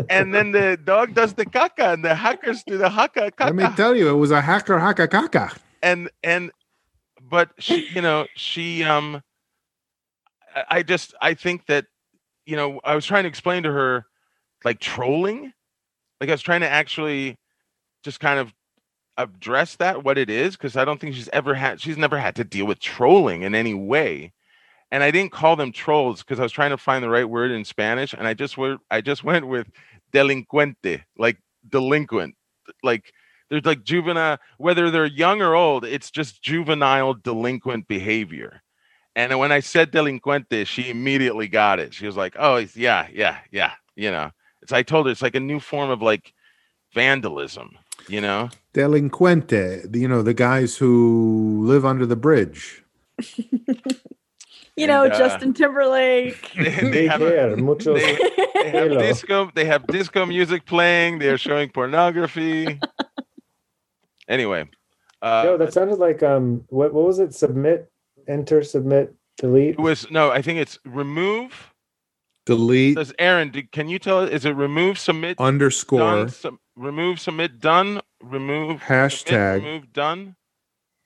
and 0.09 0.33
then 0.35 0.51
the 0.51 0.77
dog 0.83 1.13
does 1.13 1.33
the 1.35 1.45
caca 1.45 1.93
and 1.93 2.03
the 2.03 2.15
hackers 2.15 2.59
do 2.67 2.77
the 2.77 2.89
haka 2.89 3.31
Let 3.39 3.55
me 3.55 3.67
tell 3.77 3.95
you, 3.95 4.09
it 4.09 4.19
was 4.25 4.31
a 4.31 4.41
hacker 4.41 4.79
haka 4.79 5.07
kaka. 5.07 5.51
And 5.85 6.11
and 6.23 6.51
but 7.21 7.51
she 7.59 7.87
you 7.95 8.01
know 8.01 8.27
she 8.35 8.83
um 8.83 9.21
I- 10.69 10.83
just 10.83 11.13
i 11.21 11.33
think 11.33 11.65
that 11.67 11.85
you 12.45 12.55
know 12.55 12.79
i 12.83 12.95
was 12.95 13.05
trying 13.05 13.23
to 13.23 13.29
explain 13.29 13.63
to 13.63 13.71
her 13.71 14.05
like 14.65 14.79
trolling. 14.79 15.53
Like 16.21 16.29
i 16.29 16.33
was 16.33 16.43
trying 16.43 16.61
to 16.61 16.69
actually 16.69 17.37
just 18.03 18.19
kind 18.19 18.39
of 18.39 18.53
address 19.17 19.75
that 19.77 20.03
what 20.03 20.17
it 20.17 20.29
is 20.29 20.57
because 20.57 20.77
i 20.77 20.85
don't 20.85 20.99
think 21.01 21.15
she's 21.15 21.29
ever 21.33 21.55
had 21.55 21.81
she's 21.81 21.97
never 21.97 22.19
had 22.19 22.35
to 22.37 22.43
deal 22.45 22.65
with 22.67 22.79
trolling 22.79 23.43
in 23.43 23.55
any 23.55 23.73
way. 23.75 24.33
And 24.91 25.03
i 25.03 25.11
didn't 25.11 25.33
call 25.33 25.55
them 25.57 25.71
trolls 25.73 26.23
because 26.23 26.39
i 26.39 26.43
was 26.43 26.53
trying 26.53 26.71
to 26.71 26.77
find 26.77 27.03
the 27.03 27.09
right 27.09 27.29
word 27.29 27.51
in 27.51 27.65
spanish 27.65 28.13
and 28.13 28.27
i 28.27 28.33
just 28.35 28.57
were 28.57 28.77
i 28.91 29.01
just 29.01 29.23
went 29.31 29.47
with 29.47 29.67
delincuente 30.13 31.03
like 31.17 31.39
delinquent 31.69 32.35
like 32.83 33.13
there's 33.49 33.65
like 33.65 33.83
juvenile 33.83 34.37
whether 34.57 34.89
they're 34.89 35.05
young 35.05 35.41
or 35.41 35.55
old 35.55 35.85
it's 35.85 36.11
just 36.11 36.41
juvenile 36.41 37.13
delinquent 37.13 37.87
behavior 37.87 38.61
and 39.15 39.37
when 39.37 39.51
i 39.51 39.59
said 39.59 39.91
delincuente 39.91 40.65
she 40.65 40.89
immediately 40.89 41.47
got 41.47 41.79
it 41.79 41.93
she 41.93 42.05
was 42.05 42.17
like 42.17 42.35
oh 42.39 42.57
it's- 42.57 42.75
yeah 42.75 43.07
yeah 43.13 43.37
yeah 43.51 43.71
you 43.95 44.11
know 44.11 44.31
it's 44.61 44.71
i 44.71 44.83
told 44.83 45.05
her 45.05 45.11
it's 45.11 45.21
like 45.21 45.35
a 45.35 45.39
new 45.39 45.59
form 45.59 45.89
of 45.89 46.01
like 46.01 46.33
vandalism 46.93 47.77
you 48.07 48.21
know 48.21 48.49
Delinquente. 48.75 49.95
You 49.95 50.09
know, 50.09 50.21
the 50.21 50.33
guys 50.33 50.75
who 50.75 51.61
live 51.63 51.85
under 51.85 52.05
the 52.05 52.17
bridge. 52.17 52.83
You 54.77 54.87
know, 54.87 55.05
And, 55.05 55.13
uh, 55.13 55.17
Justin 55.17 55.53
Timberlake. 55.53 56.51
they, 56.57 56.69
they 56.69 57.07
have, 57.07 57.21
hair, 57.21 57.55
muchos 57.55 57.95
they, 57.95 58.17
they 58.55 58.69
have 58.71 58.91
disco 58.99 59.49
they 59.55 59.63
have 59.63 59.87
disco 59.87 60.25
music 60.25 60.65
playing 60.65 61.19
they're 61.19 61.37
showing 61.37 61.69
pornography 61.69 62.77
anyway 64.27 64.65
uh 65.21 65.43
Yo, 65.45 65.57
that 65.57 65.73
sounded 65.73 65.97
like 65.99 66.21
um, 66.23 66.63
what 66.69 66.93
what 66.93 67.05
was 67.05 67.19
it? 67.19 67.33
Submit, 67.33 67.89
enter, 68.27 68.63
submit, 68.63 69.13
delete. 69.37 69.71
it 69.75 69.79
was 69.79 70.09
no 70.11 70.31
i 70.31 70.41
think 70.41 70.59
it's 70.59 70.77
remove 70.85 71.71
Delete 72.45 72.95
Does 72.95 73.11
Aaron? 73.17 73.49
Do, 73.49 73.63
can 73.63 73.87
you 73.89 73.97
tell? 73.97 74.19
Is 74.19 74.45
it 74.45 74.51
remove, 74.55 74.99
submit, 74.99 75.39
underscore 75.39 75.99
done, 75.99 76.29
sub, 76.29 76.55
remove, 76.75 77.19
submit, 77.19 77.59
done, 77.59 78.01
remove, 78.21 78.81
submit, 78.83 79.11
hashtag. 79.11 79.55
remove, 79.55 79.91
done? 79.91 80.35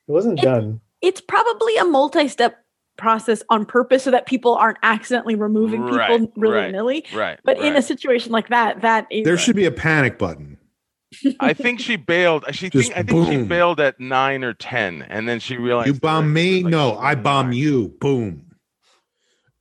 It 0.10 0.12
wasn't 0.12 0.40
It- 0.40 0.42
done. 0.42 0.82
it's 1.02 1.22
probably 1.22 1.78
a 1.78 1.86
multi-step 1.86 2.58
process 2.98 3.42
on 3.50 3.66
purpose 3.66 4.04
so 4.04 4.12
that 4.12 4.26
people 4.26 4.56
aren't 4.56 4.80
accidentally 4.84 5.36
removing 5.36 5.82
Right, 5.84 6.10
people 6.10 6.30
willy 6.36 6.56
right. 6.58 6.72
nilly. 6.74 7.06
Right. 7.14 7.40
But 7.46 7.58
in 7.60 7.78
a 7.78 7.82
situation 7.82 8.34
like 8.34 8.50
that, 8.50 8.82
that 8.82 9.08
is 9.10 9.24
There 9.24 9.38
should 9.38 9.56
be 9.56 9.64
a 9.64 9.72
panic 9.72 10.18
button. 10.20 10.49
I 11.40 11.54
think 11.54 11.80
she 11.80 11.96
bailed. 11.96 12.46
She 12.52 12.70
think, 12.70 12.96
I 12.96 13.04
think 13.04 13.28
she 13.28 13.44
bailed 13.44 13.80
at 13.80 14.00
nine 14.00 14.44
or 14.44 14.54
ten, 14.54 15.02
and 15.04 15.28
then 15.28 15.40
she 15.40 15.58
realized 15.58 15.88
You 15.88 15.94
bomb 15.96 16.26
it 16.26 16.30
me? 16.30 16.64
like 16.64 16.72
No, 16.72 16.98
I 16.98 17.16
bomb 17.16 17.48
29. 17.48 17.54
you. 17.54 17.88
Boom. 18.00 18.46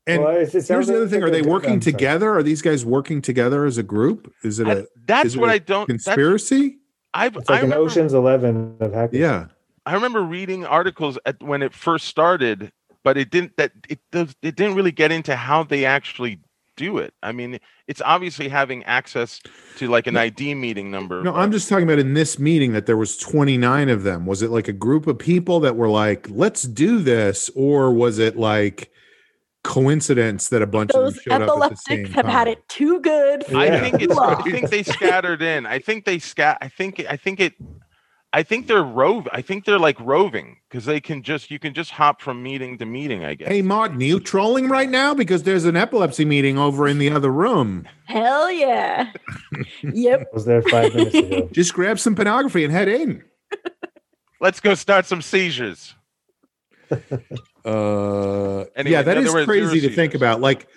And 0.06 0.22
Well, 0.22 0.36
it- 0.36 0.54
it 0.54 0.66
here's 0.66 0.86
the 0.86 0.96
other 0.96 1.08
thing: 1.08 1.22
Are 1.22 1.30
they 1.30 1.42
working 1.42 1.74
I'm 1.74 1.80
together? 1.80 2.34
Are 2.34 2.42
these 2.42 2.62
guys 2.62 2.84
working 2.84 3.20
together 3.22 3.64
as 3.64 3.78
a 3.78 3.82
group? 3.82 4.32
Is 4.42 4.58
it 4.58 4.66
I- 4.66 4.72
a 4.72 4.84
that's 5.06 5.26
is 5.26 5.34
it 5.36 5.40
what 5.40 5.50
a 5.50 5.52
I 5.54 5.58
don't. 5.58 5.86
Conspiracy? 5.86 6.78
I've, 7.14 7.36
It's 7.36 7.48
I 7.48 7.54
like 7.54 7.62
an 7.62 7.70
remember, 7.70 7.84
Ocean's 7.90 8.12
Eleven 8.14 8.76
of 8.80 8.92
hackers. 8.92 9.18
Yeah. 9.18 9.46
I 9.86 9.94
remember 9.94 10.22
reading 10.22 10.66
articles 10.66 11.18
at 11.24 11.42
when 11.42 11.62
it 11.62 11.72
first 11.72 12.06
started, 12.06 12.70
but 13.02 13.16
it 13.16 13.30
didn't. 13.30 13.56
That 13.56 13.72
it 13.88 14.00
does. 14.12 14.34
It 14.42 14.54
didn't 14.56 14.74
really 14.76 14.92
get 14.92 15.10
into 15.12 15.34
how 15.34 15.62
they 15.62 15.86
actually 15.86 16.40
do 16.78 16.98
it. 16.98 17.12
I 17.22 17.32
mean, 17.32 17.58
it's 17.86 18.00
obviously 18.04 18.48
having 18.48 18.82
access 18.84 19.40
to 19.76 19.88
like 19.88 20.06
an 20.06 20.16
ID 20.16 20.54
meeting 20.54 20.90
number. 20.90 21.22
No, 21.22 21.32
but- 21.32 21.40
I'm 21.40 21.52
just 21.52 21.68
talking 21.68 21.84
about 21.84 21.98
in 21.98 22.14
this 22.14 22.38
meeting 22.38 22.72
that 22.72 22.86
there 22.86 22.96
was 22.96 23.18
29 23.18 23.88
of 23.90 24.04
them. 24.04 24.24
Was 24.24 24.40
it 24.40 24.50
like 24.50 24.68
a 24.68 24.72
group 24.72 25.06
of 25.06 25.18
people 25.18 25.60
that 25.60 25.76
were 25.76 25.88
like, 25.90 26.26
"Let's 26.30 26.62
do 26.62 27.00
this," 27.00 27.50
or 27.54 27.92
was 27.92 28.18
it 28.18 28.36
like 28.36 28.90
coincidence 29.64 30.48
that 30.48 30.62
a 30.62 30.66
bunch 30.66 30.92
those 30.92 31.08
of 31.08 31.14
them 31.14 31.22
showed 31.24 31.32
up 31.32 31.40
at 31.42 31.46
the 31.46 31.52
epileptics 31.52 31.84
same 31.84 32.06
have 32.12 32.26
had 32.26 32.48
it 32.48 32.66
too 32.68 33.00
good. 33.00 33.44
for 33.44 33.56
I 33.56 33.80
think 33.80 34.00
it's. 34.00 34.16
I 34.16 34.42
think 34.42 34.70
they 34.70 34.82
scattered 34.82 35.42
in. 35.42 35.66
I 35.66 35.78
think 35.78 36.04
they 36.04 36.18
scat. 36.18 36.58
I 36.62 36.68
think. 36.68 37.04
I 37.08 37.16
think 37.16 37.40
it. 37.40 37.54
I 38.32 38.42
think 38.42 38.66
they're 38.66 38.82
rove. 38.82 39.26
I 39.32 39.40
think 39.40 39.64
they're 39.64 39.78
like 39.78 39.98
roving 40.00 40.58
because 40.68 40.84
they 40.84 41.00
can 41.00 41.22
just. 41.22 41.50
You 41.50 41.58
can 41.58 41.72
just 41.72 41.90
hop 41.90 42.20
from 42.20 42.42
meeting 42.42 42.76
to 42.78 42.84
meeting. 42.84 43.24
I 43.24 43.34
guess. 43.34 43.48
Hey, 43.48 43.62
Martin, 43.62 44.00
you 44.00 44.20
trolling 44.20 44.68
right 44.68 44.88
now 44.88 45.14
because 45.14 45.44
there's 45.44 45.64
an 45.64 45.76
epilepsy 45.76 46.24
meeting 46.26 46.58
over 46.58 46.86
in 46.86 46.98
the 46.98 47.10
other 47.10 47.30
room. 47.30 47.88
Hell 48.04 48.50
yeah. 48.50 49.12
yep. 49.82 50.20
I 50.20 50.24
was 50.34 50.44
there 50.44 50.62
five 50.62 50.94
minutes 50.94 51.14
ago. 51.14 51.48
Just 51.52 51.72
grab 51.72 51.98
some 51.98 52.14
pornography 52.14 52.64
and 52.64 52.72
head 52.72 52.88
in. 52.88 53.24
Let's 54.40 54.60
go 54.60 54.74
start 54.74 55.06
some 55.06 55.22
seizures. 55.22 55.94
Uh, 57.64 58.64
Anyway, 58.76 58.92
yeah, 58.92 59.02
that 59.02 59.18
in 59.18 59.24
is 59.24 59.28
other 59.28 59.40
words, 59.40 59.46
crazy 59.46 59.80
to 59.86 59.94
think 59.94 60.14
about. 60.14 60.40
Like, 60.40 60.68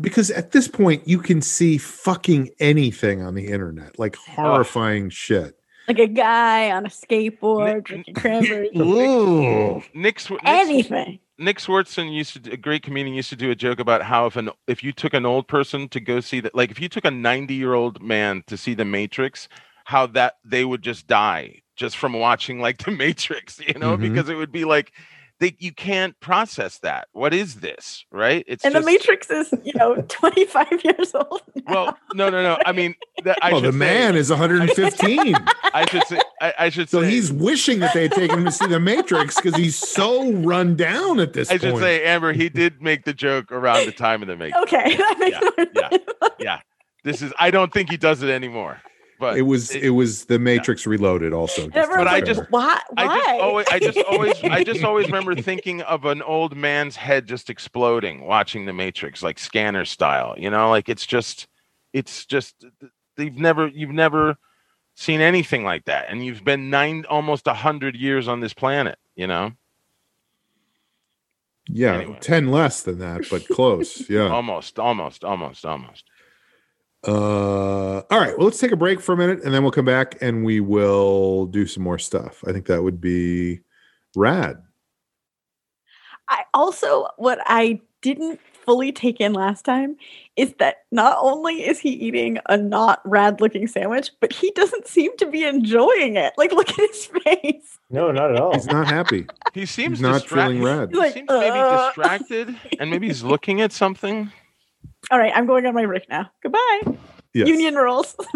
because 0.00 0.30
at 0.30 0.52
this 0.52 0.68
point, 0.68 1.08
you 1.08 1.18
can 1.18 1.42
see 1.42 1.78
fucking 1.78 2.50
anything 2.60 3.22
on 3.22 3.34
the 3.34 3.48
internet, 3.48 3.98
like 3.98 4.14
horrifying 4.14 5.10
shit. 5.10 5.59
Like 5.90 5.98
a 5.98 6.06
guy 6.06 6.70
on 6.70 6.86
a 6.86 6.88
skateboard 6.88 7.82
drinking 7.84 8.14
cranberry. 8.14 8.70
Ooh. 8.76 9.82
Nick, 9.92 10.20
Sw- 10.20 10.30
Nick, 10.30 10.40
Anything. 10.44 11.18
Nick 11.36 11.58
Swardson 11.58 12.12
used 12.12 12.34
to, 12.34 12.38
do- 12.38 12.52
a 12.52 12.56
great 12.56 12.82
comedian, 12.84 13.14
used 13.16 13.30
to 13.30 13.36
do 13.36 13.50
a 13.50 13.56
joke 13.56 13.80
about 13.80 14.02
how 14.02 14.26
if 14.26 14.36
an 14.36 14.50
if 14.68 14.84
you 14.84 14.92
took 14.92 15.14
an 15.14 15.26
old 15.26 15.48
person 15.48 15.88
to 15.88 15.98
go 15.98 16.20
see 16.20 16.38
that, 16.40 16.54
like 16.54 16.70
if 16.70 16.80
you 16.80 16.88
took 16.88 17.04
a 17.04 17.10
ninety 17.10 17.54
year 17.54 17.74
old 17.74 18.00
man 18.00 18.44
to 18.46 18.56
see 18.56 18.74
The 18.74 18.84
Matrix, 18.84 19.48
how 19.84 20.06
that 20.08 20.34
they 20.44 20.64
would 20.64 20.82
just 20.82 21.08
die 21.08 21.62
just 21.74 21.96
from 21.96 22.12
watching 22.12 22.60
like 22.60 22.78
The 22.84 22.90
Matrix, 22.92 23.58
you 23.58 23.74
know, 23.74 23.96
Mhm. 23.96 24.00
because 24.02 24.28
it 24.28 24.36
would 24.36 24.52
be 24.52 24.64
like 24.64 24.92
they 25.40 25.56
you 25.58 25.72
can't 25.72 26.18
process 26.20 26.78
that. 26.78 27.08
What 27.12 27.34
is 27.34 27.56
this? 27.56 28.04
Right? 28.12 28.44
It's 28.46 28.64
and 28.64 28.74
just, 28.74 28.84
the 28.84 28.92
Matrix 28.92 29.30
is, 29.30 29.52
you 29.64 29.72
know, 29.74 29.96
25 30.08 30.84
years 30.84 31.14
old. 31.14 31.42
Now. 31.66 31.74
Well, 31.74 31.98
no, 32.14 32.30
no, 32.30 32.42
no. 32.42 32.58
I 32.64 32.72
mean, 32.72 32.94
the, 33.24 33.34
I 33.42 33.52
well, 33.52 33.62
should 33.62 33.72
the 33.72 33.76
man 33.76 34.16
is 34.16 34.30
115. 34.30 35.34
I 35.74 35.86
should 35.86 36.04
say. 36.06 36.20
I, 36.40 36.54
I 36.58 36.68
should 36.68 36.88
so 36.90 37.00
say. 37.02 37.10
he's 37.10 37.32
wishing 37.32 37.80
that 37.80 37.94
they 37.94 38.02
had 38.02 38.12
taken 38.12 38.38
him 38.40 38.44
to 38.44 38.52
see 38.52 38.66
the 38.66 38.78
Matrix 38.80 39.36
because 39.36 39.56
he's 39.56 39.76
so 39.76 40.30
run 40.32 40.76
down 40.76 41.18
at 41.20 41.32
this 41.32 41.48
I 41.50 41.58
point. 41.58 41.62
should 41.62 41.78
say, 41.78 42.04
Amber, 42.04 42.32
he 42.32 42.48
did 42.48 42.80
make 42.82 43.04
the 43.04 43.14
joke 43.14 43.50
around 43.50 43.86
the 43.86 43.92
time 43.92 44.22
of 44.22 44.28
the 44.28 44.36
Matrix. 44.36 44.62
okay, 44.62 44.96
that 44.96 45.16
makes 45.18 45.38
Yeah, 45.40 45.50
more 45.56 45.66
yeah. 45.74 45.88
sense. 45.88 46.04
Yeah, 46.38 46.60
this 47.02 47.22
is. 47.22 47.32
I 47.38 47.50
don't 47.50 47.72
think 47.72 47.90
he 47.90 47.96
does 47.96 48.22
it 48.22 48.30
anymore. 48.30 48.80
But 49.20 49.36
it 49.36 49.42
was 49.42 49.70
it- 49.70 49.84
it 49.84 49.90
was 49.90 50.24
the 50.24 50.38
Matrix 50.38 50.86
Reloaded 50.86 51.34
also. 51.34 51.64
And 51.64 51.72
just 51.74 51.92
to 51.92 52.00
I 52.10 52.20
just- 52.22 52.40
why? 52.50 52.80
Why? 52.94 53.04
I 53.04 53.08
just 53.12 53.28
always, 53.38 53.66
I 53.68 53.78
just 53.78 53.98
always, 53.98 54.42
I 54.44 54.64
just 54.64 54.82
always 54.82 55.06
remember 55.06 55.34
thinking 55.36 55.82
of 55.82 56.06
an 56.06 56.22
old 56.22 56.56
man's 56.56 56.96
head 56.96 57.26
just 57.26 57.50
exploding, 57.50 58.24
watching 58.24 58.64
the 58.64 58.72
Matrix, 58.72 59.22
like 59.22 59.38
scanner 59.38 59.84
style. 59.84 60.34
You 60.38 60.48
know, 60.48 60.70
like 60.70 60.88
it's 60.88 61.04
just, 61.06 61.46
it's 61.92 62.24
just, 62.24 62.64
they've 63.16 63.36
never, 63.36 63.68
you've 63.68 63.90
never 63.90 64.36
seen 64.94 65.20
anything 65.20 65.64
like 65.64 65.84
that, 65.84 66.06
and 66.08 66.24
you've 66.24 66.42
been 66.42 66.70
nine, 66.70 67.04
almost 67.10 67.46
a 67.46 67.54
hundred 67.54 67.96
years 67.96 68.26
on 68.26 68.40
this 68.40 68.54
planet. 68.54 68.98
You 69.16 69.26
know, 69.26 69.52
yeah, 71.68 71.96
anyway. 71.98 72.18
10 72.20 72.50
less 72.50 72.82
than 72.82 72.98
that, 73.00 73.22
but 73.30 73.46
close. 73.48 74.08
Yeah. 74.08 74.28
almost, 74.30 74.78
almost, 74.78 75.24
almost, 75.24 75.64
almost. 75.66 76.04
Uh, 77.06 78.00
all 78.00 78.20
right. 78.20 78.36
Well, 78.36 78.46
let's 78.46 78.58
take 78.58 78.72
a 78.72 78.76
break 78.76 79.00
for 79.00 79.12
a 79.12 79.16
minute 79.16 79.42
and 79.44 79.54
then 79.54 79.62
we'll 79.62 79.72
come 79.72 79.86
back 79.86 80.18
and 80.20 80.44
we 80.44 80.60
will 80.60 81.46
do 81.46 81.66
some 81.66 81.82
more 81.82 81.98
stuff. 81.98 82.44
I 82.46 82.52
think 82.52 82.66
that 82.66 82.82
would 82.82 83.00
be 83.00 83.60
rad. 84.14 84.62
I 86.28 86.42
also 86.54 87.08
what 87.16 87.38
I 87.46 87.80
didn't 88.02 88.38
fully 88.64 88.92
take 88.92 89.20
in 89.20 89.32
last 89.32 89.64
time 89.64 89.96
is 90.36 90.54
that 90.58 90.76
not 90.92 91.16
only 91.20 91.66
is 91.66 91.78
he 91.78 91.88
eating 91.90 92.38
a 92.48 92.56
not 92.56 93.00
rad 93.04 93.40
looking 93.40 93.66
sandwich, 93.66 94.10
but 94.20 94.32
he 94.32 94.50
doesn't 94.52 94.86
seem 94.86 95.16
to 95.16 95.26
be 95.26 95.44
enjoying 95.44 96.16
it. 96.16 96.34
Like 96.36 96.52
look 96.52 96.68
at 96.70 96.76
his 96.76 97.06
face. 97.24 97.78
No, 97.90 98.12
not 98.12 98.30
at 98.32 98.40
all. 98.40 98.52
He's 98.52 98.66
not 98.66 98.86
happy. 98.86 99.26
He 99.54 99.66
seems 99.66 99.98
He's 99.98 100.02
not 100.02 100.22
distra- 100.22 100.44
feeling 100.46 100.62
rad. 100.62 100.90
He 100.92 100.98
Like, 100.98 101.14
seems 101.14 101.28
maybe 101.28 101.58
uh. 101.58 101.86
distracted, 101.88 102.54
and 102.78 102.90
maybe 102.90 103.08
he's 103.08 103.24
looking 103.24 103.60
at 103.62 103.72
something. 103.72 104.30
All 105.10 105.18
right, 105.18 105.32
I'm 105.34 105.46
going 105.46 105.66
on 105.66 105.74
my 105.74 105.86
break 105.86 106.08
now. 106.08 106.30
Goodbye. 106.42 106.80
Yes. 107.34 107.48
Union 107.48 107.74
rules. 107.74 108.16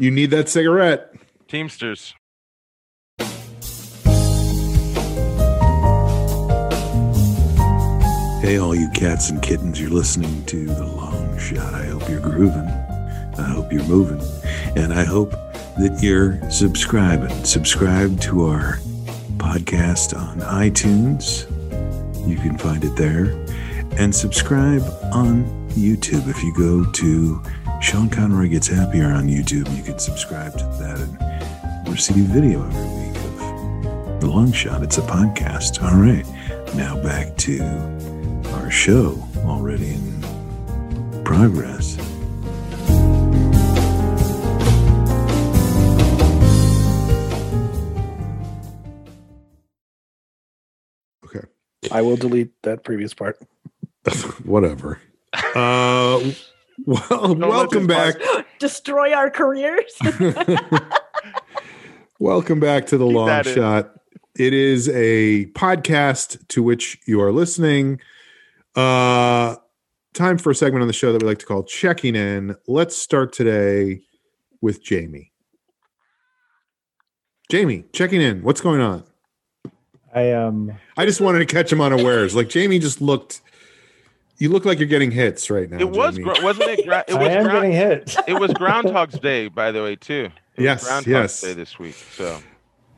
You 0.00 0.10
need 0.10 0.30
that 0.30 0.48
cigarette. 0.48 1.12
Teamsters. 1.48 2.14
Hey, 8.40 8.58
all 8.58 8.74
you 8.76 8.88
cats 8.90 9.30
and 9.30 9.42
kittens, 9.42 9.80
you're 9.80 9.90
listening 9.90 10.44
to 10.46 10.66
The 10.66 10.84
Long 10.86 11.36
Shot. 11.38 11.74
I 11.74 11.86
hope 11.86 12.08
you're 12.08 12.20
grooving. 12.20 12.68
I 13.38 13.48
hope 13.48 13.72
you're 13.72 13.82
moving. 13.84 14.20
And 14.76 14.94
I 14.94 15.04
hope 15.04 15.30
that 15.78 15.98
you're 16.00 16.38
subscribing. 16.48 17.44
Subscribe 17.44 18.20
to 18.20 18.44
our 18.46 18.78
podcast 19.38 20.16
on 20.16 20.38
iTunes. 20.40 21.50
You 22.28 22.36
can 22.36 22.56
find 22.56 22.84
it 22.84 22.94
there. 22.94 23.24
And 23.98 24.14
subscribe 24.14 24.82
on 25.12 25.44
YouTube. 25.70 26.28
If 26.28 26.42
you 26.44 26.54
go 26.54 26.84
to 26.84 27.42
Sean 27.80 28.10
Conroy 28.10 28.48
Gets 28.48 28.68
Happier 28.68 29.06
on 29.06 29.26
YouTube, 29.26 29.74
you 29.74 29.82
can 29.82 29.98
subscribe 29.98 30.52
to 30.52 30.64
that 30.78 30.98
and 31.00 31.88
receive 31.88 32.30
a 32.30 32.32
video 32.32 32.62
every 32.66 33.08
week 33.08 33.16
of 33.16 34.20
The 34.20 34.26
Long 34.26 34.52
Shot. 34.52 34.82
It's 34.82 34.98
a 34.98 35.02
podcast. 35.02 35.82
All 35.82 35.98
right. 35.98 36.26
Now 36.76 37.02
back 37.02 37.36
to 37.38 37.62
our 38.52 38.70
show 38.70 39.18
already 39.46 39.94
in 39.94 41.24
progress. 41.24 41.96
Okay. 51.24 51.46
I 51.90 52.02
will 52.02 52.16
delete 52.16 52.52
that 52.62 52.84
previous 52.84 53.14
part. 53.14 53.38
Whatever. 54.44 55.00
Uh, 55.34 56.20
well, 56.84 57.34
let 57.34 57.38
welcome 57.38 57.86
back. 57.86 58.14
Destroy 58.58 59.12
our 59.12 59.30
careers. 59.30 59.92
welcome 62.18 62.60
back 62.60 62.86
to 62.86 62.98
the 62.98 63.06
Keep 63.06 63.14
long 63.14 63.26
that 63.26 63.46
in. 63.46 63.54
shot. 63.54 63.92
It 64.38 64.52
is 64.52 64.88
a 64.90 65.46
podcast 65.46 66.46
to 66.48 66.62
which 66.62 66.98
you 67.06 67.20
are 67.20 67.32
listening. 67.32 68.00
Uh, 68.74 69.56
time 70.14 70.38
for 70.38 70.50
a 70.50 70.54
segment 70.54 70.82
on 70.82 70.88
the 70.88 70.94
show 70.94 71.12
that 71.12 71.22
we 71.22 71.28
like 71.28 71.38
to 71.38 71.46
call 71.46 71.64
checking 71.64 72.14
in. 72.14 72.54
Let's 72.66 72.96
start 72.96 73.32
today 73.32 74.02
with 74.60 74.82
Jamie. 74.82 75.32
Jamie, 77.50 77.84
checking 77.92 78.20
in. 78.20 78.42
What's 78.42 78.60
going 78.60 78.80
on? 78.80 79.04
I 80.14 80.32
um 80.32 80.72
I 80.96 81.04
just 81.04 81.20
wanted 81.20 81.40
to 81.40 81.46
catch 81.46 81.70
him 81.70 81.80
unawares. 81.80 82.34
Like 82.34 82.48
Jamie 82.48 82.78
just 82.78 83.00
looked. 83.00 83.40
You 84.38 84.50
look 84.50 84.64
like 84.64 84.78
you're 84.78 84.88
getting 84.88 85.10
hits 85.10 85.48
right 85.50 85.70
now. 85.70 85.78
It 85.78 85.88
was, 85.90 86.16
Jamie. 86.16 86.24
gra- 86.24 86.42
wasn't 86.44 86.68
it? 86.70 86.86
Gra- 86.86 87.04
it 87.08 87.14
I 87.14 87.28
am 87.30 87.44
gra- 87.44 87.52
getting 87.52 87.72
hit. 87.72 88.16
it 88.28 88.38
was 88.38 88.52
Groundhog's 88.52 89.18
Day, 89.18 89.48
by 89.48 89.72
the 89.72 89.82
way, 89.82 89.96
too. 89.96 90.24
It 90.56 90.58
was 90.60 90.64
Yes, 90.64 90.84
Groundhog's 90.84 91.06
yes. 91.08 91.40
Day 91.40 91.52
this 91.54 91.78
week. 91.78 91.94
So 91.94 92.38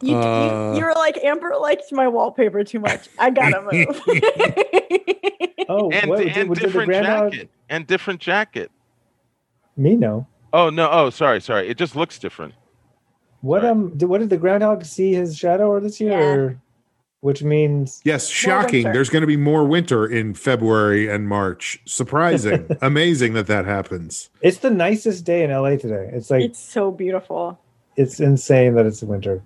You, 0.02 0.16
Uh, 0.16 0.72
you, 0.72 0.78
you 0.80 0.84
were 0.84 0.94
like 0.94 1.16
Amber 1.18 1.54
liked 1.60 1.92
my 1.92 2.08
wallpaper 2.08 2.64
too 2.64 2.80
much. 2.80 3.08
I 3.18 3.30
gotta 3.30 3.62
move. 3.62 4.00
Oh, 5.70 5.90
and 5.90 6.08
what, 6.08 6.20
and 6.20 6.32
did, 6.32 6.48
did 6.48 6.58
different 6.60 6.88
groundhog 6.88 7.32
jacket 7.32 7.50
and 7.68 7.86
different 7.86 8.20
jacket. 8.20 8.70
me 9.76 9.96
no? 9.96 10.26
Oh 10.54 10.70
no! 10.70 10.88
Oh, 10.90 11.10
sorry, 11.10 11.42
sorry. 11.42 11.68
It 11.68 11.76
just 11.76 11.94
looks 11.94 12.18
different. 12.18 12.54
What 13.42 13.60
Sorry. 13.60 13.70
um? 13.72 13.90
Did, 13.94 14.06
what 14.06 14.20
did 14.20 14.30
the 14.30 14.38
groundhog 14.38 14.86
see 14.86 15.12
his 15.12 15.36
shadow 15.36 15.68
or 15.68 15.80
this 15.80 16.00
year? 16.00 16.58
Yeah. 17.22 17.26
Or, 17.26 17.32
which 17.32 17.42
means 17.42 18.00
Yes, 18.04 18.28
shocking. 18.28 18.84
There's 18.84 19.10
going 19.10 19.22
to 19.22 19.26
be 19.26 19.36
more 19.36 19.64
winter 19.64 20.06
in 20.06 20.34
February 20.34 21.08
and 21.08 21.28
March. 21.28 21.80
Surprising. 21.84 22.68
Amazing 22.82 23.34
that 23.34 23.46
that 23.48 23.64
happens. 23.64 24.30
it's 24.40 24.58
the 24.58 24.70
nicest 24.70 25.24
day 25.24 25.42
in 25.44 25.50
LA 25.50 25.76
today. 25.76 26.10
It's 26.12 26.30
like 26.30 26.44
it's 26.44 26.58
so 26.58 26.90
beautiful. 26.90 27.58
it's 27.96 28.20
insane 28.20 28.74
that 28.74 28.86
it's 28.86 29.02
winter. 29.02 29.42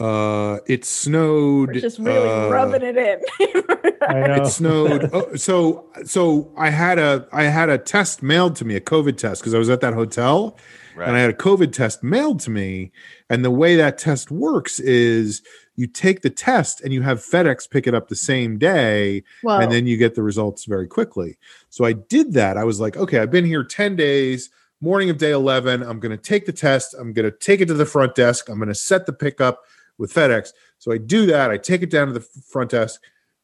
Uh, 0.00 0.58
it 0.66 0.84
snowed. 0.84 1.68
We're 1.68 1.80
just 1.80 2.00
really 2.00 2.28
uh, 2.28 2.48
rubbing 2.48 2.82
it 2.82 2.96
in. 2.96 3.20
It 4.06 4.46
snowed. 4.48 5.08
oh, 5.14 5.34
so 5.34 5.86
so 6.04 6.50
I 6.58 6.68
had 6.68 6.98
a 6.98 7.26
I 7.32 7.44
had 7.44 7.70
a 7.70 7.78
test 7.78 8.22
mailed 8.22 8.54
to 8.56 8.64
me, 8.66 8.76
a 8.76 8.80
COVID 8.80 9.16
test, 9.16 9.40
because 9.40 9.54
I 9.54 9.58
was 9.58 9.70
at 9.70 9.80
that 9.80 9.94
hotel 9.94 10.58
Right. 10.94 11.08
and 11.08 11.16
I 11.16 11.20
had 11.20 11.30
a 11.30 11.34
COVID 11.34 11.72
test 11.72 12.02
mailed 12.04 12.38
to 12.40 12.50
me. 12.50 12.92
And 13.30 13.42
the 13.44 13.50
way 13.50 13.76
that 13.76 13.96
test 13.96 14.30
works 14.30 14.78
is 14.78 15.40
you 15.76 15.86
take 15.86 16.22
the 16.22 16.30
test 16.30 16.80
and 16.80 16.92
you 16.92 17.02
have 17.02 17.18
FedEx 17.18 17.68
pick 17.68 17.86
it 17.86 17.94
up 17.94 18.08
the 18.08 18.16
same 18.16 18.58
day. 18.58 19.22
well, 19.42 19.60
and 19.60 19.72
then 19.72 19.86
you 19.86 19.96
get 19.96 20.14
the 20.14 20.22
results 20.22 20.64
very 20.64 20.86
quickly. 20.86 21.36
So 21.70 21.84
I 21.84 21.92
did 21.92 22.32
that. 22.34 22.56
I 22.56 22.64
was 22.64 22.80
like, 22.80 22.96
okay, 22.96 23.18
I've 23.18 23.30
been 23.30 23.44
here 23.44 23.64
10 23.64 23.96
days, 23.96 24.50
morning 24.80 25.10
of 25.10 25.18
day 25.18 25.32
11. 25.32 25.82
I'm 25.82 25.98
going 25.98 26.16
to 26.16 26.22
take 26.22 26.46
the 26.46 26.52
test. 26.52 26.94
I'm 26.94 27.12
going 27.12 27.30
to 27.30 27.36
take 27.36 27.60
it 27.60 27.66
to 27.66 27.74
the 27.74 27.86
front 27.86 28.14
desk. 28.14 28.48
I'm 28.48 28.58
going 28.58 28.68
to 28.68 28.74
set 28.74 29.06
the 29.06 29.12
pickup 29.12 29.64
with 29.98 30.12
FedEx. 30.12 30.50
So 30.78 30.92
I 30.92 30.98
do 30.98 31.26
that. 31.26 31.50
I 31.50 31.56
take 31.56 31.82
it 31.82 31.90
down 31.90 32.08
to 32.08 32.12
the 32.12 32.20
front 32.20 32.70
desk, 32.70 33.00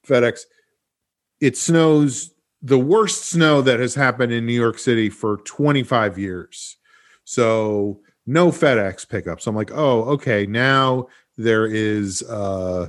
FedEx. 0.06 0.42
It 1.40 1.56
snows 1.56 2.30
the 2.62 2.78
worst 2.78 3.24
snow 3.24 3.62
that 3.62 3.80
has 3.80 3.94
happened 3.94 4.32
in 4.32 4.46
New 4.46 4.52
York 4.52 4.78
City 4.78 5.08
for 5.08 5.38
25 5.38 6.18
years. 6.18 6.76
So 7.24 8.00
no 8.26 8.50
FedEx 8.50 9.08
pickup. 9.08 9.40
So 9.40 9.50
I'm 9.50 9.56
like, 9.56 9.70
oh, 9.72 10.02
okay, 10.02 10.46
now 10.46 11.08
there 11.42 11.66
is 11.66 12.22
uh 12.22 12.88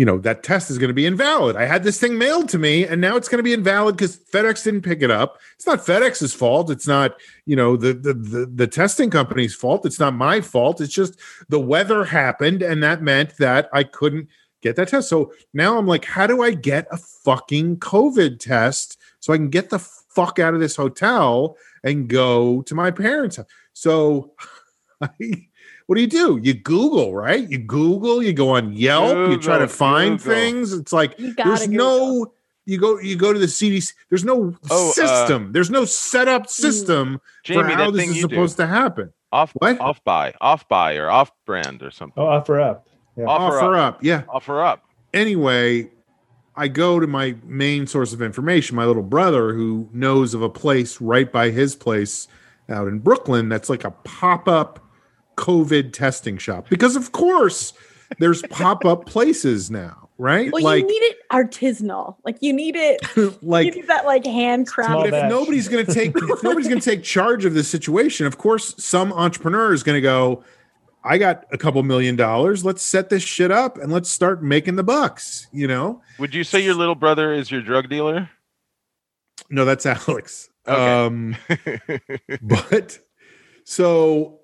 you 0.00 0.06
know 0.06 0.16
that 0.16 0.42
test 0.42 0.70
is 0.70 0.78
going 0.78 0.88
to 0.88 0.94
be 0.94 1.04
invalid. 1.04 1.56
I 1.56 1.66
had 1.66 1.82
this 1.82 2.00
thing 2.00 2.16
mailed 2.16 2.48
to 2.50 2.58
me, 2.58 2.86
and 2.86 3.02
now 3.02 3.16
it's 3.16 3.28
going 3.28 3.38
to 3.38 3.42
be 3.42 3.52
invalid 3.52 3.98
because 3.98 4.16
FedEx 4.16 4.64
didn't 4.64 4.80
pick 4.80 5.02
it 5.02 5.10
up. 5.10 5.38
It's 5.56 5.66
not 5.66 5.80
FedEx's 5.80 6.32
fault. 6.32 6.70
It's 6.70 6.86
not 6.86 7.16
you 7.44 7.54
know 7.54 7.76
the, 7.76 7.92
the 7.92 8.14
the 8.14 8.46
the 8.46 8.66
testing 8.66 9.10
company's 9.10 9.54
fault. 9.54 9.84
It's 9.84 10.00
not 10.00 10.14
my 10.14 10.40
fault. 10.40 10.80
It's 10.80 10.94
just 10.94 11.18
the 11.50 11.60
weather 11.60 12.04
happened, 12.04 12.62
and 12.62 12.82
that 12.82 13.02
meant 13.02 13.36
that 13.36 13.68
I 13.74 13.84
couldn't 13.84 14.28
get 14.62 14.76
that 14.76 14.88
test. 14.88 15.10
So 15.10 15.34
now 15.52 15.76
I'm 15.76 15.86
like, 15.86 16.06
how 16.06 16.26
do 16.26 16.42
I 16.42 16.52
get 16.52 16.86
a 16.90 16.96
fucking 16.96 17.76
COVID 17.78 18.38
test 18.38 18.98
so 19.20 19.34
I 19.34 19.36
can 19.36 19.50
get 19.50 19.68
the 19.68 19.80
fuck 19.80 20.38
out 20.38 20.54
of 20.54 20.60
this 20.60 20.76
hotel 20.76 21.58
and 21.84 22.08
go 22.08 22.62
to 22.62 22.74
my 22.74 22.90
parents' 22.90 23.36
house? 23.36 23.46
So 23.74 24.32
I 25.02 25.48
what 25.90 25.96
do 25.96 26.02
you 26.02 26.06
do? 26.06 26.38
You 26.40 26.54
Google, 26.54 27.12
right? 27.16 27.50
You 27.50 27.58
Google, 27.58 28.22
you 28.22 28.32
go 28.32 28.50
on 28.50 28.72
Yelp, 28.72 29.28
you 29.28 29.36
try 29.38 29.58
to 29.58 29.66
find 29.66 30.18
Google. 30.20 30.32
things. 30.34 30.72
It's 30.72 30.92
like 30.92 31.16
there's 31.16 31.66
Google. 31.66 31.68
no 31.68 32.32
you 32.64 32.78
go 32.78 33.00
you 33.00 33.16
go 33.16 33.32
to 33.32 33.40
the 33.40 33.46
CDC. 33.48 33.92
There's 34.08 34.24
no 34.24 34.54
Oh, 34.70 34.90
uh, 34.90 34.92
system. 34.92 35.50
there's 35.50 35.68
no 35.68 35.84
set 35.84 36.28
up 36.28 36.44
Mm. 36.44 36.50
system 36.50 37.20
Jamie, 37.42 37.62
for 37.64 37.68
how 37.70 37.90
this 37.90 38.08
is 38.08 38.20
supposed 38.20 38.56
do. 38.56 38.62
to 38.62 38.66
happen. 38.68 39.12
off 39.32 39.50
What? 39.54 39.80
off 39.80 40.04
buy, 40.04 40.32
off 40.40 40.68
buy, 40.68 40.94
or 40.94 41.10
off 41.10 41.32
brand 41.44 41.82
or 41.82 41.90
something. 41.90 42.22
Oh, 42.22 42.26
OfferUp. 42.26 42.82
Yeah. 43.16 43.24
Offer, 43.24 43.56
OfferUp. 43.56 43.76
up. 43.78 44.04
Yeah. 44.04 44.22
OfferUp. 44.32 44.78
Anyway, 45.12 45.90
I 46.54 46.68
go 46.68 47.00
to 47.00 47.08
my 47.08 47.34
main 47.44 47.88
source 47.88 48.12
of 48.12 48.22
information, 48.22 48.76
my 48.76 48.84
little 48.84 49.02
brother, 49.02 49.54
who 49.54 49.88
knows 49.92 50.34
of 50.34 50.42
a 50.42 50.48
place 50.48 51.00
right 51.00 51.32
by 51.32 51.50
his 51.50 51.74
place 51.74 52.28
out 52.68 52.86
in 52.86 53.00
Brooklyn 53.00 53.48
that's 53.48 53.68
like 53.68 53.82
a 53.84 53.90
pop 54.04 54.46
up 54.46 54.78
COVID 55.40 55.92
testing 55.92 56.36
shop. 56.38 56.68
Because, 56.68 56.94
of 56.96 57.12
course, 57.12 57.72
there's 58.18 58.42
pop 58.50 58.84
up 58.84 59.06
places 59.06 59.70
now, 59.70 60.08
right? 60.18 60.52
Well, 60.52 60.62
like, 60.62 60.82
you 60.82 60.86
need 60.88 61.02
it 61.06 61.16
artisanal. 61.32 62.16
Like 62.24 62.36
you 62.40 62.52
need 62.52 62.76
it. 62.76 63.00
you 63.16 63.34
like, 63.42 63.74
need 63.74 63.86
that 63.88 64.04
like 64.04 64.24
handcrafted. 64.24 65.06
if 65.06 65.10
batch. 65.12 65.30
nobody's 65.30 65.68
going 65.68 65.86
to 65.86 65.94
take 65.94 66.12
if 66.16 66.42
nobody's 66.42 66.68
going 66.68 66.80
to 66.80 66.90
take 66.90 67.02
charge 67.02 67.44
of 67.44 67.54
this 67.54 67.68
situation 67.68 68.26
of 68.26 68.36
course 68.36 68.74
some 68.82 69.12
entrepreneur 69.12 69.72
is 69.72 69.82
going 69.84 69.94
to 69.96 70.00
go 70.02 70.42
i 71.04 71.16
got 71.18 71.44
a 71.52 71.56
couple 71.56 71.80
million 71.84 72.16
dollars 72.16 72.64
let's 72.64 72.82
set 72.82 73.08
this 73.10 73.22
shit 73.22 73.50
up 73.52 73.78
and 73.78 73.92
let's 73.92 74.10
start 74.10 74.42
making 74.42 74.74
the 74.76 74.82
bucks 74.82 75.46
you 75.52 75.66
know 75.68 76.02
Would 76.18 76.34
you 76.34 76.42
say 76.44 76.60
your 76.64 76.74
little 76.74 76.96
brother 76.96 77.32
is 77.32 77.48
your 77.50 77.62
drug 77.62 77.88
dealer? 77.88 78.28
no 79.48 79.64
that's 79.64 79.86
alex 79.86 80.50
Okay. 80.68 81.04
um 81.06 81.36
but 82.42 82.98
so 83.64 84.39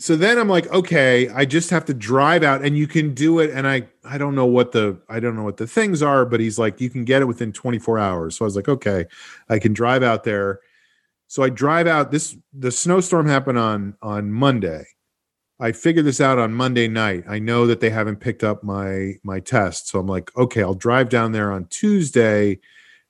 so 0.00 0.16
then 0.16 0.38
i'm 0.38 0.48
like 0.48 0.66
okay 0.68 1.28
i 1.30 1.44
just 1.44 1.68
have 1.68 1.84
to 1.84 1.92
drive 1.92 2.42
out 2.42 2.64
and 2.64 2.76
you 2.76 2.86
can 2.86 3.12
do 3.12 3.38
it 3.38 3.50
and 3.50 3.68
i 3.68 3.86
i 4.04 4.16
don't 4.16 4.34
know 4.34 4.46
what 4.46 4.72
the 4.72 4.98
i 5.10 5.20
don't 5.20 5.36
know 5.36 5.42
what 5.42 5.58
the 5.58 5.66
things 5.66 6.02
are 6.02 6.24
but 6.24 6.40
he's 6.40 6.58
like 6.58 6.80
you 6.80 6.88
can 6.88 7.04
get 7.04 7.20
it 7.22 7.26
within 7.26 7.52
24 7.52 7.98
hours. 7.98 8.36
So 8.36 8.44
i 8.44 8.46
was 8.46 8.56
like 8.56 8.68
okay 8.68 9.04
i 9.48 9.58
can 9.58 9.72
drive 9.72 10.02
out 10.02 10.24
there. 10.24 10.60
So 11.28 11.42
i 11.42 11.50
drive 11.50 11.86
out 11.86 12.10
this 12.10 12.36
the 12.52 12.72
snowstorm 12.72 13.28
happened 13.28 13.58
on 13.58 13.94
on 14.02 14.32
monday. 14.32 14.84
I 15.60 15.72
figured 15.72 16.06
this 16.06 16.20
out 16.20 16.38
on 16.38 16.54
monday 16.54 16.88
night. 16.88 17.24
I 17.28 17.38
know 17.38 17.66
that 17.66 17.80
they 17.80 17.90
haven't 17.90 18.20
picked 18.20 18.42
up 18.42 18.64
my 18.64 19.14
my 19.22 19.40
test. 19.40 19.88
So 19.88 20.00
i'm 20.00 20.06
like 20.06 20.34
okay 20.36 20.62
i'll 20.62 20.74
drive 20.74 21.10
down 21.10 21.32
there 21.32 21.52
on 21.52 21.66
tuesday 21.66 22.58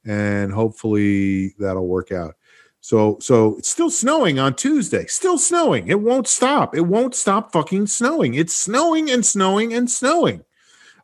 and 0.05 0.53
hopefully 0.53 1.55
that'll 1.59 1.87
work 1.87 2.11
out 2.11 2.35
so 2.81 3.19
so 3.21 3.57
it's 3.59 3.69
still 3.69 3.91
snowing 3.91 4.39
on 4.39 4.55
Tuesday. 4.55 5.07
Still 5.07 5.39
snowing. 5.39 5.89
It 5.89 6.01
won't 6.01 6.27
stop. 6.27 6.75
It 6.75 6.83
won't 6.83 7.15
stop 7.15 7.53
fucking 7.53 7.87
snowing. 7.87 8.35
It's 8.35 8.55
snowing 8.55 9.11
and 9.11 9.25
snowing 9.25 9.73
and 9.75 9.91
snowing. 9.91 10.45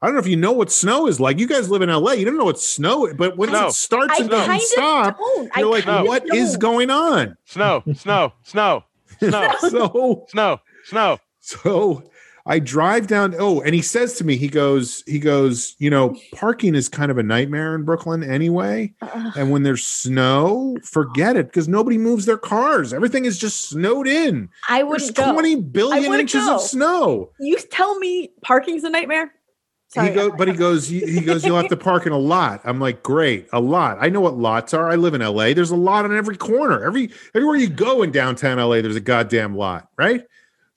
I 0.03 0.07
don't 0.07 0.15
know 0.15 0.21
if 0.21 0.27
you 0.27 0.37
know 0.37 0.53
what 0.53 0.71
snow 0.71 1.07
is 1.07 1.21
like. 1.21 1.39
You 1.39 1.47
guys 1.49 1.71
live 1.71 1.83
in 1.83 1.89
LA. 1.89 2.13
You 2.13 2.25
don't 2.27 2.37
know 2.37 2.45
what 2.45 2.61
snow, 2.61 3.07
is, 3.07 3.15
but 3.15 3.37
when 3.37 3.49
Snow. 3.49 3.69
it 3.69 3.73
starts 3.73 4.21
I 4.21 4.23
and 4.23 4.31
kind 4.31 4.47
doesn't 4.53 4.61
stop, 4.63 5.19
don't. 5.19 5.51
You're 5.57 5.71
like, 5.71 5.85
kind 5.85 6.01
of 6.01 6.07
what 6.07 6.35
is 6.35 6.53
don't. 6.53 6.61
going 6.61 6.91
on? 6.91 7.37
snow, 7.45 7.83
snow, 7.95 8.33
snow, 8.43 8.85
snow, 9.19 9.51
So 9.59 10.27
snow, 10.29 10.61
snow. 10.85 11.19
so 11.41 12.03
I 12.47 12.61
drive 12.61 13.09
down. 13.09 13.35
Oh, 13.39 13.61
and 13.61 13.75
he 13.75 13.83
says 13.83 14.15
to 14.15 14.25
me, 14.25 14.37
he 14.37 14.49
goes, 14.49 15.03
he 15.07 15.19
goes, 15.19 15.75
you 15.79 15.91
know, 15.91 16.17
parking 16.35 16.75
is 16.77 16.89
kind 16.89 17.11
of 17.11 17.19
a 17.19 17.23
nightmare 17.23 17.75
in 17.75 17.83
Brooklyn 17.85 18.23
anyway. 18.23 18.95
Ugh. 19.03 19.33
And 19.37 19.51
when 19.51 19.65
there's 19.65 19.85
snow, 19.85 20.77
forget 20.85 21.37
it 21.37 21.47
because 21.47 21.67
nobody 21.67 21.99
moves 21.99 22.25
their 22.25 22.39
cars. 22.39 22.93
Everything 22.95 23.25
is 23.25 23.39
just 23.39 23.69
snowed 23.69 24.07
in. 24.07 24.49
I 24.69 24.79
There's 24.79 24.89
wouldn't 24.91 25.17
go. 25.17 25.33
20 25.33 25.57
billion 25.57 26.15
inches 26.15 26.45
go. 26.45 26.55
of 26.57 26.61
snow. 26.61 27.33
You 27.41 27.59
tell 27.71 27.99
me 27.99 28.31
parking's 28.43 28.85
a 28.85 28.91
nightmare. 28.91 29.33
Sorry, 29.89 30.09
he 30.09 30.15
go, 30.15 30.23
Alex. 30.23 30.35
but 30.37 30.49
he 30.49 30.55
goes, 30.55 30.89
he 30.89 31.01
he 31.01 31.21
goes, 31.21 31.45
you'll 31.45 31.57
have 31.57 31.69
to 31.69 31.77
park 31.77 32.07
in 32.07 32.13
a 32.13 32.19
lot. 32.19 32.61
I'm 32.65 32.81
like, 32.81 33.03
great, 33.03 33.49
a 33.53 33.61
lot. 33.61 33.99
I 34.01 34.09
know 34.09 34.21
what 34.21 34.37
lots 34.37 34.75
are. 34.75 34.91
I 34.91 34.97
live 34.97 35.15
in 35.15 35.21
LA. 35.21 35.55
There's 35.55 35.71
a 35.71 35.77
lot 35.77 36.05
on 36.05 36.17
every 36.17 36.37
corner. 36.37 36.85
Every 36.85 37.11
everywhere 37.35 37.57
you 37.57 37.69
go 37.69 38.03
in 38.03 38.11
downtown 38.11 38.59
LA, 38.59 38.83
there's 38.83 38.97
a 38.97 39.01
goddamn 39.01 39.57
lot, 39.57 39.89
right? 39.97 40.23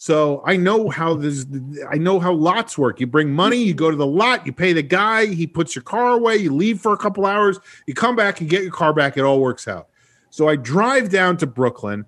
So 0.01 0.41
I 0.45 0.55
know 0.55 0.87
how 0.89 1.13
this 1.13 1.45
I 1.91 1.97
know 1.97 2.21
how 2.21 2.31
lots 2.31 2.77
work. 2.77 3.01
You 3.01 3.05
bring 3.05 3.31
money, 3.31 3.57
you 3.57 3.73
go 3.73 3.91
to 3.91 3.97
the 3.97 4.07
lot, 4.07 4.45
you 4.45 4.53
pay 4.53 4.71
the 4.71 4.81
guy, 4.81 5.25
he 5.25 5.45
puts 5.45 5.75
your 5.75 5.83
car 5.83 6.13
away, 6.13 6.37
you 6.37 6.55
leave 6.55 6.79
for 6.79 6.93
a 6.93 6.97
couple 6.97 7.25
hours, 7.25 7.59
you 7.85 7.93
come 7.93 8.15
back, 8.15 8.39
you 8.39 8.47
get 8.47 8.63
your 8.63 8.71
car 8.71 8.93
back, 8.93 9.17
it 9.17 9.23
all 9.23 9.41
works 9.41 9.67
out. 9.67 9.89
So 10.29 10.47
I 10.47 10.55
drive 10.55 11.09
down 11.09 11.35
to 11.37 11.47
Brooklyn. 11.47 12.05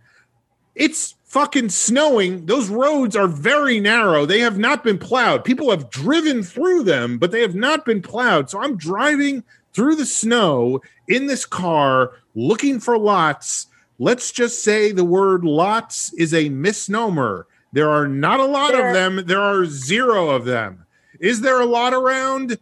It's 0.73 1.15
fucking 1.25 1.67
snowing. 1.67 2.45
Those 2.45 2.69
roads 2.69 3.17
are 3.17 3.27
very 3.27 3.81
narrow. 3.81 4.25
They 4.25 4.39
have 4.39 4.57
not 4.57 4.85
been 4.85 4.97
plowed. 4.97 5.43
People 5.43 5.69
have 5.69 5.89
driven 5.89 6.43
through 6.43 6.83
them, 6.83 7.17
but 7.17 7.31
they 7.31 7.41
have 7.41 7.55
not 7.55 7.83
been 7.83 8.01
plowed. 8.01 8.49
So 8.49 8.61
I'm 8.61 8.77
driving 8.77 9.43
through 9.73 9.95
the 9.95 10.05
snow 10.05 10.81
in 11.09 11.25
this 11.27 11.45
car 11.45 12.13
looking 12.35 12.79
for 12.79 12.97
lots. 12.97 13.67
Let's 13.99 14.31
just 14.31 14.63
say 14.63 14.93
the 14.93 15.03
word 15.03 15.43
lots 15.43 16.13
is 16.13 16.33
a 16.33 16.47
misnomer. 16.47 17.47
There 17.73 17.89
are 17.89 18.07
not 18.07 18.39
a 18.39 18.45
lot 18.45 18.71
There- 18.71 18.87
of 18.89 18.93
them, 18.93 19.25
there 19.25 19.41
are 19.41 19.65
zero 19.65 20.29
of 20.29 20.45
them. 20.45 20.85
Is 21.19 21.41
there 21.41 21.59
a 21.61 21.65
lot 21.65 21.93
around? 21.93 22.57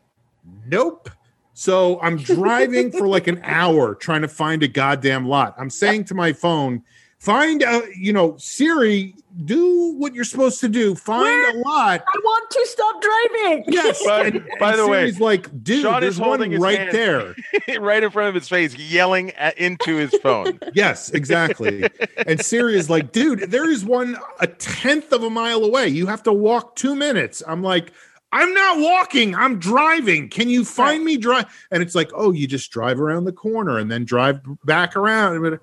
Nope. 0.68 1.10
So 1.53 1.99
I'm 2.02 2.18
driving 2.18 2.91
for 2.91 3.07
like 3.07 3.27
an 3.27 3.41
hour 3.44 3.95
trying 3.95 4.22
to 4.22 4.27
find 4.27 4.64
a 4.64 4.68
goddamn 4.68 5.27
lot. 5.27 5.56
I'm 5.57 5.69
saying 5.69 6.06
to 6.06 6.15
my 6.15 6.31
phone, 6.34 6.84
find 7.20 7.62
a, 7.64 7.82
you 7.96 8.14
know, 8.14 8.36
Siri, 8.38 9.14
do 9.46 9.94
what 9.98 10.16
you're 10.16 10.24
supposed 10.24 10.60
to 10.62 10.70
do. 10.70 10.96
Find 10.96 11.24
Where- 11.24 11.50
a 11.58 11.62
lot. 11.62 12.02
I 12.02 12.20
want 12.24 12.50
to 12.50 12.66
stop 12.66 13.02
driving. 13.02 13.64
Yes. 13.68 14.04
By- 14.06 14.26
and, 14.28 14.50
by 14.60 14.72
and 14.72 14.80
the 14.80 14.88
way, 14.88 15.00
Siri's 15.02 15.20
like, 15.20 15.64
dude, 15.64 15.82
Sean 15.84 16.04
is 16.04 16.18
there's 16.18 16.28
one 16.28 16.52
his 16.52 16.60
right 16.60 16.80
hand. 16.80 16.91
there. 16.94 17.36
right 17.80 18.02
in 18.02 18.10
front 18.10 18.30
of 18.30 18.36
his 18.36 18.48
face, 18.48 18.76
yelling 18.76 19.32
at, 19.32 19.58
into 19.58 19.96
his 19.98 20.14
phone. 20.24 20.60
Yes, 20.74 21.10
exactly. 21.10 21.90
and 22.26 22.40
Siri 22.44 22.78
is 22.78 22.90
like, 22.90 23.12
dude, 23.12 23.52
there 23.52 23.70
is 23.70 23.84
one 23.84 24.18
a 24.40 24.48
tenth 24.48 25.12
of 25.12 25.24
a 25.24 25.30
mile 25.30 25.64
away. 25.66 25.88
You 25.88 26.06
have 26.08 26.24
to 26.24 26.32
walk 26.34 26.76
two 26.76 26.96
minutes. 26.96 27.44
I'm 27.46 27.62
like, 27.64 27.91
I'm 28.32 28.54
not 28.54 28.80
walking. 28.80 29.34
I'm 29.36 29.58
driving. 29.60 30.30
Can 30.30 30.48
you 30.48 30.64
find 30.64 31.04
me 31.04 31.18
drive? 31.18 31.46
And 31.72 31.82
it's 31.82 31.96
like, 31.96 32.12
oh, 32.14 32.32
you 32.32 32.48
just 32.48 32.72
drive 32.72 33.02
around 33.02 33.26
the 33.26 33.32
corner 33.34 33.78
and 33.80 33.91
then 33.91 34.06
drive 34.06 34.40
back 34.64 34.96
around. 34.96 35.60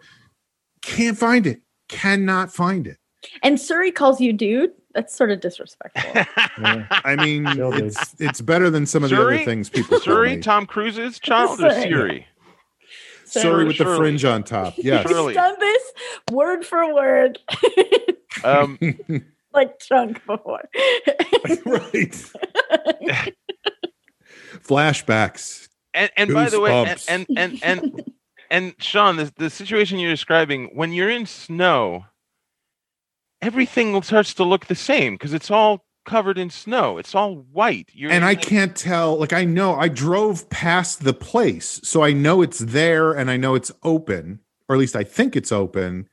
But 0.86 0.94
can't 0.96 1.18
find 1.18 1.46
it. 1.46 1.60
Cannot 1.88 2.52
find 2.52 2.86
it. 2.86 2.98
And 3.42 3.60
Surrey 3.60 3.90
calls 3.90 4.20
you 4.20 4.32
dude. 4.32 4.72
That's 4.94 5.14
sort 5.14 5.30
of 5.30 5.40
disrespectful. 5.40 6.10
Yeah. 6.14 6.86
I 6.90 7.16
mean, 7.16 7.44
it's 7.48 8.14
it's 8.18 8.40
better 8.40 8.70
than 8.70 8.86
some 8.86 9.04
of 9.04 9.10
the 9.10 9.16
Surrey? 9.16 9.36
other 9.36 9.44
things 9.44 9.68
people. 9.68 9.98
call 9.98 10.04
Surrey, 10.04 10.36
me. 10.36 10.42
Tom 10.42 10.66
Cruise's 10.66 11.18
child, 11.18 11.60
or 11.60 11.70
Surrey. 11.70 11.82
Siri? 11.82 12.26
Surrey 13.24 13.64
with 13.64 13.78
the 13.78 13.84
fringe 13.96 14.24
on 14.24 14.42
top. 14.44 14.74
Yes. 14.78 15.08
Shirley. 15.08 15.32
He's 15.32 15.36
done 15.36 15.56
this 15.58 15.82
word 16.30 16.64
for 16.64 16.94
word, 16.94 17.38
Um, 18.44 18.78
like 19.52 19.78
chunk 19.80 20.24
before. 20.26 20.68
right. 21.66 22.32
Flashbacks. 24.62 25.68
and 25.94 26.10
and 26.16 26.32
by 26.32 26.48
the 26.48 26.60
way, 26.60 26.72
and 26.86 27.04
and 27.08 27.38
and 27.38 27.58
and, 27.62 28.12
and 28.50 28.74
Sean, 28.78 29.16
the, 29.16 29.32
the 29.36 29.50
situation 29.50 29.98
you're 29.98 30.10
describing, 30.10 30.70
when 30.74 30.92
you're 30.92 31.10
in 31.10 31.26
snow, 31.26 32.06
everything 33.42 34.00
starts 34.02 34.34
to 34.34 34.44
look 34.44 34.66
the 34.66 34.74
same 34.74 35.14
because 35.14 35.34
it's 35.34 35.50
all 35.50 35.84
covered 36.04 36.38
in 36.38 36.50
snow. 36.50 36.98
It's 36.98 37.14
all 37.14 37.36
white. 37.52 37.90
You're 37.92 38.12
and 38.12 38.24
I 38.24 38.28
like- 38.28 38.42
can't 38.42 38.76
tell. 38.76 39.16
Like 39.18 39.32
I 39.32 39.44
know 39.44 39.74
I 39.74 39.88
drove 39.88 40.48
past 40.50 41.04
the 41.04 41.12
place, 41.12 41.80
so 41.82 42.02
I 42.02 42.12
know 42.12 42.42
it's 42.42 42.60
there, 42.60 43.12
and 43.12 43.30
I 43.30 43.36
know 43.36 43.54
it's 43.54 43.72
open, 43.82 44.40
or 44.68 44.76
at 44.76 44.78
least 44.78 44.96
I 44.96 45.04
think 45.04 45.36
it's 45.36 45.52
open. 45.52 46.08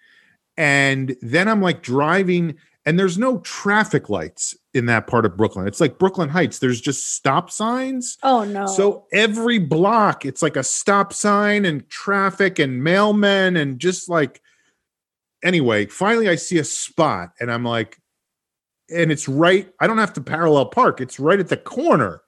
And 0.57 1.15
then 1.21 1.47
I'm 1.47 1.61
like 1.61 1.81
driving, 1.81 2.55
and 2.85 2.99
there's 2.99 3.17
no 3.17 3.39
traffic 3.39 4.09
lights 4.09 4.55
in 4.73 4.87
that 4.87 5.07
part 5.07 5.25
of 5.25 5.37
Brooklyn. 5.37 5.67
It's 5.67 5.79
like 5.79 5.99
Brooklyn 5.99 6.29
Heights. 6.29 6.59
There's 6.59 6.81
just 6.81 7.13
stop 7.15 7.49
signs. 7.51 8.17
oh 8.23 8.43
no. 8.43 8.65
So 8.65 9.05
every 9.13 9.59
block, 9.59 10.25
it's 10.25 10.41
like 10.41 10.55
a 10.55 10.63
stop 10.63 11.13
sign 11.13 11.65
and 11.65 11.87
traffic 11.89 12.59
and 12.59 12.81
mailmen 12.81 13.59
and 13.59 13.79
just 13.79 14.09
like. 14.09 14.41
Anyway, 15.43 15.85
finally, 15.87 16.29
I 16.29 16.35
see 16.35 16.57
a 16.57 16.63
spot, 16.63 17.33
and 17.37 17.51
I'm 17.51 17.65
like, 17.65 17.99
and 18.89 19.11
it's 19.11 19.27
right. 19.27 19.69
I 19.79 19.87
don't 19.87 19.97
have 19.97 20.13
to 20.13 20.21
parallel 20.21 20.67
park. 20.67 21.01
It's 21.01 21.19
right 21.19 21.39
at 21.39 21.49
the 21.49 21.57
corner. 21.57 22.21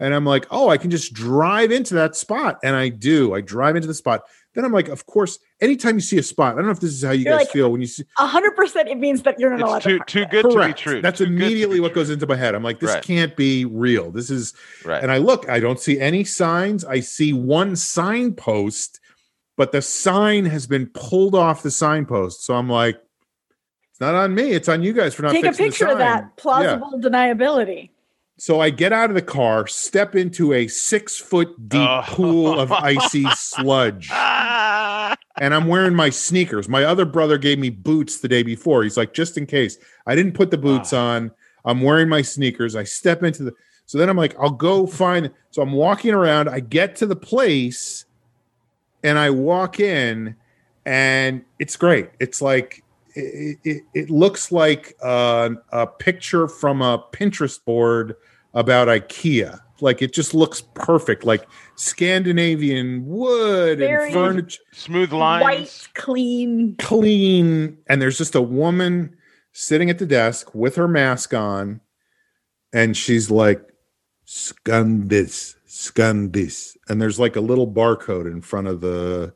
And 0.00 0.14
I'm 0.14 0.24
like, 0.24 0.46
oh, 0.50 0.68
I 0.68 0.76
can 0.76 0.90
just 0.90 1.12
drive 1.12 1.72
into 1.72 1.94
that 1.94 2.14
spot. 2.14 2.58
And 2.62 2.76
I 2.76 2.88
do. 2.88 3.34
I 3.34 3.40
drive 3.40 3.74
into 3.74 3.88
the 3.88 3.94
spot. 3.94 4.22
Then 4.54 4.64
I'm 4.64 4.72
like, 4.72 4.88
of 4.88 5.06
course, 5.06 5.38
anytime 5.60 5.94
you 5.96 6.00
see 6.00 6.18
a 6.18 6.22
spot, 6.22 6.54
I 6.54 6.56
don't 6.56 6.64
know 6.66 6.70
if 6.72 6.80
this 6.80 6.92
is 6.92 7.04
how 7.04 7.10
you 7.12 7.24
You're 7.24 7.34
guys 7.34 7.44
like, 7.46 7.52
feel 7.52 7.70
when 7.70 7.80
you 7.80 7.86
see 7.86 8.04
A 8.18 8.26
hundred 8.26 8.56
percent, 8.56 8.88
it 8.88 8.96
means 8.98 9.22
that 9.22 9.38
you're 9.38 9.50
not 9.56 9.60
allowed 9.60 9.76
It's 9.76 9.84
to 9.84 9.90
too 9.90 9.96
park 9.98 10.08
too 10.08 10.20
there. 10.20 10.42
good 10.42 10.50
to 10.50 10.66
be 10.66 10.72
true. 10.72 11.02
That's 11.02 11.18
Too 11.18 11.24
immediately 11.24 11.76
be 11.76 11.80
what 11.80 11.92
true. 11.92 12.02
goes 12.02 12.10
into 12.10 12.26
my 12.26 12.34
head. 12.34 12.54
I'm 12.54 12.62
like, 12.62 12.80
this 12.80 12.90
Right. 12.94 13.02
can't 13.04 13.36
be 13.36 13.66
real. 13.66 14.10
This 14.10 14.30
is 14.30 14.54
right. 14.84 15.02
and 15.02 15.12
I 15.12 15.18
look, 15.18 15.48
I 15.48 15.60
don't 15.60 15.78
see 15.78 16.00
any 16.00 16.24
signs. 16.24 16.84
I 16.84 17.00
see 17.00 17.32
one 17.32 17.76
signpost, 17.76 19.00
but 19.56 19.70
the 19.72 19.82
sign 19.82 20.44
has 20.46 20.66
been 20.66 20.86
pulled 20.86 21.34
off 21.34 21.62
the 21.62 21.70
signpost. 21.70 22.44
So 22.44 22.54
I'm 22.54 22.68
like, 22.70 22.96
it's 23.90 24.00
not 24.00 24.14
on 24.14 24.34
me. 24.34 24.52
It's 24.52 24.68
on 24.68 24.82
you 24.82 24.92
guys 24.92 25.14
for 25.14 25.22
not 25.22 25.32
Take 25.32 25.44
a 25.44 25.48
fixing 25.48 25.66
the 25.66 25.70
picture 25.70 25.88
of 25.88 25.98
that 25.98 26.36
plausible 26.36 26.98
deniability. 27.00 27.90
So 28.40 28.60
I 28.60 28.70
get 28.70 28.92
out 28.92 29.10
of 29.10 29.14
the 29.16 29.22
car, 29.22 29.66
step 29.66 30.14
into 30.14 30.52
a 30.52 30.68
six 30.68 31.16
foot 31.18 31.68
deep 31.68 31.80
Oh. 31.80 32.02
pool 32.06 32.58
of 32.60 32.70
icy 32.72 33.24
sludge, 33.34 34.08
Ah! 34.12 35.16
and 35.40 35.52
I'm 35.52 35.66
wearing 35.66 35.94
my 35.94 36.08
sneakers. 36.10 36.68
My 36.68 36.84
other 36.84 37.04
brother 37.04 37.36
gave 37.36 37.58
me 37.58 37.68
boots 37.70 38.18
the 38.20 38.28
day 38.28 38.44
before. 38.44 38.84
He's 38.84 38.96
like, 38.96 39.12
just 39.12 39.36
in 39.36 39.44
case. 39.46 39.76
I 40.06 40.14
didn't 40.14 40.32
put 40.34 40.50
the 40.52 40.58
boots 40.58 40.92
on. 40.92 41.32
I'm 41.64 41.82
wearing 41.82 42.08
my 42.08 42.22
sneakers. 42.22 42.76
I 42.76 42.84
step 42.84 43.24
into 43.24 43.42
the 43.42 43.52
So 43.86 43.98
then 43.98 44.08
I'm 44.08 44.16
like, 44.16 44.36
I'll 44.38 44.50
go 44.50 44.86
find. 44.86 45.30
So 45.50 45.60
I'm 45.60 45.72
walking 45.72 46.14
around. 46.14 46.48
I 46.48 46.60
get 46.60 46.94
to 46.96 47.06
the 47.06 47.16
place, 47.16 48.04
and 49.02 49.18
I 49.18 49.30
walk 49.30 49.80
in, 49.80 50.36
and 50.86 51.42
it's 51.58 51.74
great. 51.76 52.10
It's 52.20 52.40
like 52.40 52.84
it, 53.18 53.58
it, 53.64 53.82
it 53.94 54.10
looks 54.10 54.52
like 54.52 54.94
uh, 55.02 55.50
a 55.72 55.86
picture 55.86 56.48
from 56.48 56.82
a 56.82 57.04
Pinterest 57.12 57.62
board 57.64 58.14
about 58.54 58.88
IKEA. 58.88 59.60
Like 59.80 60.02
it 60.02 60.12
just 60.12 60.34
looks 60.34 60.60
perfect, 60.74 61.24
like 61.24 61.46
Scandinavian 61.76 63.06
wood 63.06 63.78
Very- 63.78 64.06
and 64.06 64.12
furniture, 64.12 64.60
Smooth 64.72 65.12
lines. 65.12 65.42
White, 65.44 65.88
clean. 65.94 66.74
clean. 66.78 67.78
And 67.88 68.02
there's 68.02 68.18
just 68.18 68.34
a 68.34 68.42
woman 68.42 69.16
sitting 69.52 69.88
at 69.88 69.98
the 69.98 70.06
desk 70.06 70.54
with 70.54 70.74
her 70.76 70.88
mask 70.88 71.32
on, 71.32 71.80
and 72.72 72.96
she's 72.96 73.30
like, 73.30 73.62
"Scan 74.24 75.06
this, 75.08 75.54
scan 75.66 76.32
this," 76.32 76.76
and 76.88 77.00
there's 77.00 77.20
like 77.20 77.36
a 77.36 77.40
little 77.40 77.70
barcode 77.70 78.26
in 78.26 78.40
front 78.42 78.66
of 78.66 78.80
the 78.80 79.32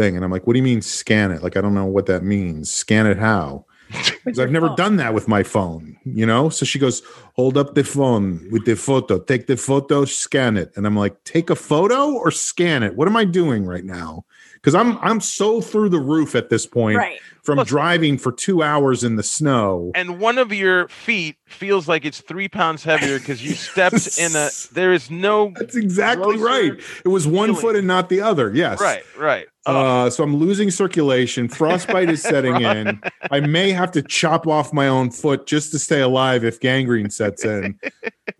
thing, 0.00 0.16
and 0.16 0.24
I'm 0.24 0.30
like, 0.30 0.46
"What 0.46 0.54
do 0.54 0.58
you 0.58 0.64
mean 0.64 0.82
scan 0.82 1.30
it? 1.30 1.42
Like 1.42 1.56
I 1.56 1.60
don't 1.60 1.74
know 1.74 1.86
what 1.86 2.06
that 2.06 2.22
means. 2.22 2.70
Scan 2.70 3.06
it 3.06 3.18
how?" 3.18 3.66
because 4.24 4.38
I've 4.38 4.52
never 4.52 4.68
done 4.76 4.96
that 4.96 5.14
with 5.14 5.26
my 5.26 5.42
phone, 5.42 5.96
you 6.04 6.24
know? 6.24 6.48
So 6.48 6.64
she 6.64 6.78
goes, 6.78 7.02
hold 7.34 7.56
up 7.56 7.74
the 7.74 7.82
phone 7.82 8.46
with 8.52 8.64
the 8.64 8.76
photo, 8.76 9.18
take 9.18 9.46
the 9.46 9.56
photo, 9.56 10.04
scan 10.04 10.56
it. 10.56 10.72
And 10.76 10.86
I'm 10.86 10.96
like, 10.96 11.22
take 11.24 11.50
a 11.50 11.56
photo 11.56 12.12
or 12.12 12.30
scan 12.30 12.84
it? 12.84 12.94
What 12.94 13.08
am 13.08 13.16
I 13.16 13.24
doing 13.24 13.66
right 13.66 13.84
now? 13.84 14.24
Because 14.62 14.74
I'm 14.74 14.98
I'm 14.98 15.20
so 15.20 15.60
through 15.62 15.88
the 15.88 16.00
roof 16.00 16.34
at 16.34 16.50
this 16.50 16.66
point 16.66 16.98
Right. 16.98 17.18
from 17.42 17.56
Look- 17.56 17.68
driving 17.68 18.18
for 18.18 18.30
two 18.30 18.62
hours 18.62 19.02
in 19.02 19.16
the 19.16 19.22
snow. 19.22 19.90
and 19.94 20.20
one 20.20 20.36
of 20.36 20.52
your 20.52 20.86
feet 20.88 21.36
feels 21.46 21.88
like 21.88 22.04
it's 22.04 22.20
three 22.20 22.48
pounds 22.48 22.84
heavier 22.84 23.18
because 23.18 23.42
you 23.42 23.54
stepped 23.54 24.18
in 24.18 24.36
a. 24.36 24.50
There 24.72 24.92
is 24.92 25.10
no. 25.10 25.52
That's 25.56 25.76
exactly 25.76 26.36
right. 26.36 26.72
It 27.04 27.08
was 27.08 27.26
one 27.26 27.48
feeling. 27.50 27.60
foot 27.62 27.76
and 27.76 27.86
not 27.86 28.08
the 28.10 28.20
other. 28.20 28.52
Yes. 28.54 28.80
Right, 28.82 29.02
right. 29.18 29.46
Oh, 29.66 29.76
Uh, 30.06 30.10
so 30.10 30.24
I'm 30.24 30.36
losing 30.36 30.70
circulation. 30.70 31.48
Frostbite 31.58 32.10
is 32.10 32.22
setting 32.22 32.60
in. 32.60 33.00
I 33.30 33.40
may 33.40 33.72
have 33.72 33.90
to 33.92 34.02
chop 34.02 34.46
off 34.46 34.72
my 34.74 34.88
own 34.88 35.10
foot 35.10 35.46
just 35.46 35.70
to 35.72 35.78
stay 35.78 36.00
alive 36.02 36.44
if 36.44 36.60
gangrene 36.60 37.08
sets 37.10 37.44
in. 37.46 37.78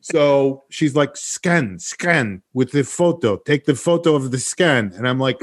So 0.02 0.64
she's 0.70 0.94
like, 0.96 1.14
scan, 1.14 1.78
scan 1.78 2.40
with 2.54 2.72
the 2.72 2.84
photo. 2.84 3.36
Take 3.36 3.66
the 3.66 3.74
photo 3.74 4.14
of 4.14 4.30
the 4.30 4.38
scan. 4.38 4.92
And 4.96 5.06
I'm 5.06 5.18
like, 5.18 5.38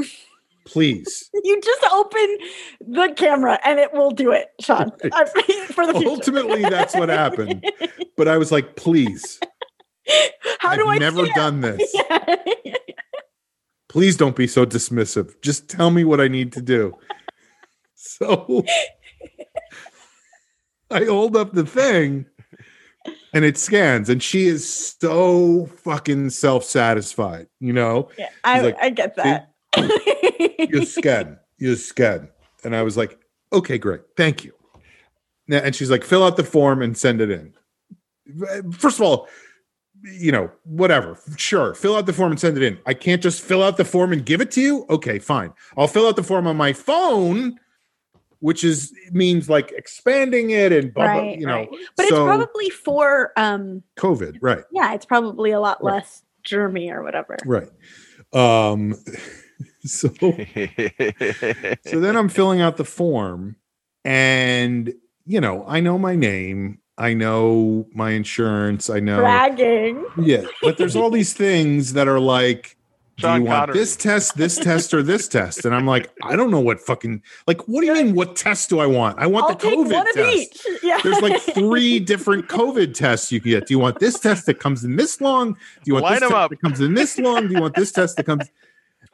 please. 0.68 1.30
You 1.44 1.62
just 1.62 1.84
open 1.94 2.38
the 2.82 3.14
camera 3.16 3.58
and 3.64 3.80
it 3.80 3.94
will 3.94 4.12
do 4.12 4.32
it, 4.32 4.48
Sean. 4.60 4.92
I- 5.14 5.26
For 5.72 5.86
the 5.88 5.94
future. 5.94 6.10
Ultimately, 6.10 6.62
that's 6.64 6.94
what 6.94 7.10
happened. 7.10 7.64
But 8.18 8.28
I 8.28 8.38
was 8.38 8.52
like, 8.52 8.76
please. 8.76 9.40
How 10.60 10.76
do 10.76 10.88
I've 10.88 10.96
I 10.96 10.98
never 10.98 11.26
done 11.28 11.62
this. 11.62 11.96
Yeah. 12.66 12.76
Please 13.90 14.18
don't 14.18 14.36
be 14.36 14.48
so 14.48 14.66
dismissive. 14.66 15.40
Just 15.42 15.70
tell 15.70 15.92
me 15.92 16.04
what 16.04 16.20
I 16.20 16.28
need 16.28 16.52
to 16.54 16.62
do. 16.62 16.94
So 17.96 18.66
I 20.92 21.04
hold 21.06 21.38
up 21.38 21.54
the 21.54 21.66
thing 21.66 22.26
and 23.34 23.46
it 23.46 23.58
scans, 23.58 24.10
and 24.10 24.22
she 24.22 24.48
is 24.48 24.96
so 25.00 25.68
fucking 25.84 26.32
self 26.32 26.64
satisfied, 26.64 27.48
you 27.60 27.72
know? 27.74 28.10
Yeah, 28.18 28.30
I, 28.44 28.62
like, 28.62 28.78
I 28.82 28.90
get 28.90 29.16
that. 29.16 29.47
You 30.60 30.86
scan, 30.86 31.38
You're 31.58 31.76
scared. 31.76 32.30
And 32.64 32.76
I 32.76 32.84
was 32.84 32.98
like, 32.98 33.18
okay, 33.54 33.78
great. 33.78 34.02
Thank 34.16 34.44
you. 34.44 34.54
And 35.50 35.74
she's 35.76 35.90
like, 35.90 36.04
fill 36.04 36.24
out 36.24 36.36
the 36.38 36.44
form 36.44 36.82
and 36.82 36.98
send 36.98 37.22
it 37.22 37.32
in. 37.32 37.54
First 38.74 39.00
of 39.00 39.06
all, 39.06 39.28
you 40.04 40.32
know, 40.32 40.52
whatever. 40.64 41.18
Sure, 41.38 41.74
fill 41.74 41.96
out 41.96 42.06
the 42.06 42.14
form 42.14 42.32
and 42.32 42.40
send 42.40 42.58
it 42.58 42.64
in. 42.64 42.78
I 42.86 42.94
can't 42.94 43.22
just 43.22 43.42
fill 43.42 43.64
out 43.64 43.78
the 43.78 43.86
form 43.86 44.12
and 44.12 44.26
give 44.26 44.42
it 44.42 44.52
to 44.52 44.62
you. 44.62 44.86
Okay, 44.90 45.20
fine. 45.20 45.54
I'll 45.78 45.88
fill 45.88 46.08
out 46.08 46.16
the 46.18 46.24
form 46.24 46.46
on 46.48 46.58
my 46.58 46.74
phone, 46.74 47.58
which 48.40 48.64
is 48.64 48.94
means 49.12 49.50
like 49.50 49.72
expanding 49.72 50.52
it 50.52 50.72
and 50.74 50.94
blah, 50.94 51.14
blah, 51.14 51.32
you 51.32 51.46
know. 51.48 51.56
right. 51.56 51.70
But 51.96 52.08
so, 52.10 52.16
it's 52.16 52.38
probably 52.38 52.70
for 52.70 53.32
um 53.38 53.82
COVID, 53.98 54.38
right? 54.42 54.64
yeah, 54.72 54.94
it's 54.94 55.06
probably 55.06 55.52
a 55.52 55.60
lot 55.60 55.82
Right. 55.84 55.94
less 55.96 56.24
germy 56.48 56.92
or 56.92 57.02
whatever. 57.04 57.38
Right. 57.46 57.70
Um. 58.34 58.96
So 60.10 60.10
so 61.86 62.00
then 62.00 62.16
I'm 62.18 62.30
filling 62.30 62.62
out 62.62 62.78
the 62.78 62.86
form, 62.86 63.56
and 64.04 64.94
you 65.26 65.42
know, 65.42 65.66
I 65.68 65.80
know 65.80 65.98
my 65.98 66.16
name, 66.16 66.80
I 66.98 67.14
know 67.14 67.88
my 67.94 68.12
insurance, 68.12 68.90
I 68.90 69.00
know, 69.00 69.18
Bragging. 69.20 70.06
yeah. 70.22 70.46
But 70.62 70.78
there's 70.78 70.96
all 70.96 71.10
these 71.10 71.34
things 71.34 71.94
that 71.94 72.08
are 72.08 72.20
like, 72.20 72.78
do 73.18 73.22
Sean 73.24 73.42
you 73.42 73.48
want 73.48 73.74
this 73.74 73.96
test, 73.96 74.38
this 74.38 74.58
test, 74.58 74.94
or 74.94 75.02
this 75.04 75.28
test? 75.28 75.66
And 75.66 75.74
I'm 75.76 75.86
like, 75.88 76.12
I 76.24 76.36
don't 76.36 76.52
know 76.52 76.60
what 76.60 76.80
fucking 76.80 77.22
like. 77.48 77.68
What 77.68 77.82
do 77.82 77.88
you 77.88 77.94
mean? 77.94 78.14
What 78.16 78.36
test 78.36 78.70
do 78.70 78.80
I 78.80 78.86
want? 78.86 79.18
I 79.20 79.26
want 79.28 79.46
I'll 79.50 79.56
the 79.56 79.68
COVID 79.68 79.92
one 79.94 80.08
of 80.08 80.14
test. 80.16 80.36
each. 80.38 80.62
Yeah. 80.84 81.00
There's 81.04 81.20
like 81.20 81.42
three 81.42 82.00
different 82.00 82.48
COVID 82.48 82.94
tests 82.94 83.30
you 83.32 83.42
can 83.42 83.52
get. 83.52 83.68
Do 83.68 83.74
you 83.74 83.80
want 83.80 84.00
this 84.00 84.20
test 84.20 84.46
that 84.46 84.60
comes 84.60 84.86
in 84.86 84.96
this 84.96 85.20
long? 85.20 85.54
Do 85.54 85.58
you 85.86 85.94
want 85.96 86.04
Line 86.06 86.14
this 86.14 86.24
'em 86.24 86.30
test 86.30 86.38
up. 86.38 86.50
that 86.52 86.62
comes 86.62 86.80
in 86.80 86.94
this 86.94 87.18
long? 87.20 87.48
Do 87.48 87.54
you 87.56 87.60
want 87.62 87.76
this 87.76 87.92
test 87.92 88.16
that 88.18 88.26
comes? 88.26 88.46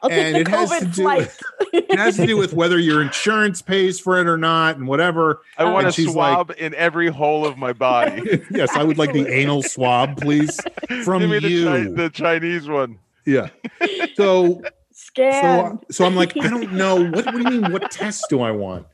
I'll 0.04 0.10
take 0.10 0.18
and 0.26 0.34
the 0.36 0.40
it 0.40 0.48
has 0.48 0.70
to 0.70 0.76
COVID 0.84 0.94
do 0.94 1.02
flight. 1.02 1.18
with- 1.20 1.40
It 1.90 1.98
has 1.98 2.16
to 2.16 2.26
do 2.26 2.36
with 2.36 2.52
whether 2.52 2.78
your 2.78 3.02
insurance 3.02 3.62
pays 3.62 3.98
for 3.98 4.20
it 4.20 4.26
or 4.28 4.36
not, 4.36 4.76
and 4.76 4.86
whatever. 4.86 5.40
I 5.58 5.64
want 5.64 5.78
And 5.78 5.88
a 5.88 5.92
she's 5.92 6.12
swab 6.12 6.52
in 6.58 6.74
every 6.74 7.08
hole 7.08 7.44
of 7.46 7.56
my 7.58 7.72
body. 7.72 8.42
yes, 8.50 8.70
I 8.76 8.82
would 8.84 8.98
like 8.98 9.12
the 9.12 9.26
anal 9.28 9.62
swab, 9.62 10.20
please, 10.20 10.60
from 11.04 11.22
Give 11.22 11.30
me 11.30 11.38
the, 11.40 11.48
you. 11.50 11.64
Chi- 11.64 12.02
the 12.02 12.10
Chinese 12.10 12.68
one. 12.68 12.98
yeah. 13.24 13.48
So, 14.16 14.62
so, 14.92 15.80
so 15.90 16.04
I'm 16.04 16.14
like, 16.14 16.36
I 16.36 16.48
don't 16.48 16.72
know. 16.74 16.96
What, 17.10 17.26
what 17.26 17.34
do 17.34 17.38
you 17.54 17.60
mean? 17.62 17.72
What 17.72 17.90
test 17.90 18.26
do 18.30 18.40
I 18.42 18.50
want? 18.52 18.86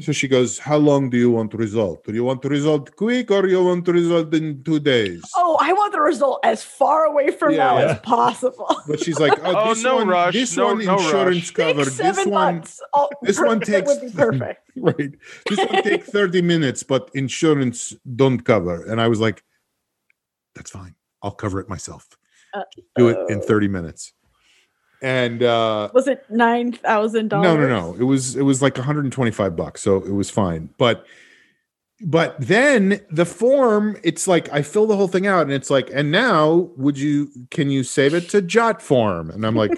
So 0.00 0.10
she 0.12 0.26
goes, 0.26 0.58
How 0.58 0.76
long 0.76 1.08
do 1.10 1.16
you 1.16 1.30
want 1.30 1.54
result? 1.54 2.04
Do 2.04 2.12
you 2.14 2.24
want 2.24 2.42
the 2.42 2.48
result 2.48 2.96
quick 2.96 3.30
or 3.30 3.46
you 3.46 3.62
want 3.62 3.84
the 3.84 3.92
result 3.92 4.34
in 4.34 4.62
two 4.64 4.80
days? 4.80 5.22
oh, 5.36 5.56
I 5.60 5.72
want 5.72 5.92
the 5.92 6.00
result 6.00 6.40
as 6.42 6.62
far 6.64 7.04
away 7.04 7.30
from 7.30 7.52
Yeah, 7.52 7.58
now 7.58 7.78
yeah. 7.78 7.84
as 7.92 7.98
possible. 8.00 8.76
But 8.88 9.00
she's 9.00 9.20
like, 9.20 9.38
Oh, 9.44 9.54
Oh, 9.56 9.68
this 9.74 9.82
no 9.84 9.96
one, 9.96 10.08
rush, 10.08 10.34
this 10.34 10.56
no- 10.56 10.66
one 10.66 10.84
no 10.84 10.94
insurance 10.98 11.36
rush. 11.36 11.50
covered. 11.52 11.84
Six, 11.84 11.96
This 11.96 12.16
seven 12.16 12.32
one, 12.32 12.54
months. 12.56 12.80
Oh, 12.92 13.08
this 13.22 13.38
one 13.38 13.58
that 13.60 13.66
takes- 13.66 13.88
would 13.88 14.00
be 14.00 14.10
perfect. 14.24 14.70
right. 14.76 15.12
This 15.48 15.58
one 15.58 15.82
take 15.82 16.04
30 16.04 16.42
minutes, 16.42 16.82
but 16.82 17.10
insurance 17.14 17.94
don't 18.16 18.40
cover. 18.44 18.84
And 18.84 19.00
I 19.00 19.06
was 19.08 19.20
like, 19.20 19.44
that's 20.56 20.70
fine. 20.70 20.94
I'll 21.22 21.30
cover 21.30 21.60
it 21.60 21.68
myself. 21.68 22.08
Uh, 22.52 22.62
Do 22.96 23.08
it 23.08 23.18
in 23.30 23.40
30 23.40 23.68
minutes. 23.68 24.12
And 25.04 25.42
uh 25.42 25.90
Was 25.92 26.08
it 26.08 26.24
nine 26.30 26.72
thousand 26.72 27.28
dollars? 27.28 27.44
no, 27.44 27.56
no, 27.58 27.68
no. 27.68 27.94
It 28.00 28.04
was 28.04 28.36
it 28.36 28.42
was 28.42 28.62
like 28.62 28.78
125 28.78 29.54
bucks, 29.54 29.82
so 29.82 29.98
it 29.98 30.12
was 30.12 30.30
fine. 30.30 30.70
But 30.78 31.04
but 32.00 32.36
then 32.40 33.02
the 33.10 33.26
form, 33.26 33.98
it's 34.02 34.26
like 34.26 34.50
I 34.50 34.62
fill 34.62 34.86
the 34.86 34.96
whole 34.96 35.06
thing 35.06 35.26
out 35.26 35.42
and 35.42 35.52
it's 35.52 35.68
like, 35.68 35.90
and 35.92 36.10
now 36.10 36.70
would 36.78 36.98
you 36.98 37.30
can 37.50 37.68
you 37.68 37.84
save 37.84 38.14
it 38.14 38.30
to 38.30 38.40
JotForm? 38.40 39.34
And 39.34 39.44
I'm 39.44 39.54
like, 39.54 39.72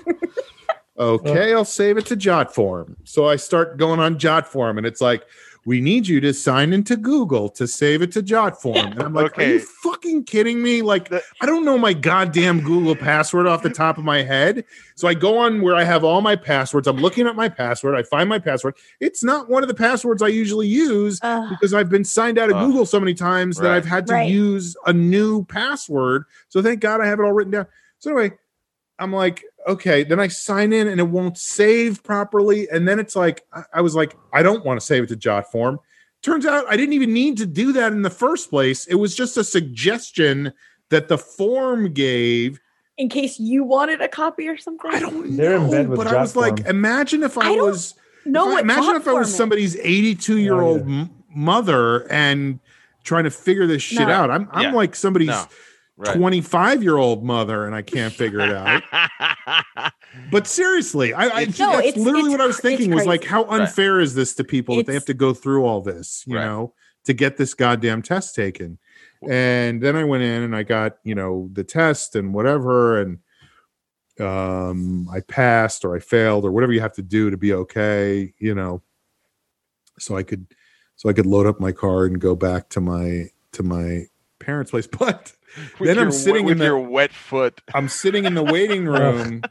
okay, 0.98 1.53
I'll 1.53 1.65
save 1.65 1.98
it 1.98 2.07
to 2.07 2.16
JotForm. 2.16 2.94
So 3.03 3.27
I 3.27 3.35
start 3.35 3.78
going 3.78 3.98
on 3.98 4.20
JotForm 4.20 4.78
and 4.78 4.86
it's 4.86 5.01
like, 5.01 5.27
we 5.66 5.80
need 5.80 6.06
you 6.06 6.20
to 6.20 6.32
sign 6.32 6.72
into 6.72 6.97
Google 6.97 7.48
to 7.51 7.66
save 7.66 8.01
it 8.01 8.12
to 8.12 8.22
jot 8.22 8.62
form. 8.62 8.76
And 8.93 9.02
I'm 9.02 9.12
like, 9.12 9.36
are 9.36 9.43
you 9.43 9.59
fucking 9.59 10.24
kidding 10.24 10.62
me? 10.62 10.80
Like, 10.80 11.09
The- 11.09 11.22
I 11.43 11.47
don't 11.47 11.64
know 11.64 11.76
my 11.76 11.93
goddamn 11.93 12.60
Google 12.62 12.94
password 12.94 13.47
off 13.48 13.62
the 13.64 13.70
top 13.84 13.98
of 13.98 14.05
my 14.05 14.22
head. 14.22 14.64
So 14.94 15.09
I 15.09 15.14
go 15.14 15.36
on 15.38 15.60
where 15.60 15.74
I 15.74 15.82
have 15.82 16.05
all 16.05 16.20
my 16.20 16.36
passwords. 16.36 16.86
I'm 16.86 16.98
looking 16.98 17.26
at 17.26 17.34
my 17.36 17.48
password. 17.48 17.97
I 17.97 18.05
find 18.05 18.28
my 18.28 18.38
password. 18.38 18.76
It's 19.01 19.24
not 19.24 19.51
one 19.51 19.62
of 19.64 19.68
the 19.68 19.74
passwords 19.74 20.22
I 20.22 20.28
usually 20.28 20.68
use 20.68 21.18
Ugh. 21.22 21.51
because 21.51 21.74
I've 21.74 21.90
been 21.90 22.05
signed 22.05 22.38
out 22.38 22.48
of 22.48 22.56
Ugh. 22.56 22.66
Google 22.68 22.86
so 22.86 23.01
many 23.01 23.12
times 23.12 23.56
that 23.59 23.72
I've 23.72 23.84
had 23.84 24.06
to 24.06 24.14
Right. 24.14 24.30
use 24.30 24.76
a 24.86 24.93
new 24.93 25.44
password. 25.47 26.24
So 26.48 26.62
thank 26.62 26.78
God 26.78 27.01
I 27.01 27.06
have 27.06 27.18
it 27.18 27.24
all 27.24 27.32
written 27.32 27.51
down. 27.52 27.66
So 27.98 28.10
anyway, 28.10 28.36
I'm 29.01 29.12
like, 29.12 29.43
okay. 29.66 30.05
Then 30.05 30.20
I 30.20 30.28
sign 30.28 30.72
in 30.72 30.86
and 30.88 31.01
it 31.01 31.09
won't 31.09 31.36
save 31.38 32.02
properly. 32.02 32.68
And 32.70 32.86
then 32.86 32.98
it's 32.98 33.16
like, 33.16 33.43
I, 33.52 33.62
I 33.74 33.80
was 33.80 33.94
like, 33.94 34.16
I 34.32 34.43
don't 34.43 34.64
want 34.64 34.80
to 34.80 34.86
save 34.86 35.05
it 35.05 35.09
to 35.09 35.16
JotForm. 35.16 35.78
Turns 36.22 36.47
out 36.47 36.64
I 36.68 36.76
didn't 36.76 36.94
even 36.94 37.12
need 37.12 37.36
to 37.38 37.47
do 37.47 37.72
that 37.72 37.93
in 37.93 38.02
the 38.02 38.10
first 38.10 38.51
place. 38.51 38.86
It 38.86 38.94
was 38.97 39.14
just 39.14 39.36
a 39.36 39.44
suggestion 39.44 40.52
that 40.90 41.09
the 41.09 41.18
form 41.18 41.93
gave. 41.93 42.60
in 42.98 43.09
case 43.09 43.38
you 43.38 43.62
wanted 43.64 44.01
a 44.01 44.09
copy 44.09 44.48
or 44.48 44.56
something. 44.56 44.90
I 44.93 45.01
don't 45.01 45.36
They're 45.36 45.59
know, 45.59 45.70
bed 45.70 45.90
but 45.94 46.06
I 46.06 46.12
Jot 46.12 46.20
was 46.20 46.36
like, 46.36 46.59
form. 46.59 46.70
imagine 46.70 47.22
if 47.22 47.36
I, 47.38 47.48
I 47.48 47.56
was 47.56 47.94
know 48.24 48.44
if 48.47 48.48
I- 48.48 48.52
what 48.55 48.60
imagine 48.62 48.97
if 48.97 49.06
I 49.09 49.12
was 49.12 49.34
somebody's 49.34 49.76
82 49.76 50.38
year 50.38 50.60
old 50.60 50.88
mother 51.34 52.10
and 52.10 52.59
trying 53.05 53.24
to 53.24 53.30
figure 53.30 53.66
this 53.66 53.82
shit 53.82 54.01
No. 54.09 54.09
out. 54.14 54.30
I'm 54.30 54.48
I'm 54.51 54.62
Yeah. 54.70 54.72
like 54.72 54.94
somebody's 54.97 55.28
No. 55.28 55.44
Right. 55.98 56.16
25 56.16 56.82
year 56.82 56.97
old 56.98 57.24
mother 57.24 57.64
and 57.64 57.74
I 57.74 57.81
can't 57.82 58.12
figure 58.12 58.40
it 58.40 58.52
out. 58.55 58.82
But 60.31 60.47
seriously, 60.47 61.12
I, 61.12 61.24
I 61.27 61.44
no, 61.44 61.73
that's 61.73 61.89
it's- 61.89 61.97
literally 61.97 62.31
it's 62.31 62.32
what 62.32 62.40
I 62.40 62.47
was 62.47 62.59
thinking 62.59 62.93
was 62.94 63.06
like, 63.06 63.20
crazy. 63.20 63.31
how 63.31 63.44
Right. 63.44 63.60
unfair 63.60 64.01
is 64.01 64.14
this 64.14 64.35
to 64.36 64.44
people 64.44 64.77
that 64.77 64.86
they 64.86 64.94
have 64.94 65.05
to 65.06 65.14
go 65.14 65.32
through 65.35 65.64
all 65.64 65.81
this, 65.82 66.24
you 66.27 66.36
Right. 66.36 66.44
know, 66.44 66.73
to 67.05 67.12
get 67.12 67.36
this 67.36 67.55
goddamn 67.55 68.02
test 68.02 68.35
taken? 68.35 68.78
and 69.28 69.82
then 69.82 69.94
I 69.97 70.05
went 70.05 70.23
in 70.23 70.43
and 70.43 70.55
I 70.55 70.62
got 70.62 70.98
you 71.05 71.14
know 71.14 71.48
the 71.52 71.64
test 71.64 72.16
and 72.16 72.32
whatever, 72.35 73.01
and 73.01 73.18
um, 74.20 75.09
I 75.10 75.20
passed 75.20 75.85
or 75.85 75.94
I 75.97 76.01
failed 76.01 76.44
or 76.44 76.52
whatever 76.52 76.73
you 76.73 76.81
have 76.81 76.93
to 76.94 77.02
do 77.02 77.31
to 77.31 77.36
be 77.36 77.52
okay, 77.52 78.32
you 78.39 78.55
know. 78.55 78.82
So 79.98 80.16
I 80.16 80.23
could, 80.23 80.47
so 80.97 81.09
I 81.09 81.12
could 81.12 81.27
load 81.27 81.47
up 81.47 81.60
my 81.60 81.73
car 81.73 82.05
and 82.05 82.20
go 82.20 82.35
back 82.36 82.68
to 82.70 82.81
my 82.81 83.27
to 83.52 83.62
my 83.62 84.06
parents' 84.39 84.70
place, 84.70 84.86
but 84.98 85.09
With 85.09 85.35
then 85.81 85.99
I'm 85.99 86.05
your- 86.05 86.12
sitting 86.12 86.45
with 86.45 86.53
in 86.53 86.59
the- 86.59 86.65
your 86.66 86.78
wet 86.78 87.12
foot. 87.12 87.61
I'm 87.74 87.89
sitting 87.89 88.24
in 88.24 88.35
the 88.35 88.43
waiting 88.43 88.87
room. 88.87 89.43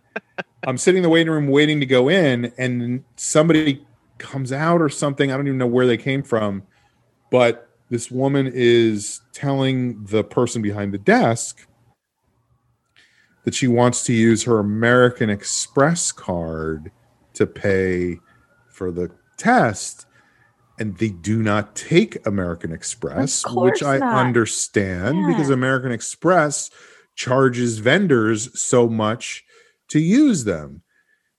I'm 0.68 0.78
sitting 0.78 0.98
in 1.00 1.04
the 1.04 1.10
waiting 1.10 1.32
room 1.32 1.48
waiting 1.48 1.80
to 1.80 1.86
go 1.86 2.10
in, 2.10 2.52
and 2.58 3.04
somebody 3.16 3.86
comes 4.18 4.52
out 4.52 4.82
or 4.82 4.90
something. 4.90 5.32
I 5.32 5.38
don't 5.38 5.48
even 5.48 5.60
know 5.60 5.68
where 5.68 5.86
they 5.86 5.98
came 5.98 6.24
from, 6.24 6.64
but 7.32 7.70
this 7.90 8.10
woman 8.10 8.50
is 8.54 9.22
telling 9.32 10.04
the 10.06 10.24
person 10.24 10.62
behind 10.62 10.94
the 10.94 10.98
desk 10.98 11.68
that 13.44 13.54
she 13.54 13.68
wants 13.68 14.02
to 14.04 14.14
use 14.14 14.44
her 14.44 14.58
American 14.60 15.30
Express 15.30 16.12
card 16.12 16.92
to 17.36 17.46
pay 17.46 18.20
for 18.72 18.92
the 18.92 19.12
test. 19.38 20.05
And 20.78 20.98
they 20.98 21.10
do 21.10 21.42
not 21.42 21.76
take 21.76 22.26
American 22.28 22.72
Express, 22.72 23.44
which 23.50 23.82
I 23.82 23.98
not. 23.98 24.26
understand 24.26 25.26
because 25.28 25.50
American 25.50 25.92
Express 25.92 26.70
charges 27.16 27.78
vendors 27.80 28.60
so 28.60 28.90
much 28.90 29.44
to 29.90 30.00
use 30.00 30.44
them. 30.44 30.82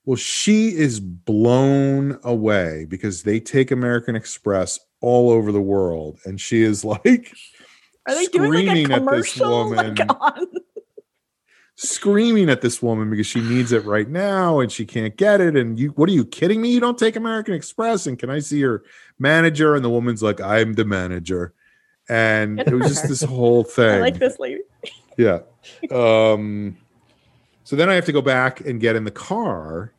Well, 0.05 0.15
she 0.15 0.69
is 0.69 0.99
blown 0.99 2.17
away 2.23 2.85
because 2.87 3.23
they 3.23 3.39
take 3.39 3.71
American 3.71 4.15
Express 4.15 4.79
all 5.01 5.29
over 5.29 5.51
the 5.51 5.61
world. 5.61 6.19
And 6.25 6.39
she 6.39 6.61
is 6.63 6.83
like, 6.83 7.33
Are 8.07 8.15
they 8.15 8.25
doing 8.27 8.51
like 8.51 8.63
a 8.63 8.67
screaming 8.67 8.91
at 8.91 9.05
this 9.05 9.33
commercial 9.33 9.49
woman. 9.49 9.95
like 9.95 10.09
on? 10.21 10.47
Screaming 11.79 12.49
at 12.49 12.61
this 12.61 12.81
woman 12.81 13.09
because 13.09 13.27
she 13.27 13.39
needs 13.39 13.71
it 13.71 13.85
right 13.85 14.09
now 14.09 14.59
and 14.59 14.71
she 14.71 14.83
can't 14.85 15.15
get 15.15 15.39
it. 15.39 15.55
And 15.55 15.79
you, 15.79 15.89
what 15.89 16.09
are 16.09 16.13
you 16.13 16.25
kidding 16.25 16.59
me? 16.59 16.71
You 16.71 16.79
don't 16.79 16.97
take 16.97 17.15
American 17.15 17.53
Express. 17.53 18.07
And 18.07 18.17
can 18.17 18.29
I 18.31 18.39
see 18.39 18.57
your 18.57 18.83
manager? 19.19 19.75
And 19.75 19.85
the 19.85 19.89
woman's 19.89 20.23
like, 20.23 20.41
I'm 20.41 20.73
the 20.73 20.85
manager. 20.85 21.53
And 22.09 22.59
it 22.59 22.73
was 22.73 22.87
just 22.89 23.07
this 23.07 23.21
whole 23.21 23.63
thing. 23.63 23.89
I 23.97 23.99
like 23.99 24.17
this 24.17 24.39
lady. 24.39 24.61
Yeah. 25.17 25.39
Um, 25.91 26.77
so 27.63 27.75
then 27.75 27.89
I 27.89 27.93
have 27.93 28.05
to 28.05 28.11
go 28.11 28.21
back 28.21 28.59
and 28.61 28.81
get 28.81 28.95
in 28.95 29.03
the 29.03 29.11
car. 29.11 29.91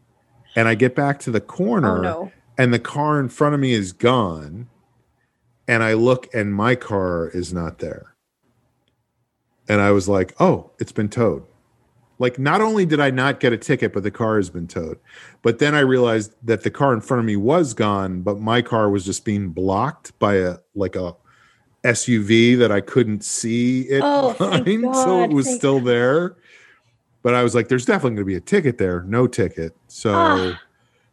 And 0.56 0.66
I 0.66 0.74
get 0.74 0.96
back 0.96 1.20
to 1.20 1.30
the 1.30 1.40
corner 1.40 1.98
Oh 1.98 2.02
no. 2.02 2.32
and 2.56 2.74
the 2.74 2.80
car 2.80 3.20
in 3.20 3.28
front 3.28 3.55
of 3.55 3.60
me 3.60 3.72
is 3.72 3.92
gone 3.92 4.68
and 5.68 5.82
i 5.84 5.92
look 5.92 6.26
and 6.34 6.52
my 6.55 6.74
car 6.74 7.28
is 7.28 7.52
not 7.52 7.78
there 7.78 8.14
and 9.68 9.80
i 9.82 9.90
was 9.92 10.09
like 10.09 10.34
oh 10.40 10.70
it's 10.80 10.90
been 10.90 11.09
towed 11.10 11.44
like 12.19 12.39
not 12.39 12.61
only 12.61 12.85
did 12.86 13.01
i 13.01 13.11
not 13.11 13.40
get 13.40 13.53
a 13.53 13.57
ticket 13.57 13.93
but 13.93 14.03
the 14.03 14.11
car 14.11 14.36
has 14.36 14.51
been 14.51 14.66
towed 14.66 14.99
but 15.43 15.59
then 15.59 15.74
i 15.74 15.81
realized 15.81 16.35
that 16.43 16.62
the 16.62 16.70
car 16.70 16.93
in 16.93 17.01
front 17.01 17.19
of 17.20 17.24
me 17.24 17.36
was 17.36 17.74
gone 17.74 18.23
but 18.23 18.39
my 18.40 18.61
car 18.62 18.89
was 18.90 19.05
just 19.05 19.24
being 19.24 19.51
blocked 19.51 20.16
by 20.19 20.35
a 20.35 20.57
like 20.74 20.97
a 20.97 21.15
suv 21.85 22.59
that 22.59 22.73
i 22.73 22.81
couldn't 22.81 23.24
see 23.24 23.82
it 23.82 24.01
Oh, 24.05 24.35
behind 24.35 24.95
so 24.95 25.23
it 25.23 25.31
was 25.31 25.47
thank- 25.47 25.59
still 25.59 25.81
there 25.81 26.36
but 27.23 27.35
i 27.35 27.43
was 27.43 27.55
like 27.55 27.69
there's 27.69 27.85
definitely 27.86 28.16
going 28.16 28.24
to 28.27 28.32
be 28.32 28.35
a 28.36 28.40
ticket 28.40 28.78
there 28.78 29.03
no 29.03 29.27
ticket 29.27 29.77
so 29.86 30.12
Ah, 30.15 30.61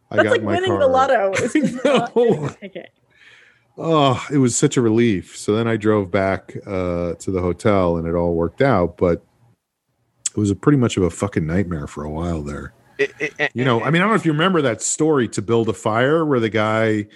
I 0.08 0.16
That's 0.16 0.24
got 0.24 0.32
like 0.32 0.42
my 0.44 0.52
winning 0.54 0.70
car. 0.70 0.78
the 0.78 0.86
lotto. 0.86 1.32
Is 1.42 1.56
I 1.56 1.60
just 1.60 1.84
not 1.84 2.14
getting 2.14 2.40
know. 2.42 2.46
a 2.46 2.50
ticket. 2.52 2.90
Oh, 3.76 4.24
it 4.32 4.38
was 4.38 4.56
such 4.56 4.76
a 4.76 4.80
relief. 4.80 5.36
So 5.36 5.56
then 5.56 5.66
I 5.66 5.76
drove 5.76 6.12
back 6.12 6.56
uh, 6.64 7.14
to 7.14 7.30
the 7.32 7.40
hotel 7.42 7.96
and 7.96 8.06
it 8.06 8.14
all 8.14 8.34
worked 8.36 8.62
out. 8.62 8.96
But 8.98 9.25
it 10.36 10.40
was 10.40 10.50
a 10.50 10.54
pretty 10.56 10.78
much 10.78 10.96
of 10.96 11.02
a 11.02 11.10
fucking 11.10 11.46
nightmare 11.46 11.86
for 11.86 12.04
a 12.04 12.10
while 12.10 12.42
there. 12.42 12.72
It- 12.98 13.12
it- 13.18 13.50
You 13.54 13.64
know, 13.64 13.82
I 13.82 13.90
mean, 13.90 14.00
I 14.02 14.04
don't 14.04 14.10
know 14.10 14.16
if 14.16 14.26
you 14.26 14.32
remember 14.32 14.60
that 14.62 14.82
story 14.82 15.28
to 15.28 15.42
build 15.42 15.68
a 15.68 15.72
fire 15.72 16.24
where 16.24 16.40
the 16.40 16.48
guy, 16.50 17.06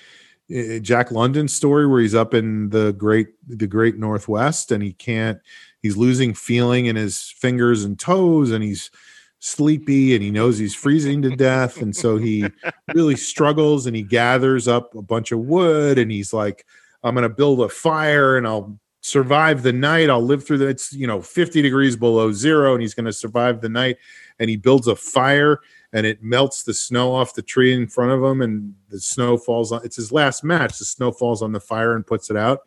uh, 0.55 0.78
Jack 0.80 1.10
London's 1.10 1.52
story, 1.55 1.86
where 1.86 2.01
he's 2.01 2.14
up 2.14 2.34
in 2.34 2.70
the 2.70 2.92
great, 2.92 3.28
the 3.48 3.66
great 3.66 3.98
Northwest 3.98 4.72
and 4.72 4.82
he 4.82 4.92
can't, 4.92 5.38
he's 5.82 5.97
losing 5.97 6.34
feeling 6.34 6.86
in 6.86 6.97
his 6.97 7.32
fingers 7.38 7.84
and 7.84 7.98
toes 7.98 8.51
and 8.51 8.62
he's 8.64 8.90
sleepy 9.38 10.14
and 10.14 10.22
he 10.22 10.30
knows 10.30 10.59
he's 10.59 10.74
freezing 10.74 11.22
to 11.22 11.34
death. 11.34 11.80
And 11.80 11.94
so 11.97 12.16
he 12.18 12.47
really 12.94 13.16
struggles 13.16 13.86
and 13.86 13.97
he 13.97 14.02
gathers 14.02 14.68
up 14.68 14.94
a 14.94 15.02
bunch 15.02 15.32
of 15.32 15.38
wood 15.40 15.98
and 15.98 16.10
he's 16.10 16.32
like, 16.32 16.66
I'm 17.02 17.14
going 17.14 17.22
to 17.22 17.34
build 17.34 17.60
a 17.60 17.68
fire 17.70 18.36
and 18.36 18.47
I'll 18.47 18.78
survive 19.01 19.62
the 19.62 19.72
night. 19.72 20.10
I'll 20.10 20.22
live 20.22 20.44
through 20.47 20.59
the, 20.59 20.66
it's, 20.68 20.93
you 20.93 21.06
know, 21.06 21.20
50 21.22 21.62
degrees 21.62 21.97
below 21.97 22.32
zero 22.32 22.72
and 22.74 22.82
he's 22.82 22.94
going 22.94 23.06
to 23.06 23.12
survive 23.12 23.60
the 23.60 23.68
night. 23.68 23.97
And 24.39 24.51
he 24.51 24.56
builds 24.56 24.86
a 24.89 24.97
fire 24.97 25.60
and 25.93 26.06
it 26.06 26.22
melts 26.22 26.62
the 26.62 26.74
snow 26.74 27.12
off 27.14 27.35
the 27.35 27.43
tree 27.43 27.72
in 27.74 27.86
front 27.86 28.12
of 28.12 28.22
him 28.22 28.43
and 28.43 28.74
the 28.89 29.01
snow 29.01 29.36
falls 29.36 29.72
on, 29.72 29.85
it's 29.85 29.97
his 29.97 30.12
last 30.12 30.44
match. 30.44 30.78
The 30.78 30.85
snow 30.85 31.12
falls 31.12 31.43
on 31.43 31.52
the 31.52 31.60
fire 31.60 31.94
and 31.97 32.06
puts 32.06 32.31
it 32.31 32.36
out 32.36 32.60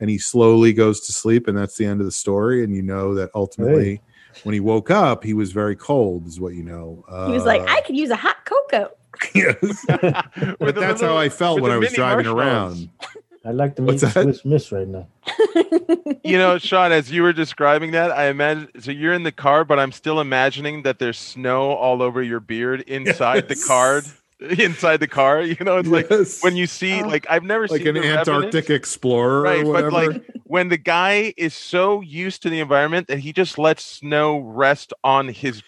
and 0.00 0.10
he 0.10 0.18
slowly 0.18 0.72
goes 0.72 1.00
to 1.06 1.12
sleep. 1.12 1.48
And 1.48 1.56
that's 1.56 1.76
the 1.76 1.84
end 1.86 2.00
of 2.00 2.06
the 2.06 2.12
story. 2.12 2.64
And 2.64 2.74
you 2.74 2.82
know 2.82 3.14
that 3.14 3.30
ultimately 3.34 4.00
when 4.42 4.52
he 4.54 4.60
woke 4.60 4.90
up, 4.90 5.22
he 5.22 5.34
was 5.34 5.52
very 5.52 5.76
cold 5.76 6.26
is 6.26 6.40
what 6.40 6.54
you 6.54 6.62
know. 6.64 7.04
Uh, 7.08 7.26
He 7.28 7.32
was 7.32 7.44
like, 7.44 7.62
I 7.68 7.80
could 7.82 7.96
use 7.96 8.10
a 8.10 8.16
hot 8.16 8.36
cocoa. 8.44 8.90
yes. 9.34 9.56
but 9.88 10.74
that's 10.74 11.00
little- 11.00 11.08
how 11.08 11.16
I 11.16 11.28
felt 11.28 11.60
when 11.60 11.70
I 11.70 11.76
was 11.76 11.92
driving 11.92 12.26
around. 12.26 12.88
I 13.44 13.50
like 13.50 13.76
to 13.76 13.82
What's 13.82 14.02
meet 14.02 14.12
that? 14.14 14.22
Swiss 14.22 14.44
Miss 14.44 14.72
right 14.72 14.88
now. 14.88 15.06
you 16.24 16.38
know, 16.38 16.58
Sean, 16.58 16.92
as 16.92 17.10
you 17.10 17.22
were 17.22 17.32
describing 17.32 17.90
that, 17.92 18.10
I 18.10 18.28
imagine 18.28 18.68
so 18.80 18.90
you're 18.90 19.12
in 19.12 19.22
the 19.22 19.32
car, 19.32 19.64
but 19.64 19.78
I'm 19.78 19.92
still 19.92 20.20
imagining 20.20 20.82
that 20.82 20.98
there's 20.98 21.18
snow 21.18 21.72
all 21.72 22.00
over 22.02 22.22
your 22.22 22.40
beard 22.40 22.80
inside 22.82 23.48
the 23.48 23.54
Yes. 23.54 23.66
card. 23.66 24.04
Inside 24.40 24.98
the 24.98 25.06
car, 25.06 25.40
you 25.40 25.56
know, 25.60 25.78
it's 25.78 25.88
like 25.88 26.08
Yes. 26.10 26.42
when 26.42 26.54
you 26.56 26.66
see, 26.66 27.02
Oh. 27.02 27.06
like 27.06 27.24
I've 27.30 27.44
never 27.44 27.66
like 27.68 27.78
seen 27.78 27.88
an 27.96 28.02
the 28.02 28.04
Antarctic 28.04 28.64
Revenant. 28.64 28.70
explorer 28.70 29.40
right? 29.40 29.64
or 29.64 29.72
But 29.72 29.92
like 29.92 30.22
when 30.42 30.68
the 30.68 30.76
guy 30.76 31.32
is 31.38 31.54
so 31.54 32.00
used 32.02 32.42
to 32.42 32.50
the 32.50 32.58
environment 32.60 33.06
that 33.06 33.20
he 33.20 33.32
just 33.32 33.58
lets 33.58 33.84
snow 33.84 34.40
rest 34.40 34.92
on 35.04 35.28
his 35.28 35.62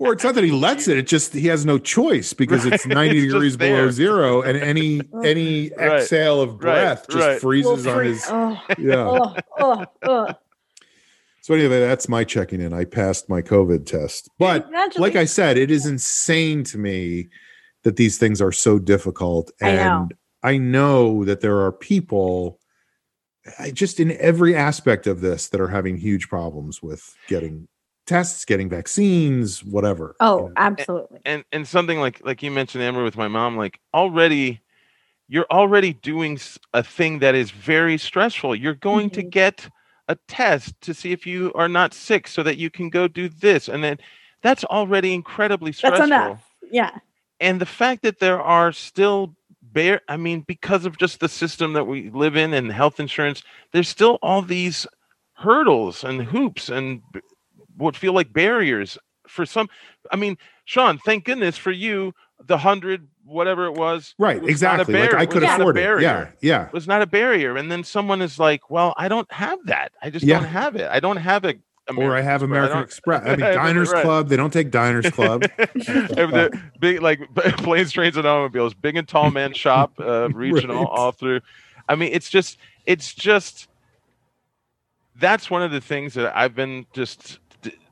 or 0.00 0.14
it's 0.14 0.24
not 0.24 0.34
that 0.34 0.44
he 0.44 0.50
lets 0.50 0.88
it; 0.88 0.96
it 0.96 1.06
just 1.06 1.34
he 1.34 1.46
has 1.48 1.66
no 1.66 1.78
choice 1.78 2.32
because 2.32 2.64
it's 2.64 2.86
ninety 2.86 3.18
it's 3.18 3.32
degrees 3.32 3.56
below 3.56 3.70
there. 3.82 3.90
zero, 3.92 4.40
and 4.42 4.56
any 4.56 5.02
any 5.22 5.70
Right, 5.78 6.00
exhale 6.00 6.40
of 6.40 6.52
right, 6.54 6.58
breath 6.60 7.06
just 7.08 7.26
right. 7.26 7.40
freezes 7.40 7.84
Will 7.84 7.94
on 7.94 8.04
his. 8.06 8.24
oh, 8.28 8.60
Yeah. 8.78 8.94
oh, 9.06 9.36
oh, 9.58 9.84
oh. 10.02 10.28
So 11.42 11.54
anyway, 11.54 11.80
that's 11.80 12.08
my 12.08 12.24
checking 12.24 12.60
in. 12.60 12.72
I 12.72 12.84
passed 12.84 13.28
my 13.28 13.42
COVID 13.42 13.84
test, 13.86 14.30
but 14.38 14.70
like 14.96 15.16
I 15.16 15.24
said, 15.26 15.56
it 15.58 15.70
is 15.70 15.86
insane 15.86 16.64
to 16.64 16.78
me 16.78 17.28
that 17.82 17.96
these 17.96 18.18
things 18.18 18.40
are 18.40 18.52
so 18.52 18.78
difficult. 18.78 19.50
I 19.62 19.68
And 19.68 20.08
know. 20.10 20.16
I 20.42 20.56
know 20.56 21.24
that 21.26 21.40
there 21.40 21.60
are 21.60 21.72
people 21.72 22.58
I 23.58 23.70
just 23.70 24.00
in 24.00 24.12
every 24.12 24.54
aspect 24.54 25.06
of 25.06 25.20
this 25.20 25.48
that 25.48 25.60
are 25.60 25.68
having 25.68 25.96
huge 25.96 26.28
problems 26.28 26.82
with 26.82 27.14
getting 27.26 27.68
tests, 28.10 28.44
getting 28.44 28.68
vaccines, 28.68 29.62
whatever. 29.64 30.16
Oh, 30.20 30.36
you 30.38 30.42
know. 30.46 30.52
absolutely. 30.56 31.20
and 31.24 31.44
and 31.52 31.66
something 31.66 32.00
like 32.00 32.20
like 32.24 32.42
you 32.42 32.50
mentioned 32.50 32.82
amber 32.82 33.04
with 33.04 33.16
my 33.16 33.28
mom 33.28 33.56
like 33.56 33.78
already 33.94 34.60
you're 35.28 35.46
already 35.52 35.92
doing 35.92 36.38
a 36.74 36.82
thing 36.82 37.20
that 37.20 37.34
is 37.36 37.50
very 37.52 37.96
stressful 37.98 38.54
you're 38.56 38.74
going 38.90 39.08
to 39.10 39.22
Mhm. 39.22 39.30
get 39.30 39.68
a 40.08 40.16
test 40.26 40.68
to 40.80 40.92
see 40.92 41.12
if 41.12 41.24
you 41.24 41.52
are 41.54 41.68
not 41.68 41.94
sick 41.94 42.26
so 42.26 42.42
that 42.42 42.56
you 42.62 42.68
can 42.68 42.88
go 42.90 43.06
do 43.06 43.28
this 43.28 43.68
and 43.68 43.80
then 43.84 43.96
that's 44.42 44.64
already 44.64 45.12
incredibly 45.14 45.70
stressful 45.72 46.08
That's 46.08 46.10
enough. 46.10 46.42
Yeah. 46.80 46.90
and 47.38 47.60
the 47.60 47.72
fact 47.80 48.02
that 48.02 48.18
there 48.18 48.40
are 48.42 48.72
still 48.72 49.20
bare 49.62 50.00
i 50.08 50.16
mean 50.16 50.40
because 50.54 50.84
of 50.84 50.98
just 50.98 51.20
the 51.20 51.28
system 51.28 51.74
that 51.74 51.86
we 51.86 52.10
live 52.10 52.34
in 52.36 52.50
and 52.54 52.72
health 52.72 52.98
insurance 52.98 53.40
there's 53.72 53.88
still 53.88 54.18
all 54.20 54.42
these 54.42 54.84
hurdles 55.34 56.02
and 56.04 56.22
hoops 56.22 56.68
and 56.68 57.00
b- 57.12 57.20
what 57.80 57.96
feel 57.96 58.12
like 58.12 58.32
barriers 58.32 58.96
for 59.26 59.44
some 59.46 59.68
i 60.12 60.16
mean 60.16 60.36
sean 60.64 60.98
thank 60.98 61.24
goodness 61.24 61.56
for 61.56 61.70
you 61.72 62.12
the 62.46 62.58
hundred 62.58 63.08
whatever 63.24 63.66
it 63.66 63.74
was 63.74 64.14
right, 64.18 64.40
was 64.40 64.48
a 64.48 64.50
exactly. 64.50 64.94
Like 64.94 65.14
I 65.14 65.26
could 65.26 65.42
a 65.44 65.54
afford 65.54 65.76
it. 65.78 66.00
Yeah, 66.02 66.30
yeah. 66.40 66.68
was 66.72 66.88
not 66.88 67.00
a 67.02 67.06
barrier 67.06 67.56
and 67.56 67.70
then 67.70 67.84
someone 67.84 68.22
is 68.22 68.38
like 68.38 68.70
well 68.70 68.94
i 68.96 69.08
don't 69.08 69.30
have 69.32 69.58
that 69.66 69.92
i 70.02 70.10
just 70.10 70.24
Yeah. 70.24 70.40
don't 70.40 70.48
have 70.48 70.74
it 70.76 70.88
i 70.90 71.00
don't 71.00 71.18
have 71.18 71.44
it 71.44 71.60
or 71.96 72.16
I 72.16 72.20
have 72.20 72.42
American 72.44 72.78
Express. 72.78 73.24
I 73.26 73.30
mean, 73.34 73.42
I 73.42 73.46
have 73.46 73.54
Diners 73.56 73.90
right. 73.90 74.04
Club. 74.04 74.28
They 74.28 74.36
don't 74.36 74.52
take 74.52 74.70
Diners 74.70 75.10
Club. 75.10 75.42
Big 76.78 77.02
like 77.02 77.20
planes, 77.34 77.90
trains, 77.90 78.16
and 78.16 78.24
automobiles, 78.26 78.74
big 78.74 78.96
and 78.96 79.08
tall 79.08 79.32
man 79.32 79.52
shop, 79.54 79.98
uh, 79.98 80.28
regional, 80.30 80.84
Right. 80.84 80.88
all 80.88 81.10
through. 81.10 81.40
I 81.88 81.96
mean, 81.96 82.10
it's 82.12 82.30
just, 82.30 82.58
it's 82.86 83.12
just. 83.12 83.66
That's 85.16 85.50
one 85.50 85.62
of 85.62 85.72
the 85.72 85.80
things 85.80 86.14
that 86.14 86.36
I've 86.36 86.54
been 86.54 86.86
just 86.92 87.39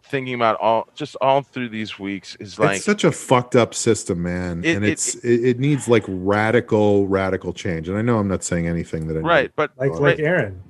thinking 0.09 0.35
about 0.35 0.59
all, 0.61 0.89
just 0.95 1.17
all 1.21 1.43
through 1.43 1.69
these 1.69 1.99
weeks 1.99 2.37
is 2.41 2.59
like, 2.59 2.77
it's 2.77 2.85
such 2.85 3.05
a 3.05 3.13
fucked 3.13 3.55
up 3.57 3.75
system, 3.75 4.23
man, 4.23 4.65
It- 4.65 4.77
and 4.77 4.85
it's 4.85 5.15
it, 5.17 5.45
it 5.45 5.59
needs 5.59 5.89
like 5.89 6.05
radical, 6.09 7.07
radical 7.09 7.53
change. 7.53 7.89
And 7.89 7.97
I 7.99 8.03
know 8.03 8.19
I'm 8.19 8.29
not 8.29 8.43
saying 8.45 8.67
anything 8.67 9.07
that 9.09 9.17
I 9.17 9.21
right, 9.21 9.53
but 9.57 9.73
Like 9.77 9.91
Right. 9.93 10.01
like 10.01 10.19
Aaron. 10.21 10.63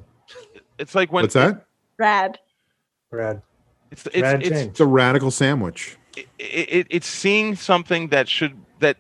it's 0.78 0.94
like 0.94 1.12
when 1.12 1.22
What's 1.24 1.34
that? 1.34 1.66
Rad. 1.98 2.38
Rad. 3.10 3.42
It's 3.90 4.06
it's 4.06 4.16
Rad 4.22 4.42
it's. 4.42 4.60
It's 4.60 4.80
a 4.80 4.86
radical 4.86 5.30
sandwich. 5.30 5.96
it, 6.16 6.26
it, 6.38 6.86
it's 6.90 7.06
seeing 7.06 7.54
something 7.56 8.08
that 8.08 8.28
should 8.28 8.54
that 8.80 8.96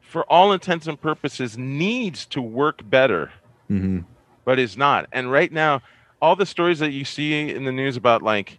for 0.00 0.24
all 0.30 0.52
intents 0.52 0.86
and 0.86 1.00
purposes 1.00 1.56
needs 1.58 2.26
to 2.26 2.40
work 2.42 2.80
better 2.88 3.30
hmm 3.68 4.00
but 4.44 4.58
is 4.58 4.76
not 4.76 5.08
and 5.12 5.30
right 5.32 5.50
now 5.52 5.80
all 6.20 6.36
the 6.36 6.44
stories 6.46 6.78
that 6.80 6.90
you 6.92 7.04
see 7.04 7.50
in 7.50 7.64
the 7.64 7.72
news 7.72 7.96
about 7.96 8.22
like 8.22 8.58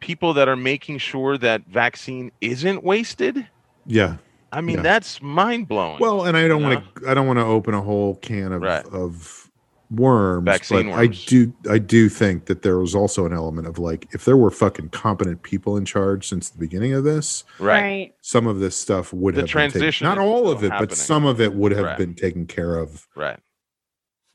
people 0.00 0.32
that 0.34 0.48
are 0.48 0.56
making 0.56 0.98
sure 0.98 1.36
that 1.38 1.62
vaccine 1.66 2.30
isn't 2.40 2.82
wasted 2.84 3.46
Yeah. 3.86 4.16
i 4.52 4.60
mean 4.60 4.76
Yeah. 4.76 4.82
that's 4.82 5.20
mind-blowing 5.22 5.98
Well, 6.00 6.24
and 6.24 6.36
I 6.36 6.48
don't 6.48 6.60
You 6.62 6.68
want 6.68 6.94
to. 6.96 7.10
I 7.10 7.14
don't 7.14 7.26
want 7.26 7.38
to 7.38 7.44
open 7.44 7.74
a 7.74 7.82
whole 7.82 8.16
can 8.16 8.52
of 8.52 8.62
Right. 8.62 8.84
of 8.86 9.44
worms. 9.90 10.44
Vaccine 10.44 10.86
but 10.88 10.96
worms. 10.96 11.24
I 11.24 11.28
do. 11.28 11.52
I 11.70 11.78
do 11.78 12.10
think 12.10 12.44
that 12.44 12.60
there 12.60 12.78
was 12.78 12.94
also 12.94 13.24
an 13.24 13.32
element 13.32 13.66
of 13.66 13.78
like, 13.78 14.06
if 14.12 14.24
there 14.26 14.36
were 14.36 14.50
fucking 14.50 14.90
competent 14.90 15.42
people 15.42 15.78
in 15.78 15.86
charge 15.86 16.28
since 16.28 16.50
the 16.50 16.58
beginning 16.58 16.92
of 16.92 17.04
this, 17.04 17.44
right 17.58 18.12
some 18.20 18.46
of 18.46 18.58
this 18.60 18.76
stuff 18.76 19.12
would 19.14 19.34
The 19.34 19.40
have 19.42 19.46
been 19.46 19.52
taken- 19.70 19.70
transition 19.80 20.04
not 20.06 20.18
all 20.18 20.50
of 20.50 20.58
still 20.58 20.72
it, 20.72 20.78
but 20.78 20.92
some 20.92 21.24
of 21.24 21.40
it 21.40 21.54
would 21.54 21.72
have 21.72 21.84
Right. 21.86 21.98
been 21.98 22.14
taken 22.14 22.46
care 22.46 22.76
of 22.78 23.06
right 23.16 23.40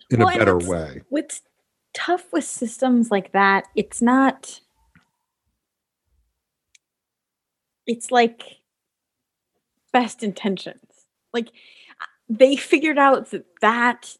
in 0.10 0.20
Well, 0.20 0.30
a 0.30 0.38
better 0.40 0.56
what's- 0.56 0.68
way. 0.68 1.02
What's 1.10 1.42
tough 1.94 2.26
with 2.34 2.44
systems 2.44 3.12
like 3.12 3.32
that, 3.34 3.66
it's 3.76 4.02
not. 4.02 4.60
It's 7.88 8.12
like 8.12 8.44
best 9.92 10.24
intentions. 10.24 10.82
Like 11.34 11.48
uh, 12.02 12.06
they 12.30 12.56
figured 12.56 12.98
out 12.98 13.32
that 13.32 13.46
that 13.62 14.16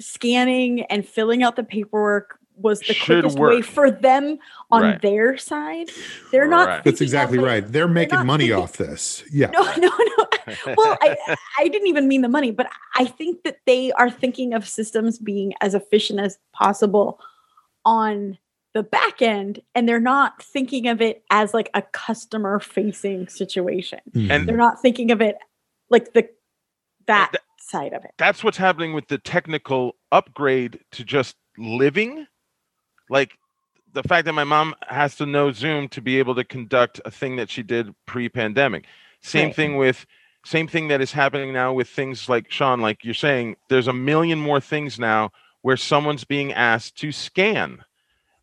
scanning 0.00 0.82
and 0.84 1.06
filling 1.06 1.42
out 1.42 1.56
the 1.56 1.64
paperwork 1.64 2.38
was 2.58 2.80
the 2.80 2.94
Should 2.94 3.22
quickest 3.22 3.38
way 3.38 3.60
for 3.60 3.90
them 3.90 4.38
on 4.70 4.82
Right. 4.82 5.02
their 5.02 5.36
side. 5.36 5.90
They're 6.32 6.48
not. 6.48 6.68
Right. 6.68 6.84
That's 6.84 7.00
exactly 7.02 7.36
of 7.38 7.44
it- 7.44 7.46
right. 7.46 7.72
They're 7.72 7.88
making 7.88 8.16
not 8.18 8.26
money 8.26 8.44
thinking- 8.48 8.62
off 8.62 8.72
this. 8.78 9.22
Yeah. 9.30 9.50
No, 9.50 9.62
no, 9.76 9.90
no. 9.90 10.26
well, 10.76 10.96
I, 11.02 11.36
I 11.58 11.68
didn't 11.68 11.88
even 11.88 12.08
mean 12.08 12.22
the 12.22 12.28
money, 12.28 12.50
but 12.52 12.68
I 12.94 13.04
think 13.04 13.42
that 13.42 13.58
they 13.66 13.92
are 13.92 14.08
thinking 14.10 14.54
of 14.54 14.66
systems 14.66 15.18
being 15.18 15.52
as 15.60 15.74
efficient 15.74 16.20
as 16.20 16.38
possible 16.52 17.20
on 17.84 18.38
the 18.76 18.82
back 18.82 19.22
end, 19.22 19.60
and 19.74 19.88
they're 19.88 19.98
not 19.98 20.42
thinking 20.42 20.86
of 20.86 21.00
it 21.00 21.24
as 21.30 21.54
like 21.54 21.70
a 21.72 21.80
customer 21.80 22.60
facing 22.60 23.26
situation. 23.28 24.00
Mm-hmm. 24.14 24.30
And- 24.30 24.46
They're 24.48 24.56
not 24.56 24.82
thinking 24.82 25.10
of 25.10 25.20
it 25.22 25.36
like 25.90 26.12
the 26.12 26.28
that 27.06 27.30
th- 27.32 27.42
side 27.60 27.92
of 27.94 28.04
it. 28.04 28.10
that's 28.18 28.44
what's 28.44 28.56
happening 28.58 28.92
with 28.92 29.08
the 29.08 29.16
technical 29.18 29.96
upgrade 30.12 30.80
to 30.92 31.04
just 31.04 31.36
living 31.56 32.26
like 33.08 33.38
the 33.92 34.02
fact 34.02 34.24
that 34.26 34.32
my 34.34 34.44
mom 34.44 34.74
has 34.88 35.14
to 35.16 35.24
know 35.26 35.52
zoom 35.52 35.88
to 35.88 36.00
be 36.02 36.18
able 36.18 36.34
to 36.34 36.44
conduct 36.44 37.00
a 37.04 37.10
thing 37.10 37.36
that 37.36 37.48
she 37.48 37.62
did 37.62 37.94
pre-pandemic 38.06 38.84
same 39.22 39.46
Right. 39.46 39.56
thing 39.56 39.76
with 39.76 40.04
same 40.44 40.66
thing 40.68 40.88
that 40.88 41.00
is 41.00 41.12
happening 41.12 41.52
now 41.52 41.72
with 41.72 41.88
things 41.88 42.28
like 42.28 42.50
sean 42.50 42.80
like 42.80 43.04
you're 43.04 43.14
saying 43.14 43.56
there's 43.68 43.88
a 43.88 43.92
million 43.92 44.38
more 44.40 44.60
things 44.60 44.98
now 44.98 45.30
where 45.62 45.76
someone's 45.76 46.24
being 46.24 46.52
asked 46.52 46.96
to 46.98 47.10
scan 47.12 47.84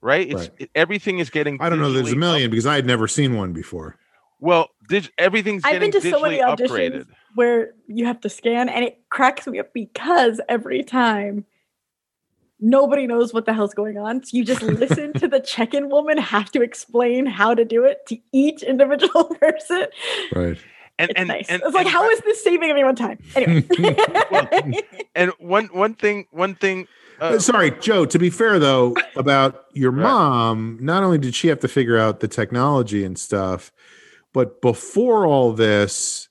right 0.03 0.27
it's 0.27 0.41
Right. 0.41 0.51
It, 0.59 0.69
everything 0.75 1.17
is 1.19 1.30
getting 1.31 1.59
I 1.61 1.69
don't 1.69 1.80
know. 1.80 1.91
There's 1.91 2.11
a 2.11 2.15
million 2.15 2.47
up- 2.47 2.51
because 2.51 2.65
I 2.67 2.75
had 2.75 2.85
never 2.85 3.07
seen 3.07 3.35
one 3.35 3.53
before. 3.53 3.97
well 4.39 4.69
dig- 4.89 5.09
everything's 5.17 5.63
I've 5.65 5.73
getting 5.73 5.91
been 5.91 6.01
to 6.01 6.09
so 6.11 6.21
many 6.21 6.38
digitally 6.38 6.57
auditions 6.57 6.67
upgraded 6.69 7.05
where 7.35 7.73
you 7.88 8.05
have 8.05 8.19
to 8.21 8.30
scan, 8.30 8.69
and 8.69 8.85
it 8.85 8.99
cracks 9.09 9.47
me 9.47 9.57
up 9.59 9.73
because 9.73 10.39
every 10.47 10.84
time 10.84 11.45
nobody 12.59 13.07
knows 13.07 13.34
what 13.34 13.45
the 13.45 13.53
hell's 13.53 13.73
going 13.73 13.97
on. 13.97 14.23
So 14.23 14.38
you 14.38 14.45
just 14.45 14.61
listen 14.61 15.13
to 15.13 15.27
the 15.27 15.39
check-in 15.53 15.89
woman 15.89 16.17
have 16.17 16.51
to 16.51 16.61
explain 16.61 17.25
how 17.25 17.53
to 17.55 17.65
do 17.65 17.84
it 17.84 18.05
to 18.07 18.17
each 18.31 18.63
individual 18.63 19.25
person. 19.41 19.88
Right. 20.34 20.57
and 20.99 21.09
It's 21.09 21.17
and, 21.19 21.27
nice. 21.27 21.49
and, 21.49 21.61
it's 21.63 21.73
like, 21.73 21.85
and- 21.88 21.93
how 21.93 22.07
is 22.09 22.19
this 22.21 22.43
saving 22.43 22.69
anyone 22.69 22.95
time? 22.95 23.17
Anyway. 23.35 23.65
and 25.15 25.31
one 25.39 25.65
one 25.73 25.95
thing 25.95 26.27
one 26.31 26.55
thing 26.55 26.88
uh, 27.24 27.40
Sorry, 27.40 27.72
Joe. 27.80 28.06
To 28.06 28.20
be 28.20 28.30
fair, 28.30 28.60
though, 28.60 28.95
about 29.16 29.66
your 29.74 29.91
Right. 29.91 30.04
mom, 30.04 30.78
not 30.82 31.04
only 31.04 31.18
did 31.18 31.34
she 31.36 31.48
have 31.48 31.60
to 31.62 31.68
figure 31.68 31.98
out 31.98 32.20
the 32.20 32.28
technology 32.28 33.04
and 33.04 33.18
stuff, 33.18 33.72
but 34.34 34.62
before 34.62 35.26
all 35.26 35.54
this, 35.54 36.28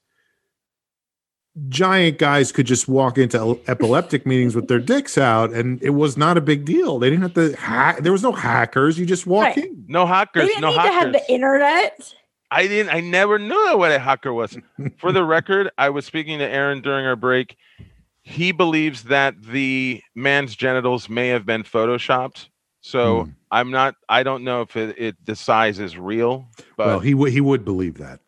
giant 1.68 2.18
guys 2.18 2.50
could 2.50 2.66
just 2.66 2.88
walk 2.88 3.18
into 3.18 3.60
epileptic 3.66 4.24
meetings 4.26 4.54
with 4.56 4.68
their 4.68 4.78
dicks 4.78 5.18
out, 5.18 5.52
and 5.52 5.82
it 5.82 5.90
was 5.90 6.16
not 6.16 6.36
a 6.38 6.40
big 6.40 6.64
deal. 6.64 6.98
They 6.98 7.10
didn't 7.10 7.22
have 7.22 7.34
to 7.34 7.54
hack. 7.56 7.98
There 7.98 8.12
was 8.12 8.22
no 8.22 8.32
hackers. 8.32 8.98
You 8.98 9.04
just 9.06 9.26
walk 9.26 9.44
Right. 9.56 9.58
in. 9.58 9.84
no 9.88 10.06
hackers. 10.06 10.48
they 10.48 10.54
hackers 10.54 10.54
didn't 10.54 10.62
no 10.62 10.70
need 10.70 10.76
hackers 10.76 11.12
to 11.12 11.18
have 11.18 11.26
the 11.26 11.32
internet. 11.32 12.14
I 12.50 12.66
didn't. 12.66 12.94
I 12.94 13.00
never 13.00 13.38
knew 13.38 13.76
what 13.78 13.92
a 13.92 13.98
hacker 13.98 14.32
was. 14.32 14.56
For 14.98 15.12
the 15.12 15.24
record, 15.36 15.70
I 15.78 15.88
was 15.90 16.04
speaking 16.06 16.38
to 16.38 16.44
Aaron 16.46 16.80
during 16.82 17.06
our 17.06 17.16
break. 17.16 17.56
He 18.22 18.52
believes 18.52 19.04
that 19.04 19.42
the 19.42 20.02
man's 20.14 20.54
genitals 20.54 21.08
may 21.08 21.28
have 21.28 21.44
been 21.44 21.62
photoshopped. 21.64 22.48
So 22.80 23.24
Hmm. 23.24 23.30
I'm 23.50 23.70
not. 23.70 23.94
I 24.08 24.22
don't 24.22 24.44
know 24.44 24.62
if 24.62 24.76
it, 24.76 24.96
it 24.98 25.16
the 25.24 25.36
size 25.36 25.78
is 25.78 25.98
real. 25.98 26.48
But 26.76 26.86
well, 26.86 27.00
he 27.00 27.14
would 27.14 27.32
he 27.32 27.40
would 27.40 27.64
believe 27.64 27.98
that. 27.98 28.20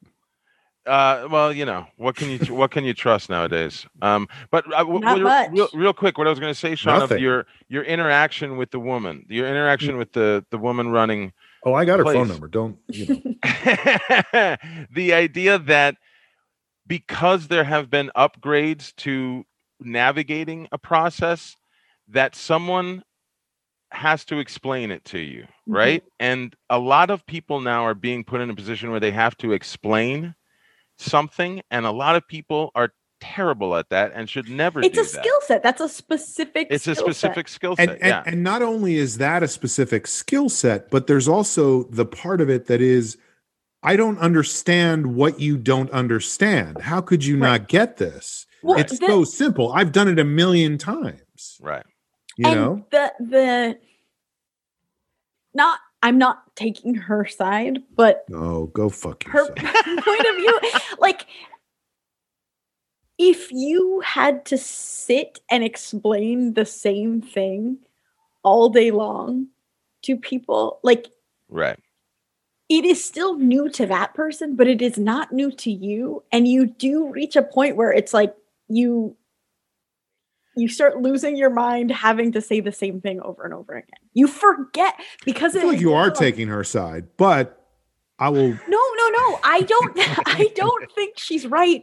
uh, 0.86 1.26
well, 1.30 1.52
you 1.52 1.64
know 1.64 1.86
what 1.96 2.14
can 2.16 2.28
you 2.28 2.38
what 2.54 2.70
can 2.70 2.84
you 2.84 2.92
trust 2.92 3.30
nowadays? 3.30 3.86
Um, 4.02 4.28
but 4.50 4.66
I, 4.74 4.78
w- 4.80 5.00
Not 5.00 5.16
real, 5.16 5.24
much. 5.24 5.50
real, 5.52 5.68
real 5.74 5.92
quick, 5.92 6.18
what 6.18 6.26
I 6.26 6.30
was 6.30 6.38
going 6.40 6.52
to 6.52 6.58
say, 6.58 6.74
Sean, 6.74 7.00
of 7.02 7.10
your 7.18 7.46
your 7.68 7.84
interaction 7.84 8.56
with 8.56 8.70
the 8.70 8.80
woman, 8.80 9.24
your 9.28 9.48
interaction 9.48 9.96
with 9.96 10.12
the 10.12 10.44
the 10.50 10.58
woman 10.58 10.90
running 10.90 11.32
Oh, 11.64 11.72
I 11.72 11.84
got 11.86 11.98
her 12.00 12.04
phone 12.04 12.28
number. 12.28 12.48
Don't 12.48 12.76
you 12.90 13.06
know? 13.06 13.22
the 14.92 15.12
idea 15.14 15.58
that 15.58 15.96
because 16.86 17.48
there 17.48 17.64
have 17.64 17.88
been 17.90 18.10
upgrades 18.16 18.94
to 18.96 19.44
navigating 19.84 20.68
a 20.72 20.78
process 20.78 21.56
that 22.08 22.34
someone 22.34 23.02
has 23.90 24.24
to 24.24 24.38
explain 24.38 24.90
it 24.90 25.04
to 25.04 25.18
you 25.18 25.42
mm-hmm. 25.42 25.72
right 25.72 26.04
and 26.18 26.56
a 26.70 26.78
lot 26.78 27.10
of 27.10 27.24
people 27.26 27.60
now 27.60 27.84
are 27.84 27.94
being 27.94 28.24
put 28.24 28.40
in 28.40 28.50
a 28.50 28.54
position 28.54 28.90
where 28.90 29.00
they 29.00 29.12
have 29.12 29.36
to 29.36 29.52
explain 29.52 30.34
something 30.98 31.62
and 31.70 31.86
a 31.86 31.90
lot 31.90 32.16
of 32.16 32.26
people 32.26 32.70
are 32.74 32.92
terrible 33.20 33.74
at 33.76 33.88
that 33.88 34.12
and 34.14 34.28
should 34.28 34.50
never 34.50 34.80
It's 34.80 34.94
do 34.94 35.00
a 35.00 35.04
that. 35.04 35.10
skill 35.10 35.38
set. 35.46 35.62
That's 35.62 35.80
a 35.80 35.88
specific. 35.88 36.68
it's 36.70 36.86
a 36.86 36.94
skill 36.94 37.06
set. 37.08 37.16
specific 37.16 37.48
skill 37.48 37.76
set 37.76 37.88
and, 37.88 38.02
and, 38.02 38.08
yeah 38.08 38.22
and 38.26 38.42
not 38.42 38.60
only 38.62 38.96
is 38.96 39.16
that 39.18 39.42
a 39.42 39.48
specific 39.48 40.06
skill 40.06 40.48
set, 40.48 40.90
but 40.90 41.06
there's 41.06 41.26
also 41.26 41.84
the 41.84 42.04
part 42.04 42.40
of 42.40 42.50
it 42.50 42.66
that 42.66 42.80
is, 42.82 43.16
I 43.82 43.96
don't 43.96 44.18
understand 44.18 45.14
what 45.14 45.40
you 45.40 45.56
don't 45.56 45.90
understand. 45.90 46.82
How 46.82 47.00
could 47.00 47.24
you 47.24 47.38
Right. 47.38 47.60
not 47.60 47.68
get 47.68 47.96
this? 47.96 48.46
Well, 48.64 48.78
it's 48.78 48.98
the- 48.98 49.06
so 49.06 49.24
simple. 49.24 49.72
I've 49.72 49.92
done 49.92 50.08
it 50.08 50.18
a 50.18 50.24
million 50.24 50.78
times. 50.78 51.58
right 51.60 51.84
You 52.36 52.46
and 52.48 52.56
know, 52.60 52.86
the 52.90 53.12
the 53.20 53.78
not 55.54 55.78
i'm 56.02 56.18
not 56.18 56.54
taking 56.56 56.94
her 56.94 57.24
side 57.24 57.78
but 57.94 58.24
oh, 58.32 58.66
go 58.66 58.88
fuck 58.88 59.24
yourself. 59.24 59.56
her 59.56 59.82
point 60.02 60.26
of 60.28 60.36
view 60.36 60.60
like 60.98 61.26
if 63.18 63.52
you 63.52 64.00
had 64.00 64.44
to 64.46 64.58
sit 64.58 65.40
and 65.50 65.62
explain 65.62 66.54
the 66.54 66.66
same 66.66 67.20
thing 67.22 67.78
all 68.42 68.68
day 68.68 68.90
long 68.90 69.46
to 70.02 70.16
people 70.16 70.80
like 70.82 71.06
right 71.48 71.78
it 72.68 72.84
is 72.84 73.02
still 73.04 73.38
new 73.38 73.68
to 73.68 73.86
that 73.86 74.12
person 74.14 74.56
but 74.56 74.66
it 74.66 74.82
is 74.82 74.98
not 74.98 75.32
new 75.32 75.50
to 75.52 75.70
you 75.70 76.22
and 76.32 76.48
you 76.48 76.66
do 76.66 77.08
reach 77.10 77.36
a 77.36 77.42
point 77.42 77.76
where 77.76 77.92
it's 77.92 78.12
like 78.12 78.34
you 78.68 79.16
you 80.56 80.68
start 80.68 81.00
losing 81.02 81.36
your 81.36 81.50
mind 81.50 81.90
having 81.90 82.32
to 82.32 82.40
say 82.40 82.60
the 82.60 82.70
same 82.72 83.00
thing 83.00 83.20
over 83.20 83.42
and 83.44 83.52
over 83.52 83.72
again 83.74 83.88
you 84.12 84.26
forget 84.28 84.94
because 85.24 85.56
I 85.56 85.60
feel 85.60 85.68
it 85.70 85.72
like 85.72 85.80
you 85.80 85.92
are 85.94 86.08
has 86.10 86.18
been 86.18 86.28
a- 86.28 86.30
taking 86.30 86.48
her 86.48 86.62
side, 86.64 87.06
but 87.16 87.60
I 88.18 88.28
will. 88.28 88.48
no 88.50 88.56
no 88.68 89.08
no 89.10 89.40
i 89.42 89.60
don't 89.66 89.92
i 90.28 90.48
don't 90.54 90.92
think 90.92 91.18
she's 91.18 91.46
right 91.46 91.82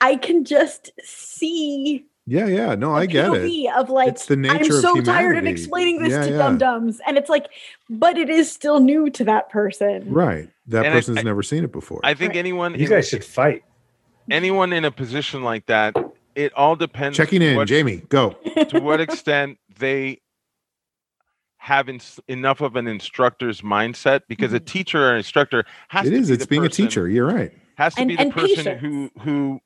i 0.00 0.16
can 0.16 0.44
just 0.44 0.90
see 1.04 2.06
Yeah, 2.26 2.46
yeah. 2.46 2.74
No, 2.74 2.94
I 2.94 3.04
get 3.06 3.32
it. 3.34 3.70
Of 3.76 3.90
like 3.90 4.08
It's 4.08 4.24
the 4.26 4.34
i'm 4.34 4.42
nature 4.42 4.74
of 4.76 4.80
so 4.80 5.00
tired 5.02 5.36
of 5.36 5.44
explaining 5.44 6.00
this 6.02 6.12
Yeah, 6.12 6.24
to 6.24 6.30
yeah. 6.30 6.38
dum 6.38 6.56
dums 6.58 7.00
and 7.06 7.18
it's 7.18 7.28
like 7.28 7.48
but 7.90 8.16
it 8.16 8.30
is 8.30 8.50
still 8.50 8.80
new 8.80 9.10
to 9.10 9.24
that 9.24 9.50
person 9.50 10.10
Right. 10.10 10.48
That 10.68 10.84
And 10.86 10.94
I- 10.94 10.96
person's 10.96 11.18
I- 11.18 11.22
never 11.22 11.42
seen 11.42 11.64
it 11.64 11.72
before. 11.72 12.00
i 12.02 12.14
think 12.14 12.30
Right. 12.30 12.38
anyone 12.38 12.74
You 12.78 12.88
guys 12.88 13.06
should 13.08 13.24
fight. 13.24 13.62
anyone 14.30 14.72
in 14.72 14.86
a 14.86 14.90
position 14.90 15.42
like 15.42 15.66
that 15.66 15.94
it 16.38 16.52
all 16.54 16.76
depends 16.76 17.16
Checking 17.16 17.42
in, 17.42 17.56
what- 17.56 17.68
Jamie. 17.68 18.02
Go. 18.08 18.30
to 18.70 18.80
what 18.80 19.00
extent 19.00 19.58
they 19.78 20.20
have 21.58 21.88
ins- 21.88 22.20
enough 22.28 22.60
of 22.60 22.76
an 22.76 22.86
instructor's 22.86 23.60
mindset 23.62 24.20
because 24.28 24.52
a 24.52 24.60
Mhm. 24.60 24.66
teacher 24.66 25.04
or 25.04 25.10
an 25.10 25.16
instructor 25.18 25.64
has 25.88 26.06
It 26.06 26.10
to 26.10 26.16
is. 26.16 26.28
be 26.28 26.34
It's 26.34 26.44
the 26.44 26.48
being 26.48 26.64
a 26.64 26.68
teacher. 26.68 27.08
You're 27.08 27.26
right. 27.26 27.52
has 27.76 27.94
to 27.96 28.00
And- 28.02 28.08
be 28.08 28.16
the 28.16 28.30
person 28.30 28.64
patience. 28.64 28.80
who 28.80 29.10
who 29.20 29.60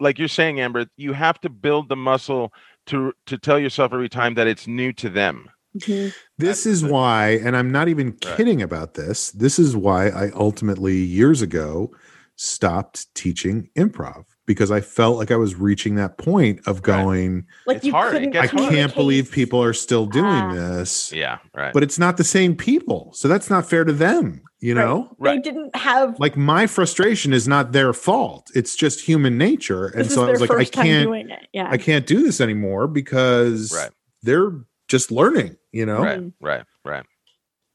like 0.00 0.18
you're 0.18 0.26
saying 0.28 0.58
amber 0.60 0.86
you 0.96 1.12
have 1.12 1.40
to 1.40 1.48
build 1.48 1.88
the 1.88 1.96
muscle 1.96 2.52
to 2.86 3.12
to 3.26 3.38
tell 3.38 3.58
yourself 3.58 3.92
every 3.92 4.08
time 4.08 4.34
that 4.34 4.46
it's 4.46 4.66
new 4.66 4.92
to 4.92 5.08
them 5.08 5.48
Mhm. 5.76 5.86
This 5.86 6.14
That's 6.38 6.66
is 6.66 6.82
the- 6.82 6.92
why, 6.92 7.30
and 7.44 7.56
I'm 7.56 7.70
not 7.72 7.88
even 7.88 8.10
Right. 8.10 8.36
kidding 8.36 8.62
about 8.62 8.94
this. 8.94 9.32
This 9.32 9.58
is 9.58 9.76
why 9.76 10.08
I 10.08 10.30
ultimately, 10.30 10.98
years 10.98 11.42
ago, 11.42 11.90
stopped 12.36 13.12
teaching 13.14 13.68
improv 13.76 14.24
because 14.46 14.70
I 14.70 14.80
felt 14.80 15.16
like 15.18 15.30
I 15.30 15.36
was 15.36 15.54
reaching 15.54 15.94
that 15.94 16.18
point 16.18 16.60
of 16.66 16.82
going, 16.82 17.46
Like 17.66 17.78
It's 17.78 17.86
you 17.86 17.92
hard. 17.92 18.12
Couldn't 18.12 18.36
I 18.36 18.46
can't 18.46 18.94
believe 18.94 19.30
people 19.30 19.62
are 19.62 19.72
still 19.72 20.06
doing 20.06 20.24
Ah. 20.26 20.54
this. 20.54 21.12
Yeah, 21.12 21.38
right. 21.54 21.72
But 21.72 21.82
it's 21.82 21.98
not 21.98 22.16
the 22.16 22.24
same 22.24 22.54
people. 22.56 23.12
So 23.14 23.28
that's 23.28 23.48
not 23.48 23.68
fair 23.68 23.84
to 23.84 23.92
them, 23.92 24.42
you 24.60 24.74
Right. 24.76 24.84
know? 24.84 25.16
They 25.20 25.38
didn't 25.38 25.74
have. 25.76 26.18
Like 26.20 26.36
my 26.36 26.66
frustration 26.66 27.32
is 27.32 27.48
not 27.48 27.72
their 27.72 27.92
fault. 27.92 28.50
It's 28.54 28.76
just 28.76 29.00
human 29.00 29.38
nature. 29.38 29.86
And 29.86 30.04
this 30.04 30.14
so 30.14 30.26
I 30.26 30.30
was 30.30 30.40
like, 30.40 30.50
I 30.50 30.64
can't 30.64 31.06
doing 31.06 31.30
it. 31.30 31.46
Yeah. 31.52 31.68
I 31.70 31.78
can't 31.78 32.06
do 32.06 32.22
this 32.22 32.40
anymore 32.40 32.86
because 32.88 33.72
Right. 33.74 33.90
they're 34.22 34.52
just 34.88 35.10
learning, 35.10 35.56
you 35.72 35.86
know? 35.86 36.00
right, 36.02 36.20
right, 36.40 36.64
right. 36.84 37.06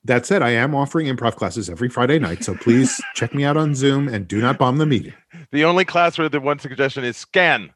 That 0.05 0.26
said, 0.26 0.41
I 0.41 0.51
am 0.51 0.73
offering 0.73 1.07
improv 1.07 1.35
classes 1.35 1.69
every 1.69 1.89
Friday 1.89 2.19
night. 2.19 2.43
So 2.43 2.55
please 2.55 3.01
check 3.15 3.34
me 3.34 3.43
out 3.43 3.57
on 3.57 3.76
Zoom 3.76 4.07
and 4.07 4.27
do 4.27 4.41
not 4.41 4.57
bomb 4.57 4.77
the 4.77 4.85
meeting. 4.85 5.13
The 5.51 5.65
only 5.65 5.85
class 5.85 6.17
where 6.17 6.30
the 6.30 6.39
one 6.39 6.59
suggestion 6.59 7.03
is 7.03 7.17
scan, 7.17 7.71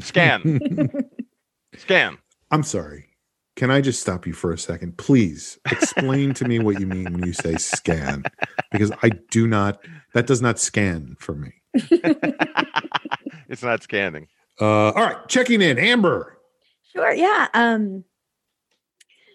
scan, 0.00 0.90
scan. 1.76 2.18
I'm 2.50 2.62
sorry. 2.62 3.06
Can 3.56 3.70
I 3.70 3.80
just 3.80 4.00
stop 4.00 4.26
you 4.26 4.32
for 4.32 4.52
a 4.52 4.58
second? 4.58 4.96
Please 4.96 5.58
explain 5.70 6.34
to 6.34 6.46
me 6.46 6.58
what 6.58 6.80
you 6.80 6.86
mean 6.86 7.12
when 7.12 7.24
you 7.24 7.32
say 7.32 7.56
scan, 7.56 8.24
because 8.72 8.90
I 9.02 9.10
do 9.30 9.46
not, 9.46 9.84
that 10.14 10.26
does 10.26 10.40
not 10.40 10.58
scan 10.58 11.16
for 11.20 11.34
me. 11.34 11.52
it's 13.48 13.62
not 13.62 13.82
scanning. 13.82 14.28
Uh, 14.60 14.90
all 14.90 15.04
right, 15.04 15.28
checking 15.28 15.62
in. 15.62 15.78
Amber. 15.78 16.38
Sure. 16.92 17.12
Yeah. 17.12 17.48
Um. 17.54 18.04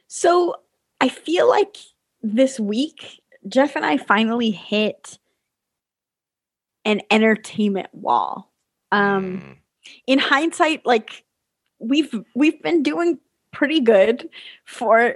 So 0.07 0.55
I 0.99 1.09
feel 1.09 1.47
like 1.49 1.77
this 2.33 2.59
week 2.59 3.21
Jeff 3.47 3.75
and 3.75 3.85
I 3.85 3.97
finally 3.97 4.51
hit 4.51 5.19
an 6.83 7.01
entertainment 7.11 7.89
wall. 7.93 8.51
Um. 8.91 9.41
Mm. 9.41 9.55
In 10.07 10.17
hindsight, 10.19 10.83
like 10.85 11.23
we've 11.77 12.11
we've 12.33 12.61
been 12.63 12.81
doing 12.81 13.19
pretty 13.51 13.79
good 13.79 14.27
for 14.65 15.15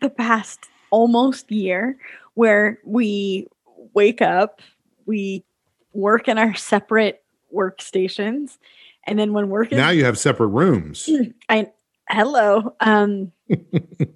the 0.00 0.08
past 0.08 0.70
almost 0.90 1.50
year, 1.50 1.98
where 2.34 2.78
we 2.84 3.46
wake 3.92 4.22
up, 4.22 4.62
we 5.04 5.44
work 5.92 6.28
in 6.28 6.38
our 6.38 6.54
separate 6.54 7.22
workstations, 7.54 8.56
and 9.04 9.18
then 9.18 9.34
when 9.34 9.50
work 9.50 9.70
is 9.70 9.76
Now 9.76 9.90
you 9.90 10.04
have 10.06 10.18
separate 10.18 10.48
rooms. 10.48 11.10
I 11.50 11.70
hello. 12.08 12.74
Um 12.80 13.32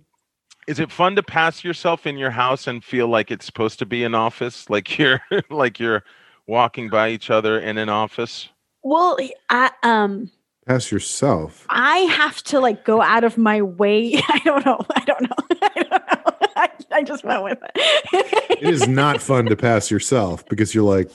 Is 0.70 0.78
it 0.78 0.92
fun 0.92 1.16
to 1.16 1.22
pass 1.24 1.64
yourself 1.64 2.06
in 2.06 2.16
your 2.16 2.30
house 2.30 2.68
and 2.68 2.84
feel 2.84 3.08
like 3.08 3.32
it's 3.32 3.44
supposed 3.44 3.80
to 3.80 3.86
be 3.86 4.04
an 4.04 4.14
office, 4.14 4.70
like 4.70 4.98
you're 5.00 5.20
like 5.50 5.80
you're 5.80 6.04
walking 6.46 6.88
by 6.88 7.08
each 7.08 7.28
other 7.28 7.58
in 7.58 7.76
an 7.76 7.88
office? 7.88 8.48
well 8.84 9.18
I 9.48 9.72
um 9.82 10.30
Pass 10.66 10.92
yourself. 10.92 11.66
I 11.70 11.98
have 11.98 12.40
to 12.44 12.60
like 12.60 12.84
go 12.84 13.02
out 13.02 13.24
of 13.24 13.36
my 13.36 13.62
way. 13.62 14.14
I 14.28 14.40
don't 14.44 14.64
know. 14.64 14.78
I 14.94 15.04
don't 15.04 15.22
know. 15.22 15.36
I 15.62 15.82
don't 15.82 15.90
know. 15.90 16.48
I, 16.54 16.68
I 16.92 17.02
just 17.02 17.24
went 17.24 17.42
with 17.42 17.58
it. 17.74 18.58
It 18.62 18.68
is 18.68 18.86
not 18.86 19.20
fun 19.20 19.46
to 19.46 19.56
pass 19.56 19.90
yourself 19.90 20.46
because 20.48 20.72
you're 20.72 20.84
like, 20.84 21.10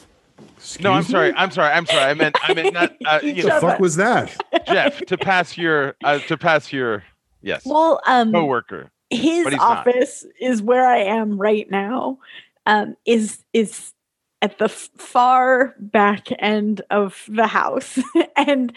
No, 0.82 0.92
I'm 0.92 0.98
"Excuse 1.00 1.08
sorry. 1.12 1.30
me? 1.32 1.36
I'm 1.38 1.52
sorry. 1.52 1.72
I'm 1.72 1.86
sorry. 1.86 2.04
I 2.12 2.14
meant 2.14 2.36
I 2.44 2.54
meant 2.54 2.74
not. 2.74 2.94
Uh, 3.06 3.20
you 3.24 3.36
What 3.36 3.46
know, 3.46 3.56
the 3.62 3.62
fuck 3.62 3.80
was 3.80 3.96
that? 3.96 4.36
Jeff 4.68 5.00
to 5.06 5.18
pass 5.18 5.58
your 5.58 5.96
uh, 6.04 6.20
to 6.20 6.38
pass 6.38 6.74
your 6.74 7.04
yes 7.42 7.62
well, 7.66 8.02
um 8.06 8.34
coworker. 8.34 8.92
His 9.10 9.22
he's 9.48 9.52
not. 9.54 9.88
office 9.88 10.26
is 10.40 10.62
where 10.62 10.86
I 10.86 10.98
am 11.00 11.38
right 11.38 11.70
now. 11.70 12.20
Um 12.66 12.96
is 13.06 13.44
is 13.54 13.94
at 14.42 14.58
the 14.58 14.70
far 14.70 15.76
back 15.80 16.28
end 16.40 16.82
of 16.90 17.24
the 17.28 17.48
house 17.48 18.00
and 18.36 18.74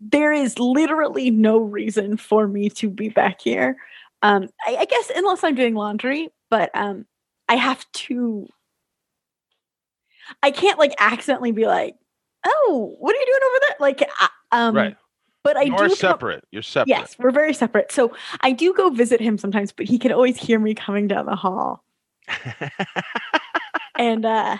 there 0.00 0.32
is 0.32 0.58
literally 0.58 1.30
no 1.30 1.58
reason 1.58 2.16
for 2.16 2.46
me 2.46 2.68
to 2.70 2.90
be 2.90 3.08
back 3.08 3.40
here. 3.40 3.76
Um 4.22 4.48
I, 4.66 4.76
I 4.76 4.84
guess 4.84 5.10
unless 5.14 5.44
I'm 5.44 5.54
doing 5.54 5.74
laundry, 5.74 6.30
but 6.50 6.70
um 6.74 7.06
I 7.48 7.56
have 7.56 7.84
to 7.92 8.48
I 10.42 10.50
can't 10.50 10.78
like 10.78 10.94
accidentally 10.98 11.52
be 11.52 11.66
like, 11.66 11.96
"Oh, 12.46 12.96
what 12.98 13.14
are 13.14 13.18
you 13.18 13.26
doing 13.26 13.40
over 13.50 13.58
there?" 13.60 13.76
Like 13.80 14.10
I- 14.20 14.28
um 14.52 14.74
Right. 14.74 14.96
But 15.44 15.56
I 15.56 15.62
You're 15.62 15.76
do 15.76 15.88
come- 15.88 15.94
separate. 15.96 16.44
You're 16.50 16.62
separate. 16.62 16.88
Yes, 16.88 17.16
we're 17.18 17.30
very 17.30 17.54
separate. 17.54 17.92
So 17.92 18.12
I 18.40 18.50
do 18.52 18.74
go 18.74 18.90
visit 18.90 19.20
him 19.20 19.38
sometimes, 19.38 19.70
but 19.72 19.86
he 19.86 19.98
can 19.98 20.10
always 20.10 20.36
hear 20.36 20.58
me 20.58 20.74
coming 20.74 21.06
down 21.06 21.26
the 21.26 21.36
hall. 21.36 21.84
And 23.96 24.26
uh 24.26 24.56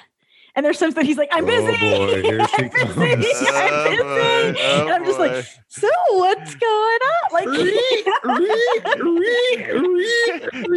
and 0.54 0.64
there's 0.64 0.78
times 0.78 0.94
that 0.94 1.04
he's 1.04 1.16
like, 1.18 1.28
I'm 1.32 1.42
Oh, 1.42 1.46
busy. 1.48 1.72
boy, 1.76 2.22
here 2.22 2.46
she 2.46 2.54
I'm 2.62 2.68
busy. 2.70 2.78
comes. 2.84 2.96
I'm 2.96 3.18
busy. 3.18 3.46
Oh, 3.48 3.96
boy. 4.04 4.60
Oh, 4.60 4.80
and 4.82 4.90
I'm 4.92 5.04
just 5.04 5.18
boy. 5.18 5.26
like, 5.34 5.44
so 5.66 5.88
what's 6.10 6.54
going 6.54 7.00
on? 7.02 7.32
Like 7.32 7.48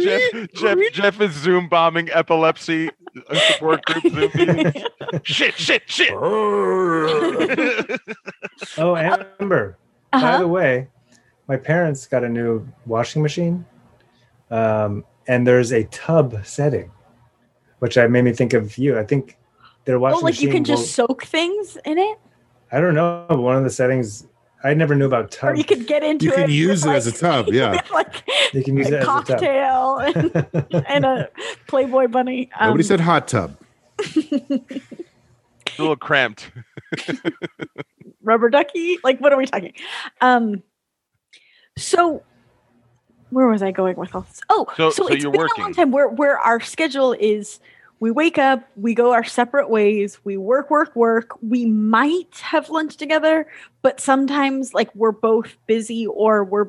Jeff, 0.00 0.48
Jeff, 0.54 0.78
Jeff 0.92 1.20
is 1.20 1.32
Zoom 1.34 1.68
bombing 1.68 2.08
epilepsy 2.10 2.90
uh, 3.30 3.38
support 3.52 3.84
group 3.84 4.32
Zoom 4.32 4.72
shit, 5.22 5.54
shit, 5.54 5.82
shit. 5.86 6.12
Oh, 8.76 8.96
Amber. 8.96 9.78
By 10.12 10.18
uh-huh. 10.18 10.38
the 10.38 10.48
way, 10.48 10.88
my 11.48 11.56
parents 11.56 12.06
got 12.06 12.24
a 12.24 12.28
new 12.28 12.66
washing 12.86 13.22
machine, 13.22 13.64
um, 14.50 15.04
and 15.26 15.46
there's 15.46 15.72
a 15.72 15.84
tub 15.84 16.44
setting, 16.44 16.90
which 17.80 17.98
I 17.98 18.06
made 18.06 18.22
me 18.24 18.32
think 18.32 18.52
of 18.54 18.78
you. 18.78 18.98
I 18.98 19.04
think 19.04 19.36
their 19.84 19.98
washing 19.98 20.18
Oh, 20.20 20.24
like 20.24 20.40
you 20.40 20.48
can 20.48 20.58
will- 20.62 20.64
just 20.76 20.92
soak 20.94 21.24
things 21.24 21.76
in 21.84 21.98
it? 21.98 22.18
I 22.72 22.80
don't 22.80 22.94
know. 22.94 23.24
but 23.28 23.38
One 23.38 23.56
of 23.56 23.64
the 23.64 23.70
settings 23.70 24.26
I 24.64 24.74
never 24.74 24.94
knew 24.94 25.06
about 25.06 25.30
tub. 25.30 25.50
Or 25.50 25.52
tub. 25.52 25.58
you 25.58 25.64
could 25.64 25.86
get 25.86 26.02
into 26.02 26.26
You 26.26 26.32
it. 26.32 26.34
can 26.34 26.42
with, 26.44 26.50
use 26.50 26.84
it 26.84 26.90
as 26.90 27.06
a 27.06 27.12
tub, 27.12 27.48
yeah. 27.52 27.80
like 27.92 28.24
You 28.52 28.62
can 28.64 28.76
use 28.76 28.90
a 28.90 28.96
it 28.96 28.98
as 28.98 29.02
a 29.02 29.06
cocktail 29.06 29.96
and, 29.98 30.46
and 30.88 31.04
a 31.04 31.28
Playboy 31.66 32.08
bunny. 32.08 32.50
Nobody 32.60 32.82
Um, 32.82 32.86
said 32.86 33.00
hot 33.00 33.28
tub. 33.28 33.56
A 35.78 35.82
little 35.82 35.96
cramped. 35.96 36.50
rubber 38.22 38.50
ducky? 38.50 38.98
Like 39.04 39.20
what 39.20 39.32
are 39.32 39.38
we 39.38 39.46
talking? 39.46 39.72
Um 40.20 40.62
so 41.76 42.22
where 43.30 43.46
was 43.46 43.62
i 43.62 43.70
going 43.70 43.96
with 43.96 44.14
all 44.14 44.22
this? 44.22 44.40
Oh 44.48 44.66
So- 44.76 44.90
so, 44.90 45.06
so 45.06 45.12
it's 45.12 45.24
been 45.24 45.34
a 45.34 45.60
long 45.60 45.72
time. 45.74 45.90
Where 45.90 46.08
where 46.08 46.38
our 46.38 46.60
schedule 46.60 47.12
is 47.12 47.60
we 48.00 48.10
wake 48.10 48.38
up 48.38 48.68
we 48.76 48.94
go 48.94 49.12
our 49.12 49.24
separate 49.24 49.70
ways 49.70 50.18
we 50.24 50.36
work 50.36 50.70
work 50.70 50.94
work. 50.96 51.38
We 51.42 51.66
might 51.66 52.38
have 52.40 52.70
lunch 52.70 52.96
together 52.96 53.46
but 53.82 54.00
sometimes 54.00 54.74
like 54.74 54.94
we're 54.94 55.12
both 55.12 55.56
busy 55.66 56.06
or 56.06 56.44
we're 56.44 56.68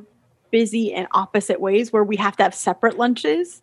busy 0.51 0.91
in 0.93 1.07
opposite 1.11 1.61
ways 1.61 1.93
where 1.93 2.03
we 2.03 2.15
have 2.17 2.35
to 2.37 2.43
have 2.43 2.55
separate 2.55 2.97
lunches. 2.97 3.61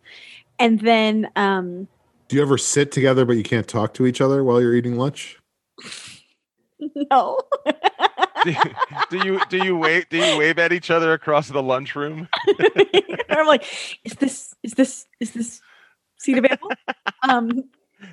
And 0.59 0.79
then 0.79 1.29
um 1.35 1.87
Do 2.27 2.35
you 2.35 2.41
ever 2.41 2.57
sit 2.57 2.91
together 2.91 3.25
but 3.25 3.37
you 3.37 3.43
can't 3.43 3.67
talk 3.67 3.93
to 3.95 4.05
each 4.05 4.21
other 4.21 4.43
while 4.43 4.61
you're 4.61 4.75
eating 4.75 4.97
lunch? 4.97 5.39
no 7.11 7.39
do, 8.43 8.51
you, 8.51 8.59
do 9.09 9.17
you 9.17 9.41
do 9.49 9.57
you 9.57 9.77
wave 9.77 10.09
do 10.09 10.17
you 10.17 10.37
wave 10.37 10.59
at 10.59 10.71
each 10.71 10.91
other 10.91 11.13
across 11.13 11.49
the 11.49 11.63
lunchroom? 11.63 12.27
I'm 13.29 13.47
like, 13.47 13.65
is 14.03 14.13
this 14.13 14.53
is 14.63 14.73
this 14.73 15.05
is 15.19 15.31
this 15.31 15.61
seat 16.17 16.37
available? 16.37 16.71
um 17.29 17.63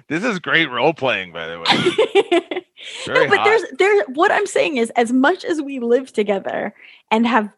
This 0.09 0.24
is 0.24 0.39
great 0.39 0.70
role 0.70 0.95
playing, 0.95 1.32
by 1.32 1.47
the 1.47 1.59
way. 1.59 2.65
No, 3.07 3.28
but 3.28 3.39
hot. 3.39 3.45
there's 3.45 3.62
there's 3.78 4.03
what 4.09 4.31
I'm 4.31 4.47
saying 4.47 4.77
is 4.77 4.91
as 4.91 5.12
much 5.12 5.45
as 5.45 5.61
we 5.61 5.78
live 5.78 6.12
together 6.12 6.74
and 7.11 7.27
have 7.27 7.51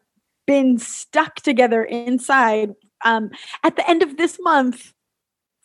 been 0.45 0.77
stuck 0.77 1.35
together 1.35 1.83
inside, 1.83 2.73
um, 3.03 3.31
at 3.63 3.75
the 3.75 3.89
end 3.89 4.01
of 4.01 4.15
this 4.15 4.37
month, 4.41 4.93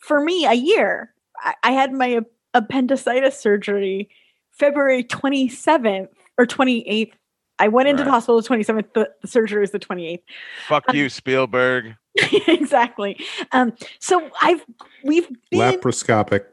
for 0.03 0.21
me, 0.21 0.45
a 0.45 0.53
year, 0.53 1.13
I, 1.39 1.53
I 1.63 1.71
had 1.71 1.93
my 1.93 2.21
appendicitis 2.53 3.39
surgery 3.39 4.09
February 4.51 5.03
27th 5.03 6.09
or 6.37 6.45
28th. 6.45 7.13
I 7.59 7.67
went 7.67 7.87
into 7.87 8.03
the 8.03 8.11
hospital 8.11 8.41
the 8.41 8.47
27th. 8.47 8.93
The, 8.93 9.09
the 9.21 9.27
surgery 9.27 9.61
was 9.61 9.71
the 9.71 9.79
28th. 9.79 10.21
Fuck 10.67 10.93
you, 10.93 11.09
Spielberg. 11.09 11.95
exactly. 12.47 13.19
Um, 13.51 13.73
so 13.99 14.29
I've 14.41 14.63
we've 15.03 15.27
been 15.49 15.59
Laparoscopic. 15.59 16.45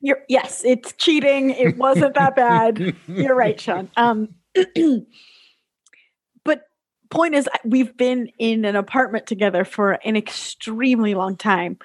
You're, 0.00 0.20
yes, 0.28 0.64
it's 0.64 0.92
cheating. 0.94 1.50
It 1.50 1.76
wasn't 1.76 2.14
that 2.14 2.34
bad. 2.34 2.96
You're 3.06 3.34
right, 3.34 3.60
Sean. 3.60 3.90
Um, 3.96 4.28
but 6.44 6.62
point 7.10 7.34
is, 7.34 7.48
we've 7.64 7.94
been 7.96 8.30
in 8.38 8.64
an 8.64 8.76
apartment 8.76 9.26
together 9.26 9.64
for 9.64 9.98
an 10.04 10.16
extremely 10.16 11.14
long 11.14 11.36
time, 11.36 11.78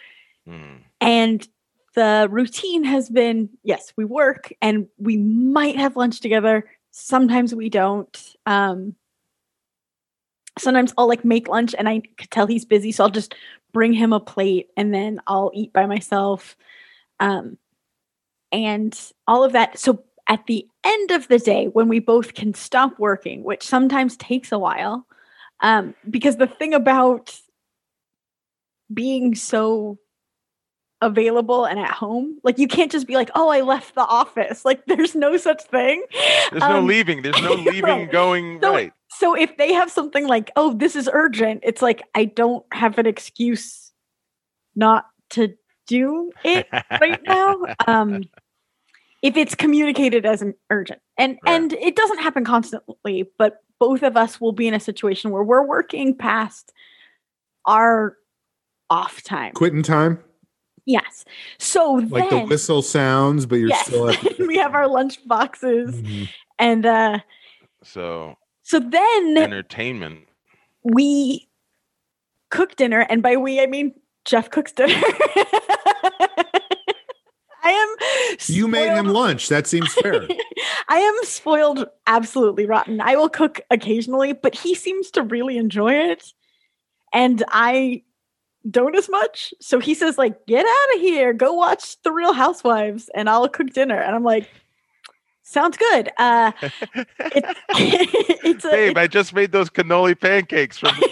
Hmm. 0.47 0.75
and 1.01 1.47
the 1.95 2.27
routine 2.29 2.83
has 2.83 3.09
been: 3.09 3.49
yes, 3.63 3.93
we 3.97 4.05
work, 4.05 4.51
and 4.61 4.87
we 4.97 5.17
might 5.17 5.77
have 5.77 5.95
lunch 5.95 6.21
together. 6.21 6.69
Sometimes 6.91 7.53
we 7.53 7.69
don't. 7.69 8.35
Um, 8.45 8.95
sometimes 10.57 10.93
I'll 10.97 11.07
like 11.07 11.25
make 11.25 11.47
lunch 11.47 11.75
and 11.77 11.89
I 11.89 12.01
could 12.17 12.31
tell 12.31 12.47
he's 12.47 12.65
busy, 12.65 12.91
so 12.91 13.03
I'll 13.03 13.09
just 13.09 13.35
bring 13.73 13.93
him 13.93 14.13
a 14.13 14.19
plate 14.19 14.69
and 14.77 14.93
then 14.93 15.19
I'll 15.27 15.51
eat 15.53 15.73
by 15.73 15.85
myself. 15.85 16.55
Um, 17.19 17.57
and 18.51 18.97
all 19.27 19.43
of 19.43 19.51
that. 19.53 19.77
So 19.77 20.03
at 20.27 20.45
the 20.47 20.67
end 20.83 21.11
of 21.11 21.27
the 21.27 21.39
day, 21.39 21.65
when 21.67 21.87
we 21.87 21.99
both 21.99 22.33
can 22.33 22.53
stop 22.53 22.97
working, 22.99 23.43
which 23.43 23.63
sometimes 23.63 24.17
takes 24.17 24.51
a 24.51 24.59
while, 24.59 25.05
um, 25.59 25.93
because 26.09 26.37
the 26.37 26.47
thing 26.47 26.73
about 26.73 27.37
being 28.93 29.35
so 29.35 29.97
available 31.05 31.65
and 31.65 31.79
at 31.79 31.91
home, 31.91 32.39
like 32.43 32.57
you 32.59 32.67
can't 32.67 32.91
just 32.91 33.07
be 33.07 33.15
like, 33.15 33.29
"Oh, 33.35 33.49
I 33.49 33.61
left 33.61 33.95
the 33.95 34.01
office." 34.05 34.65
Like 34.65 34.85
there's 34.87 35.15
no 35.15 35.37
such 35.37 35.61
thing. 35.63 36.03
There's 36.51 36.61
no 36.61 36.77
Um, 36.79 36.87
leaving. 36.87 37.21
There's 37.21 37.41
no 37.41 37.53
leaving 37.69 37.83
right. 37.83 38.11
going 38.11 38.59
So- 38.61 38.73
right. 38.73 38.93
So 39.17 39.33
if 39.33 39.55
they 39.55 39.71
have 39.71 39.89
something 39.89 40.27
like, 40.27 40.51
"Oh, 40.57 40.73
this 40.73 40.95
is 40.95 41.09
urgent," 41.13 41.61
it's 41.63 41.81
like 41.81 42.01
I 42.15 42.25
don't 42.25 42.65
have 42.73 42.97
an 42.97 43.05
excuse 43.05 43.93
not 44.75 45.05
to 45.31 45.53
do 45.87 46.31
it 46.43 46.67
right 46.99 47.21
now. 47.25 47.55
Um, 47.87 48.23
if 49.21 49.37
it's 49.37 49.55
communicated 49.55 50.25
as 50.25 50.41
an 50.41 50.53
urgent, 50.69 50.99
and 51.17 51.37
Right. 51.45 51.53
and 51.53 51.73
it 51.73 51.95
doesn't 51.95 52.17
happen 52.19 52.43
constantly, 52.43 53.29
but 53.37 53.63
both 53.79 54.03
of 54.03 54.17
us 54.17 54.41
will 54.41 54.51
be 54.51 54.67
in 54.67 54.73
a 54.73 54.79
situation 54.79 55.31
where 55.31 55.43
we're 55.43 55.65
working 55.65 56.15
past 56.17 56.73
our 57.65 58.17
off 58.89 59.23
time. 59.23 59.53
Quitting 59.53 59.81
time, 59.83 60.19
Yes. 60.85 61.25
So 61.57 61.93
like 62.09 62.29
the 62.29 62.39
whistle 62.45 62.81
sounds, 62.81 63.45
but 63.45 63.55
you're 63.55 63.69
yes, 63.69 63.87
still 63.87 64.09
at 64.09 64.19
the- 64.21 64.45
we 64.47 64.57
have 64.57 64.75
our 64.75 64.87
lunch 64.87 65.25
boxes, 65.27 65.95
Mhm. 66.01 66.29
and 66.59 66.85
uh, 66.85 67.19
So 67.83 68.37
so 68.63 68.79
then 68.79 69.37
entertainment. 69.37 70.19
we 70.83 71.47
cook 72.49 72.75
dinner, 72.75 73.05
and 73.09 73.21
by 73.23 73.35
we 73.37 73.59
I 73.59 73.65
mean 73.65 73.93
Jeff 74.25 74.49
cooks 74.51 74.71
dinner. 74.71 74.93
I 77.63 77.71
am. 77.71 78.37
You 78.47 78.67
made 78.67 78.93
him 78.95 79.07
lunch. 79.07 79.49
That 79.49 79.65
seems 79.65 79.91
fair. 79.93 80.27
I 80.87 80.97
am 80.99 81.15
spoiled 81.23 81.87
absolutely 82.05 82.67
rotten. 82.67 83.01
I 83.01 83.15
will 83.15 83.29
cook 83.29 83.59
occasionally, 83.71 84.33
but 84.33 84.53
he 84.53 84.75
seems 84.75 85.09
to 85.11 85.23
really 85.23 85.57
enjoy 85.57 85.93
it. 85.93 86.31
And 87.11 87.43
I 87.47 88.03
don't 88.69 88.95
as 88.95 89.09
much. 89.09 89.53
So 89.61 89.79
he 89.79 89.93
says, 89.93 90.17
like, 90.17 90.45
get 90.47 90.65
out 90.65 90.95
of 90.95 91.01
here, 91.01 91.33
go 91.33 91.53
watch 91.53 92.01
The 92.03 92.11
Real 92.11 92.33
Housewives, 92.33 93.09
and 93.13 93.29
I'll 93.29 93.47
cook 93.47 93.71
dinner. 93.71 93.99
And 93.99 94.15
I'm 94.15 94.23
like, 94.23 94.49
sounds 95.43 95.77
good. 95.77 96.09
Uh 96.17 96.51
it's 97.19 97.59
it's 98.43 98.65
a 98.65 98.69
Babe, 98.69 98.97
I 98.97 99.07
just 99.07 99.33
made 99.33 99.51
those 99.51 99.69
cannoli 99.69 100.19
pancakes 100.19 100.77
from 100.79 100.95
the 100.99 101.07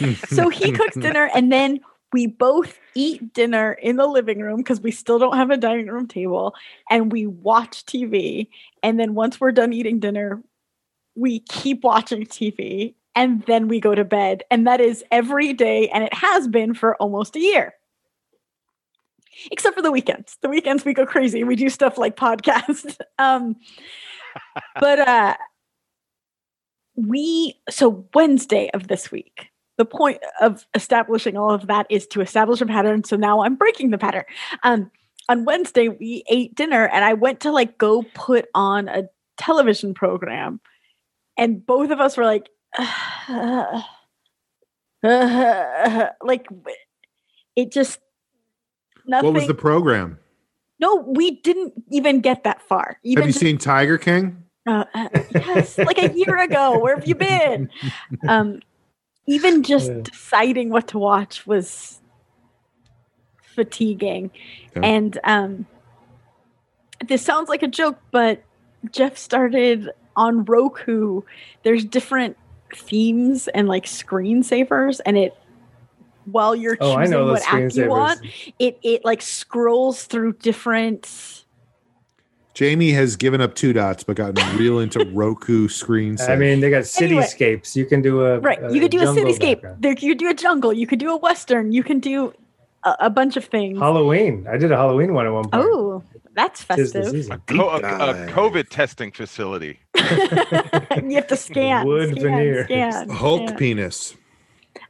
podcast. 0.00 0.28
so 0.28 0.48
he 0.48 0.72
cooks 0.72 0.96
dinner 0.96 1.28
and 1.34 1.52
then 1.52 1.80
we 2.12 2.26
both 2.26 2.78
eat 2.94 3.32
dinner 3.34 3.72
in 3.72 3.96
the 3.96 4.06
living 4.06 4.40
room 4.40 4.58
because 4.58 4.80
we 4.80 4.90
still 4.90 5.18
don't 5.18 5.36
have 5.36 5.50
a 5.50 5.56
dining 5.56 5.86
room 5.86 6.08
table 6.08 6.54
and 6.88 7.12
we 7.12 7.26
watch 7.26 7.84
TV. 7.86 8.48
And 8.82 8.98
then 8.98 9.14
once 9.14 9.40
we're 9.40 9.52
done 9.52 9.72
eating 9.72 10.00
dinner, 10.00 10.42
we 11.14 11.40
keep 11.40 11.84
watching 11.84 12.24
TV 12.24 12.94
and 13.14 13.42
then 13.46 13.68
we 13.68 13.80
go 13.80 13.94
to 13.94 14.04
bed. 14.04 14.44
And 14.50 14.66
that 14.66 14.80
is 14.80 15.04
every 15.10 15.52
day. 15.52 15.88
And 15.88 16.04
it 16.04 16.14
has 16.14 16.48
been 16.48 16.74
for 16.74 16.96
almost 16.96 17.36
a 17.36 17.40
year. 17.40 17.74
Except 19.50 19.74
for 19.74 19.82
the 19.82 19.92
weekends. 19.92 20.36
The 20.42 20.48
weekends 20.48 20.84
we 20.84 20.94
go 20.94 21.06
crazy. 21.06 21.44
We 21.44 21.56
do 21.56 21.68
stuff 21.68 21.98
like 21.98 22.16
podcasts. 22.16 22.96
um, 23.18 23.56
but 24.80 24.98
uh 25.00 25.36
we 26.94 27.58
so 27.70 28.06
Wednesday 28.14 28.70
of 28.74 28.88
this 28.88 29.10
week 29.10 29.50
the 29.80 29.84
point 29.86 30.18
of 30.42 30.66
establishing 30.74 31.38
all 31.38 31.50
of 31.50 31.66
that 31.68 31.86
is 31.88 32.06
to 32.08 32.20
establish 32.20 32.60
a 32.60 32.66
pattern. 32.66 33.02
So 33.02 33.16
now 33.16 33.42
I'm 33.42 33.56
breaking 33.56 33.88
the 33.88 33.96
pattern. 33.96 34.24
Um, 34.62 34.90
on 35.30 35.46
Wednesday, 35.46 35.88
we 35.88 36.22
ate 36.28 36.54
dinner 36.54 36.86
and 36.88 37.02
I 37.02 37.14
went 37.14 37.40
to 37.40 37.50
like 37.50 37.78
go 37.78 38.04
put 38.14 38.44
on 38.54 38.88
a 38.88 39.04
television 39.38 39.94
program. 39.94 40.60
And 41.38 41.64
both 41.64 41.90
of 41.90 41.98
us 41.98 42.18
were 42.18 42.26
like, 42.26 42.50
like 46.22 46.46
it 47.56 47.72
just 47.72 47.98
nothing. 49.06 49.26
what 49.26 49.34
was 49.34 49.46
the 49.46 49.54
program? 49.54 50.18
no, 50.78 50.96
we 50.96 51.32
didn't 51.42 51.74
even 51.90 52.20
get 52.20 52.44
that 52.44 52.62
far. 52.62 52.98
Even 53.02 53.22
Have 53.22 53.28
you 53.28 53.32
just- 53.32 53.40
seen 53.44 53.58
Tiger 53.58 53.98
King? 53.98 54.44
uh, 54.66 54.84
uh, 54.94 55.08
yes, 55.34 55.76
like 55.78 55.98
a 55.98 56.12
year 56.14 56.38
ago. 56.38 56.78
Where 56.78 56.94
have 56.96 57.06
you 57.06 57.14
been? 57.14 57.70
Um, 58.28 58.60
even 59.26 59.62
just 59.62 59.90
Yeah. 59.90 60.00
deciding 60.02 60.70
what 60.70 60.88
to 60.88 60.98
watch 60.98 61.46
was 61.46 62.00
fatiguing. 63.42 64.30
Okay. 64.76 64.80
And 64.88 65.18
um, 65.24 65.66
this 67.06 67.22
sounds 67.22 67.48
like 67.48 67.62
a 67.62 67.68
joke, 67.68 67.98
but 68.10 68.42
Jeff 68.90 69.16
started 69.18 69.90
on 70.16 70.44
Roku. 70.44 71.22
There's 71.62 71.84
different 71.84 72.36
themes 72.76 73.48
and 73.48 73.68
like 73.68 73.86
screensavers, 73.86 75.00
and 75.04 75.16
it 75.18 75.34
while 76.24 76.54
you're 76.54 76.76
Oh, 76.80 76.92
I 76.92 77.04
choosing 77.04 77.10
know 77.18 77.26
what 77.26 77.42
app 77.52 77.74
you 77.74 77.88
want, 77.88 78.20
it 78.58 78.78
it 78.82 79.04
like 79.04 79.22
scrolls 79.22 80.04
through 80.04 80.34
different. 80.34 81.44
Jamie 82.52 82.90
has 82.90 83.16
given 83.16 83.40
up 83.40 83.54
two 83.54 83.72
dots, 83.72 84.02
but 84.02 84.16
gotten 84.16 84.58
real 84.58 84.80
into 84.80 85.04
Roku 85.14 85.68
screens. 85.68 86.20
I 86.20 86.36
mean, 86.36 86.60
they 86.60 86.68
got 86.68 86.84
Anyway. 87.00 87.22
cityscapes. 87.22 87.74
You 87.76 87.86
can 87.86 88.02
do 88.02 88.24
a 88.26 88.40
Right. 88.40 88.62
a 88.62 88.74
You 88.74 88.80
could 88.80 88.90
do 88.90 88.98
a 89.00 89.04
jungle 89.04 89.24
cityscape. 89.24 89.80
There, 89.80 89.92
you 89.92 90.10
could 90.10 90.18
do 90.18 90.28
a 90.28 90.34
jungle. 90.34 90.72
You 90.72 90.86
could 90.86 90.98
do 90.98 91.10
a 91.12 91.16
western. 91.16 91.72
You 91.72 91.82
can 91.82 92.00
do 92.00 92.34
a, 92.84 92.96
a 93.00 93.10
bunch 93.10 93.36
of 93.36 93.44
things. 93.44 93.78
Halloween. 93.78 94.46
I 94.50 94.56
did 94.56 94.72
a 94.72 94.76
Halloween 94.76 95.14
one 95.14 95.26
at 95.26 95.32
one 95.32 95.48
point. 95.48 95.66
Oh, 95.66 96.02
that's 96.34 96.60
Tis 96.60 96.92
festive. 96.92 97.08
season. 97.08 97.42
Co- 97.46 97.70
a, 97.70 97.78
a. 97.78 98.26
COVID 98.28 98.68
testing 98.68 99.12
facility. 99.12 99.80
you 99.96 101.14
have 101.16 101.26
to 101.28 101.36
scan. 101.36 101.86
Wood 101.86 102.10
scan, 102.10 102.22
veneer. 102.22 102.64
Scan, 102.64 103.08
Hulk 103.08 103.48
scan. 103.48 103.58
penis. 103.58 104.14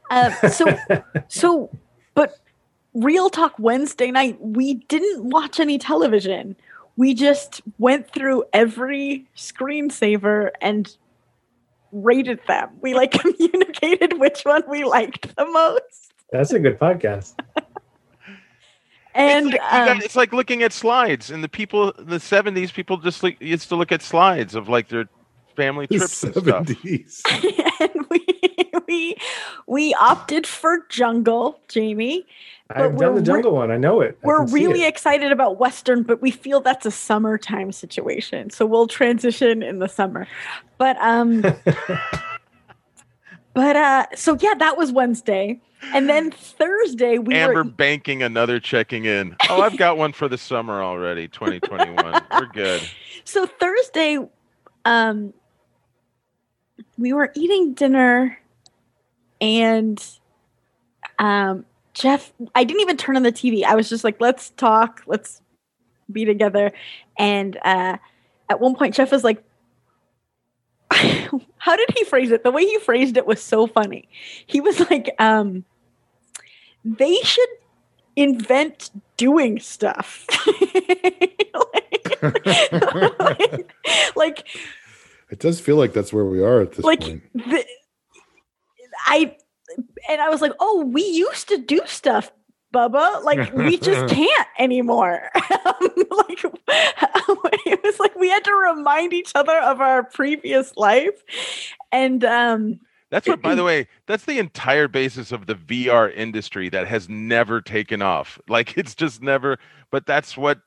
Uh, 0.09 0.31
so, 0.49 0.65
so, 1.27 1.69
but 2.13 2.37
Real 2.93 3.29
Talk 3.29 3.55
Wednesday 3.57 4.11
night, 4.11 4.37
we 4.41 4.75
didn't 4.75 5.29
watch 5.29 5.59
any 5.59 5.77
television. 5.77 6.55
We 6.97 7.13
just 7.13 7.61
went 7.79 8.11
through 8.13 8.43
every 8.53 9.27
screensaver 9.35 10.51
and 10.61 10.95
rated 11.91 12.39
them. 12.47 12.69
We 12.81 12.93
like 12.93 13.11
communicated 13.19 14.19
which 14.19 14.41
one 14.43 14.63
we 14.69 14.83
liked 14.83 15.35
the 15.35 15.45
most. 15.45 16.13
That's 16.31 16.51
a 16.53 16.59
good 16.59 16.79
podcast. 16.79 17.33
And 19.13 19.53
it's, 19.53 19.57
like, 19.63 19.73
um, 19.73 19.85
got- 19.97 20.03
it's 20.05 20.15
like 20.15 20.33
looking 20.33 20.63
at 20.63 20.71
slides, 20.73 21.29
and 21.31 21.43
the 21.43 21.49
people 21.49 21.91
in 21.91 22.07
the 22.07 22.17
'70s, 22.19 22.73
people 22.73 22.97
just 22.97 23.23
like, 23.23 23.41
used 23.41 23.69
to 23.69 23.75
look 23.75 23.91
at 23.91 24.01
slides 24.01 24.55
of 24.55 24.69
like 24.69 24.87
their 24.89 25.05
family 25.55 25.85
The 25.87 25.97
trips 25.97 26.23
and 26.23 26.33
stuff. 26.33 26.43
70s. 26.45 27.21
and 27.81 28.05
we 28.09 28.25
we 28.87 29.15
we 29.67 29.93
opted 29.95 30.47
for 30.47 30.85
jungle, 30.89 31.59
Jamie. 31.67 32.25
I've 32.73 32.95
done 32.97 33.15
the 33.15 33.19
re- 33.19 33.25
jungle 33.25 33.51
one. 33.51 33.69
I 33.69 33.75
know 33.75 33.99
it. 33.99 34.17
I 34.23 34.27
We're 34.27 34.45
really 34.45 34.83
it. 34.83 34.87
excited 34.87 35.33
about 35.33 35.59
Western, 35.59 36.03
but 36.03 36.21
we 36.21 36.31
feel 36.31 36.61
that's 36.61 36.85
a 36.85 36.91
summertime 36.91 37.73
situation. 37.73 38.49
So 38.49 38.65
we'll 38.65 38.87
transition 38.87 39.61
in 39.61 39.79
the 39.79 39.89
summer. 39.89 40.25
But 40.77 40.95
um 41.01 41.41
but 43.53 43.75
uh 43.75 44.05
so 44.15 44.37
yeah, 44.39 44.53
that 44.55 44.77
was 44.77 44.91
Wednesday. 44.91 45.59
And 45.93 46.07
then 46.07 46.31
Thursday 46.31 47.17
we 47.17 47.35
Amber 47.35 47.55
were 47.55 47.63
banking 47.63 48.23
another 48.23 48.59
checking 48.59 49.05
in. 49.05 49.35
Oh, 49.49 49.61
I've 49.61 49.77
got 49.77 49.97
one 49.97 50.13
for 50.13 50.27
the 50.27 50.37
summer 50.37 50.81
already, 50.81 51.27
2021. 51.27 52.23
We're 52.31 52.45
good. 52.47 52.81
so 53.23 53.45
Thursday 53.45 54.19
um 54.85 55.33
we 56.97 57.13
were 57.13 57.31
eating 57.35 57.73
dinner 57.73 58.39
and 59.39 60.03
um 61.19 61.65
Jeff 61.93 62.31
I 62.55 62.63
didn't 62.63 62.81
even 62.81 62.97
turn 62.97 63.15
on 63.15 63.23
the 63.23 63.31
TV. 63.31 63.63
I 63.63 63.75
was 63.75 63.89
just 63.89 64.03
like 64.03 64.19
let's 64.21 64.51
talk, 64.51 65.03
let's 65.07 65.41
be 66.11 66.25
together 66.25 66.71
and 67.17 67.57
uh 67.63 67.97
at 68.49 68.59
one 68.59 68.75
point 68.75 68.93
Jeff 68.93 69.11
was 69.11 69.23
like 69.23 69.43
how 71.57 71.75
did 71.75 71.89
he 71.95 72.03
phrase 72.05 72.31
it? 72.31 72.43
The 72.43 72.51
way 72.51 72.65
he 72.65 72.79
phrased 72.79 73.17
it 73.17 73.25
was 73.25 73.41
so 73.41 73.67
funny. 73.67 74.09
He 74.45 74.61
was 74.61 74.79
like 74.89 75.13
um 75.19 75.65
they 76.83 77.15
should 77.23 77.49
invent 78.15 78.89
doing 79.17 79.59
stuff. 79.59 80.25
like, 81.73 82.21
like, 83.19 83.75
like 84.15 84.47
It 85.29 85.39
does 85.39 85.59
feel 85.59 85.75
like 85.75 85.93
that's 85.93 86.11
where 86.11 86.25
we 86.25 86.41
are 86.43 86.61
at 86.61 86.73
this 86.73 86.85
like 86.85 87.01
point. 87.01 87.23
the, 87.33 87.65
I 89.05 89.35
and 90.09 90.21
I 90.21 90.29
was 90.29 90.41
like, 90.41 90.53
oh, 90.59 90.85
we 90.85 91.03
used 91.03 91.47
to 91.49 91.57
do 91.57 91.81
stuff, 91.85 92.31
Bubba. 92.73 93.23
Like 93.23 93.53
we 93.53 93.77
just 93.77 94.13
can't 94.13 94.47
anymore. 94.59 95.29
Like 96.11 96.43
it 97.65 97.83
was 97.83 97.99
like 97.99 98.15
we 98.15 98.29
had 98.29 98.43
to 98.43 98.53
remind 98.53 99.13
each 99.13 99.31
other 99.33 99.57
of 99.59 99.79
our 99.79 100.03
previous 100.03 100.75
life, 100.75 101.23
and 101.91 102.23
um 102.25 102.79
That's 103.09 103.27
what, 103.27 103.41
by 103.41 103.55
the 103.55 103.63
way, 103.71 103.87
that's 104.07 104.25
the 104.25 104.39
entire 104.39 104.87
basis 104.87 105.31
of 105.31 105.47
the 105.47 105.55
VR 105.55 106.13
industry 106.13 106.67
that 106.69 106.87
has 106.87 107.07
never 107.07 107.61
taken 107.61 108.01
off. 108.01 108.39
Like 108.49 108.77
it's 108.77 108.93
just 108.93 109.21
never, 109.21 109.57
but 109.89 110.05
that's 110.05 110.35
what 110.35 110.59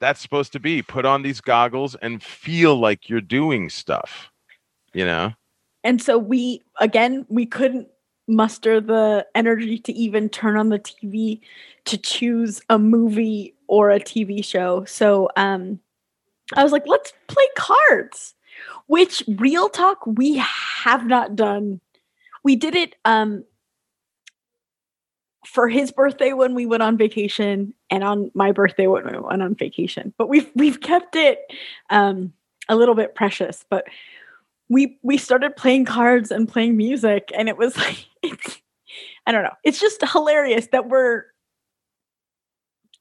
that's 0.00 0.20
supposed 0.20 0.52
to 0.52 0.60
be. 0.60 0.82
Put 0.82 1.04
on 1.04 1.22
these 1.22 1.40
goggles 1.40 1.94
and 1.96 2.22
feel 2.22 2.76
like 2.76 3.08
you're 3.08 3.20
doing 3.20 3.68
stuff, 3.68 4.30
you 4.94 5.04
know? 5.04 5.34
and 5.84 6.02
so 6.02 6.18
we 6.18 6.62
again 6.80 7.24
we 7.28 7.46
couldn't 7.46 7.88
muster 8.28 8.80
the 8.80 9.26
energy 9.34 9.78
to 9.78 9.92
even 9.92 10.28
turn 10.28 10.56
on 10.56 10.68
the 10.68 10.78
TV 10.78 11.40
to 11.86 11.96
choose 11.96 12.60
a 12.68 12.78
movie 12.78 13.54
or 13.66 13.90
a 13.90 13.98
TV 13.98 14.44
show. 14.44 14.84
So 14.84 15.30
um 15.36 15.80
I 16.54 16.62
was 16.62 16.72
like, 16.72 16.86
let's 16.86 17.12
play 17.26 17.46
cards, 17.56 18.34
which 18.86 19.22
real 19.26 19.68
talk 19.68 20.06
we 20.06 20.36
have 20.36 21.06
not 21.06 21.36
done. 21.36 21.80
We 22.44 22.56
did 22.56 22.74
it 22.74 22.94
um 23.04 23.44
for 25.46 25.68
his 25.68 25.90
birthday 25.90 26.32
when 26.34 26.54
we 26.54 26.66
went 26.66 26.82
on 26.82 26.98
vacation 26.98 27.72
and 27.90 28.04
on 28.04 28.30
my 28.34 28.52
birthday 28.52 28.86
when 28.86 29.06
we 29.06 29.18
went 29.18 29.42
on 29.42 29.54
vacation. 29.54 30.12
But 30.18 30.28
we've 30.28 30.50
we've 30.54 30.80
kept 30.80 31.16
it 31.16 31.40
um 31.90 32.32
a 32.68 32.76
little 32.76 32.94
bit 32.94 33.14
precious, 33.14 33.64
but 33.70 33.86
we 34.68 34.98
we 35.02 35.16
started 35.16 35.56
playing 35.56 35.84
cards 35.84 36.30
and 36.30 36.48
playing 36.48 36.76
music 36.76 37.30
and 37.36 37.48
it 37.48 37.56
was 37.56 37.76
like 37.84 38.06
it's 38.22 38.60
i 39.26 39.32
don't 39.32 39.42
know 39.42 39.54
it's 39.64 39.80
just 39.80 40.02
hilarious 40.12 40.68
that 40.72 40.88
we're 40.88 41.24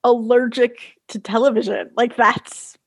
allergic 0.03 0.95
to 1.07 1.19
television 1.19 1.89
like 1.97 2.15
that's 2.15 2.77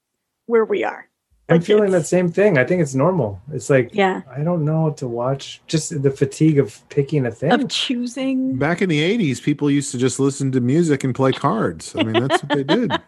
where 0.47 0.65
we 0.65 0.85
are 0.85 1.07
I'm 1.49 1.57
Like, 1.57 1.67
feeling 1.67 1.91
that 1.91 2.07
same 2.07 2.31
thing. 2.31 2.59
I 2.59 2.65
think 2.65 2.81
it's 2.81 2.95
normal. 2.95 3.41
It's 3.53 3.69
like 3.69 3.91
yeah 3.93 4.23
I 4.31 4.45
don't 4.45 4.65
know 4.65 4.83
what 4.83 4.97
to 4.99 5.09
watch. 5.09 5.61
Just 5.67 6.01
the 6.01 6.11
fatigue 6.13 6.61
of 6.61 6.81
picking 6.91 7.27
a 7.27 7.31
thing. 7.33 7.51
of 7.51 7.69
choosing 7.69 8.57
Back 8.57 8.81
in 8.83 8.89
the 8.89 9.01
80s, 9.19 9.43
people 9.43 9.69
used 9.69 9.91
to 9.91 9.99
just 9.99 10.21
listen 10.21 10.53
to 10.53 10.61
music 10.61 11.03
and 11.03 11.13
play 11.13 11.33
cards. 11.33 11.93
I 11.97 12.05
mean, 12.05 12.23
that's 12.29 12.41
what 12.45 12.53
they 12.57 12.63
did. 12.63 12.93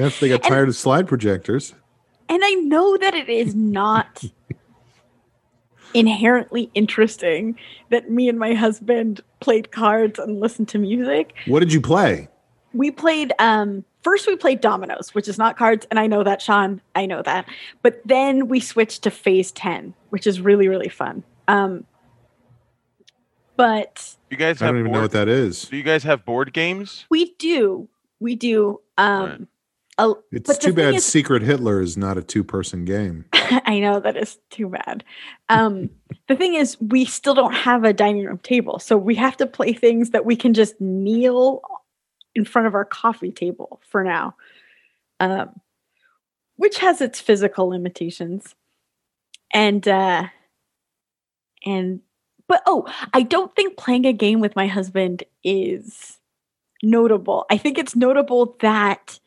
If 0.00 0.18
they 0.20 0.28
got 0.28 0.42
tired 0.44 0.68
of 0.68 0.74
slide 0.76 1.06
projectors. 1.08 1.72
and 2.28 2.40
i 2.44 2.50
know 2.54 2.96
that 2.98 3.14
it 3.14 3.28
is 3.28 3.54
not 3.54 4.24
inherently 5.94 6.70
interesting 6.74 7.58
that 7.90 8.10
me 8.10 8.28
and 8.28 8.38
my 8.38 8.54
husband 8.54 9.20
played 9.40 9.70
cards 9.72 10.18
and 10.18 10.40
listened 10.40 10.68
to 10.68 10.78
music 10.78 11.34
What 11.46 11.60
did 11.60 11.72
you 11.72 11.80
play? 11.80 12.28
we 12.74 12.90
played 12.90 13.32
um 13.38 13.82
first 14.02 14.26
we 14.26 14.36
played 14.36 14.60
dominoes 14.60 15.14
which 15.14 15.26
is 15.26 15.38
not 15.38 15.56
cards 15.56 15.86
and 15.90 15.98
i 15.98 16.06
know 16.06 16.22
that 16.22 16.42
sean 16.42 16.82
i 16.94 17.06
know 17.06 17.22
that 17.22 17.46
but 17.82 18.00
then 18.04 18.46
we 18.46 18.60
switched 18.60 19.02
to 19.02 19.10
phase 19.10 19.50
10 19.52 19.94
which 20.10 20.26
is 20.26 20.38
really 20.42 20.68
really 20.68 20.90
fun 20.90 21.24
um 21.48 21.84
but 23.56 24.14
You 24.30 24.36
guys 24.36 24.60
I 24.62 24.66
don't 24.66 24.78
even 24.78 24.92
know 24.92 25.00
what 25.00 25.10
that 25.12 25.28
is. 25.28 25.64
Do 25.64 25.76
you 25.76 25.82
guys 25.82 26.04
have 26.04 26.24
board 26.24 26.52
games? 26.52 27.06
we 27.10 27.34
do 27.38 27.88
we 28.20 28.34
do 28.34 28.80
um 28.98 29.24
Right. 29.26 29.40
A- 29.98 30.14
It's 30.32 30.56
too 30.58 30.72
bad 30.72 30.94
is- 30.94 31.04
Secret 31.04 31.42
Hitler 31.42 31.80
is 31.80 31.96
not 31.96 32.16
a 32.18 32.22
two 32.22 32.44
person 32.44 32.84
game. 32.84 33.24
i 33.32 33.78
know 33.78 33.98
that 34.00 34.16
is 34.16 34.38
too 34.50 34.68
bad. 34.68 35.04
Um 35.48 35.90
the 36.28 36.36
thing 36.36 36.54
is 36.54 36.80
we 36.80 37.04
still 37.04 37.34
don't 37.34 37.54
have 37.54 37.84
a 37.84 37.92
dining 37.92 38.24
room 38.26 38.38
table 38.38 38.78
so 38.78 38.96
we 38.96 39.14
have 39.16 39.36
to 39.38 39.46
play 39.46 39.72
things 39.72 40.10
that 40.10 40.24
we 40.24 40.36
can 40.36 40.54
just 40.54 40.80
kneel 40.80 41.62
in 42.34 42.44
front 42.44 42.66
of 42.68 42.74
our 42.74 42.84
coffee 42.84 43.32
table 43.32 43.80
for 43.88 44.04
now. 44.04 44.34
Um 45.20 45.60
which 46.56 46.78
has 46.78 47.00
its 47.00 47.20
physical 47.20 47.68
limitations. 47.68 48.54
And 49.52 49.86
uh 49.88 50.24
and 51.64 52.00
but 52.46 52.62
oh 52.66 52.86
i 53.12 53.22
don't 53.22 53.54
think 53.56 53.76
playing 53.76 54.04
a 54.06 54.12
game 54.12 54.40
with 54.40 54.54
my 54.56 54.66
husband 54.66 55.24
is 55.42 56.18
notable. 56.82 57.44
I 57.50 57.56
think 57.58 57.76
it's 57.78 57.96
notable 57.96 58.56
that 58.60 59.18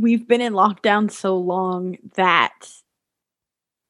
we've 0.00 0.26
been 0.26 0.40
in 0.40 0.52
lockdown 0.52 1.10
so 1.10 1.36
long 1.36 1.96
that 2.14 2.68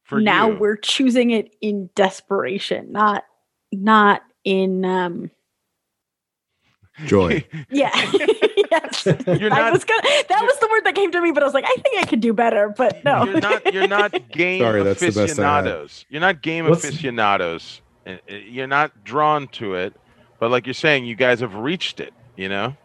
For 0.03 0.19
now 0.21 0.49
you? 0.51 0.57
we're 0.57 0.77
choosing 0.77 1.31
it 1.31 1.55
in 1.61 1.89
desperation 1.95 2.91
not 2.91 3.23
not 3.71 4.21
in 4.43 4.83
um 4.85 5.31
Joy. 7.05 7.43
yeah 7.71 7.89
yes 8.71 9.05
You're 9.05 9.51
I 9.53 9.71
was 9.71 9.83
gonna, 9.85 10.01
that 10.29 10.41
was 10.43 10.59
the 10.59 10.67
word 10.69 10.83
that 10.85 10.93
came 10.93 11.11
to 11.13 11.21
me 11.21 11.31
but 11.31 11.41
i 11.41 11.45
was 11.45 11.53
like 11.53 11.63
i 11.65 11.75
think 11.81 11.97
i 11.99 12.05
could 12.05 12.19
do 12.19 12.33
better 12.33 12.69
but 12.75 13.03
no 13.03 13.23
You're 13.23 13.39
not. 13.41 13.73
You're 13.73 13.87
not 13.87 14.29
game 14.31 14.61
Sorry, 14.61 14.83
that's 14.83 14.99
the 14.99 15.07
best 15.07 15.17
I 15.17 15.21
had. 15.21 15.67
aficionados. 15.67 16.05
You're 16.09 16.21
not 16.21 16.41
game 16.41 16.67
What's- 16.67 16.83
aficionados. 16.83 17.81
Uh, 18.05 18.11
uh, 18.29 18.35
You're 18.35 18.67
not 18.67 19.03
drawn 19.03 19.47
to 19.49 19.75
it. 19.75 19.95
But 20.39 20.49
like 20.51 20.65
you're 20.65 20.73
saying, 20.73 21.05
you 21.05 21.15
guys 21.15 21.39
have 21.41 21.53
reached 21.55 21.99
it. 21.99 22.13
You 22.35 22.49
know. 22.49 22.75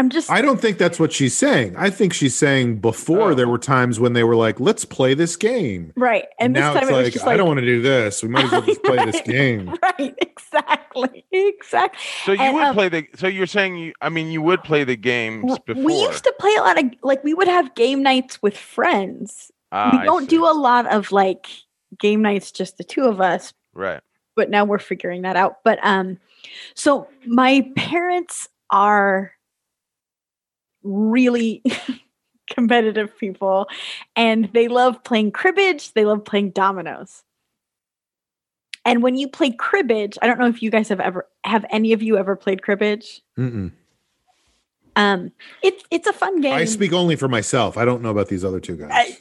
I'm 0.00 0.10
just 0.10 0.30
I 0.30 0.40
don't 0.42 0.60
think 0.60 0.78
that's 0.78 0.98
what 0.98 1.12
she's 1.12 1.36
saying. 1.36 1.74
I 1.76 1.90
think 1.90 2.12
she's 2.14 2.34
saying 2.34 2.80
before 2.80 3.30
Oh. 3.32 3.34
there 3.34 3.46
were 3.48 3.58
times 3.58 4.00
when 4.00 4.12
they 4.14 4.24
were 4.24 4.34
like, 4.36 4.58
let's 4.58 4.84
play 4.84 5.14
this 5.14 5.36
game. 5.36 5.92
right 5.96 6.24
and 6.40 6.56
this 6.56 6.60
now 6.60 6.72
time 6.74 6.82
it's 6.84 6.90
it 6.90 6.94
was 7.14 7.16
like, 7.16 7.26
I 7.34 7.36
don't 7.36 7.46
want 7.46 7.60
to 7.60 7.66
do 7.66 7.82
this. 7.82 8.22
We 8.22 8.28
might 8.30 8.44
as 8.46 8.50
well 8.52 8.62
just 8.62 8.82
play 8.90 9.04
this 9.04 9.20
game. 9.22 9.74
right 9.82 10.14
exactly 10.20 11.24
exactly 11.32 12.00
So 12.24 12.32
you 12.32 12.40
And, 12.40 12.54
would 12.54 12.64
um, 12.64 12.74
play 12.74 12.88
the. 12.88 13.06
So 13.16 13.26
you're 13.28 13.46
saying 13.46 13.76
you. 13.76 13.92
I 14.00 14.08
mean, 14.08 14.30
you 14.30 14.42
would 14.42 14.62
play 14.64 14.84
the 14.84 14.96
games 14.96 15.58
before. 15.66 15.84
we 15.84 15.94
used 15.94 16.24
to 16.24 16.34
play 16.40 16.54
a 16.58 16.62
lot 16.62 16.78
of 16.82 16.90
like 17.02 17.22
we 17.22 17.34
would 17.34 17.48
have 17.48 17.74
game 17.74 18.02
nights 18.02 18.42
with 18.42 18.56
friends 18.56 19.50
Ah, 19.72 19.90
we 20.00 20.04
don't 20.04 20.28
do 20.28 20.44
a 20.46 20.54
lot 20.56 20.86
of 20.92 21.12
like 21.12 21.46
game 21.98 22.22
nights 22.22 22.50
just 22.50 22.78
the 22.78 22.84
two 22.84 23.04
of 23.04 23.20
us 23.20 23.52
right. 23.74 24.00
but 24.36 24.50
now 24.50 24.64
we're 24.64 24.78
figuring 24.78 25.22
that 25.22 25.36
out 25.36 25.58
but 25.64 25.78
um 25.82 26.18
so 26.74 27.06
my 27.26 27.68
parents 27.76 28.48
are 28.70 29.32
really 30.82 31.62
competitive 32.50 33.16
people 33.18 33.68
and 34.16 34.50
they 34.52 34.66
love 34.68 35.02
playing 35.04 35.30
cribbage 35.30 35.92
they 35.92 36.04
love 36.04 36.24
playing 36.24 36.50
dominoes 36.50 37.22
and 38.84 39.02
when 39.02 39.14
you 39.14 39.28
play 39.28 39.50
cribbage 39.52 40.18
i 40.20 40.26
don't 40.26 40.38
know 40.40 40.48
if 40.48 40.62
you 40.62 40.70
guys 40.70 40.88
have 40.88 41.00
ever 41.00 41.28
have 41.44 41.64
any 41.70 41.92
of 41.92 42.02
you 42.02 42.16
ever 42.18 42.34
played 42.34 42.60
cribbage 42.62 43.20
Mm-mm. 43.38 43.70
um 44.96 45.30
it's 45.62 45.84
it's 45.90 46.08
a 46.08 46.12
fun 46.12 46.40
game 46.40 46.54
I 46.54 46.64
speak 46.64 46.92
only 46.92 47.14
for 47.16 47.28
myself. 47.28 47.76
I 47.76 47.84
don't 47.84 48.02
know 48.02 48.10
about 48.10 48.28
these 48.28 48.44
other 48.44 48.58
two 48.60 48.76
guys. 48.76 48.90
I- 48.92 49.16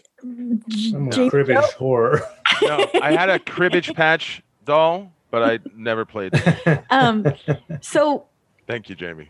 J- 0.68 0.96
I'm 0.96 1.08
a 1.08 1.12
Jake- 1.12 1.32
cribbage 1.32 1.72
horror. 1.78 2.22
No, 2.62 2.86
I 3.02 3.14
had 3.14 3.30
a 3.30 3.40
cribbage 3.40 3.94
patch 3.94 4.42
doll, 4.66 5.14
but 5.32 5.42
I 5.44 5.60
never 5.78 6.04
played. 6.04 6.32
it. 6.34 6.84
um 6.90 7.26
so 7.82 8.26
Thank 8.68 8.90
you, 8.90 8.96
Jamie. 8.96 9.30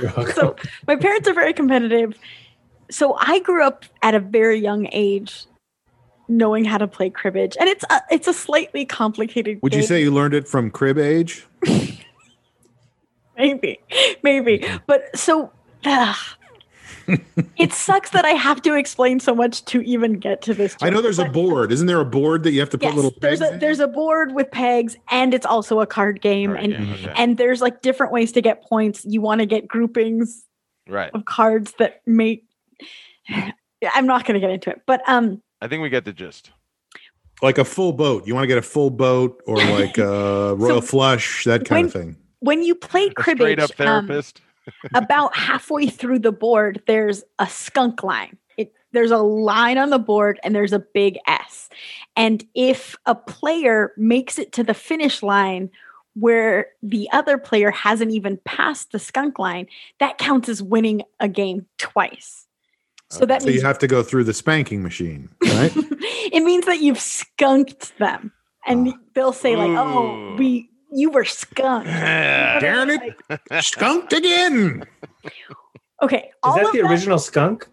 You're 0.00 0.12
welcome. 0.16 0.34
so 0.34 0.56
my 0.86 0.96
parents 0.96 1.28
are 1.28 1.34
very 1.34 1.52
competitive 1.52 2.18
so 2.90 3.16
i 3.18 3.38
grew 3.40 3.64
up 3.64 3.84
at 4.02 4.14
a 4.14 4.20
very 4.20 4.58
young 4.58 4.88
age 4.92 5.46
knowing 6.28 6.64
how 6.64 6.78
to 6.78 6.86
play 6.86 7.10
cribbage 7.10 7.56
and 7.60 7.68
it's 7.68 7.84
a, 7.90 8.02
it's 8.10 8.26
a 8.26 8.32
slightly 8.32 8.84
complicated 8.84 9.58
Would 9.62 9.74
you 9.74 9.82
say 9.82 10.02
you 10.02 10.10
learned 10.10 10.34
it 10.34 10.48
from 10.48 10.70
crib 10.70 10.98
age? 10.98 11.46
maybe 13.36 13.78
maybe 14.22 14.64
but 14.86 15.16
so 15.18 15.50
ugh. 15.84 16.16
It 17.56 17.72
sucks 17.72 18.10
that 18.10 18.24
i 18.24 18.30
have 18.30 18.60
to 18.62 18.74
explain 18.74 19.20
so 19.20 19.34
much 19.34 19.64
to 19.64 19.80
even 19.82 20.14
get 20.14 20.40
to 20.42 20.54
this 20.54 20.76
I 20.80 20.90
know 20.90 21.00
there's 21.00 21.18
a 21.18 21.24
board. 21.26 21.72
Isn't 21.72 21.86
there 21.86 22.00
a 22.00 22.04
board 22.04 22.42
that 22.44 22.52
you 22.52 22.60
have 22.60 22.70
to 22.70 22.78
put 22.78 22.86
yes, 22.86 22.94
little 22.96 23.12
there's 23.20 23.40
pegs 23.40 23.50
a 23.50 23.54
in? 23.54 23.60
there's 23.60 23.80
a 23.80 23.88
board 23.88 24.34
with 24.34 24.50
pegs 24.50 24.96
and 25.10 25.34
it's 25.34 25.46
also 25.46 25.80
a 25.80 25.86
card 25.86 26.20
game 26.20 26.50
Card 26.50 26.64
and 26.64 26.72
game, 26.72 26.92
okay. 26.94 27.12
and 27.16 27.36
there's 27.36 27.60
like 27.60 27.82
different 27.82 28.12
ways 28.12 28.32
to 28.32 28.40
get 28.40 28.62
points 28.62 29.04
you 29.04 29.20
want 29.20 29.40
to 29.40 29.46
get 29.46 29.66
groupings 29.68 30.44
Right. 30.88 31.10
of 31.14 31.24
cards 31.24 31.72
that 31.78 32.00
make 32.06 32.44
i'm 33.94 34.06
not 34.06 34.24
going 34.24 34.34
to 34.34 34.40
get 34.40 34.50
into 34.50 34.70
it 34.70 34.82
but 34.86 35.06
um 35.08 35.40
I 35.60 35.68
think 35.68 35.82
we 35.82 35.88
get 35.88 36.04
the 36.04 36.12
gist. 36.12 36.50
like 37.42 37.56
a 37.58 37.64
full 37.64 37.92
boat. 37.94 38.26
You 38.26 38.34
want 38.34 38.44
to 38.44 38.48
get 38.48 38.58
a 38.58 38.62
full 38.62 38.90
boat 38.90 39.42
or 39.46 39.56
like 39.56 39.96
a 39.98 40.54
royal 40.56 40.82
flush, 40.82 41.44
that 41.44 41.64
kind 41.64 41.78
when- 41.78 41.86
of 41.86 41.92
thing. 41.92 42.16
when 42.40 42.62
you 42.62 42.74
play 42.74 43.06
A 43.06 43.14
cribbage 43.14 43.58
straight 43.58 43.60
up 43.60 43.70
um, 43.70 44.06
therapist. 44.06 44.40
About 44.94 45.36
halfway 45.36 45.86
through 45.86 46.18
the 46.18 46.32
board 46.32 46.82
there's 46.86 47.22
a 47.38 47.46
skunk 47.46 48.02
line 48.02 48.36
it, 48.56 48.72
there's 48.92 49.10
a 49.10 49.18
line 49.18 49.78
on 49.78 49.90
the 49.90 49.98
board 49.98 50.38
and 50.44 50.54
there's 50.54 50.72
a 50.72 50.78
big 50.78 51.18
s 51.26 51.68
and 52.16 52.44
if 52.54 52.96
a 53.06 53.14
player 53.14 53.92
makes 53.96 54.38
it 54.38 54.52
to 54.52 54.62
the 54.62 54.74
finish 54.74 55.22
line 55.22 55.70
where 56.16 56.68
the 56.82 57.08
other 57.12 57.36
player 57.38 57.72
hasn't 57.72 58.12
even 58.12 58.38
passed 58.44 58.92
the 58.92 58.98
skunk 58.98 59.38
line 59.38 59.66
that 59.98 60.16
counts 60.18 60.48
as 60.48 60.62
winning 60.62 61.02
a 61.20 61.28
game 61.28 61.66
twice 61.78 62.46
so 63.10 63.26
that 63.26 63.42
So 63.42 63.48
you 63.50 63.60
have 63.62 63.78
to 63.80 63.86
go 63.86 64.02
through 64.02 64.24
the 64.24 64.32
spanking 64.32 64.82
machine, 64.82 65.28
right? 65.44 65.72
it 65.76 66.42
means 66.42 66.66
that 66.66 66.80
you've 66.80 66.98
skunked 66.98 67.96
them 67.98 68.32
and 68.66 68.88
Ah. 68.88 68.98
they'll 69.14 69.32
say 69.32 69.56
like 69.56 69.70
oh 69.70 70.34
we 70.36 70.68
you 70.94 71.10
were 71.10 71.24
skunked 71.24 71.86
Darn 72.60 72.90
it. 72.90 73.16
Skunked 73.64 74.12
again. 74.12 74.84
okay 76.02 76.18
Is 76.18 76.32
all 76.42 76.56
that 76.56 76.66
of 76.66 76.72
the 76.72 76.80
original 76.82 77.18
skunk? 77.18 77.68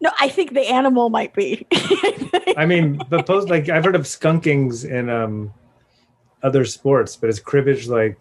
No, 0.00 0.10
I 0.20 0.28
think 0.28 0.52
the 0.52 0.66
animal 0.68 1.08
might 1.08 1.34
be. 1.34 1.66
I 2.58 2.66
mean, 2.66 3.00
but 3.08 3.26
post 3.26 3.48
like 3.48 3.70
I've 3.70 3.84
heard 3.84 3.94
of 3.94 4.02
skunkings 4.02 4.84
in 4.84 5.08
um 5.08 5.52
other 6.42 6.64
sports, 6.66 7.16
but 7.16 7.30
is 7.30 7.40
cribbage 7.40 7.88
like 7.88 8.18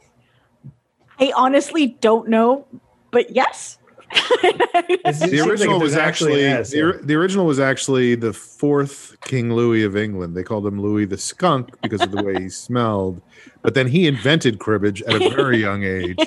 I 1.19 1.33
honestly 1.35 1.97
don't 1.99 2.29
know, 2.29 2.65
but 3.11 3.35
yes. 3.35 3.77
It's- 4.13 4.89
it 4.89 5.03
The 5.05 5.13
seems 5.13 5.31
like 5.41 5.49
original 5.49 5.79
was 5.79 5.93
there's 5.93 6.03
actually 6.07 6.45
an 6.45 6.63
the, 6.63 6.81
or- 6.81 6.97
the 7.01 7.15
original 7.15 7.45
was 7.45 7.59
actually 7.59 8.15
the 8.15 8.33
fourth 8.33 9.15
King 9.21 9.53
Louis 9.53 9.83
of 9.83 9.95
England. 9.97 10.35
They 10.35 10.43
called 10.43 10.65
him 10.65 10.81
Louis 10.81 11.05
the 11.05 11.17
Skunk 11.17 11.69
because 11.81 12.01
of 12.01 12.11
the 12.11 12.23
way 12.23 12.41
he 12.41 12.49
smelled. 12.67 13.21
But 13.61 13.73
then 13.73 13.87
he 13.87 14.07
invented 14.07 14.59
cribbage 14.59 15.01
at 15.03 15.21
a 15.21 15.29
very 15.29 15.57
young 15.57 15.83
age 15.83 16.19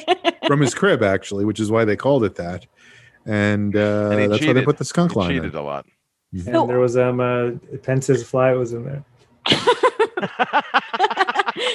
from 0.46 0.60
his 0.60 0.74
crib, 0.74 1.02
actually, 1.02 1.44
which 1.44 1.60
is 1.60 1.70
why 1.70 1.84
they 1.84 1.96
called 1.96 2.24
it 2.24 2.34
that. 2.36 2.66
And, 3.26 3.74
uh, 3.76 4.08
And 4.12 4.20
he 4.20 4.26
that's 4.28 4.46
why 4.46 4.52
they 4.52 4.62
put 4.64 4.78
the 4.78 4.84
skunk 4.84 5.12
He 5.12 5.18
line. 5.18 5.30
cheated 5.30 5.52
In. 5.54 5.58
a 5.58 5.62
lot. 5.62 5.86
and 6.32 6.42
So- 6.44 6.66
there 6.66 6.78
was 6.78 6.96
um 6.96 7.20
uh, 7.20 7.50
Pence's 7.82 8.22
fly 8.22 8.52
was 8.52 8.72
in 8.72 8.84
there. 8.84 9.04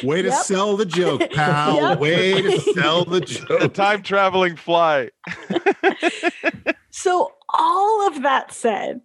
Way 0.04 0.22
to 0.22 0.30
Yep. 0.30 0.44
sell 0.44 0.78
the 0.78 0.86
joke, 0.86 1.32
pal. 1.32 1.76
Yep. 1.76 2.00
Way 2.00 2.42
to 2.42 2.60
sell 2.60 3.06
the 3.06 3.20
The 3.20 3.26
joke. 3.26 3.74
time 3.74 4.02
traveling 4.04 4.56
fly. 4.56 5.10
So, 6.94 7.32
all 7.50 8.06
of 8.08 8.22
that 8.24 8.52
said, 8.52 9.00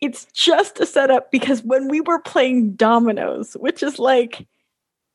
it's 0.00 0.24
just 0.32 0.78
a 0.78 0.86
setup 0.86 1.32
because 1.32 1.62
when 1.64 1.88
we 1.88 2.00
were 2.00 2.20
playing 2.20 2.74
dominoes, 2.74 3.54
which 3.58 3.82
is 3.82 3.98
like, 3.98 4.46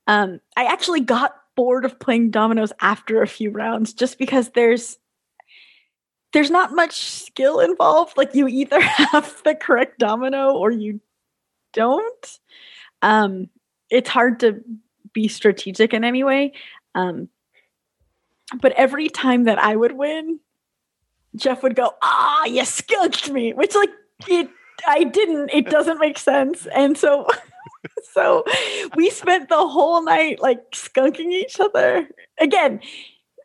um, 0.07 0.41
I 0.57 0.65
actually 0.65 0.99
got 0.99 1.33
bored 1.55 1.85
of 1.85 1.99
playing 1.99 2.31
dominoes 2.31 2.73
after 2.81 3.21
a 3.21 3.27
few 3.27 3.51
rounds 3.51 3.93
just 3.93 4.19
because 4.19 4.49
there's 4.49 4.97
there's 6.33 6.51
not 6.51 6.75
much 6.75 6.99
skill 6.99 7.59
involved. 7.61 8.17
Like 8.17 8.35
you 8.35 8.47
either 8.49 8.81
have 8.81 9.41
the 9.45 9.55
correct 9.55 9.97
domino 9.99 10.51
or 10.51 10.71
you 10.71 10.99
don't. 11.71 12.39
Um, 13.01 13.49
it's 13.89 14.09
hard 14.09 14.41
to 14.41 14.61
be 15.13 15.27
strategic 15.27 15.93
in 15.93 16.03
any 16.03 16.23
way. 16.23 16.53
Um, 16.95 17.29
but 18.61 18.73
every 18.73 19.09
time 19.09 19.45
that 19.45 19.57
I 19.57 19.75
would 19.75 19.93
win, 19.93 20.39
Jeff 21.35 21.63
would 21.63 21.75
go, 21.75 21.91
"Ah, 22.01 22.45
you 22.45 22.65
skunked 22.65 23.31
me," 23.31 23.53
which 23.53 23.75
like 23.75 23.89
it 24.27 24.49
I 24.87 25.03
didn't. 25.03 25.49
It 25.53 25.69
doesn't 25.69 25.99
make 25.99 26.17
sense. 26.17 26.67
And 26.67 26.97
so 26.97 27.27
so 28.13 28.43
we 28.95 29.09
spent 29.09 29.49
the 29.49 29.67
whole 29.67 30.03
night 30.03 30.41
like 30.41 30.71
skunking 30.71 31.31
each 31.31 31.59
other. 31.59 32.07
Again, 32.39 32.79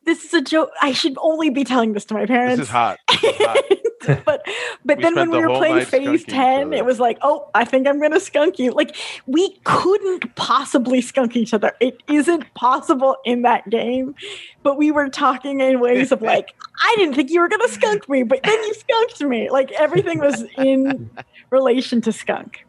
this 0.09 0.24
is 0.24 0.32
a 0.32 0.40
joke. 0.40 0.70
I 0.80 0.93
should 0.93 1.18
only 1.20 1.51
be 1.51 1.64
telling 1.64 1.93
this 1.93 2.06
to 2.06 2.14
my 2.14 2.24
parents. 2.24 2.59
This 2.59 2.68
is 2.68 2.72
hot. 2.72 2.98
This 3.20 3.39
is 3.39 3.47
hot. 3.47 3.59
but 4.24 4.47
but 4.85 4.97
We 4.97 5.02
then 5.02 5.14
when 5.16 5.28
spent 5.28 5.30
we 5.32 5.40
were 5.40 5.59
playing 5.59 5.85
phase 5.85 6.24
10 6.24 6.72
it 6.72 6.85
was 6.85 7.01
like 7.01 7.18
oh 7.20 7.51
i 7.52 7.64
think 7.64 7.86
i'm 7.86 8.01
gonna 8.01 8.20
skunk 8.20 8.59
you 8.59 8.70
like 8.70 8.97
we 9.26 9.51
couldn't 9.64 10.35
possibly 10.36 11.01
skunk 11.01 11.36
each 11.36 11.52
other 11.52 11.72
it 11.80 12.01
isn't 12.09 12.44
possible 12.55 13.16
in 13.24 13.43
that 13.43 13.68
game 13.68 14.14
but 14.62 14.78
we 14.78 14.93
were 14.93 15.09
talking 15.09 15.60
in 15.60 15.80
ways 15.80 16.12
of 16.12 16.22
like 16.22 16.55
i 16.82 16.94
didn't 16.97 17.16
think 17.16 17.28
you 17.28 17.40
were 17.40 17.48
gonna 17.48 17.68
skunk 17.68 18.09
me 18.09 18.22
but 18.22 18.40
then 18.44 18.59
you 18.62 18.74
skunked 18.74 19.20
me 19.22 19.51
like 19.51 19.72
everything 19.72 20.20
was 20.20 20.44
in 20.56 21.10
relation 21.51 22.01
to 22.01 22.12
skunk 22.12 22.64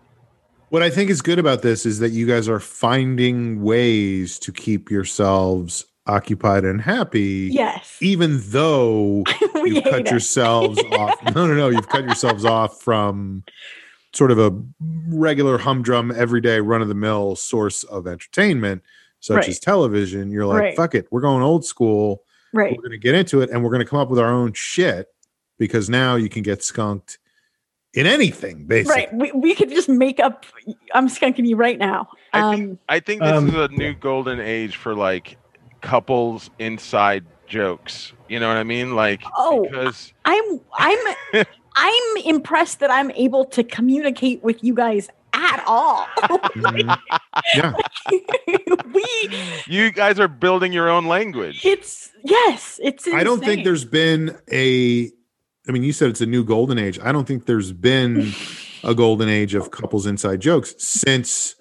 What 0.70 0.84
I 0.84 0.90
think 0.90 1.10
is 1.10 1.22
good 1.22 1.40
about 1.40 1.62
this 1.62 1.86
is 1.86 2.00
that 2.00 2.10
you 2.10 2.26
guys 2.28 2.50
are 2.50 2.60
finding 2.60 3.64
ways 3.64 4.40
to 4.40 4.52
keep 4.52 4.92
yourselves 4.92 5.86
occupied 6.10 6.64
and 6.66 6.82
happy, 6.82 7.50
yes 7.52 7.98
even 8.02 8.40
though 8.46 9.24
you've 9.56 9.84
cut 9.84 10.02
it. 10.02 10.12
yourselves 10.12 10.80
off. 10.92 11.22
No, 11.36 11.48
no, 11.48 11.54
no. 11.54 11.70
You've 11.70 11.88
cut 11.90 12.04
yourselves 12.04 12.46
off 12.46 12.82
from 12.82 13.44
sort 14.14 14.32
of 14.32 14.40
a 14.40 14.52
regular 15.10 15.58
humdrum, 15.60 16.12
everyday, 16.16 16.60
run 16.62 16.82
of 16.82 16.88
the 16.88 16.96
mill 16.96 17.36
source 17.36 17.84
of 17.84 18.08
entertainment, 18.08 18.82
such 19.20 19.36
Right. 19.38 19.50
as 19.50 19.60
television. 19.60 20.32
You're 20.32 20.46
like, 20.48 20.60
Right. 20.62 20.76
fuck 20.76 20.96
it. 20.96 21.08
We're 21.12 21.22
going 21.22 21.44
old 21.44 21.64
school. 21.66 22.24
right 22.54 22.72
We're 22.76 22.82
going 22.82 22.92
to 22.92 22.98
get 22.98 23.14
into 23.16 23.42
it 23.42 23.50
and 23.52 23.64
we're 23.64 23.70
going 23.70 23.84
to 23.86 23.90
come 23.90 24.00
up 24.00 24.10
with 24.10 24.18
our 24.20 24.32
own 24.32 24.54
shit 24.54 25.08
because 25.60 25.90
now 25.90 26.16
you 26.16 26.30
can 26.30 26.42
get 26.42 26.64
skunked 26.64 27.20
in 27.94 28.06
anything, 28.08 28.66
basically. 28.66 29.02
right 29.02 29.14
we, 29.14 29.32
we 29.34 29.56
could 29.56 29.70
just 29.70 29.90
make 29.90 30.20
up 30.20 30.46
i'm 30.94 31.08
skunking 31.08 31.46
you 31.48 31.56
right 31.56 31.80
now 31.80 32.08
I 32.34 32.40
um 32.40 32.56
think 32.56 32.80
I 32.88 33.00
think 33.00 33.22
this 33.22 33.32
um, 33.32 33.48
is 33.50 33.56
a 33.56 33.68
new 33.70 33.94
golden 33.96 34.40
age 34.40 34.76
for 34.78 34.94
like 34.96 35.38
couples 35.82 36.50
inside 36.60 37.26
jokes. 37.48 38.14
You 38.28 38.40
know 38.40 38.48
what 38.48 38.58
I 38.58 38.64
mean? 38.64 38.96
Like 38.96 39.22
Oh, 39.38 39.64
because 39.70 40.14
I'm 40.26 40.62
I'm 40.78 41.16
I'm 41.76 42.18
impressed 42.26 42.80
that 42.80 42.92
I'm 42.92 43.12
able 43.12 43.46
to 43.46 43.64
communicate 43.64 44.44
with 44.44 44.64
you 44.64 44.74
guys 44.74 45.10
at 45.34 45.64
all. 45.68 46.06
Mhm. 46.20 46.98
Yeah. 47.56 47.74
we 48.94 49.30
you 49.68 49.92
guys 49.92 50.20
are 50.20 50.28
building 50.28 50.74
your 50.74 50.90
own 50.90 51.06
language. 51.06 51.66
it's 51.66 52.12
yes, 52.24 52.80
it's 52.84 53.08
I 53.08 53.24
don't 53.24 53.44
think 53.44 53.64
there's 53.64 53.86
been 53.86 54.38
a. 54.52 55.10
I 55.68 55.72
mean, 55.72 55.84
you 55.84 55.94
said 55.94 56.10
it's 56.10 56.22
a 56.22 56.26
new 56.26 56.44
golden 56.44 56.80
age. 56.80 57.00
I 57.04 57.12
don't 57.12 57.28
think 57.28 57.46
there's 57.46 57.72
been 57.72 58.34
a 58.84 58.96
golden 58.96 59.30
age 59.30 59.54
of 59.54 59.70
couples 59.72 60.08
inside 60.08 60.40
jokes 60.40 60.74
since 60.80 61.56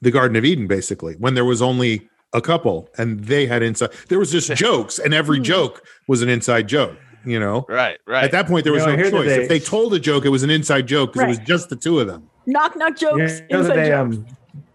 the 0.00 0.10
Garden 0.12 0.36
of 0.36 0.44
Eden, 0.44 0.66
basically, 0.68 1.14
when 1.18 1.34
there 1.34 1.44
was 1.44 1.60
only 1.60 2.08
a 2.34 2.40
couple 2.42 2.88
and 2.98 3.20
they 3.24 3.46
had 3.46 3.62
inside. 3.62 3.90
There 4.08 4.18
was 4.18 4.30
just 4.30 4.52
jokes, 4.66 4.98
and 4.98 5.14
every 5.14 5.38
Hmm. 5.38 5.44
joke 5.44 5.86
was 6.08 6.20
an 6.22 6.28
inside 6.28 6.68
joke. 6.68 6.98
You 7.26 7.40
know, 7.40 7.64
Right, 7.70 7.96
right. 8.06 8.24
at 8.24 8.32
that 8.32 8.46
point 8.48 8.64
there 8.64 8.72
was 8.74 8.84
You 8.84 8.96
know, 8.96 9.02
no 9.02 9.10
choice. 9.10 9.26
they- 9.28 9.42
if 9.44 9.48
they 9.48 9.58
told 9.58 9.94
a 9.94 9.98
joke, 9.98 10.26
it 10.26 10.28
was 10.28 10.42
an 10.42 10.50
inside 10.50 10.86
joke 10.86 11.14
because 11.14 11.24
it 11.24 11.28
was 11.28 11.38
just 11.38 11.70
the 11.70 11.76
two 11.76 11.98
of 11.98 12.06
them. 12.06 12.28
knock 12.46 12.76
knock 12.76 13.00
You 13.00 13.08
jokes. 13.18 13.40
know 13.50 13.60
inside 13.60 13.76
they 13.76 13.88
jokes. 13.88 14.16
um 14.16 14.26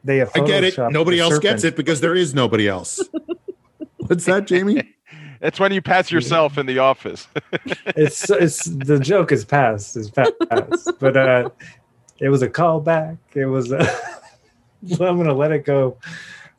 they 0.03 0.17
have 0.17 0.31
I 0.33 0.39
get 0.39 0.63
it. 0.63 0.75
Nobody 0.77 1.17
the 1.17 1.23
else 1.23 1.37
gets 1.37 1.63
it 1.63 1.75
because 1.75 2.01
there 2.01 2.15
is 2.15 2.33
nobody 2.33 2.67
else. 2.67 3.07
What's 4.07 4.25
that, 4.25 4.47
Jamie? 4.47 4.81
It's 5.41 5.57
when 5.57 5.71
you 5.71 5.81
pass 5.81 6.11
yourself 6.11 6.57
in 6.57 6.65
the 6.65 6.79
office. 6.79 7.25
it's 7.95 8.29
it's 8.29 8.65
the 8.65 8.99
joke 8.99 9.31
is 9.31 9.45
past 9.45 9.95
is 9.95 10.09
past 10.11 10.33
but 10.99 11.15
uh 11.15 11.49
it 12.19 12.27
was 12.27 12.41
a 12.41 12.49
callback 12.49 13.17
it 13.33 13.45
was 13.45 13.71
a, 13.71 13.79
i'm 14.91 14.97
gonna 15.17 15.33
let 15.33 15.51
it 15.53 15.63
go 15.63 15.97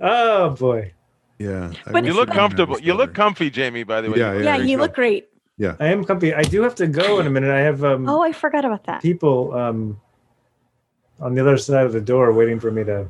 oh 0.01 0.51
boy 0.51 0.93
Yeah, 1.39 1.73
I 1.87 1.93
But 1.93 2.05
you 2.05 2.13
look 2.15 2.31
comfortable. 2.31 2.79
You 2.81 2.95
look 2.95 3.15
comfy, 3.15 3.51
Jamie. 3.51 3.83
By 3.85 4.01
the 4.01 4.11
way. 4.11 4.19
Yeah, 4.19 4.33
yeah, 4.35 4.43
there 4.59 4.67
you 4.67 4.77
go. 4.77 4.83
look 4.85 4.95
great. 4.95 5.29
Yeah. 5.57 5.77
I 5.79 5.89
am 5.89 6.05
comfy 6.05 6.33
i 6.35 6.43
do 6.43 6.63
have 6.63 6.75
to 6.77 6.87
go 6.87 7.21
in 7.21 7.27
a 7.27 7.31
minute 7.31 7.51
i 7.51 7.61
have 7.61 7.85
um 7.85 8.09
Oh, 8.09 8.23
I 8.23 8.33
forgot 8.33 8.65
about 8.65 8.85
that. 8.85 9.03
people 9.03 9.53
um 9.55 10.01
on 11.21 11.35
the 11.35 11.41
other 11.43 11.59
side 11.59 11.85
of 11.85 11.93
the 11.93 12.01
door 12.01 12.33
waiting 12.33 12.59
for 12.61 12.71
me 12.71 12.83
to 12.85 13.09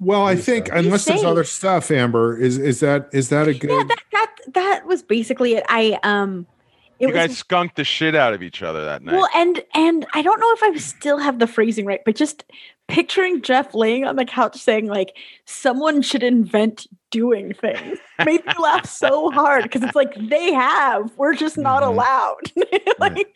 Well, 0.00 0.24
I 0.24 0.36
think 0.36 0.68
said. 0.68 0.76
unless 0.86 1.04
there's 1.04 1.22
other 1.24 1.44
stuff, 1.44 1.90
Amber, 1.90 2.36
is 2.36 2.56
is 2.58 2.80
that 2.80 3.08
is 3.12 3.28
that 3.28 3.46
a 3.48 3.52
good? 3.54 3.70
Yeah, 3.70 3.84
that 3.84 4.02
that 4.12 4.36
that 4.54 4.86
was 4.86 5.02
basically 5.02 5.54
it. 5.54 5.64
I 5.68 5.98
um 6.02 6.46
it 6.98 7.08
You 7.08 7.12
was 7.12 7.26
guys 7.28 7.36
skunked 7.38 7.76
the 7.76 7.84
shit 7.84 8.14
out 8.14 8.32
of 8.32 8.42
each 8.42 8.62
other 8.62 8.84
that 8.86 9.02
night. 9.02 9.14
Well, 9.16 9.28
and 9.34 9.62
and 9.74 10.06
I 10.14 10.22
don't 10.22 10.40
know 10.40 10.50
if 10.52 10.62
I 10.62 10.78
still 10.78 11.18
have 11.18 11.38
the 11.40 11.46
phrasing 11.46 11.84
right, 11.84 12.00
but 12.06 12.16
just 12.16 12.44
picturing 12.88 13.42
Jeff 13.42 13.74
laying 13.74 14.04
on 14.04 14.16
the 14.16 14.24
couch 14.24 14.56
saying 14.56 14.86
like 14.86 15.16
someone 15.44 16.02
should 16.02 16.22
invent 16.22 16.86
doing 17.10 17.52
things 17.54 17.98
made 18.24 18.44
me 18.46 18.52
laugh 18.60 18.86
so 18.86 19.30
hard 19.30 19.64
because 19.64 19.82
it's 19.82 19.94
like 19.96 20.14
they 20.28 20.52
have, 20.52 21.10
we're 21.16 21.34
just 21.34 21.56
not 21.58 21.82
Mhm. 21.82 21.88
allowed. 21.88 22.52
like, 22.98 23.26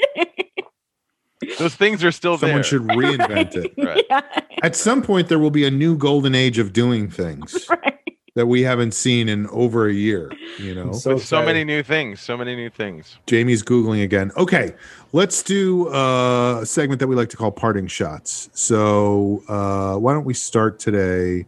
Those 1.59 1.75
things 1.75 2.05
are 2.05 2.13
still 2.13 2.37
Someone 2.37 2.57
there. 2.59 2.65
should 2.65 2.83
reinvent 2.83 3.57
it. 3.57 3.73
Right. 3.79 4.05
Yeah, 4.11 4.21
At 4.63 4.77
some 4.77 5.03
point, 5.03 5.29
there 5.29 5.39
will 5.39 5.51
be 5.51 5.65
a 5.65 5.71
new 5.71 5.97
golden 5.97 6.35
age 6.35 6.59
of 6.59 6.73
doing 6.73 7.09
things 7.11 7.67
right. 7.71 7.90
That 8.35 8.47
we 8.47 8.63
haven't 8.63 8.93
seen 8.93 9.29
in 9.29 9.47
over 9.49 9.89
a 9.89 9.93
year. 9.93 10.31
You 10.59 10.75
know, 10.75 10.93
so, 10.93 11.19
so 11.19 11.43
many 11.43 11.65
new 11.65 11.83
things. 11.83 12.21
So 12.21 12.37
many 12.37 12.55
new 12.55 12.71
things. 12.71 13.19
Jamie's 13.27 13.63
googling 13.63 14.03
again. 14.03 14.31
Okay, 14.37 14.75
let's 15.13 15.43
do 15.43 15.89
uh, 15.89 16.61
a 16.63 16.67
segment 16.67 17.01
that 17.01 17.09
we 17.09 17.17
like 17.17 17.29
to 17.31 17.37
call 17.37 17.51
parting 17.51 17.87
shots. 17.87 18.51
So 18.53 19.43
uh, 19.49 19.97
why 19.97 20.13
don't 20.13 20.25
we 20.25 20.35
start 20.35 20.79
today 20.79 21.47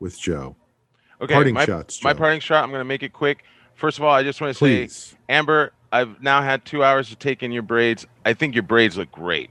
with 0.00 0.18
Joe? 0.18 0.56
Okay. 1.20 1.34
parting 1.34 1.54
my, 1.54 1.64
shots. 1.64 2.02
my 2.02 2.14
parting 2.14 2.40
shot. 2.40 2.64
I'm 2.64 2.70
going 2.70 2.80
to 2.80 2.84
make 2.84 3.04
it 3.04 3.12
quick. 3.12 3.44
First 3.76 3.98
of 3.98 4.04
all, 4.04 4.12
I 4.12 4.22
just 4.24 4.40
want 4.40 4.56
to 4.56 4.88
say. 4.88 5.16
Amber, 5.28 5.72
I've 5.92 6.20
now 6.20 6.42
had 6.42 6.64
two 6.64 6.82
hours 6.82 7.08
to 7.10 7.16
take 7.16 7.42
in 7.42 7.52
your 7.52 7.62
braids. 7.62 8.06
I 8.24 8.34
think 8.34 8.54
your 8.54 8.64
braids 8.64 8.96
look 8.96 9.12
great. 9.12 9.50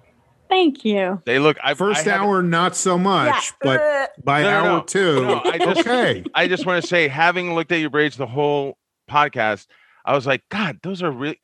Thank 0.52 0.84
you. 0.84 1.22
They 1.26 1.40
look. 1.40 1.57
I, 1.64 1.73
First 1.76 2.06
I 2.07 2.11
hour, 2.11 2.44
not 2.44 2.76
so 2.76 2.98
much, 2.98 3.53
yeah. 3.64 4.11
but 4.18 4.23
by 4.26 4.41
No, 4.44 4.49
no, 4.49 4.57
hour 4.57 4.78
no. 4.80 4.84
two, 4.84 5.22
No, 5.26 5.41
I 5.45 5.57
just- 5.57 5.80
okay. 5.80 6.23
I 6.36 6.48
just 6.49 6.65
want 6.65 6.82
to 6.84 6.88
say, 6.88 7.07
having 7.07 7.56
looked 7.56 7.72
at 7.72 7.80
your 7.80 7.90
braids 7.90 8.18
the 8.18 8.28
whole 8.28 8.78
podcast, 9.10 9.68
I 10.03 10.14
was 10.14 10.28
like, 10.28 10.44
God, 10.49 10.80
those 10.84 11.02
are 11.02 11.10
really. 11.11 11.40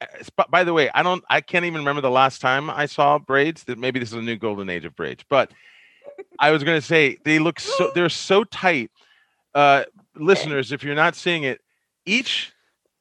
By 0.49 0.65
the 0.65 0.73
way, 0.73 0.89
I 0.93 1.03
don't. 1.03 1.23
I 1.29 1.39
can't 1.39 1.63
even 1.63 1.79
remember 1.79 2.01
the 2.01 2.11
last 2.11 2.41
time 2.41 2.69
I 2.69 2.85
saw 2.85 3.17
braids. 3.17 3.63
That 3.63 3.77
maybe 3.77 3.97
this 3.99 4.09
is 4.09 4.15
a 4.17 4.21
new 4.21 4.35
golden 4.35 4.69
age 4.69 4.84
of 4.84 4.93
braids. 4.95 5.23
But 5.29 5.51
I 6.38 6.51
was 6.51 6.63
going 6.65 6.77
to 6.77 6.85
say 6.85 7.17
they 7.23 7.39
look 7.39 7.59
so. 7.61 7.91
They're 7.95 8.09
so 8.09 8.43
tight. 8.43 8.91
Uh, 9.55 9.85
listeners, 10.17 10.73
if 10.73 10.84
you're 10.84 10.95
not 10.95 11.15
seeing 11.15 11.43
it, 11.43 11.61
each 12.05 12.51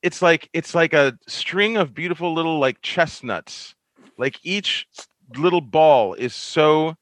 it's 0.02 0.22
like 0.22 0.48
it's 0.52 0.72
like 0.72 0.92
a 0.92 1.18
string 1.26 1.76
of 1.76 1.94
beautiful 1.94 2.32
little 2.32 2.60
like 2.60 2.80
chestnuts 2.82 3.74
Like 4.18 4.38
each 4.44 4.86
little 5.36 5.60
ball 5.60 6.14
is 6.14 6.34
so. 6.34 6.96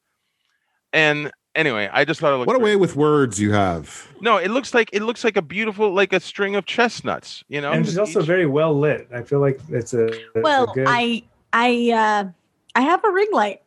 And 0.92 1.30
anyway, 1.54 1.88
I 1.92 2.04
just 2.04 2.20
thought 2.20 2.32
it 2.32 2.36
looked. 2.36 2.46
What 2.46 2.56
a 2.56 2.58
great. 2.58 2.72
way 2.72 2.76
with 2.76 2.96
words 2.96 3.40
you 3.40 3.52
have. 3.52 4.08
No, 4.20 4.36
it 4.36 4.50
looks 4.50 4.74
like 4.74 4.90
it 4.92 5.02
looks 5.02 5.24
like 5.24 5.36
a 5.36 5.42
beautiful 5.42 5.92
like 5.92 6.12
a 6.12 6.20
string 6.20 6.54
of 6.56 6.66
chestnuts. 6.66 7.44
You 7.48 7.60
know, 7.60 7.72
and 7.72 7.86
it's 7.86 7.96
also 7.96 8.20
Each- 8.20 8.26
very 8.26 8.46
well 8.46 8.78
lit. 8.78 9.08
I 9.12 9.22
feel 9.22 9.40
like 9.40 9.60
it's 9.70 9.94
a, 9.94 10.06
a 10.36 10.40
well, 10.40 10.66
good, 10.66 10.86
I 10.88 11.22
I 11.52 11.90
uh 11.92 12.28
I 12.74 12.80
have 12.82 13.04
a 13.04 13.10
ring 13.10 13.28
light. 13.32 13.60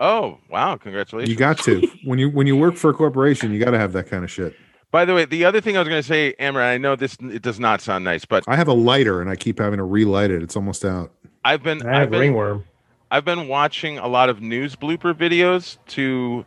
Oh 0.00 0.38
wow! 0.48 0.76
Congratulations. 0.76 1.30
You 1.30 1.36
got 1.36 1.58
to 1.64 1.86
when 2.04 2.18
you 2.18 2.30
when 2.30 2.46
you 2.46 2.56
work 2.56 2.76
for 2.76 2.90
a 2.90 2.94
corporation, 2.94 3.52
you 3.52 3.62
got 3.62 3.72
to 3.72 3.78
have 3.78 3.92
that 3.94 4.08
kind 4.08 4.24
of 4.24 4.30
shit. 4.30 4.54
By 4.90 5.04
the 5.04 5.12
way, 5.12 5.26
the 5.26 5.44
other 5.44 5.60
thing 5.60 5.76
I 5.76 5.80
was 5.80 5.88
going 5.88 6.00
to 6.00 6.06
say, 6.06 6.34
Amber, 6.38 6.62
I 6.62 6.78
know 6.78 6.96
this 6.96 7.16
it 7.20 7.42
does 7.42 7.60
not 7.60 7.82
sound 7.82 8.04
nice, 8.04 8.24
but 8.24 8.44
I 8.46 8.56
have 8.56 8.68
a 8.68 8.72
lighter 8.72 9.20
and 9.20 9.28
I 9.28 9.36
keep 9.36 9.58
having 9.58 9.78
to 9.78 9.84
relight 9.84 10.30
it. 10.30 10.42
It's 10.42 10.56
almost 10.56 10.84
out. 10.84 11.12
I've 11.44 11.62
been 11.62 11.84
I 11.86 11.90
I've 11.90 12.00
have 12.02 12.10
been, 12.10 12.20
ringworm. 12.20 12.64
I've 13.10 13.24
been 13.24 13.48
watching 13.48 13.98
a 13.98 14.06
lot 14.08 14.28
of 14.28 14.40
news 14.42 14.76
blooper 14.76 15.14
videos 15.14 15.78
to 15.88 16.44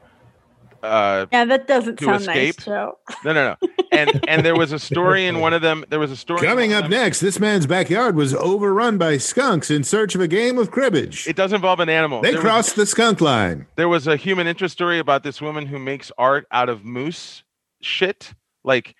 uh 0.84 1.28
Yeah, 1.32 1.46
that 1.46 1.68
doesn't 1.68 1.98
To 2.00 2.06
sound 2.06 2.22
escape? 2.22 2.56
nice, 2.58 2.66
Joe. 2.66 2.98
no 3.24 3.34
no 3.34 3.56
no 3.62 3.70
and 3.92 4.24
and 4.28 4.44
there 4.46 4.56
was 4.56 4.72
a 4.72 4.80
story 4.80 5.28
in 5.28 5.40
one 5.40 5.54
of 5.54 5.62
them 5.62 5.86
there 5.90 6.00
was 6.00 6.10
a 6.12 6.16
story 6.18 6.42
Coming 6.42 6.74
up 6.74 6.84
them- 6.84 6.92
next, 6.92 7.20
this 7.20 7.40
man's 7.40 7.68
backyard 7.68 8.16
was 8.16 8.34
overrun 8.34 8.98
by 8.98 9.18
skunks 9.18 9.70
in 9.70 9.84
search 9.84 10.16
of 10.16 10.22
a 10.22 10.28
game 10.28 10.58
of 10.58 10.72
cribbage. 10.72 11.28
it 11.28 11.36
does 11.36 11.54
involve 11.54 11.80
an 11.80 11.90
animal 11.90 12.22
They 12.22 12.30
There 12.32 12.38
was- 12.40 12.44
crossed 12.44 12.76
the 12.76 12.86
skunk 12.88 13.22
line. 13.22 13.68
there 13.76 13.90
was 13.90 14.08
a 14.08 14.16
human 14.16 14.48
interest 14.48 14.74
story 14.74 14.98
about 14.98 15.22
this 15.24 15.40
woman 15.42 15.68
who 15.68 15.78
makes 15.78 16.12
art 16.18 16.48
out 16.52 16.68
of 16.70 16.84
moose 16.84 17.44
shit 17.82 18.34
like 18.64 18.96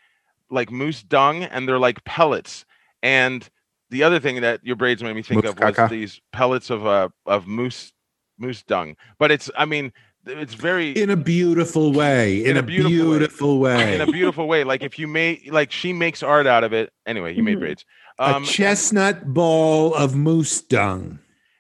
like 0.52 0.70
moose 0.72 1.02
dung 1.02 1.44
and 1.44 1.68
they're 1.68 1.80
like 1.80 2.04
pellets 2.04 2.66
and 3.02 3.50
the 3.92 4.02
other 4.04 4.20
thing 4.20 4.42
that 4.42 4.60
your 4.64 4.76
braids 4.76 5.04
made 5.04 5.16
me 5.16 5.22
think 5.22 5.44
Moose 5.44 5.52
of 5.52 5.60
was 5.78 5.90
these 5.90 6.20
pellets 6.34 6.70
of 6.70 6.86
uh 6.88 7.10
of 7.26 7.46
moose 7.46 7.94
moose 8.40 8.64
dung 8.64 8.96
but 9.20 9.30
it's 9.30 9.52
i 9.56 9.66
mean 9.66 9.94
it's 10.26 10.54
very 10.54 10.92
In 10.92 11.10
a 11.10 11.16
beautiful 11.16 11.92
way. 11.94 12.46
In, 12.46 12.56
a, 12.56 12.62
beautiful, 12.62 13.60
way. 13.60 13.96
in 13.96 14.02
a 14.02 14.06
beautiful 14.06 14.48
way 14.48 14.64
like 14.64 14.84
if 14.84 15.00
you 15.00 15.08
made 15.08 15.52
like 15.52 15.72
she 15.72 15.94
makes 15.94 16.22
art 16.24 16.46
out 16.48 16.64
of 16.64 16.74
it 16.74 16.92
anyway 17.06 17.34
you 17.36 17.44
made 17.44 17.58
Mhm. 17.58 17.62
braids 17.62 17.86
a 18.20 18.36
um 18.36 18.44
chestnut 18.44 19.34
ball 19.34 19.94
of 19.96 20.16
moose 20.16 20.62
dung. 20.62 21.20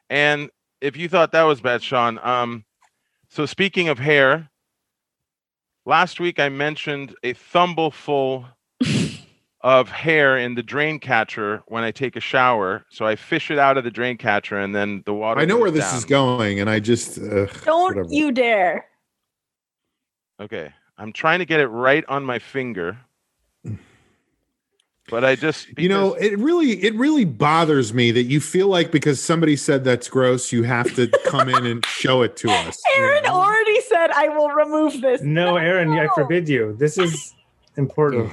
And 0.09 0.49
if 0.81 0.95
you 0.97 1.07
thought 1.09 1.31
that 1.31 1.43
was 1.43 1.61
bad, 1.61 1.81
Sean, 1.81 2.19
um, 2.19 2.65
so 3.29 3.45
speaking 3.45 3.87
of 3.87 3.97
hair, 3.97 4.49
last 5.85 6.19
week 6.19 6.37
I 6.39 6.49
mentioned 6.49 7.15
a 7.23 7.33
thumbleful 7.33 8.45
of 9.63 9.89
hair 9.89 10.37
in 10.37 10.55
the 10.55 10.63
drain 10.63 10.99
catcher 10.99 11.61
when 11.67 11.83
I 11.83 11.91
take 11.91 12.15
a 12.15 12.19
shower. 12.19 12.85
So 12.89 13.05
I 13.05 13.15
fish 13.15 13.51
it 13.51 13.59
out 13.59 13.77
of 13.77 13.83
the 13.83 13.91
drain 13.91 14.17
catcher 14.17 14.57
and 14.59 14.73
then 14.73 15.03
the 15.05 15.13
water. 15.13 15.39
I 15.39 15.45
know 15.45 15.55
goes 15.55 15.61
where 15.61 15.71
this 15.71 15.85
down. 15.89 15.97
is 15.97 16.05
going, 16.05 16.59
and 16.59 16.69
I 16.69 16.79
just 16.79 17.17
uh, 17.19 17.45
Don't 17.65 17.95
whatever. 17.95 18.07
you 18.13 18.31
dare. 18.31 18.85
Okay. 20.39 20.71
I'm 20.97 21.13
trying 21.13 21.39
to 21.39 21.45
get 21.45 21.59
it 21.59 21.67
right 21.67 22.03
on 22.07 22.23
my 22.23 22.39
finger. 22.39 22.97
But 25.09 25.25
I 25.25 25.35
just 25.35 25.67
you 25.77 25.89
know, 25.89 26.13
it 26.13 26.39
really 26.39 26.81
it 26.83 26.95
really 26.95 27.25
bothers 27.25 27.93
me 27.93 28.11
that 28.11 28.23
you 28.23 28.39
feel 28.39 28.67
like 28.67 28.91
because 28.91 29.21
somebody 29.21 29.57
said 29.57 29.83
that's 29.83 30.07
gross 30.07 30.53
you 30.53 30.63
have 30.63 30.93
to 30.95 31.07
come 31.25 31.49
in 31.49 31.65
and 31.65 31.85
show 31.85 32.21
it 32.21 32.37
to 32.37 32.49
us 32.49 32.79
you 32.95 33.03
Aaron 33.03 33.23
know? 33.23 33.33
already 33.33 33.81
said 33.81 34.11
I 34.11 34.29
will 34.29 34.49
remove 34.49 35.01
this. 35.01 35.21
No, 35.21 35.57
Aaron, 35.57 35.89
I 35.91 36.07
forbid 36.15 36.47
you. 36.47 36.77
This 36.79 36.97
is 36.97 37.33
important. 37.75 38.31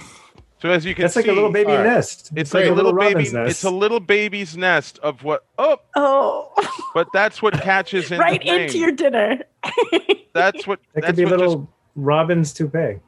So 0.61 0.71
as 0.71 0.85
you 0.85 0.95
can 0.95 1.03
see, 1.03 1.03
That's 1.05 1.17
like 1.17 1.27
a 1.29 1.33
little 1.33 1.53
baby 1.53 1.71
all 1.71 1.79
right. 1.79 1.85
nest. 1.85 2.31
It's 2.37 2.53
like 2.55 2.67
a 2.67 2.73
little 2.73 2.93
baby. 2.93 3.31
nest. 3.31 3.35
It's 3.51 3.65
a 3.65 3.71
little 3.71 4.01
baby's 4.01 4.57
nest 4.57 4.99
of 5.01 5.23
what? 5.25 5.45
Oh, 5.59 5.79
Oh, 5.97 6.53
but 6.95 7.09
that's 7.13 7.41
what 7.43 7.55
catches 7.55 8.11
in 8.13 8.19
right 8.19 8.41
the 8.41 8.63
into 8.65 8.79
your 8.79 8.93
dinner. 8.93 9.43
That's 10.35 10.67
what. 10.67 10.81
That 10.95 11.03
could 11.05 11.17
be 11.17 11.23
a 11.25 11.27
what 11.27 11.39
little 11.39 11.73
robin's 11.97 12.53
toupee. 12.53 13.01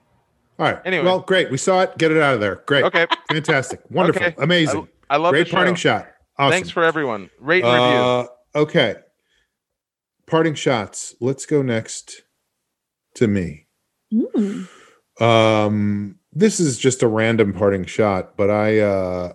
all 0.58 0.66
right 0.66 0.80
Anyway. 0.84 1.04
well 1.04 1.20
great 1.20 1.48
we 1.50 1.56
saw 1.56 1.82
it 1.82 1.96
get 1.96 2.10
it 2.10 2.20
out 2.20 2.34
of 2.34 2.40
there 2.40 2.56
great 2.66 2.82
okay. 2.84 3.06
fantastic 3.30 3.80
wonderful 3.88 4.22
Okay. 4.22 4.34
amazing 4.38 4.88
I, 5.08 5.14
I 5.14 5.16
love 5.18 5.30
great 5.32 5.44
the 5.44 5.50
show. 5.50 5.56
parting 5.56 5.74
shot 5.76 6.08
awesome 6.38 6.50
Thanks 6.52 6.70
for 6.70 6.82
everyone. 6.82 7.30
Rate 7.38 7.62
and 7.64 7.72
review. 7.72 8.00
uh, 8.00 8.26
okay 8.56 8.96
parting 10.26 10.54
shots 10.54 11.14
let's 11.20 11.46
go 11.46 11.62
next 11.62 12.22
to 13.14 13.28
me 13.28 13.66
Mm. 14.12 14.68
Um, 15.20 16.18
this 16.32 16.60
is 16.60 16.78
just 16.78 17.02
a 17.02 17.08
random 17.08 17.52
parting 17.52 17.84
shot, 17.84 18.36
but 18.36 18.50
I, 18.50 18.78
uh, 18.78 19.32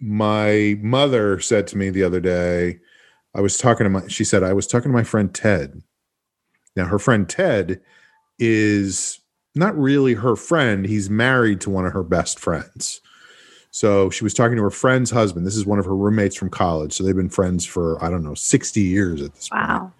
my 0.00 0.76
mother 0.80 1.38
said 1.40 1.66
to 1.68 1.78
me 1.78 1.90
the 1.90 2.02
other 2.02 2.20
day, 2.20 2.80
I 3.34 3.40
was 3.40 3.56
talking 3.58 3.84
to 3.84 3.90
my, 3.90 4.06
she 4.08 4.24
said, 4.24 4.42
I 4.42 4.52
was 4.52 4.66
talking 4.66 4.90
to 4.90 4.96
my 4.96 5.04
friend 5.04 5.34
Ted. 5.34 5.82
Now, 6.76 6.86
her 6.86 6.98
friend 6.98 7.28
Ted 7.28 7.80
is 8.38 9.20
not 9.54 9.76
really 9.78 10.14
her 10.14 10.36
friend. 10.36 10.84
He's 10.84 11.08
married 11.08 11.60
to 11.62 11.70
one 11.70 11.86
of 11.86 11.92
her 11.92 12.02
best 12.02 12.38
friends. 12.38 13.00
So 13.70 14.10
she 14.10 14.24
was 14.24 14.34
talking 14.34 14.56
to 14.56 14.62
her 14.62 14.70
friend's 14.70 15.10
husband. 15.10 15.46
This 15.46 15.56
is 15.56 15.66
one 15.66 15.78
of 15.78 15.84
her 15.84 15.96
roommates 15.96 16.36
from 16.36 16.48
college. 16.48 16.92
So 16.92 17.02
they've 17.02 17.14
been 17.14 17.28
friends 17.28 17.64
for, 17.64 18.02
I 18.04 18.08
don't 18.08 18.22
know, 18.22 18.34
60 18.34 18.80
years 18.80 19.20
at 19.20 19.34
this 19.34 19.48
point. 19.48 19.68
Wow. 19.68 19.92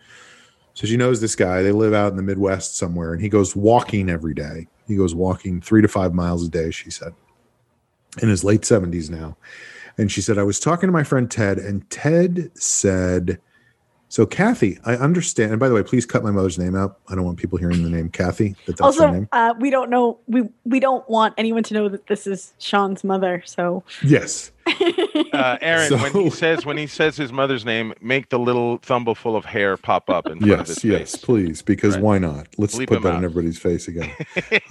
So 0.75 0.87
she 0.87 0.97
knows 0.97 1.21
this 1.21 1.37
guy. 1.37 1.63
They 1.63 1.73
live 1.73 1.93
out 1.95 2.11
in 2.11 2.17
the 2.17 2.23
Midwest 2.23 2.77
somewhere, 2.77 3.13
and 3.13 3.23
he 3.23 3.29
goes 3.29 3.55
walking 3.55 4.11
every 4.11 4.35
day. 4.35 4.67
He 4.87 4.97
goes 4.97 5.15
walking 5.15 5.61
three 5.61 5.83
to 5.83 5.89
five 5.89 6.13
miles 6.13 6.47
a 6.47 6.49
day, 6.49 6.71
she 6.71 6.91
said, 6.91 7.15
in 8.23 8.29
his 8.29 8.45
late 8.45 8.63
70s 8.63 9.11
now. 9.11 9.37
And 9.97 10.11
she 10.11 10.21
said, 10.21 10.39
I 10.39 10.43
was 10.43 10.61
talking 10.61 10.89
to 10.89 10.93
my 10.93 11.05
friend 11.05 11.31
Ted, 11.31 11.59
and 11.59 11.89
Ted 11.89 12.51
said, 12.55 13.41
So, 14.15 14.25
Kathy, 14.25 14.79
I 14.85 14.95
understand. 14.95 15.51
And 15.51 15.59
by 15.59 15.69
the 15.69 15.75
way, 15.75 15.83
please 15.83 16.07
cut 16.07 16.23
my 16.23 16.31
mother's 16.31 16.57
name 16.57 16.77
out. 16.77 17.01
I 17.09 17.17
don't 17.17 17.25
want 17.25 17.37
people 17.37 17.59
hearing 17.59 17.83
the 17.83 17.91
name 17.91 18.11
Kathy, 18.11 18.51
that 18.65 18.77
that's 18.77 18.81
her 18.81 18.85
Also, 18.85 19.11
name. 19.11 19.29
uh, 19.33 19.55
we 19.59 19.71
don't 19.71 19.91
know. 19.91 20.21
We 20.29 20.49
we 20.65 20.79
don't 20.79 21.05
want 21.11 21.35
anyone 21.37 21.65
to 21.65 21.75
know 21.75 21.89
that 21.89 22.07
this 22.07 22.25
is 22.29 22.55
Sean's 22.61 23.03
mother. 23.03 23.43
So, 23.45 23.83
Yes. 24.05 24.53
Uh, 25.33 25.59
Aaron, 25.61 25.99
when 26.01 26.13
he 26.13 26.31
says 26.31 26.65
when 26.65 26.77
he 26.77 26.87
says 26.87 27.17
his 27.17 27.33
mother's 27.33 27.65
name, 27.65 27.93
make 28.01 28.29
the 28.29 28.39
little 28.39 28.77
thumbleful 28.79 29.35
of 29.35 29.45
hair 29.45 29.77
pop 29.77 30.09
up 30.09 30.27
in 30.29 30.39
front 30.39 30.61
of 30.61 30.69
his 30.69 30.85
Yes. 30.85 31.01
Yes. 31.01 31.13
face. 31.17 31.25
Please, 31.25 31.63
because 31.63 31.95
Right. 31.95 32.05
why 32.05 32.19
not? 32.19 32.47
Let's 32.57 32.77
Bleep 32.77 32.87
put 32.87 32.99
him 32.99 33.03
that 33.03 33.17
in 33.17 33.25
everybody's 33.25 33.59
face 33.59 33.89
again. 33.89 34.13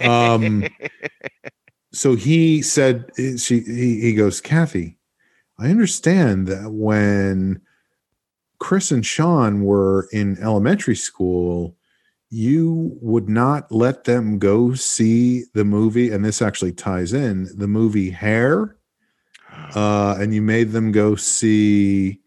Um, 0.00 0.64
so 1.92 2.14
he 2.16 2.62
said 2.62 3.10
she 3.36 3.60
he, 3.60 4.00
he 4.00 4.14
goes 4.14 4.40
kathy 4.40 4.96
i 5.58 5.68
understand 5.68 6.48
that 6.48 6.72
when 6.72 7.60
chris 8.64 8.90
and 8.90 9.04
sean 9.04 9.62
were 9.62 10.08
in 10.10 10.38
elementary 10.38 10.96
school 10.96 11.76
you 12.30 12.96
would 13.02 13.28
not 13.28 13.70
let 13.70 14.04
them 14.04 14.38
go 14.38 14.72
see 14.72 15.44
the 15.52 15.66
movie 15.66 16.10
and 16.10 16.24
this 16.24 16.40
actually 16.40 16.72
ties 16.72 17.12
in 17.12 17.46
the 17.58 17.68
movie 17.68 18.08
hair 18.08 18.74
uh, 19.76 20.16
and 20.18 20.34
you 20.34 20.40
made 20.40 20.72
them 20.72 20.92
go 20.92 21.14
see 21.14 22.18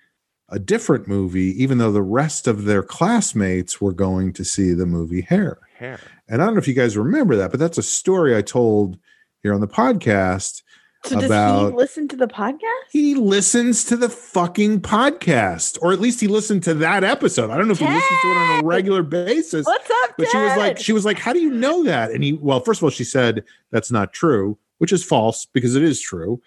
a 0.49 0.59
different 0.59 1.07
movie 1.07 1.51
even 1.61 1.79
though 1.79 1.91
the 1.91 2.03
rest 2.03 2.45
of 2.45 2.65
their 2.65 2.83
classmates 2.83 3.81
were 3.81 3.91
going 3.91 4.31
to 4.31 4.45
see 4.45 4.73
the 4.73 4.85
movie 4.85 5.21
hair 5.21 5.57
hair. 5.73 5.99
and 6.29 6.39
I 6.39 6.45
don't 6.45 6.53
know 6.53 6.59
if 6.59 6.67
you 6.67 6.75
guys 6.75 6.95
remember 6.95 7.35
that, 7.37 7.49
but 7.49 7.59
that's 7.59 7.79
a 7.79 7.83
story 7.83 8.37
I 8.37 8.43
told 8.43 8.99
here 9.41 9.55
on 9.55 9.61
the 9.61 9.67
podcast. 9.67 10.61
So 11.07 11.15
does 11.15 11.25
About- 11.25 11.71
he 11.71 11.77
listen 11.77 12.07
to 12.09 12.15
the 12.15 12.27
podcast? 12.27 12.59
He 12.91 13.15
listens 13.15 13.83
to 13.85 13.97
the 13.97 14.09
fucking 14.09 14.81
podcast, 14.81 15.77
or 15.81 15.91
at 15.91 15.99
least 15.99 16.19
he 16.21 16.27
listened 16.27 16.63
to 16.63 16.73
that 16.75 17.03
episode. 17.03 17.49
I 17.49 17.57
don't 17.57 17.67
know 17.67 17.73
if 17.73 17.79
he 17.79 17.85
listens 17.85 18.21
to 18.21 18.27
it 18.27 18.37
on 18.37 18.63
a 18.63 18.67
regular 18.67 19.03
basis. 19.03 19.65
What's 19.65 19.89
up, 19.89 20.15
But 20.17 20.29
she 20.29 20.37
was 20.37 20.57
like, 20.57 20.77
she 20.77 20.93
was 20.93 21.05
like, 21.05 21.19
how 21.19 21.33
do 21.33 21.39
you 21.39 21.49
know 21.51 21.83
that? 21.83 22.11
And 22.11 22.23
he, 22.23 22.33
well, 22.33 22.59
first 22.59 22.79
of 22.79 22.83
all, 22.83 22.89
she 22.89 23.03
said 23.03 23.43
that's 23.71 23.91
not 23.91 24.13
true, 24.13 24.57
which 24.77 24.91
is 24.91 25.03
false 25.03 25.45
because 25.45 25.75
it 25.75 25.83
is 25.83 25.99
true. 26.01 26.41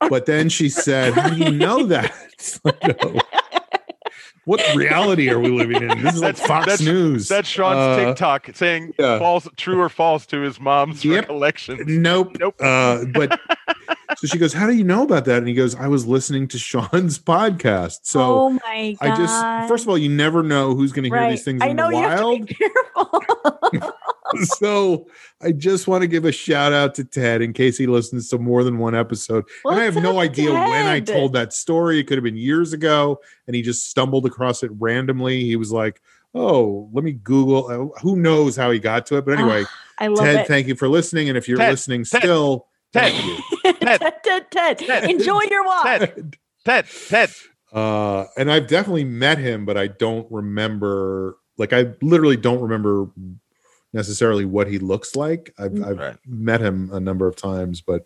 But 0.10 0.26
then 0.26 0.50
she 0.50 0.68
said, 0.68 1.14
how 1.14 1.30
do 1.30 1.36
you 1.36 1.50
know 1.50 1.86
that? 1.86 2.12
Like. 2.64 3.22
What 4.46 4.60
reality 4.76 5.30
are 5.30 5.38
we 5.40 5.48
living 5.48 5.82
in? 5.82 6.02
This 6.02 6.14
is 6.14 6.20
like 6.22 6.36
That's- 6.36 6.46
Fox 6.46 6.66
that's- 6.66 6.80
News. 6.82 7.28
That's 7.28 7.48
Sean's 7.48 7.78
Uh, 7.78 8.04
TikTok 8.04 8.50
saying 8.54 8.94
yeah. 8.98 9.18
false, 9.18 9.48
true 9.56 9.80
or 9.80 9.88
false 9.88 10.26
to 10.26 10.40
his 10.40 10.60
mom's 10.60 11.04
Yep. 11.04 11.20
recollection. 11.22 11.82
Nope. 11.86 12.36
Nope. 12.38 12.54
Uh, 12.60 13.04
but 13.12 13.40
so 14.18 14.26
she 14.26 14.36
goes, 14.38 14.52
How 14.52 14.66
do 14.66 14.74
you 14.74 14.84
know 14.84 15.02
about 15.02 15.24
that? 15.24 15.38
And 15.38 15.48
he 15.48 15.54
goes, 15.54 15.74
I 15.74 15.88
was 15.88 16.06
listening 16.06 16.46
to 16.48 16.58
Sean's 16.58 17.18
podcast. 17.34 18.00
So 18.02 18.20
oh 18.20 18.50
my 18.50 18.96
god! 19.00 19.10
I 19.10 19.16
just, 19.16 19.68
first 19.68 19.84
of 19.84 19.88
all, 19.88 19.96
you 19.98 20.08
never 20.10 20.42
know 20.42 20.74
who's 20.74 20.92
going 20.92 21.04
to 21.04 21.08
hear 21.10 21.18
right. 21.18 21.30
these 21.30 21.44
things 21.44 21.62
I 21.62 21.68
in 21.68 21.76
know 21.76 21.88
the 21.90 21.96
you 21.96 22.02
have 22.02 22.18
to 22.20 22.24
wild. 23.74 23.92
be 24.34 24.46
careful. 24.46 24.56
so 24.56 25.06
I 25.40 25.52
just 25.52 25.88
want 25.88 26.02
to 26.02 26.06
give 26.08 26.24
a 26.24 26.32
shout 26.32 26.72
out 26.72 26.94
to 26.96 27.04
Ted 27.04 27.42
in 27.42 27.52
case 27.52 27.76
he 27.78 27.86
listens 27.86 28.28
to 28.30 28.38
more 28.38 28.64
than 28.64 28.78
one 28.78 28.94
episode. 28.94 29.44
and 29.64 29.80
I 29.80 29.84
have 29.84 29.96
no 29.96 30.18
up, 30.18 30.24
idea 30.30 30.52
when 30.52 30.86
I 30.86 31.00
told 31.00 31.32
that 31.34 31.52
story. 31.52 31.98
It 31.98 32.04
could 32.04 32.16
have 32.18 32.24
been 32.24 32.36
years 32.36 32.72
ago, 32.72 33.20
and 33.46 33.54
he 33.56 33.62
just 33.62 33.88
stumbled 33.90 34.26
across 34.26 34.62
it 34.62 34.70
randomly. 34.78 35.40
He 35.44 35.56
was 35.56 35.72
like, 35.72 36.00
Oh, 36.36 36.88
let 36.92 37.04
me 37.04 37.12
Google. 37.12 37.66
Uh, 37.94 38.00
who 38.00 38.16
knows 38.16 38.56
how 38.56 38.70
he 38.72 38.80
got 38.80 39.06
to 39.06 39.16
it? 39.18 39.24
But 39.24 39.38
anyway, 39.38 39.64
I 39.98 40.08
love 40.08 40.24
Ted, 40.24 40.36
it. 40.40 40.46
thank 40.48 40.66
you 40.66 40.74
for 40.74 40.88
listening. 40.88 41.28
And 41.28 41.38
if 41.38 41.46
you're 41.46 41.58
Ted, 41.58 41.70
listening 41.70 42.04
Ted, 42.04 42.22
still, 42.22 42.66
Ted. 42.92 43.12
thank 43.12 43.24
you. 43.24 43.38
Ted. 43.80 43.80
Ted, 44.00 44.14
Ted, 44.24 44.50
Ted, 44.50 44.78
Ted. 44.80 45.10
enjoy 45.10 45.42
your 45.48 45.64
walk. 45.64 45.84
Ted, 45.84 46.36
Ted, 46.64 46.86
Ted. 47.08 47.30
Uh, 47.72 48.24
and 48.36 48.50
I've 48.50 48.66
definitely 48.66 49.04
met 49.04 49.38
him, 49.38 49.64
but 49.64 49.76
I 49.76 49.86
don't 49.86 50.26
remember. 50.30 51.36
Like, 51.56 51.72
I 51.72 51.92
literally 52.02 52.36
don't 52.36 52.60
remember 52.60 53.06
necessarily 53.94 54.44
what 54.44 54.66
he 54.66 54.78
looks 54.78 55.16
like. 55.16 55.54
I've, 55.58 55.72
Mm. 55.72 55.86
I've 55.86 55.98
Right. 55.98 56.16
met 56.26 56.60
him 56.60 56.90
a 56.92 57.00
number 57.00 57.26
of 57.26 57.36
times, 57.36 57.80
but 57.80 58.04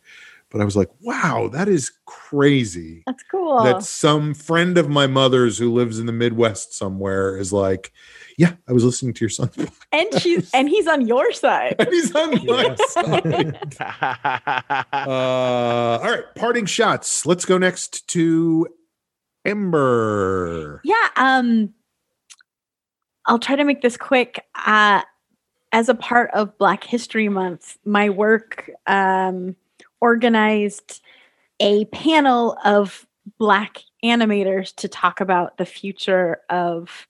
but 0.50 0.62
I 0.62 0.64
was 0.64 0.76
like, 0.76 0.88
wow, 1.02 1.50
that 1.52 1.68
is 1.68 1.92
crazy. 2.06 3.02
That's 3.06 3.22
cool. 3.30 3.62
That 3.64 3.82
some 3.82 4.32
friend 4.32 4.78
of 4.78 4.88
my 4.88 5.06
mother's 5.06 5.58
who 5.58 5.70
lives 5.70 5.98
in 5.98 6.06
the 6.06 6.12
Midwest 6.12 6.72
somewhere 6.72 7.36
is 7.36 7.52
like, 7.52 7.92
yeah, 8.38 8.52
I 8.66 8.72
was 8.72 8.82
listening 8.82 9.12
to 9.12 9.24
your 9.26 9.28
son. 9.28 9.50
and 9.92 10.08
she's 10.18 10.50
and 10.54 10.66
he's 10.70 10.86
on 10.86 11.06
your 11.06 11.32
side. 11.34 11.76
and 11.80 11.88
he's 11.88 12.14
on 12.14 12.30
my 12.46 12.74
side. 12.88 13.76
Uh, 14.92 15.98
all 16.02 16.10
right, 16.10 16.24
parting 16.34 16.64
shots. 16.66 17.26
Let's 17.26 17.44
go 17.44 17.58
next 17.58 18.08
to 18.08 18.68
Amber. 19.44 20.80
Yeah, 20.84 21.08
um 21.16 21.74
I'll 23.26 23.38
try 23.38 23.56
to 23.56 23.64
make 23.64 23.82
this 23.82 23.98
quick. 23.98 24.42
Uh 24.54 25.02
as 25.72 25.88
a 25.88 25.94
part 25.94 26.30
of 26.32 26.56
Black 26.58 26.84
History 26.84 27.28
Month, 27.28 27.78
my 27.84 28.10
work 28.10 28.70
um 28.86 29.56
organized 30.00 31.00
a 31.60 31.84
panel 31.86 32.56
of 32.64 33.06
black 33.38 33.82
animators 34.04 34.74
to 34.76 34.88
talk 34.88 35.20
about 35.20 35.58
the 35.58 35.66
future 35.66 36.40
of 36.48 37.06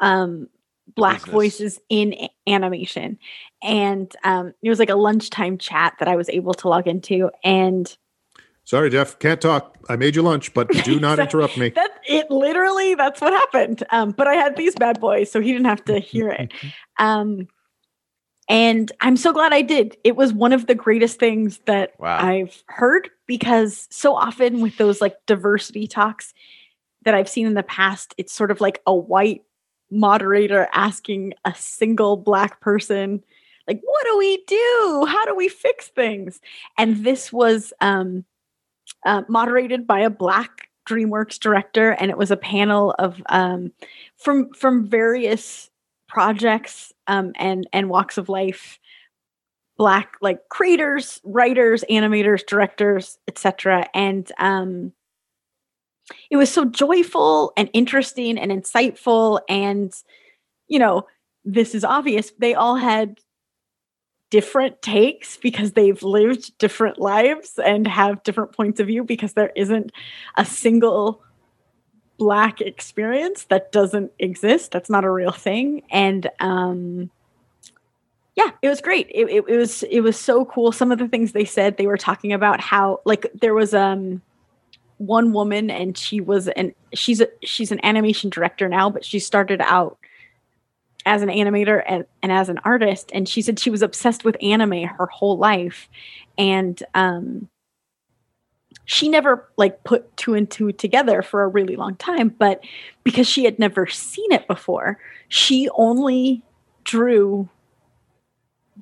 um 0.00 0.48
black 0.94 1.20
Business. 1.20 1.32
voices 1.32 1.80
in 1.88 2.14
a- 2.14 2.30
animation. 2.46 3.18
And 3.62 4.14
um 4.24 4.54
it 4.62 4.68
was 4.68 4.78
like 4.78 4.90
a 4.90 4.96
lunchtime 4.96 5.58
chat 5.58 5.94
that 5.98 6.08
I 6.08 6.16
was 6.16 6.28
able 6.28 6.54
to 6.54 6.68
log 6.68 6.86
into 6.86 7.30
and 7.44 7.96
Sorry, 8.68 8.90
Jeff, 8.90 9.18
can't 9.18 9.40
talk. 9.40 9.78
I 9.88 9.96
made 9.96 10.14
you 10.14 10.20
lunch, 10.20 10.52
but 10.52 10.68
do 10.84 11.00
not 11.06 11.16
So- 11.16 11.22
interrupt 11.22 11.56
me. 11.56 11.70
that 11.70 11.90
it. 12.06 12.30
Literally 12.30 12.94
that's 12.94 13.18
what 13.22 13.32
happened. 13.32 13.82
Um 13.88 14.10
but 14.10 14.26
i 14.26 14.34
had 14.34 14.56
these 14.56 14.74
bad 14.74 15.00
boys 15.00 15.30
so 15.32 15.40
he 15.40 15.52
didn't 15.52 15.64
have 15.74 15.84
to 15.86 15.98
hear 15.98 16.28
it. 16.28 16.52
Um 16.98 17.48
and 18.50 18.92
i'm 19.00 19.16
so 19.16 19.32
glad 19.32 19.52
i 19.54 19.62
did. 19.62 19.96
It 20.04 20.16
was 20.16 20.34
one 20.34 20.52
of 20.52 20.66
the 20.66 20.74
greatest 20.74 21.18
things 21.18 21.60
that 21.64 21.92
Wow. 21.98 22.18
i've 22.18 22.62
heard 22.66 23.08
because 23.26 23.88
so 23.90 24.14
often 24.14 24.60
with 24.60 24.76
those 24.76 25.00
like 25.00 25.16
diversity 25.26 25.86
talks 25.86 26.34
that 27.04 27.14
i've 27.14 27.28
seen 27.28 27.46
in 27.46 27.54
the 27.54 27.62
past 27.62 28.14
it's 28.18 28.32
sort 28.34 28.50
of 28.50 28.60
like 28.60 28.82
a 28.86 28.94
white 28.94 29.44
moderator 29.90 30.68
asking 30.74 31.32
a 31.46 31.54
single 31.54 32.16
black 32.18 32.60
person 32.60 33.22
like 33.66 33.80
what 33.82 34.04
do 34.06 34.18
we 34.18 34.44
do? 34.46 35.06
How 35.08 35.24
do 35.26 35.34
we 35.34 35.48
fix 35.48 35.88
things? 35.88 36.40
And 36.78 37.04
this 37.04 37.32
was 37.32 37.72
um 37.80 38.24
uh, 39.06 39.22
moderated 39.28 39.86
by 39.86 40.00
a 40.00 40.10
black 40.10 40.68
DreamWorks 40.88 41.38
director, 41.38 41.90
and 41.92 42.10
it 42.10 42.18
was 42.18 42.30
a 42.30 42.36
panel 42.36 42.94
of 42.98 43.20
um, 43.28 43.72
from 44.16 44.52
from 44.54 44.88
various 44.88 45.70
projects 46.08 46.92
um, 47.06 47.32
and 47.36 47.68
and 47.72 47.90
walks 47.90 48.18
of 48.18 48.28
life, 48.28 48.78
black 49.76 50.14
like 50.20 50.48
creators, 50.48 51.20
writers, 51.24 51.84
animators, 51.90 52.44
directors, 52.46 53.18
etc. 53.28 53.86
And 53.94 54.30
um, 54.38 54.92
it 56.30 56.36
was 56.36 56.50
so 56.50 56.64
joyful 56.64 57.52
and 57.56 57.68
interesting 57.74 58.38
and 58.38 58.50
insightful, 58.50 59.40
and 59.48 59.92
you 60.68 60.78
know 60.78 61.06
this 61.44 61.74
is 61.74 61.84
obvious. 61.84 62.32
They 62.38 62.54
all 62.54 62.76
had 62.76 63.18
different 64.30 64.82
takes 64.82 65.36
because 65.36 65.72
they've 65.72 66.02
lived 66.02 66.56
different 66.58 66.98
lives 66.98 67.58
and 67.58 67.86
have 67.86 68.22
different 68.22 68.52
points 68.52 68.78
of 68.80 68.86
view 68.86 69.04
because 69.04 69.32
there 69.32 69.52
isn't 69.56 69.90
a 70.36 70.44
single 70.44 71.22
black 72.18 72.60
experience 72.60 73.44
that 73.44 73.72
doesn't 73.72 74.12
exist. 74.18 74.72
That's 74.72 74.90
not 74.90 75.04
a 75.04 75.10
real 75.10 75.32
thing. 75.32 75.82
And 75.90 76.28
um 76.40 77.10
yeah 78.34 78.50
it 78.60 78.68
was 78.68 78.80
great. 78.80 79.08
It, 79.10 79.28
it, 79.30 79.44
it 79.48 79.56
was 79.56 79.82
it 79.84 80.00
was 80.00 80.18
so 80.18 80.44
cool. 80.44 80.72
Some 80.72 80.92
of 80.92 80.98
the 80.98 81.08
things 81.08 81.32
they 81.32 81.44
said 81.44 81.76
they 81.76 81.86
were 81.86 81.96
talking 81.96 82.32
about 82.32 82.60
how 82.60 83.00
like 83.04 83.30
there 83.40 83.54
was 83.54 83.72
um 83.72 84.20
one 84.98 85.32
woman 85.32 85.70
and 85.70 85.96
she 85.96 86.20
was 86.20 86.48
an 86.48 86.74
she's 86.92 87.20
a 87.20 87.28
she's 87.44 87.70
an 87.70 87.80
animation 87.84 88.30
director 88.30 88.68
now 88.68 88.90
but 88.90 89.04
she 89.04 89.20
started 89.20 89.60
out 89.60 89.96
as 91.08 91.22
an 91.22 91.30
animator 91.30 91.82
and, 91.86 92.04
and 92.22 92.30
as 92.30 92.50
an 92.50 92.58
artist 92.64 93.10
and 93.14 93.26
she 93.26 93.40
said 93.40 93.58
she 93.58 93.70
was 93.70 93.80
obsessed 93.80 94.24
with 94.24 94.36
anime 94.42 94.84
her 94.84 95.06
whole 95.06 95.38
life. 95.38 95.88
And 96.36 96.80
um 96.94 97.48
she 98.84 99.08
never 99.08 99.48
like 99.56 99.84
put 99.84 100.14
two 100.18 100.34
and 100.34 100.50
two 100.50 100.70
together 100.70 101.22
for 101.22 101.42
a 101.42 101.48
really 101.48 101.76
long 101.76 101.96
time 101.96 102.28
but 102.28 102.62
because 103.04 103.26
she 103.26 103.44
had 103.44 103.58
never 103.58 103.86
seen 103.86 104.30
it 104.32 104.46
before 104.46 104.98
she 105.28 105.68
only 105.74 106.42
drew 106.84 107.48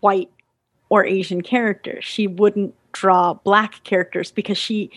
white 0.01 0.31
or 0.89 1.07
asian 1.07 1.43
characters. 1.43 2.05
She 2.05 2.27
wouldn't 2.27 2.75
draw 2.93 3.35
black 3.35 3.85
characters 3.85 4.33
because 4.33 4.59
she 4.59 4.91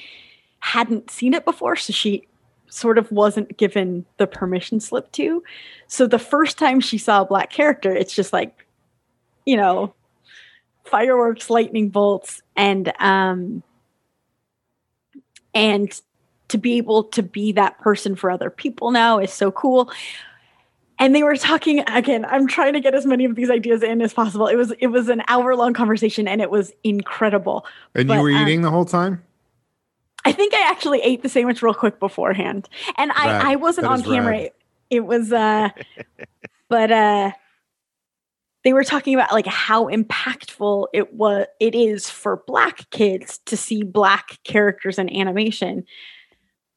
hadn't 0.61 1.11
seen 1.11 1.35
it 1.35 1.45
before 1.45 1.75
so 1.75 1.93
she 1.93 2.27
sort 2.69 2.97
of 2.97 3.11
wasn't 3.11 3.57
given 3.57 4.05
the 4.17 4.27
permission 4.27 4.79
slip 4.79 5.11
to 5.11 5.43
so 5.89 6.05
the 6.05 6.19
first 6.19 6.59
time 6.59 6.79
she 6.79 6.99
saw 6.99 7.23
a 7.23 7.25
black 7.25 7.49
character, 7.49 7.93
it's 7.93 8.13
just 8.13 8.31
like, 8.31 8.65
you 9.45 9.57
know, 9.57 9.93
fireworks, 10.85 11.49
lightning 11.49 11.89
bolts, 11.89 12.41
and 12.55 12.93
um 12.99 13.63
and 15.55 15.99
to 16.49 16.59
be 16.59 16.77
able 16.77 17.03
to 17.03 17.23
be 17.23 17.51
that 17.53 17.79
person 17.79 18.15
for 18.15 18.29
other 18.29 18.51
people 18.51 18.91
now 18.91 19.17
is 19.17 19.33
so 19.33 19.51
cool. 19.51 19.91
And 20.99 21.15
they 21.15 21.23
were 21.23 21.35
talking 21.35 21.79
again, 21.87 22.23
I'm 22.25 22.45
trying 22.45 22.73
to 22.73 22.79
get 22.79 22.93
as 22.93 23.07
many 23.07 23.25
of 23.25 23.35
these 23.35 23.49
ideas 23.49 23.81
in 23.81 23.99
as 24.03 24.13
possible. 24.13 24.45
It 24.45 24.57
was 24.57 24.71
it 24.79 24.87
was 24.87 25.09
an 25.09 25.23
hour 25.27 25.55
long 25.55 25.73
conversation 25.73 26.27
and 26.27 26.39
it 26.39 26.51
was 26.51 26.71
incredible. 26.83 27.65
And 27.95 28.07
But, 28.07 28.17
you 28.17 28.21
were 28.21 28.31
um, 28.31 28.43
eating 28.43 28.61
the 28.61 28.69
whole 28.69 28.85
time? 28.85 29.23
I 30.29 30.31
think 30.31 30.53
I 30.53 30.69
actually 30.69 31.01
ate 31.01 31.23
the 31.23 31.29
sandwich 31.29 31.61
real 31.61 31.73
quick 31.73 31.99
beforehand. 31.99 32.69
And. 32.97 33.11
I, 33.11 33.53
I 33.53 33.55
wasn't 33.55 33.87
That 33.87 33.91
on 33.91 34.03
camera. 34.03 34.37
It, 34.37 34.55
it 34.89 35.05
was 35.05 35.31
uh 35.31 35.69
but 36.69 36.91
uh 36.91 37.31
they 38.63 38.73
were 38.73 38.83
talking 38.83 39.15
about 39.15 39.31
like 39.31 39.45
how 39.45 39.87
impactful 39.87 40.87
it 40.93 41.13
was 41.13 41.45
it 41.59 41.75
is 41.75 42.09
for 42.09 42.43
black 42.47 42.89
kids 42.91 43.39
to 43.45 43.55
see 43.55 43.83
black 43.83 44.39
characters 44.43 44.97
in 44.99 45.09
animation. 45.09 45.85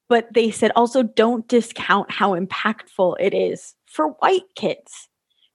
But 0.08 0.32
they 0.32 0.50
said 0.50 0.72
also 0.76 1.02
don't 1.02 1.48
discount 1.48 2.10
how 2.10 2.38
impactful 2.38 3.16
it 3.18 3.34
is 3.34 3.74
for 3.86 4.08
white 4.20 4.42
kids. 4.54 5.08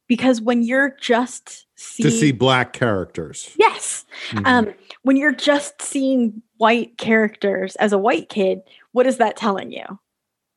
Because 0.08 0.42
when 0.42 0.62
you're 0.64 0.96
just 1.02 1.66
seeing 1.76 2.10
To 2.10 2.16
see 2.16 2.32
black 2.32 2.74
characters. 2.74 3.54
Yes. 3.58 4.06
Mhm. 4.32 4.48
Um, 4.48 4.74
when 5.04 5.18
you're 5.18 5.36
just 5.36 5.82
seeing 5.82 6.42
white 6.58 6.98
characters 6.98 7.76
as 7.76 7.94
a 7.94 7.98
white 7.98 8.30
kid, 8.30 8.62
what 8.94 9.06
is 9.06 9.18
that 9.18 9.36
telling 9.36 9.72
you? 9.72 10.00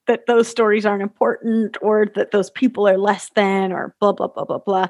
That 0.06 0.26
those 0.26 0.48
stories 0.48 0.86
aren't 0.86 1.02
important 1.02 1.76
or 1.82 2.06
that 2.14 2.30
those 2.30 2.50
people 2.50 2.88
are 2.88 2.96
less 2.96 3.30
than 3.34 3.70
or 3.70 3.94
blah 4.00 4.12
blah 4.12 4.28
blah 4.28 4.44
blah 4.44 4.58
blah. 4.58 4.86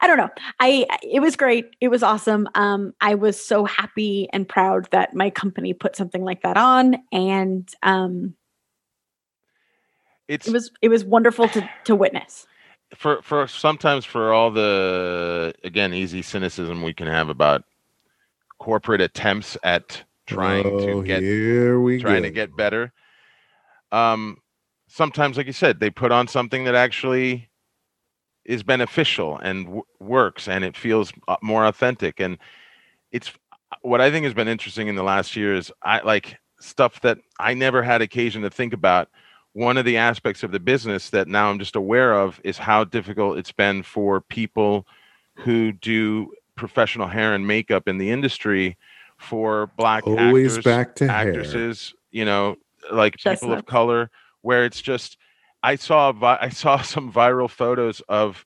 I 0.00 0.06
don't 0.06 0.16
know. 0.16 0.30
I 0.60 0.86
it 1.02 1.20
was 1.20 1.36
great. 1.36 1.70
It 1.80 1.88
was 1.88 2.02
awesome. 2.02 2.48
Um, 2.54 2.94
I 3.00 3.14
was 3.16 3.42
so 3.44 3.64
happy 3.64 4.28
and 4.32 4.48
proud 4.48 4.88
that 4.92 5.14
my 5.14 5.30
company 5.30 5.74
put 5.74 5.96
something 5.96 6.24
like 6.24 6.42
that 6.42 6.56
on 6.56 6.96
and 7.12 7.68
um 7.82 8.34
it's 10.28 10.46
it 10.46 10.52
was 10.52 10.70
it 10.80 10.88
was 10.88 11.04
wonderful 11.04 11.48
to 11.48 11.68
to 11.84 11.94
witness. 11.96 12.46
For 12.96 13.22
for 13.22 13.46
sometimes 13.46 14.04
for 14.04 14.32
all 14.32 14.50
the 14.50 15.54
again 15.64 15.94
easy 15.94 16.22
cynicism 16.22 16.82
we 16.82 16.92
can 16.94 17.06
have 17.06 17.28
about 17.28 17.64
corporate 18.58 19.00
attempts 19.00 19.56
at 19.62 20.04
trying 20.26 20.64
Oh, 20.64 20.78
to 20.78 21.02
get 21.02 21.24
here 21.24 21.80
we 21.80 21.98
trying 21.98 22.22
go. 22.22 22.28
to 22.28 22.30
get 22.30 22.56
better 22.56 22.92
um 23.92 24.36
sometimes 24.88 25.36
like 25.36 25.46
you 25.46 25.52
said 25.52 25.80
they 25.80 25.90
put 25.90 26.12
on 26.12 26.26
something 26.28 26.64
that 26.64 26.74
actually 26.74 27.48
is 28.44 28.62
beneficial 28.62 29.38
and 29.38 29.66
w- 29.66 29.84
works 30.00 30.48
and 30.48 30.64
it 30.64 30.76
feels 30.76 31.12
uh, 31.28 31.36
more 31.42 31.64
authentic 31.64 32.20
and 32.20 32.38
it's 33.10 33.32
what 33.82 34.00
i 34.00 34.10
think 34.10 34.24
has 34.24 34.34
been 34.34 34.48
interesting 34.48 34.88
in 34.88 34.94
the 34.96 35.02
last 35.02 35.36
year 35.36 35.54
is 35.54 35.72
i 35.82 36.00
like 36.00 36.36
stuff 36.60 37.00
that 37.00 37.18
i 37.40 37.54
never 37.54 37.82
had 37.82 38.02
occasion 38.02 38.42
to 38.42 38.50
think 38.50 38.72
about 38.72 39.08
one 39.54 39.76
of 39.76 39.84
the 39.84 39.96
aspects 39.96 40.42
of 40.42 40.50
the 40.50 40.60
business 40.60 41.10
that 41.10 41.28
now 41.28 41.50
i'm 41.50 41.58
just 41.58 41.76
aware 41.76 42.14
of 42.14 42.40
is 42.44 42.58
how 42.58 42.84
difficult 42.84 43.38
it's 43.38 43.52
been 43.52 43.82
for 43.82 44.20
people 44.20 44.86
who 45.34 45.72
do 45.72 46.32
professional 46.56 47.06
hair 47.08 47.34
and 47.34 47.46
makeup 47.46 47.88
in 47.88 47.98
the 47.98 48.10
industry 48.10 48.76
for 49.18 49.68
black 49.76 50.04
Always 50.06 50.58
actors 50.58 50.64
back 50.64 50.94
to 50.96 51.08
hair. 51.08 51.28
actresses, 51.28 51.94
you 52.10 52.24
know, 52.24 52.56
like 52.90 53.16
people 53.16 53.52
of 53.52 53.64
color, 53.66 54.10
where 54.42 54.64
it's 54.64 54.82
just 54.82 55.16
I 55.62 55.76
saw 55.76 56.12
vi- 56.12 56.38
I 56.40 56.48
saw 56.48 56.80
some 56.82 57.12
viral 57.12 57.48
photos 57.48 58.00
of 58.08 58.44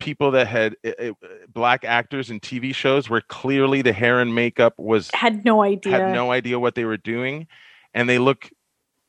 people 0.00 0.30
that 0.32 0.46
had 0.46 0.76
uh, 0.84 1.12
black 1.52 1.84
actors 1.84 2.30
in 2.30 2.40
TV 2.40 2.74
shows 2.74 3.08
where 3.08 3.20
clearly 3.20 3.82
the 3.82 3.92
hair 3.92 4.20
and 4.20 4.34
makeup 4.34 4.74
was 4.78 5.10
Had 5.14 5.44
no 5.44 5.62
idea. 5.62 5.92
had 5.92 6.12
no 6.12 6.32
idea 6.32 6.58
what 6.58 6.74
they 6.74 6.84
were 6.84 6.96
doing, 6.96 7.46
and 7.94 8.08
they 8.08 8.18
look 8.18 8.50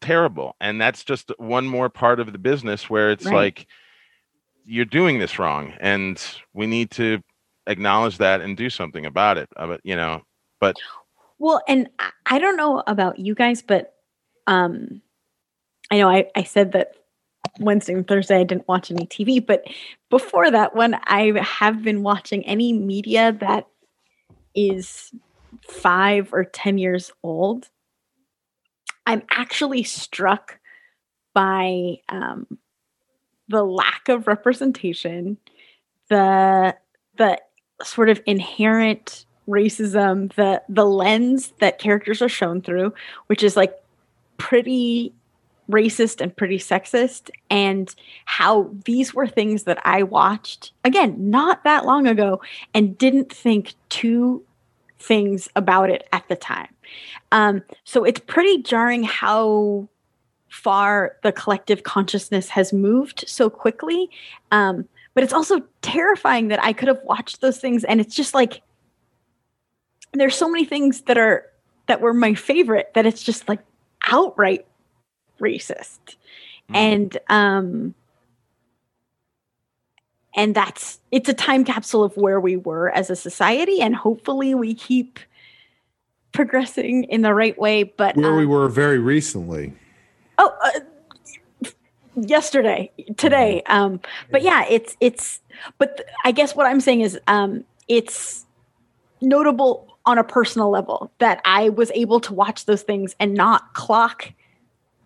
terrible. 0.01 0.55
And 0.59 0.81
that's 0.81 1.03
just 1.03 1.31
one 1.37 1.65
more 1.67 1.89
part 1.89 2.19
of 2.19 2.31
the 2.31 2.37
business 2.39 2.89
where 2.89 3.11
it's 3.11 3.25
Right. 3.25 3.33
like 3.33 3.67
you're 4.65 4.85
doing 4.85 5.19
this 5.19 5.39
wrong 5.39 5.73
and 5.79 6.21
we 6.53 6.67
need 6.67 6.91
to 6.91 7.21
acknowledge 7.67 8.17
that 8.17 8.41
and 8.41 8.57
do 8.57 8.69
something 8.69 9.05
about 9.05 9.37
it. 9.37 9.49
Uh, 9.55 9.67
But 9.67 9.81
you 9.83 9.95
know, 9.95 10.21
but. 10.59 10.75
Well, 11.39 11.61
and 11.67 11.89
I- 12.25 12.39
don't 12.39 12.57
know 12.57 12.83
about 12.85 13.17
you 13.19 13.33
guys, 13.33 13.61
but 13.61 13.95
um, 14.47 15.01
I 15.89 15.97
know 15.97 16.09
I, 16.09 16.27
I 16.35 16.43
said 16.43 16.71
that 16.73 16.95
Wednesday 17.59 17.93
and 17.93 18.07
Thursday 18.07 18.39
I 18.39 18.43
didn't 18.43 18.67
watch 18.67 18.91
any 18.91 19.05
TV, 19.05 19.45
but 19.45 19.65
before 20.09 20.49
that, 20.51 20.75
when 20.75 20.95
I 21.05 21.39
have 21.41 21.83
been 21.83 22.03
watching 22.03 22.45
any 22.45 22.73
media 22.73 23.31
that 23.39 23.67
is 24.55 25.11
five 25.67 26.33
or 26.33 26.43
10 26.45 26.77
years 26.77 27.11
old, 27.23 27.69
I'm 29.05 29.23
actually 29.31 29.83
struck 29.83 30.59
by 31.33 31.97
um, 32.09 32.45
the 33.47 33.63
lack 33.63 34.09
of 34.09 34.27
representation, 34.27 35.37
the 36.09 36.75
the 37.17 37.39
sort 37.83 38.09
of 38.09 38.21
inherent 38.25 39.25
racism, 39.47 40.33
the 40.35 40.61
the 40.69 40.85
lens 40.85 41.53
that 41.59 41.79
characters 41.79 42.21
are 42.21 42.29
shown 42.29 42.61
through, 42.61 42.93
which 43.27 43.43
is 43.43 43.57
like 43.57 43.73
pretty 44.37 45.13
racist 45.69 46.19
and 46.19 46.35
pretty 46.35 46.57
sexist, 46.57 47.29
and 47.49 47.93
how 48.25 48.71
these 48.85 49.13
were 49.13 49.27
things 49.27 49.63
that 49.63 49.79
I 49.85 50.03
watched 50.03 50.73
again 50.83 51.29
not 51.29 51.63
that 51.63 51.85
long 51.85 52.07
ago 52.07 52.41
and 52.73 52.97
didn't 52.97 53.31
think 53.31 53.73
two 53.89 54.43
things 55.01 55.49
about 55.55 55.89
it 55.89 56.07
at 56.13 56.27
the 56.29 56.35
time. 56.35 56.73
Um, 57.31 57.63
so 57.83 58.03
it's 58.03 58.19
pretty 58.19 58.61
jarring 58.61 59.03
how 59.03 59.87
far 60.49 61.15
the 61.23 61.31
collective 61.31 61.83
consciousness 61.83 62.49
has 62.49 62.73
moved 62.73 63.23
so 63.27 63.49
quickly. 63.49 64.09
Um, 64.51 64.87
but 65.13 65.23
it's 65.23 65.33
also 65.33 65.61
terrifying 65.81 66.49
that 66.49 66.63
I 66.63 66.73
could 66.73 66.87
have 66.87 66.99
watched 67.03 67.41
those 67.41 67.57
things 67.57 67.83
and 67.83 67.99
it's 67.99 68.15
just 68.15 68.33
like 68.33 68.61
there's 70.13 70.35
so 70.35 70.49
many 70.49 70.65
things 70.65 71.01
that 71.03 71.17
are 71.17 71.45
that 71.87 72.01
were 72.01 72.13
my 72.13 72.33
favorite 72.33 72.91
that 72.95 73.05
it's 73.05 73.23
just 73.23 73.47
like 73.47 73.59
outright 74.07 74.65
racist. 75.39 75.99
Mm. 76.69 76.75
And 76.75 77.17
um 77.29 77.95
and 80.35 80.55
that's 80.55 80.99
it's 81.11 81.29
a 81.29 81.33
time 81.33 81.63
capsule 81.63 82.03
of 82.03 82.15
where 82.15 82.39
we 82.39 82.55
were 82.55 82.89
as 82.91 83.09
a 83.09 83.15
society 83.15 83.81
and 83.81 83.95
hopefully 83.95 84.55
we 84.55 84.73
keep 84.73 85.19
progressing 86.31 87.03
in 87.05 87.21
the 87.21 87.33
right 87.33 87.57
way 87.59 87.83
but 87.83 88.15
Where 88.15 88.35
we 88.35 88.43
um, 88.43 88.49
were 88.49 88.69
very 88.69 88.99
recently. 88.99 89.73
oh 90.37 90.53
uh, 90.63 91.69
yesterday 92.15 92.91
today 93.17 93.61
um 93.67 93.99
but 94.31 94.41
yeah 94.41 94.65
it's 94.69 94.97
it's 94.99 95.39
but 95.77 95.97
th- 95.97 96.09
i 96.25 96.31
guess 96.31 96.55
what 96.55 96.65
i'm 96.65 96.81
saying 96.81 97.01
is 97.01 97.17
um 97.27 97.63
it's 97.87 98.45
notable 99.21 99.87
on 100.05 100.17
a 100.17 100.23
personal 100.23 100.69
level 100.69 101.09
that 101.19 101.41
i 101.45 101.69
was 101.69 101.89
able 101.91 102.19
to 102.19 102.33
watch 102.33 102.65
those 102.65 102.81
things 102.81 103.15
and 103.19 103.33
not 103.33 103.73
clock 103.73 104.29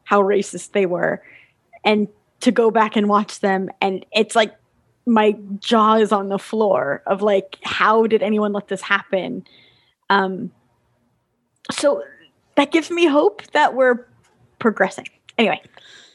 how 0.03 0.19
racist 0.21 0.71
they 0.71 0.87
were 0.87 1.21
and 1.83 2.07
to 2.39 2.51
go 2.51 2.71
back 2.71 2.95
and 2.95 3.07
watch 3.07 3.39
them 3.39 3.69
and 3.81 4.03
it's 4.11 4.35
like 4.35 4.55
my 5.05 5.35
jaw 5.59 5.95
is 5.95 6.11
on 6.11 6.29
the 6.29 6.39
floor 6.39 7.03
of 7.05 7.21
like 7.21 7.57
how 7.63 8.07
did 8.07 8.23
anyone 8.23 8.51
let 8.53 8.67
this 8.69 8.81
happen 8.81 9.43
um 10.09 10.51
so 11.71 12.03
that 12.55 12.71
gives 12.71 12.89
me 12.91 13.05
hope 13.05 13.41
that 13.53 13.73
we're 13.75 14.05
progressing 14.59 15.07
anyway 15.37 15.61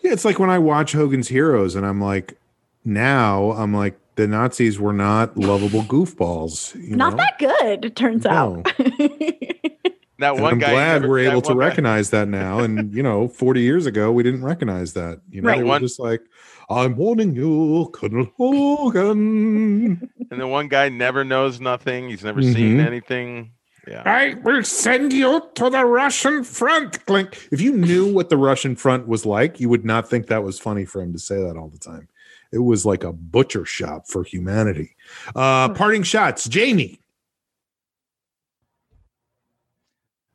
Yeah, 0.03 0.13
it's 0.13 0.25
like 0.25 0.39
when 0.39 0.51
I 0.51 0.59
watch 0.59 0.93
Hogan's 0.93 1.29
Heroes 1.29 1.75
and 1.75 1.85
I'm 1.85 2.01
like, 2.01 2.39
now 2.85 3.51
I'm 3.53 3.75
like, 3.75 3.99
the 4.17 4.27
Nazis 4.27 4.79
were 4.81 4.93
not 4.95 5.37
lovable 5.37 5.83
goofballs. 5.83 6.75
You 6.83 6.97
not 6.97 7.13
know? 7.13 7.17
that 7.19 7.39
good 7.39 7.85
it 7.85 7.97
turns 7.97 8.25
out 8.25 8.65
that 8.79 10.33
And 10.35 10.41
one 10.41 10.55
I'm 10.55 10.59
guy 10.59 10.71
glad 10.73 11.03
never- 11.03 11.09
we're 11.09 11.31
able 11.31 11.43
to 11.43 11.49
one 11.51 11.59
guy- 11.59 11.67
recognize 11.67 12.11
that 12.11 12.29
now. 12.29 12.61
And 12.61 12.95
you 12.95 13.03
know, 13.03 13.29
40 13.29 13.61
years 13.61 13.87
ago, 13.87 14.11
we 14.13 14.23
didn't 14.23 14.43
recognize 14.45 14.95
that. 14.95 15.21
You 15.31 15.43
know, 15.43 15.49
Right. 15.49 15.59
they 15.59 15.63
were 15.65 15.69
One- 15.69 15.81
just 15.83 15.99
like, 16.01 16.23
"I'm 16.71 16.97
warning 16.97 17.35
you, 17.35 17.91
Colonel 17.93 18.31
Hogan." 18.39 20.09
And 20.31 20.41
the 20.41 20.47
one 20.47 20.69
guy 20.69 20.89
never 20.89 21.25
knows 21.25 21.61
nothing. 21.61 22.09
He's 22.09 22.25
never 22.25 22.41
seen 22.43 22.79
Mhm. 22.79 22.87
anything. 22.87 23.51
Yeah. 23.89 24.03
I 24.07 24.35
will 24.45 24.63
send 24.63 25.13
you 25.13 25.43
to 25.55 25.71
the 25.71 25.85
Russian 25.85 26.45
front. 26.45 27.05
Klink. 27.07 27.49
If 27.51 27.61
you 27.61 27.73
knew 27.73 28.13
what 28.13 28.29
the 28.29 28.37
Russian 28.37 28.77
front 28.77 29.09
was 29.09 29.27
like, 29.27 29.59
you 29.59 29.69
would 29.69 29.85
not 29.85 30.09
think 30.09 30.29
that 30.29 30.45
was 30.45 30.59
funny 30.61 30.85
for 30.85 31.03
him 31.03 31.13
to 31.13 31.19
say 31.19 31.43
that 31.43 31.57
all 31.57 31.69
the 31.69 31.79
time. 31.79 32.09
It 32.53 32.59
was 32.59 32.85
like 32.87 33.05
a 33.05 33.13
butcher 33.13 33.65
shop 33.65 34.07
for 34.07 34.23
humanity. 34.23 34.97
Uh, 35.35 35.71
parting 35.71 36.03
shots, 36.03 36.49
Jamie. 36.49 37.01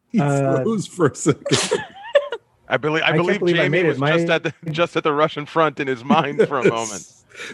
He 0.09 0.19
Uh, 0.19 0.63
froze 0.63 0.87
for 0.87 1.07
a 1.07 1.15
second. 1.15 1.45
I 2.67 2.77
believe 2.77 3.03
I 3.03 3.09
I 3.09 3.17
believe 3.17 3.39
believe 3.39 3.55
Jamie 3.57 3.69
made 3.69 3.85
it. 3.85 3.99
was 3.99 3.99
just 3.99 4.29
at 4.29 4.43
the 4.43 4.53
just 4.71 4.95
at 4.95 5.03
the 5.03 5.13
Russian 5.13 5.45
front 5.45 5.79
in 5.79 5.87
his 5.87 6.03
mind 6.03 6.47
for 6.47 6.59
a 6.59 6.67
moment. 6.67 7.11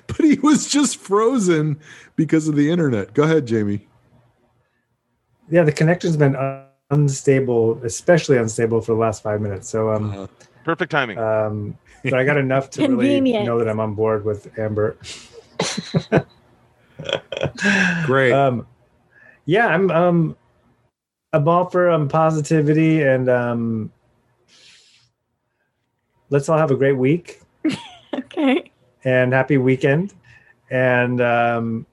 But 0.08 0.18
he 0.20 0.36
was 0.40 0.68
just 0.68 0.98
frozen 0.98 1.80
because 2.16 2.48
of 2.48 2.56
the 2.56 2.70
internet. 2.70 3.14
Go 3.14 3.24
ahead, 3.24 3.46
Jamie. 3.48 3.88
Yeah, 5.50 5.64
the 5.64 5.72
connection's 5.72 6.16
been 6.18 6.36
unstable, 6.92 7.84
especially 7.84 8.38
unstable 8.38 8.82
for 8.82 8.94
the 8.94 9.00
last 9.00 9.24
five 9.24 9.42
minutes. 9.42 9.68
So 9.70 9.92
um, 9.92 10.30
Perfect 10.64 10.92
timing. 10.92 11.18
um, 11.18 11.78
but 12.04 12.14
I 12.14 12.24
got 12.24 12.38
enough 12.38 12.70
to 12.72 12.88
really 12.88 13.20
know 13.20 13.58
that 13.60 13.68
I'm 13.68 13.80
on 13.80 13.96
board 13.96 14.24
with 14.24 14.58
Amber. 14.60 14.98
Great. 18.06 18.32
Um, 18.34 18.68
yeah, 19.46 19.68
I'm 19.68 19.90
um, 19.92 20.38
I'm 21.34 21.48
all 21.48 21.66
for 21.70 21.90
um, 21.90 22.08
positivity 22.08 23.02
and 23.02 23.30
um, 23.30 23.92
let's 26.32 26.50
all 26.50 26.58
have 26.58 26.72
a 26.72 26.76
great 26.76 26.98
week 26.98 27.42
okay 28.14 28.72
and 29.04 29.32
happy 29.34 29.58
weekend 29.58 30.14
and 30.72 31.22
um, 31.22 31.86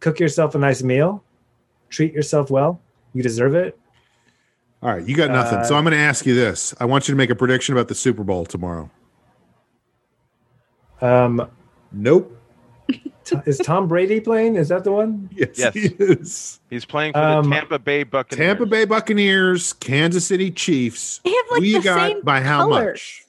cook 0.00 0.18
yourself 0.18 0.54
a 0.54 0.58
nice 0.58 0.82
meal. 0.82 1.22
Treat 1.90 2.12
yourself 2.14 2.50
well. 2.50 2.80
You 3.12 3.22
deserve 3.22 3.54
it. 3.54 3.78
All 4.82 4.90
right, 4.90 5.06
you 5.06 5.14
got 5.14 5.30
nothing. 5.30 5.62
so 5.64 5.74
uh, 5.74 5.78
I'm 5.78 5.84
going 5.84 5.92
to 5.92 5.98
ask 5.98 6.24
you 6.26 6.34
this. 6.34 6.74
I 6.80 6.86
want 6.86 7.06
you 7.06 7.12
to 7.12 7.16
make 7.16 7.28
a 7.30 7.34
prediction 7.34 7.74
about 7.74 7.88
the 7.88 7.94
Super 7.94 8.24
Bowl 8.24 8.44
tomorrow. 8.46 8.90
Um, 11.00 11.50
Nope. 11.92 12.36
Is 13.46 13.58
Tom 13.58 13.86
Brady 13.88 14.20
playing? 14.20 14.56
Is 14.56 14.68
that 14.70 14.84
the 14.84 14.92
one? 14.92 15.28
Yes, 15.36 15.58
Yes. 15.58 15.74
he 15.74 15.86
is. 15.98 16.60
He's 16.70 16.84
playing 16.84 17.12
for 17.12 17.20
um, 17.20 17.44
the 17.48 17.56
Tampa 17.56 17.78
Bay 17.78 18.02
Buccaneers. 18.02 18.46
Tampa 18.46 18.66
Bay 18.66 18.84
Buccaneers, 18.84 19.72
Kansas 19.74 20.26
City 20.26 20.50
Chiefs. 20.50 21.20
they 21.24 21.30
have 21.30 21.44
like 21.50 21.60
Who 21.60 21.66
you 21.66 21.78
the 21.78 21.84
got 21.84 22.10
same 22.10 22.22
by 22.22 22.40
how 22.40 22.60
colors. 22.68 22.84
much? 22.86 23.21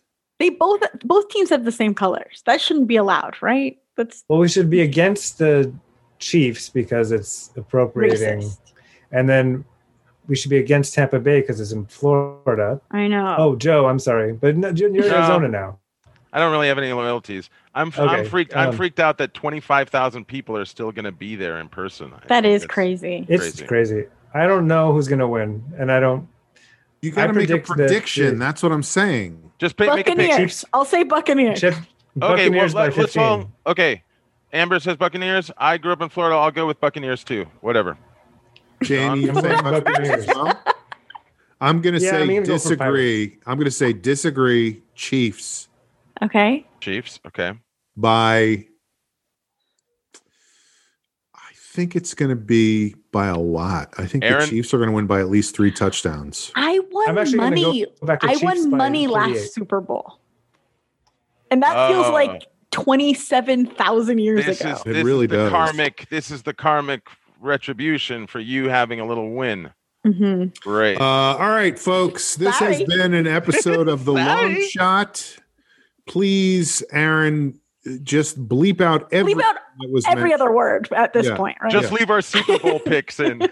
They 0.44 0.50
both 0.50 0.82
both 1.06 1.30
teams 1.30 1.50
have 1.50 1.64
the 1.64 1.72
same 1.72 1.94
colors 1.94 2.44
that 2.46 2.60
shouldn't 2.60 2.88
be 2.88 2.98
allowed 2.98 3.36
right 3.42 3.78
that's 3.96 4.24
Well, 4.28 4.40
we 4.40 4.48
should 4.50 4.70
be 4.70 4.82
against 4.82 5.38
the 5.38 5.74
Chiefs 6.20 6.70
because 6.70 7.12
it's 7.12 7.52
appropriating, 7.56 8.40
racist 8.40 8.58
and 9.12 9.30
then 9.30 9.64
we 10.28 10.36
should 10.36 10.50
be 10.50 10.58
against 10.58 10.94
Tampa 10.94 11.20
Bay 11.20 11.42
because 11.42 11.60
it's 11.60 11.72
in 11.74 11.86
Florida. 11.86 12.80
i 12.92 13.08
know 13.08 13.36
Oh, 13.38 13.56
Joe, 13.56 13.88
I'm 13.88 14.00
sorry, 14.00 14.34
but 14.34 14.56
no, 14.58 14.70
you're 14.70 14.90
in 14.90 14.96
No. 14.96 15.06
Arizona 15.08 15.48
now. 15.50 15.80
I 16.32 16.40
don't 16.40 16.52
really 16.52 16.68
have 16.70 16.78
any 16.80 16.92
loyalties. 16.94 17.50
I'm 17.76 17.92
I'm 17.98 18.10
Okay, 18.10 18.24
freaked. 18.30 18.56
I'm 18.56 18.70
um, 18.70 18.76
freaked 18.76 19.00
out 19.00 19.18
that 19.20 19.34
25,000 19.34 20.26
people 20.26 20.58
are 20.58 20.66
still 20.66 20.92
going 20.92 21.06
to 21.06 21.12
be 21.12 21.36
there 21.36 21.60
in 21.60 21.68
person. 21.70 22.12
I 22.14 22.28
that 22.28 22.44
think 22.44 22.46
is 22.56 22.64
it's- 22.64 22.74
crazy 22.74 23.26
It's 23.30 23.44
Crazy. 23.44 23.66
crazy. 23.68 24.06
I 24.34 24.48
don't 24.48 24.66
know 24.66 24.92
who's 24.94 25.08
gonna 25.08 25.28
win, 25.28 25.62
and 25.78 25.92
I 25.92 26.00
don't. 26.00 26.28
You 27.04 27.12
got 27.12 27.28
to 27.28 27.34
make 27.34 27.50
a 27.50 27.60
predict 27.60 27.68
that 27.68 27.76
prediction. 27.76 28.40
That's 28.40 28.64
what 28.64 28.72
I'm 28.72 28.82
saying. 28.84 29.52
Just 29.60 29.76
pick, 29.78 29.88
make 29.90 30.08
a 30.08 30.16
pick. 30.16 30.18
buccaneers 30.18 30.38
Chiefs. 30.38 30.66
i'll 30.74 30.86
say 30.86 31.04
buccaneers 31.04 31.60
Chip, 31.60 31.74
Okay, 31.74 31.86
well, 32.18 32.30
Buccaneers 32.38 32.74
by 32.74 32.84
let, 32.86 32.90
us 32.92 32.96
15. 32.96 33.22
all. 33.24 33.52
Okay, 33.68 34.04
Amber 34.54 34.80
says 34.80 34.98
Buccaneers. 34.98 35.52
I 35.58 35.78
grew 35.78 35.92
up 35.92 36.02
in 36.02 36.10
Florida. 36.10 36.36
I'll 36.38 36.52
go 36.52 36.66
with 36.68 36.80
Buccaneers 36.80 37.24
too. 37.24 37.46
Whatever. 37.62 37.98
Jamie, 38.84 39.22
you 39.22 39.30
I'm 39.30 39.36
say 39.36 39.42
Buccaneers. 39.62 40.26
Buccaneers. 40.26 40.28
well? 40.28 40.64
I'm 41.60 41.82
going 41.82 41.96
to 41.96 42.02
Yeah, 42.02 42.12
say 42.12 42.22
I'm 42.22 42.28
gonna 42.28 42.40
go 42.42 42.46
disagree. 42.54 43.38
I'm 43.46 43.58
going 43.58 43.66
to 43.66 43.72
say 43.72 43.94
disagree. 43.94 44.82
Chiefs 44.96 45.68
okay 46.22 46.66
Chiefs. 46.82 47.20
Okay. 47.28 47.54
by. 47.98 48.66
I 51.36 51.52
think 51.56 51.96
it's 51.96 52.14
going 52.14 52.30
to 52.30 52.36
be 52.36 52.96
by 53.14 53.28
a 53.28 53.38
lot. 53.38 53.94
I 53.98 54.06
think 54.08 54.26
Aaron? 54.26 54.42
the 54.42 54.48
Chiefs 54.48 54.74
are 54.74 54.78
going 54.78 54.90
to 54.90 54.94
win 54.96 55.08
by 55.08 55.22
at 55.22 55.30
least 55.30 55.56
three 55.56 55.72
touchdowns. 55.72 56.52
i 56.56 56.80
won 56.92 57.08
I'm 57.10 57.18
actually 57.18 57.38
money 57.38 57.86
go 58.02 58.06
back 58.08 58.20
to 58.20 58.28
i 58.28 58.32
Chiefs 58.34 58.44
won 58.44 58.70
money 58.72 59.08
last 59.08 59.54
super 59.54 59.80
bowl 59.80 60.20
and 61.50 61.64
that 61.64 61.88
feels 61.90 62.08
Oh. 62.08 62.12
like 62.12 62.48
27000 62.72 64.18
years 64.18 64.46
This 64.46 64.60
ago 64.62 64.72
is 64.72 64.98
It 64.98 65.04
really 65.06 65.26
is 65.26 65.32
the 65.32 65.38
does. 65.38 65.50
karmic. 65.52 66.08
This 66.10 66.32
is 66.32 66.42
the 66.44 66.54
karmic 66.54 67.08
retribution 67.40 68.26
for 68.28 68.40
you 68.40 68.68
having 68.70 69.00
a 69.00 69.06
little 69.06 69.32
win. 69.34 69.70
hmm 70.04 70.46
Great. 70.62 71.00
Uh, 71.00 71.04
all 71.04 71.50
right, 71.50 71.78
folks. 71.78 72.36
This 72.36 72.58
has 72.58 72.82
been 72.84 73.14
an 73.14 73.28
episode 73.28 73.88
of 73.88 74.06
the 74.06 74.14
long 74.14 74.60
shot. 74.70 75.38
Please, 76.08 76.84
Aaron, 76.92 77.60
just 78.04 78.48
bleep 78.48 78.80
out 78.82 79.12
every 79.12 79.34
Leave 79.34 79.44
out 79.46 79.56
that 79.80 79.90
was 79.90 80.06
every 80.08 80.30
mentioned. 80.30 80.42
other 80.42 80.52
word 80.54 80.88
at 80.94 81.14
this 81.14 81.28
Yeah. 81.28 81.36
point, 81.36 81.58
right? 81.62 81.72
Just 81.72 81.92
leave 81.92 82.10
our 82.10 82.22
Super 82.22 82.58
Bowl 82.60 82.80
picks 82.80 83.20
in. 83.20 83.40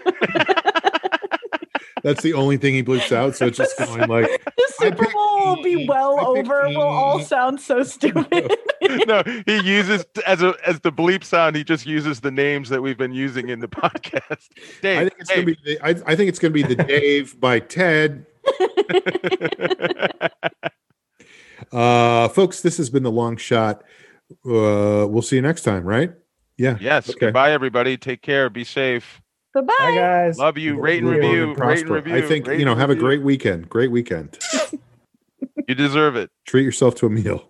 That's 2.02 2.22
the 2.22 2.32
only 2.34 2.56
thing 2.56 2.74
he 2.74 2.82
bleeps 2.82 3.12
out. 3.14 3.36
So 3.36 3.46
it's 3.46 3.58
just 3.58 3.78
going 3.78 4.08
like, 4.08 4.26
the 4.44 4.72
Super 4.78 5.04
Bowl 5.12 5.46
will 5.56 5.62
be 5.62 5.86
well 5.86 6.18
I 6.18 6.24
over. 6.24 6.62
We'll 6.68 6.80
all 6.80 7.20
sound 7.20 7.60
so 7.60 7.82
stupid. 7.84 8.56
no, 9.06 9.22
he 9.46 9.60
uses 9.60 10.04
as 10.26 10.42
a 10.42 10.54
as 10.66 10.80
the 10.80 10.90
bleep 10.90 11.22
sound. 11.22 11.54
He 11.54 11.62
just 11.62 11.86
uses 11.86 12.18
the 12.20 12.32
names 12.32 12.70
that 12.70 12.82
we've 12.82 12.98
been 12.98 13.12
using 13.12 13.50
in 13.50 13.60
the 13.60 13.68
podcast. 13.68 14.48
Dave, 14.80 14.98
I 14.98 15.00
think 15.02 15.14
it's 15.20 15.28
Dave, 15.28 15.36
gonna 15.36 15.46
be. 15.46 15.58
The, 15.64 15.80
I, 15.80 16.12
I 16.12 16.16
think 16.16 16.28
it's 16.28 16.40
gonna 16.40 16.50
be 16.52 16.62
the 16.64 16.74
Dave 16.76 17.38
by 17.38 17.60
Ted. 17.60 18.26
Uh, 21.70 22.28
folks, 22.28 22.60
this 22.60 22.76
has 22.76 22.90
been 22.90 23.02
the 23.02 23.10
long 23.10 23.36
shot. 23.36 23.82
Uh, 24.44 25.06
we'll 25.08 25.22
see 25.22 25.36
you 25.36 25.42
next 25.42 25.62
time, 25.62 25.84
right? 25.84 26.12
Yeah. 26.58 26.76
yes. 26.80 27.08
Okay. 27.10 27.18
Goodbye, 27.26 27.52
everybody. 27.52 27.96
Take 27.96 28.22
care. 28.22 28.48
Be 28.50 28.64
safe. 28.64 29.20
Bye 29.54 29.60
Bye, 29.62 29.74
bye. 29.78 29.94
guys. 29.94 30.38
Love 30.38 30.56
you. 30.58 30.78
Rate 30.80 31.02
and 31.02 31.10
review. 31.10 31.50
and 31.50 31.58
Rate 31.58 31.80
and 31.80 31.90
review. 31.90 32.16
I 32.16 32.22
think 32.22 32.46
rate 32.46 32.58
you 32.58 32.64
know. 32.64 32.72
and 32.72 32.80
Have 32.80 32.90
a 32.90 32.94
great 32.94 33.22
weekend. 33.22 33.68
Great 33.68 33.90
weekend. 33.90 34.38
You 35.68 35.76
deserve 35.76 36.16
it. 36.16 36.30
Treat 36.46 36.64
yourself 36.64 36.96
to 36.96 37.06
a 37.06 37.10
meal. 37.10 37.48